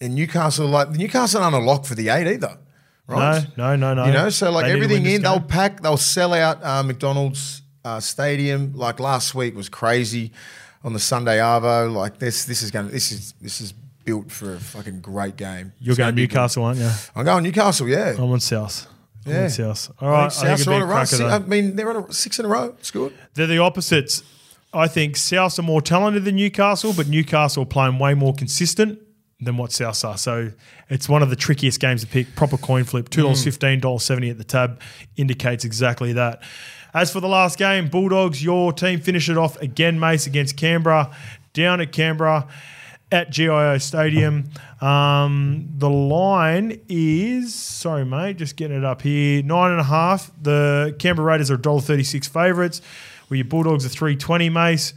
And 0.00 0.14
Newcastle, 0.14 0.66
like 0.66 0.90
Newcastle 0.92 1.42
aren't 1.42 1.54
a 1.54 1.58
lock 1.58 1.84
for 1.84 1.94
the 1.94 2.08
eight 2.08 2.26
either, 2.26 2.56
right? 3.12 3.46
No, 3.56 3.76
no, 3.76 3.94
no, 3.94 4.02
no. 4.02 4.06
You 4.06 4.12
know, 4.12 4.28
so 4.30 4.50
like 4.50 4.66
They 4.66 4.72
everything 4.72 5.06
in, 5.06 5.22
they'll 5.22 5.40
pack, 5.40 5.80
they'll 5.82 5.96
sell 5.96 6.34
out 6.34 6.62
uh, 6.64 6.82
McDonald's 6.82 7.62
uh, 7.84 8.00
stadium. 8.00 8.72
Like 8.74 9.00
last 9.00 9.34
week 9.34 9.54
was 9.56 9.68
crazy 9.68 10.32
on 10.84 10.92
the 10.92 10.98
Sunday 11.00 11.38
Arvo. 11.38 11.92
Like 11.94 12.18
this, 12.18 12.44
this 12.44 12.62
is 12.62 12.70
going. 12.70 12.86
to 12.86 12.92
This 12.92 13.12
is 13.12 13.34
this 13.40 13.60
is 13.60 13.72
built 14.04 14.30
for 14.32 14.54
a 14.54 14.58
fucking 14.60 15.00
great 15.00 15.36
game. 15.36 15.72
You're 15.78 15.92
It's 15.92 15.98
going. 15.98 16.14
Newcastle, 16.14 16.64
aren't 16.64 16.78
you? 16.80 16.90
I'm 17.14 17.24
going 17.24 17.44
Newcastle. 17.44 17.88
Yeah. 17.88 18.14
I'm 18.18 18.30
on 18.32 18.40
South. 18.40 18.86
I'm 19.26 19.32
Yeah. 19.32 19.42
on 19.44 19.50
South. 19.50 19.90
All 20.00 20.08
right. 20.10 20.44
I 20.44 20.52
it'd 20.54 20.66
be 20.66 20.72
on 20.74 20.82
a 20.82 20.86
run. 20.86 21.06
Six- 21.06 21.20
I 21.22 21.38
mean, 21.40 21.76
they're 21.76 21.90
on 21.96 22.04
a 22.08 22.12
six 22.12 22.38
in 22.40 22.44
a 22.44 22.48
row. 22.48 22.74
It's 22.80 22.90
good. 22.90 23.12
They're 23.34 23.46
the 23.46 23.58
opposites. 23.58 24.22
I 24.74 24.88
think 24.88 25.16
Souths 25.16 25.58
are 25.58 25.62
more 25.62 25.82
talented 25.82 26.24
than 26.24 26.34
Newcastle, 26.36 26.94
but 26.94 27.06
Newcastle 27.06 27.62
are 27.64 27.66
playing 27.66 27.98
way 27.98 28.14
more 28.14 28.34
consistent 28.34 28.98
than 29.42 29.56
what 29.56 29.70
Souths 29.70 30.08
are. 30.08 30.16
So 30.16 30.50
it's 30.88 31.08
one 31.08 31.22
of 31.22 31.30
the 31.30 31.36
trickiest 31.36 31.80
games 31.80 32.02
to 32.02 32.06
pick. 32.06 32.34
Proper 32.34 32.56
coin 32.56 32.84
flip. 32.84 33.10
$2.15, 33.10 33.80
$1.70 33.80 34.30
at 34.30 34.38
the 34.38 34.44
tab 34.44 34.80
indicates 35.16 35.64
exactly 35.64 36.12
that. 36.14 36.42
As 36.94 37.12
for 37.12 37.20
the 37.20 37.28
last 37.28 37.58
game, 37.58 37.88
Bulldogs, 37.88 38.44
your 38.44 38.72
team 38.72 39.00
finish 39.00 39.28
it 39.28 39.38
off 39.38 39.60
again, 39.60 39.98
Mace, 39.98 40.26
against 40.26 40.56
Canberra, 40.56 41.14
down 41.54 41.80
at 41.80 41.90
Canberra 41.92 42.48
at 43.10 43.30
GIO 43.30 43.78
Stadium. 43.78 44.50
Um, 44.82 45.68
the 45.78 45.88
line 45.88 46.80
is 46.88 47.54
sorry, 47.54 48.04
mate, 48.04 48.36
just 48.36 48.56
getting 48.56 48.78
it 48.78 48.84
up 48.84 49.00
here. 49.00 49.40
Nine 49.44 49.70
and 49.70 49.78
a 49.78 49.84
half. 49.84 50.32
The 50.42 50.96
Canberra 50.98 51.28
Raiders 51.28 51.52
are 51.52 51.56
$1.36 51.56 52.28
favourites. 52.28 52.80
Where 53.28 53.36
your 53.36 53.44
Bulldogs 53.44 53.86
are 53.86 53.88
three 53.88 54.16
twenty, 54.16 54.50
Mace. 54.50 54.92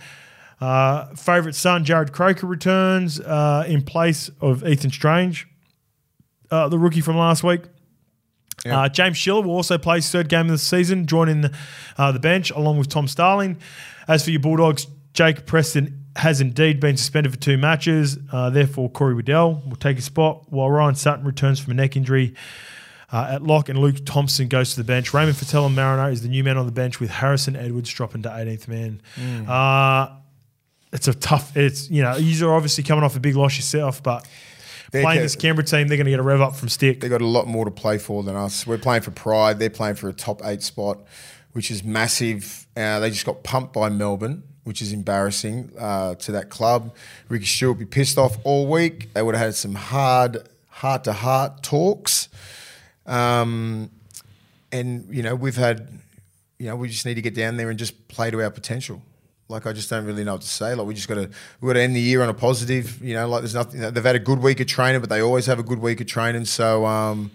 Uh, 0.62 1.08
favourite 1.16 1.56
son 1.56 1.84
Jarrod 1.84 2.12
Croker 2.12 2.48
returns 2.48 3.20
uh, 3.20 3.66
in 3.68 3.82
place 3.82 4.30
of 4.42 4.66
Ethan 4.66 4.92
Strange, 4.92 5.48
uh, 6.50 6.70
the 6.70 6.80
rookie 6.80 7.02
from 7.02 7.18
last 7.18 7.44
week. 7.44 7.62
Yeah. 8.66 8.82
Uh, 8.82 8.90
James 8.90 9.18
Schiller 9.18 9.42
will 9.42 9.52
also 9.52 9.78
play 9.78 9.98
his 9.98 10.10
third 10.10 10.30
game 10.30 10.46
of 10.46 10.52
the 10.54 10.58
season, 10.58 11.08
joining 11.08 11.50
uh, 11.98 12.12
the 12.12 12.20
bench 12.20 12.52
along 12.52 12.78
with 12.78 12.90
Tom 12.90 13.08
Starling. 13.08 13.58
As 14.08 14.24
for 14.24 14.32
your 14.32 14.40
Bulldogs, 14.40 14.88
Jake 15.14 15.46
Preston 15.46 16.06
has 16.16 16.40
indeed 16.40 16.80
been 16.80 16.96
suspended 16.98 17.34
for 17.34 17.40
two 17.40 17.58
matches. 17.58 18.18
Uh, 18.32 18.50
therefore, 18.50 18.90
Corey 18.90 19.14
Waddell 19.14 19.62
will 19.68 19.76
take 19.76 19.98
his 19.98 20.06
spot 20.06 20.46
while 20.50 20.72
Ryan 20.72 20.96
Sutton 20.96 21.26
returns 21.26 21.60
from 21.60 21.72
a 21.72 21.76
neck 21.76 21.98
injury 21.98 22.34
uh, 23.12 23.28
at 23.32 23.44
lock 23.44 23.70
and 23.70 23.78
Luke 23.80 23.98
Thompson 24.06 24.48
goes 24.48 24.72
to 24.72 24.78
the 24.78 24.84
bench. 24.84 25.14
Raymond 25.14 25.38
Faitala-Mariner 25.38 26.10
is 26.12 26.22
the 26.22 26.28
new 26.28 26.44
man 26.44 26.58
on 26.58 26.66
the 26.66 26.72
bench 26.72 27.00
with 27.00 27.10
Harrison 27.10 27.56
Edwards 27.56 27.90
dropping 27.90 28.24
to 28.24 28.30
18th 28.30 28.68
man. 28.68 29.02
Uh, 29.48 30.18
it's 30.92 31.08
a 31.08 31.14
tough. 31.14 31.56
It's 31.58 31.90
you 31.90 32.02
know 32.02 32.16
you're 32.18 32.54
obviously 32.54 32.84
coming 32.84 33.04
off 33.04 33.16
a 33.16 33.20
big 33.20 33.36
loss 33.36 33.56
yourself, 33.58 34.02
but 34.02 34.28
They're 34.92 35.02
playing 35.04 35.20
ca- 35.20 35.24
this 35.24 35.36
Canberra 35.36 35.66
team, 35.66 35.88
they're 35.88 35.98
going 35.98 36.06
to 36.06 36.12
get 36.12 36.20
a 36.20 36.24
rev 36.24 36.42
up 36.42 36.56
from 36.56 36.70
stick. 36.70 37.02
They've 37.02 37.10
got 37.10 37.22
a 37.22 37.28
lot 37.28 37.48
more 37.48 37.66
to 37.66 37.72
play 37.72 37.98
for 37.98 38.24
than 38.24 38.36
us. 38.36 38.66
We're 38.66 38.78
playing 38.78 39.02
for 39.02 39.12
pride. 39.12 39.60
They're 39.60 39.70
playing 39.70 39.96
for 39.96 40.10
a 40.10 40.14
top 40.14 40.42
eight 40.46 40.62
spot, 40.62 41.00
which 41.54 41.70
is 41.72 41.84
massive. 41.84 42.68
Uh, 42.78 43.00
they 43.00 43.10
just 43.10 43.26
got 43.26 43.44
pumped 43.44 43.74
by 43.74 43.90
Melbourne, 43.90 44.44
which 44.64 44.82
is 44.82 44.94
embarrassing 44.94 45.72
uh, 45.80 46.16
to 46.16 46.32
that 46.34 46.50
club. 46.50 46.96
Ricky 47.30 47.46
Stuart 47.46 47.76
be 47.76 47.86
pissed 47.86 48.18
off 48.18 48.38
all 48.44 48.68
week. 48.68 49.14
They 49.14 49.22
would 49.22 49.36
have 49.36 49.46
had 49.46 49.56
some 49.56 49.76
hard, 49.76 50.48
heart 50.70 51.04
to 51.06 51.14
heart 51.14 51.62
talks. 51.64 52.30
Um, 53.06 53.92
and, 54.72 55.08
you 55.10 55.24
know, 55.24 55.36
we've 55.36 55.56
had 55.56 56.00
you 56.58 56.68
know, 56.68 56.76
we 56.78 56.88
just 56.88 57.06
need 57.06 57.16
to 57.16 57.22
get 57.22 57.36
down 57.36 57.58
there 57.58 57.70
and 57.70 57.78
just 57.78 58.08
play 58.08 58.32
to 58.32 58.42
our 58.42 58.50
potential. 58.50 59.02
Like 59.48 59.68
I 59.68 59.74
just 59.74 59.90
don't 59.90 60.06
really 60.06 60.24
know 60.24 60.34
what 60.34 60.42
to 60.42 60.48
say. 60.48 60.74
Like 60.74 60.88
we 60.88 60.94
just 60.96 61.08
got 61.08 61.16
to 61.16 61.30
we 61.62 61.68
got 61.68 61.74
to 61.74 61.82
end 61.82 61.96
the 61.96 62.00
year 62.02 62.24
on 62.24 62.30
a 62.30 62.34
positive. 62.34 63.02
You 63.04 63.14
know, 63.14 63.28
like 63.28 63.42
there's 63.42 63.54
nothing. 63.54 63.80
They've 63.80 64.04
had 64.04 64.16
a 64.16 64.20
good 64.20 64.40
week 64.40 64.60
of 64.60 64.68
training, 64.68 65.02
but 65.02 65.10
they 65.10 65.22
always 65.22 65.46
have 65.46 65.60
a 65.60 65.64
good 65.64 65.80
week 65.80 66.02
of 66.02 66.08
training. 66.08 66.46
So 66.46 66.86
um, 66.86 67.30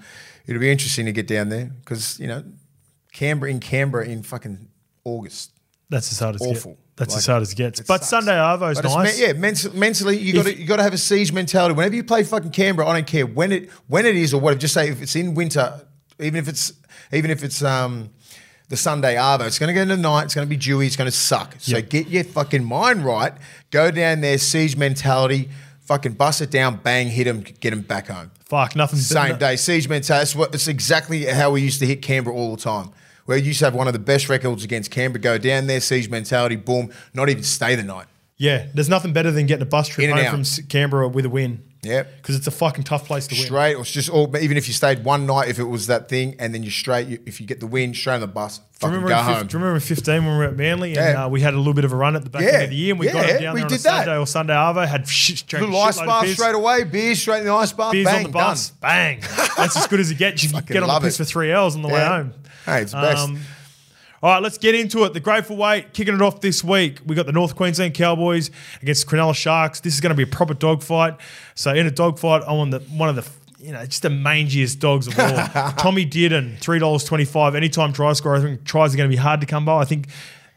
it'll 0.47 0.61
be 0.61 0.71
interesting 0.71 1.07
to 1.07 1.13
get 1.13 1.29
down 1.29 1.51
there 1.51 1.67
because 1.67 2.19
you 2.19 2.27
know, 2.27 2.43
Canberra 3.13 3.51
in 3.53 3.61
Canberra 3.61 4.07
in 4.07 4.23
fucking 4.25 4.69
August. 5.05 5.53
That's 5.89 6.11
as 6.13 6.19
hard 6.19 6.35
as 6.37 6.43
Awful. 6.43 6.53
It 6.73 6.75
gets. 6.75 6.77
That's 6.97 7.13
Like, 7.15 7.19
as 7.19 7.27
hard 7.27 7.43
as 7.43 7.53
it 7.53 7.57
gets. 7.57 7.81
it 7.81 7.87
but 7.87 7.99
sucks. 8.05 8.09
Sunday 8.11 8.37
Arvo's 8.39 8.81
But 8.83 8.89
nice. 8.93 9.19
men- 9.19 9.29
yeah, 9.29 9.33
mentally, 9.33 9.79
mentally 9.79 10.19
you 10.19 10.33
got 10.35 10.45
to 10.47 10.59
you 10.59 10.67
got 10.67 10.77
to 10.77 10.83
have 10.83 10.93
a 10.93 10.99
siege 10.99 11.33
mentality. 11.33 11.75
Whenever 11.75 11.95
you 11.95 12.05
play 12.05 12.25
fucking 12.25 12.51
Canberra, 12.51 12.89
I 12.89 12.95
don't 12.95 13.07
care 13.07 13.25
when 13.27 13.53
it 13.53 13.71
when 13.87 14.05
it 14.05 14.17
is 14.17 14.35
or 14.35 14.41
whatever. 14.41 14.61
Just 14.61 14.75
say 14.75 14.89
if 14.91 15.01
it's 15.01 15.15
in 15.17 15.35
winter, 15.35 15.81
even 16.19 16.39
if 16.41 16.49
it's 16.49 16.73
even 17.13 17.31
if 17.31 17.43
it's 17.45 17.63
um 17.63 18.11
the 18.71 18.77
Sunday 18.77 19.17
Arvo, 19.17 19.47
it's 19.47 19.59
going 19.59 19.69
to 19.69 19.75
go 19.75 19.83
into 19.83 19.97
the 19.97 20.03
night. 20.03 20.25
It's 20.25 20.35
going 20.35 20.47
to 20.47 20.49
be 20.49 20.57
dewy. 20.57 20.87
It's 20.87 20.97
going 20.97 21.11
to 21.11 21.17
suck. 21.17 21.57
So 21.59 21.77
Yep. 21.77 21.91
get 21.91 22.09
your 22.09 22.25
fucking 22.25 22.65
mind 22.65 23.05
right. 23.05 23.33
Go 23.71 23.91
down 23.91 24.23
there, 24.23 24.39
siege 24.39 24.77
mentality. 24.77 25.51
Fucking 25.83 26.13
bust 26.13 26.41
it 26.41 26.51
down, 26.53 26.77
bang, 26.77 27.09
hit 27.09 27.25
them, 27.25 27.41
get 27.61 27.71
them 27.71 27.81
back 27.83 28.07
home. 28.07 28.31
Fuck, 28.45 28.77
nothing. 28.77 28.99
Same 29.01 29.37
day, 29.39 29.57
siege 29.57 29.89
mentality. 29.89 30.21
That's 30.23 30.35
what. 30.37 30.55
It's 30.55 30.69
exactly 30.69 31.25
how 31.25 31.51
we 31.51 31.63
used 31.63 31.81
to 31.81 31.87
hit 31.87 32.01
Canberra 32.01 32.35
all 32.35 32.55
the 32.55 32.63
time. 32.63 32.91
Where 33.27 33.37
you 33.37 33.45
used 33.47 33.59
to 33.59 33.65
have 33.67 33.75
one 33.75 33.87
of 33.89 33.93
the 33.93 33.99
best 33.99 34.29
records 34.29 34.65
against 34.65 34.91
Canberra. 34.91 35.21
Go 35.21 35.39
down 35.39 35.67
there, 35.67 35.81
siege 35.81 36.09
mentality, 36.09 36.57
boom. 36.57 36.91
Not 37.13 37.29
even 37.29 37.43
stay 37.43 37.75
the 37.75 37.83
night. 37.83 38.07
Yeah, 38.37 38.67
there's 38.73 38.89
nothing 38.89 39.13
better 39.13 39.31
than 39.33 39.47
getting 39.47 39.63
a 39.63 39.67
bus 39.67 39.89
trip 39.89 40.09
home 40.11 40.19
out. 40.19 40.31
from 40.31 40.45
Canberra 40.69 41.09
with 41.09 41.27
a 41.27 41.29
win. 41.31 41.63
Yep. 41.83 42.17
Because 42.19 42.37
it's 42.37 42.47
a 42.47 42.51
fucking 42.51 42.85
tough 42.85 43.07
place 43.07 43.27
to 43.29 43.35
win. 43.35 43.45
straight, 43.45 43.75
or 43.75 43.81
it's 43.81 43.91
just 43.91 44.11
all. 44.11 44.37
Even 44.37 44.59
if 44.59 44.69
you 44.69 44.75
stayed 44.75 45.03
one 45.03 45.25
night, 45.25 45.49
if 45.49 45.59
it 45.59 45.65
was 45.65 45.87
that 45.87 46.11
thing, 46.11 46.37
and 46.39 46.53
then 46.55 46.63
you're 46.63 46.71
straight, 46.71 47.09
you, 47.09 47.19
if 47.25 47.41
you 47.41 47.47
get 47.47 47.59
the 47.59 47.67
win, 47.67 47.95
straight 47.95 48.17
on 48.17 48.21
the 48.21 48.27
bus, 48.27 48.59
Do 48.59 48.63
you, 48.63 48.69
fucking 48.81 48.95
remember 48.97 49.09
go 49.09 49.19
in 49.19 49.25
home. 49.25 49.47
do 49.47 49.53
you 49.57 49.59
remember 49.61 49.75
in 49.77 49.81
15 49.81 50.15
when 50.15 50.25
we 50.25 50.31
were 50.39 50.45
at 50.45 50.57
Manly 50.57 50.95
and 50.97 51.15
Yeah. 51.15 51.25
uh, 51.25 51.29
we 51.31 51.41
had 51.41 51.55
a 51.55 51.57
little 51.57 51.73
bit 51.73 51.87
of 51.87 51.93
a 51.95 51.97
run 51.97 52.17
at 52.17 52.25
the 52.25 52.29
back 52.29 52.43
Yeah. 52.43 52.49
end 52.51 52.63
of 52.65 52.71
the 52.71 52.77
year 52.77 52.91
and 52.93 53.01
we 53.01 53.07
got 53.07 53.27
it 53.31 53.41
down 53.41 53.55
we 53.55 53.61
there 53.61 53.65
on 53.67 53.73
did. 53.73 53.81
Sunday 53.81 54.17
or 54.19 54.27
Sunday 54.27 54.53
Arvo, 54.53 54.87
had 54.87 55.09
sh- 55.09 55.43
Little 55.55 55.81
ice 55.81 55.99
bath 55.99 56.29
straight 56.29 56.55
away, 56.55 56.85
beers 56.85 57.19
straight 57.19 57.39
in 57.41 57.47
the 57.47 57.53
ice 57.55 57.73
bath, 57.73 57.93
beers 57.93 58.05
bang, 58.05 58.17
on 58.17 58.23
the 58.25 58.29
bus, 58.29 58.71
done. 58.71 58.79
bang. 58.83 59.21
That's 59.57 59.77
as 59.79 59.87
good 59.87 60.01
as 60.01 60.11
it 60.11 60.19
gets. 60.19 60.43
You 60.45 60.61
get 60.61 60.83
on 60.83 60.89
the 60.89 61.01
piss 61.01 61.15
it. 61.15 61.25
for 61.25 61.25
three 61.25 61.51
hours 61.51 61.77
on 61.77 61.83
the 61.83 61.89
way 61.89 62.05
home. 62.05 62.35
Hey, 62.67 62.83
it's 62.83 62.93
the 62.93 63.01
best. 63.01 63.29
All 64.23 64.31
right, 64.31 64.43
let's 64.43 64.59
get 64.59 64.75
into 64.75 65.05
it. 65.05 65.15
The 65.15 65.21
Grateful 65.21 65.67
8 65.67 65.95
kicking 65.95 66.15
it 66.15 66.21
off 66.21 66.43
this 66.43 66.63
week. 66.63 66.99
We 67.07 67.15
got 67.15 67.25
the 67.25 67.33
North 67.33 67.57
Queensland 67.57 67.95
Cowboys 67.95 68.51
against 68.83 69.09
the 69.09 69.17
Cronulla 69.17 69.35
Sharks. 69.35 69.81
This 69.81 69.95
is 69.95 70.01
going 70.01 70.11
to 70.11 70.15
be 70.17 70.25
a 70.25 70.27
proper 70.27 70.53
dogfight. 70.53 71.17
So 71.55 71.73
in 71.75 71.87
a 71.87 71.91
dogfight, 71.91 72.43
I 72.47 72.53
want 72.53 72.71
the 72.73 72.81
one 72.81 73.09
of 73.09 73.17
the 73.17 73.27
you 73.65 73.73
know 73.73 73.85
just 73.87 74.03
the 74.03 74.09
mangiest 74.11 74.79
dogs 74.79 75.07
of 75.07 75.19
all. 75.19 75.73
Tommy 75.79 76.05
Dearden, 76.05 76.59
three 76.59 76.79
dollars 76.79 77.05
twenty 77.05 77.25
five. 77.25 77.55
Anytime 77.55 77.93
try 77.95 78.13
score, 78.13 78.37
I 78.37 78.41
think 78.41 78.65
tries 78.65 78.93
are 78.93 78.99
going 78.99 79.09
to 79.11 79.15
be 79.15 79.21
hard 79.21 79.41
to 79.41 79.47
come 79.47 79.65
by. 79.65 79.79
I 79.81 79.85
think. 79.87 80.09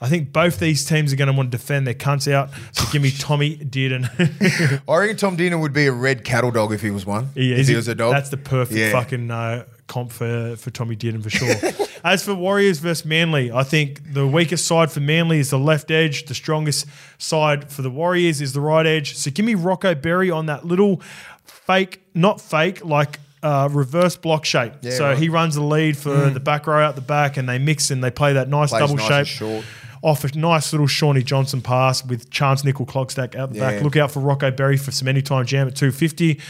I 0.02 0.10
think 0.10 0.34
both 0.34 0.60
these 0.60 0.84
teams 0.84 1.14
are 1.14 1.16
going 1.16 1.30
to 1.30 1.34
want 1.34 1.50
to 1.50 1.58
defend 1.58 1.88
their 1.88 1.94
cunts 1.94 2.30
out. 2.30 2.50
So 2.74 2.84
give 2.92 3.02
me 3.02 3.10
Tommy 3.18 3.56
Dearden. 3.56 4.82
I 4.86 4.98
reckon 4.98 5.16
Tom 5.16 5.38
Dearden 5.38 5.62
would 5.62 5.72
be 5.72 5.86
a 5.86 5.94
red 5.94 6.26
cattle 6.26 6.52
dog 6.52 6.74
if 6.74 6.82
he 6.82 6.92
was 6.92 7.06
one. 7.06 7.30
Yeah, 7.36 7.54
if 7.54 7.60
is 7.62 7.68
he 7.70 7.76
was 7.78 7.88
a 7.88 7.96
dog. 7.96 8.12
That's 8.12 8.28
the 8.28 8.36
perfect 8.36 8.78
Yeah. 8.78 8.92
fucking 8.92 9.32
uh, 9.32 9.64
comp 9.94 10.12
for, 10.12 10.56
for 10.56 10.72
Tommy 10.72 10.96
Dearden 10.96 11.22
for 11.22 11.30
sure. 11.30 11.88
As 12.04 12.26
for 12.26 12.34
Warriors 12.34 12.80
versus 12.80 13.06
Manly, 13.06 13.52
I 13.52 13.64
think 13.64 14.14
the 14.14 14.26
weakest 14.26 14.66
side 14.68 14.92
for 14.92 15.00
Manly 15.00 15.40
is 15.40 15.52
the 15.52 15.60
left 15.60 15.92
edge. 15.92 16.26
The 16.26 16.34
strongest 16.34 16.88
side 17.20 17.72
for 17.72 17.84
the 17.84 17.92
Warriors 17.92 18.42
is 18.42 18.54
the 18.54 18.62
right 18.62 18.86
edge. 18.86 19.16
So 19.16 19.30
give 19.30 19.46
me 19.46 19.56
Rocco 19.56 19.94
Berry 19.94 20.32
on 20.32 20.48
that 20.48 20.66
little 20.66 21.02
fake, 21.46 22.02
not 22.16 22.42
fake, 22.42 22.84
like 22.84 23.20
uh, 23.44 23.70
reverse 23.72 24.16
block 24.16 24.46
shape. 24.46 24.74
Yeah, 24.82 24.92
so 24.92 25.06
right. 25.06 25.18
Mm. 25.18 25.20
he 25.22 25.30
runs 25.30 25.56
the 25.56 25.62
lead 25.62 25.96
for 25.96 26.30
the 26.30 26.40
back 26.40 26.66
row 26.66 26.82
out 26.84 26.96
the 26.96 27.02
back, 27.02 27.38
and 27.38 27.48
they 27.48 27.60
mix 27.60 27.92
and 27.92 28.04
they 28.04 28.12
play 28.12 28.34
that 28.34 28.50
nice 28.50 28.70
Plays 28.70 28.82
double 28.82 28.96
nice 28.96 29.28
shape 29.28 29.64
off 30.02 30.26
a 30.26 30.38
nice 30.38 30.74
little 30.74 30.86
Shaun 30.88 31.22
Johnson 31.24 31.62
pass 31.62 32.06
with 32.06 32.30
Charnze 32.30 32.64
Nicoll-Klokstad 32.64 33.36
out 33.36 33.52
the 33.54 33.60
Yeah. 33.60 33.72
back. 33.72 33.84
Look 33.84 33.96
out 33.96 34.12
for 34.12 34.20
Rocco 34.20 34.52
Berry 34.52 34.76
for 34.76 34.92
some 34.92 35.08
anytime 35.08 35.46
jam 35.46 35.68
at 35.68 35.76
250. 35.76 36.42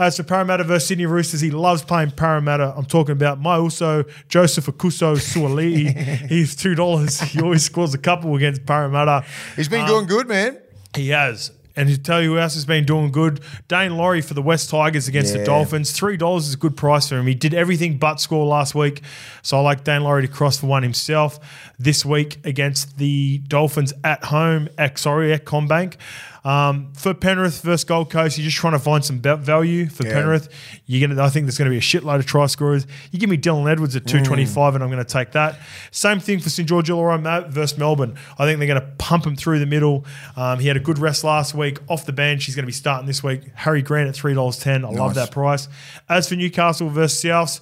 Uh, 0.00 0.04
As 0.04 0.16
for 0.16 0.22
Parramatta 0.22 0.64
versus 0.64 0.88
Sydney 0.88 1.06
Roosters, 1.06 1.40
he 1.40 1.50
loves 1.50 1.82
playing 1.82 2.12
Parramatta. 2.12 2.72
I'm 2.74 2.86
talking 2.86 3.12
about 3.12 3.38
my 3.38 3.56
also 3.56 4.04
Joseph 4.28 4.66
Aukuso 4.66 5.16
Suaalii. 5.16 5.94
He's 6.28 6.56
two 6.56 6.74
dollars. 6.74 7.20
He 7.20 7.40
always 7.40 7.64
scores 7.64 7.92
a 7.92 7.98
couple 7.98 8.34
against 8.34 8.64
Parramatta. 8.64 9.24
He's 9.56 9.68
been 9.68 9.82
um, 9.82 9.86
doing 9.86 10.06
good, 10.06 10.26
man. 10.26 10.58
He 10.96 11.10
has. 11.10 11.52
And 11.76 11.88
to 11.88 11.96
tell 11.98 12.20
you 12.22 12.32
who 12.32 12.38
else 12.38 12.54
has 12.54 12.64
been 12.64 12.84
doing 12.84 13.12
good, 13.12 13.40
Daine 13.68 13.96
Laurie 13.96 14.20
for 14.20 14.34
the 14.34 14.42
West 14.42 14.70
Tigers 14.70 15.08
against 15.08 15.32
the 15.32 15.38
Dolphins. 15.44 15.92
Three 15.92 16.16
dollars 16.16 16.48
is 16.48 16.54
a 16.54 16.56
good 16.58 16.76
price 16.76 17.08
for 17.08 17.16
him. 17.18 17.26
He 17.26 17.34
did 17.34 17.54
everything 17.54 17.98
but 17.98 18.20
score 18.20 18.44
last 18.46 18.74
week, 18.74 19.02
so 19.42 19.58
I 19.58 19.60
like 19.60 19.84
Daine 19.84 20.02
Laurie 20.02 20.22
to 20.22 20.28
cross 20.28 20.58
for 20.58 20.66
one 20.66 20.82
himself 20.82 21.38
this 21.78 22.04
week 22.04 22.38
against 22.44 22.98
the 22.98 23.38
Dolphins 23.46 23.92
at 24.04 24.24
home. 24.24 24.68
At 24.76 24.98
sorry, 24.98 25.32
at 25.32 25.44
CommBank. 25.44 25.94
Um, 26.42 26.92
for 26.94 27.12
Penrith 27.12 27.60
versus 27.60 27.84
Gold 27.84 28.08
Coast, 28.10 28.38
you're 28.38 28.46
just 28.46 28.56
trying 28.56 28.72
to 28.72 28.78
find 28.78 29.04
some 29.04 29.18
be- 29.18 29.34
value 29.34 29.90
for 29.90 30.06
Yeah. 30.06 30.14
Penrith. 30.14 30.48
You're 30.86 31.06
gonna, 31.06 31.22
I 31.22 31.28
think 31.28 31.44
there's 31.44 31.58
going 31.58 31.66
to 31.66 31.70
be 31.70 31.76
a 31.76 31.82
shitload 31.82 32.18
of 32.18 32.24
try 32.24 32.46
scorers. 32.46 32.86
You 33.10 33.18
give 33.18 33.28
me 33.28 33.36
Dylan 33.36 33.70
Edwards 33.70 33.94
at 33.94 34.06
225, 34.06 34.74
and 34.74 34.82
I'm 34.82 34.90
going 34.90 35.04
to 35.04 35.12
take 35.12 35.32
that. 35.32 35.58
Same 35.90 36.18
thing 36.18 36.38
for 36.40 36.48
St 36.48 36.66
George 36.66 36.88
Illawarra 36.88 37.48
versus 37.50 37.76
Melbourne. 37.76 38.14
I 38.38 38.46
think 38.46 38.58
they're 38.58 38.68
going 38.68 38.80
to 38.80 38.88
pump 38.96 39.26
him 39.26 39.36
through 39.36 39.58
the 39.58 39.66
middle. 39.66 40.06
Um, 40.34 40.60
he 40.60 40.68
had 40.68 40.78
a 40.78 40.80
good 40.80 40.98
rest 40.98 41.24
last 41.24 41.54
week 41.54 41.59
off 41.88 42.06
the 42.06 42.12
bench. 42.12 42.44
He's 42.46 42.54
going 42.54 42.64
to 42.64 42.66
be 42.66 42.72
starting 42.72 43.06
this 43.06 43.22
week. 43.22 43.42
Harry 43.54 43.82
Grant 43.82 44.08
at 44.08 44.14
three 44.14 44.34
dollars 44.34 44.58
ten. 44.58 44.84
I 44.84 44.88
love 44.90 45.14
that 45.14 45.30
price. 45.30 45.68
As 46.08 46.28
for 46.28 46.36
Newcastle 46.36 46.88
versus 46.88 47.22
Souths, 47.22 47.60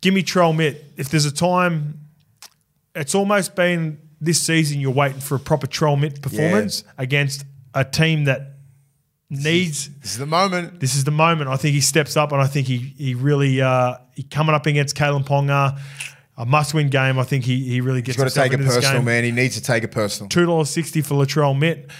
give 0.00 0.14
me 0.14 0.22
Trell 0.22 0.54
Mitt. 0.56 0.84
If 0.96 1.08
there's 1.10 1.24
a 1.26 1.32
time, 1.32 2.00
it's 2.94 3.14
almost 3.14 3.54
been 3.54 3.98
this 4.20 4.40
season. 4.42 4.80
You're 4.80 4.92
waiting 4.92 5.20
for 5.20 5.36
a 5.36 5.40
proper 5.40 5.66
Trell 5.66 5.98
Mitt 5.98 6.20
performance 6.22 6.84
against 6.98 7.44
a 7.74 7.84
team 7.84 8.24
that 8.24 8.56
needs 9.30 9.88
This 10.00 10.12
is 10.12 10.18
the 10.18 10.26
moment. 10.26 10.80
this 10.80 10.94
is 10.96 11.04
the 11.04 11.10
moment. 11.12 11.48
I 11.50 11.56
think 11.56 11.74
he 11.74 11.80
steps 11.80 12.16
up, 12.16 12.32
and 12.32 12.40
I 12.40 12.46
think 12.46 12.66
he 12.66 12.78
he 12.78 13.14
really 13.14 13.60
uh, 13.62 13.96
he 14.14 14.24
coming 14.24 14.54
up 14.54 14.66
against 14.66 14.96
Kalyn 14.96 15.24
Ponga, 15.24 15.78
a 16.36 16.44
must-win 16.44 16.88
game. 16.88 17.18
I 17.18 17.22
think 17.24 17.44
he 17.44 17.62
he 17.68 17.80
really 17.80 18.02
gets 18.02 18.16
He's 18.16 18.24
got 18.24 18.30
to 18.30 18.34
take 18.34 18.52
it 18.60 18.64
personal, 18.66 19.02
man. 19.02 19.24
He 19.24 19.30
needs 19.30 19.54
to 19.54 19.62
take 19.62 19.84
it 19.84 19.92
personal. 19.92 20.28
Two 20.28 20.46
dollars 20.46 20.70
sixty 20.70 21.00
for 21.00 21.14
Latrell 21.14 21.56
Mitt. 21.56 21.90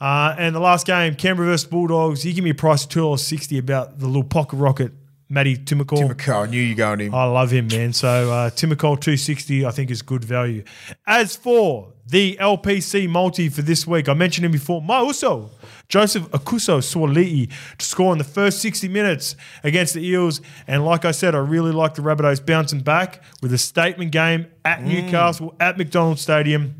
Uh, 0.00 0.34
and 0.38 0.54
the 0.54 0.60
last 0.60 0.86
game, 0.86 1.14
Canberra 1.14 1.48
versus 1.48 1.68
Bulldogs. 1.68 2.24
You 2.24 2.32
give 2.32 2.44
me 2.44 2.50
a 2.50 2.54
price 2.54 2.84
of 2.84 2.90
two 2.90 3.00
dollars 3.00 3.22
sixty 3.22 3.58
about 3.58 3.98
the 3.98 4.06
little 4.06 4.24
pocket 4.24 4.56
rocket, 4.56 4.92
Matty 5.28 5.56
Timoko. 5.56 6.10
McCall, 6.10 6.46
I 6.46 6.50
knew 6.50 6.60
you 6.60 6.74
going 6.74 7.00
him. 7.00 7.14
I 7.14 7.24
love 7.24 7.50
him, 7.50 7.66
man. 7.68 7.92
So 7.92 8.08
uh, 8.32 8.50
Timoko 8.50 8.98
260, 8.98 9.66
I 9.66 9.70
think, 9.70 9.90
is 9.90 10.00
good 10.02 10.24
value. 10.24 10.64
As 11.06 11.36
for 11.36 11.92
the 12.06 12.36
LPC 12.40 13.08
multi 13.08 13.48
for 13.48 13.62
this 13.62 13.86
week, 13.86 14.08
I 14.08 14.14
mentioned 14.14 14.46
him 14.46 14.52
before. 14.52 14.80
My 14.80 14.96
also 14.96 15.50
Joseph 15.88 16.24
Aukuso 16.30 16.78
Suaalii 16.78 17.52
to 17.78 17.84
score 17.84 18.12
in 18.12 18.18
the 18.18 18.24
first 18.24 18.60
60 18.62 18.88
minutes 18.88 19.36
against 19.62 19.94
the 19.94 20.04
Eels. 20.04 20.40
And 20.66 20.84
like 20.84 21.04
I 21.04 21.10
said, 21.10 21.34
I 21.34 21.38
really 21.38 21.72
like 21.72 21.94
the 21.94 22.02
Rabbitohs 22.02 22.44
bouncing 22.44 22.80
back 22.80 23.22
with 23.42 23.52
a 23.52 23.58
statement 23.58 24.12
game 24.12 24.46
at 24.64 24.82
Newcastle 24.82 25.54
at 25.60 25.76
McDonald 25.78 26.18
Stadium. 26.18 26.74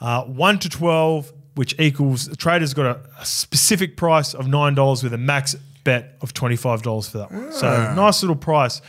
Uh, 0.00 0.24
1 0.24 0.58
to 0.60 0.68
12, 0.70 1.32
which 1.60 1.78
equals 1.78 2.24
the 2.24 2.36
trader's 2.36 2.72
got 2.72 2.86
a, 2.86 2.98
a 3.20 3.26
specific 3.26 3.94
price 3.94 4.32
of 4.32 4.46
$9 4.46 5.04
with 5.04 5.12
a 5.12 5.18
max 5.18 5.54
bet 5.84 6.16
of 6.22 6.32
$25 6.32 7.10
for 7.10 7.18
that 7.18 7.30
one. 7.30 7.52
So 7.52 7.68
ah. 7.68 7.92
nice 7.94 8.22
little 8.22 8.34
price. 8.34 8.80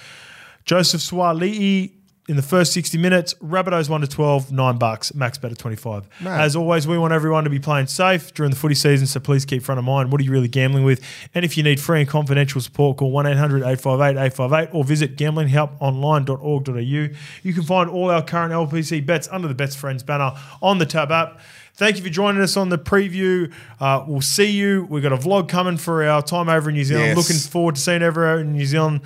Joseph 0.63 1.01
Suaalii 1.01 1.91
in 2.29 2.37
the 2.37 2.41
first 2.41 2.71
60 2.71 2.97
minutes, 2.97 3.33
Rabbitohs 3.43 3.89
1 3.89 3.99
to 3.99 4.07
12, 4.07 4.53
9 4.53 4.77
bucks, 4.77 5.13
max 5.13 5.37
bet 5.37 5.51
of 5.51 5.57
25. 5.57 6.07
As 6.25 6.55
always, 6.55 6.87
we 6.87 6.97
want 6.97 7.11
everyone 7.11 7.43
to 7.43 7.49
be 7.49 7.59
playing 7.59 7.87
safe 7.87 8.33
during 8.33 8.51
the 8.51 8.55
footy 8.55 8.75
season, 8.75 9.05
so 9.05 9.19
please 9.19 9.43
keep 9.43 9.63
front 9.63 9.77
of 9.77 9.83
mind 9.83 10.09
what 10.09 10.21
are 10.21 10.23
you 10.23 10.31
really 10.31 10.47
gambling 10.47 10.85
with? 10.85 11.03
And 11.35 11.43
if 11.43 11.57
you 11.57 11.63
need 11.63 11.77
free 11.77 11.99
and 11.99 12.07
confidential 12.07 12.61
support, 12.61 12.95
call 12.95 13.11
1 13.11 13.27
800 13.27 13.63
858 13.63 14.17
858 14.17 14.73
or 14.73 14.85
visit 14.85 15.17
gamblinghelponline.org.au. 15.17 17.15
You 17.43 17.53
can 17.53 17.63
find 17.63 17.89
all 17.89 18.09
our 18.09 18.23
current 18.23 18.53
LPC 18.53 19.05
bets 19.05 19.27
under 19.29 19.49
the 19.49 19.55
Best 19.55 19.77
Friends 19.77 20.01
banner 20.01 20.31
on 20.61 20.77
the 20.77 20.85
Tab 20.85 21.11
app. 21.11 21.41
Thank 21.75 21.97
you 21.97 22.03
for 22.03 22.09
joining 22.09 22.41
us 22.41 22.57
on 22.57 22.69
the 22.69 22.77
preview. 22.77 23.51
Uh, 23.79 24.03
we'll 24.07 24.21
see 24.21 24.51
you. 24.51 24.85
We've 24.89 25.01
got 25.01 25.13
a 25.13 25.17
vlog 25.17 25.49
coming 25.49 25.77
for 25.77 26.03
our 26.03 26.21
time 26.21 26.49
over 26.49 26.69
in 26.69 26.75
New 26.75 26.83
Zealand. 26.83 27.07
Yes. 27.07 27.17
Looking 27.17 27.37
forward 27.37 27.75
to 27.75 27.81
seeing 27.81 28.01
everyone 28.01 28.39
in 28.39 28.51
New 28.53 28.65
Zealand. 28.65 29.01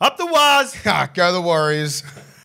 Up 0.00 0.16
the 0.16 0.26
wires. 0.26 0.74
Go 1.14 1.32
the 1.32 1.40
Warriors. 1.40 2.02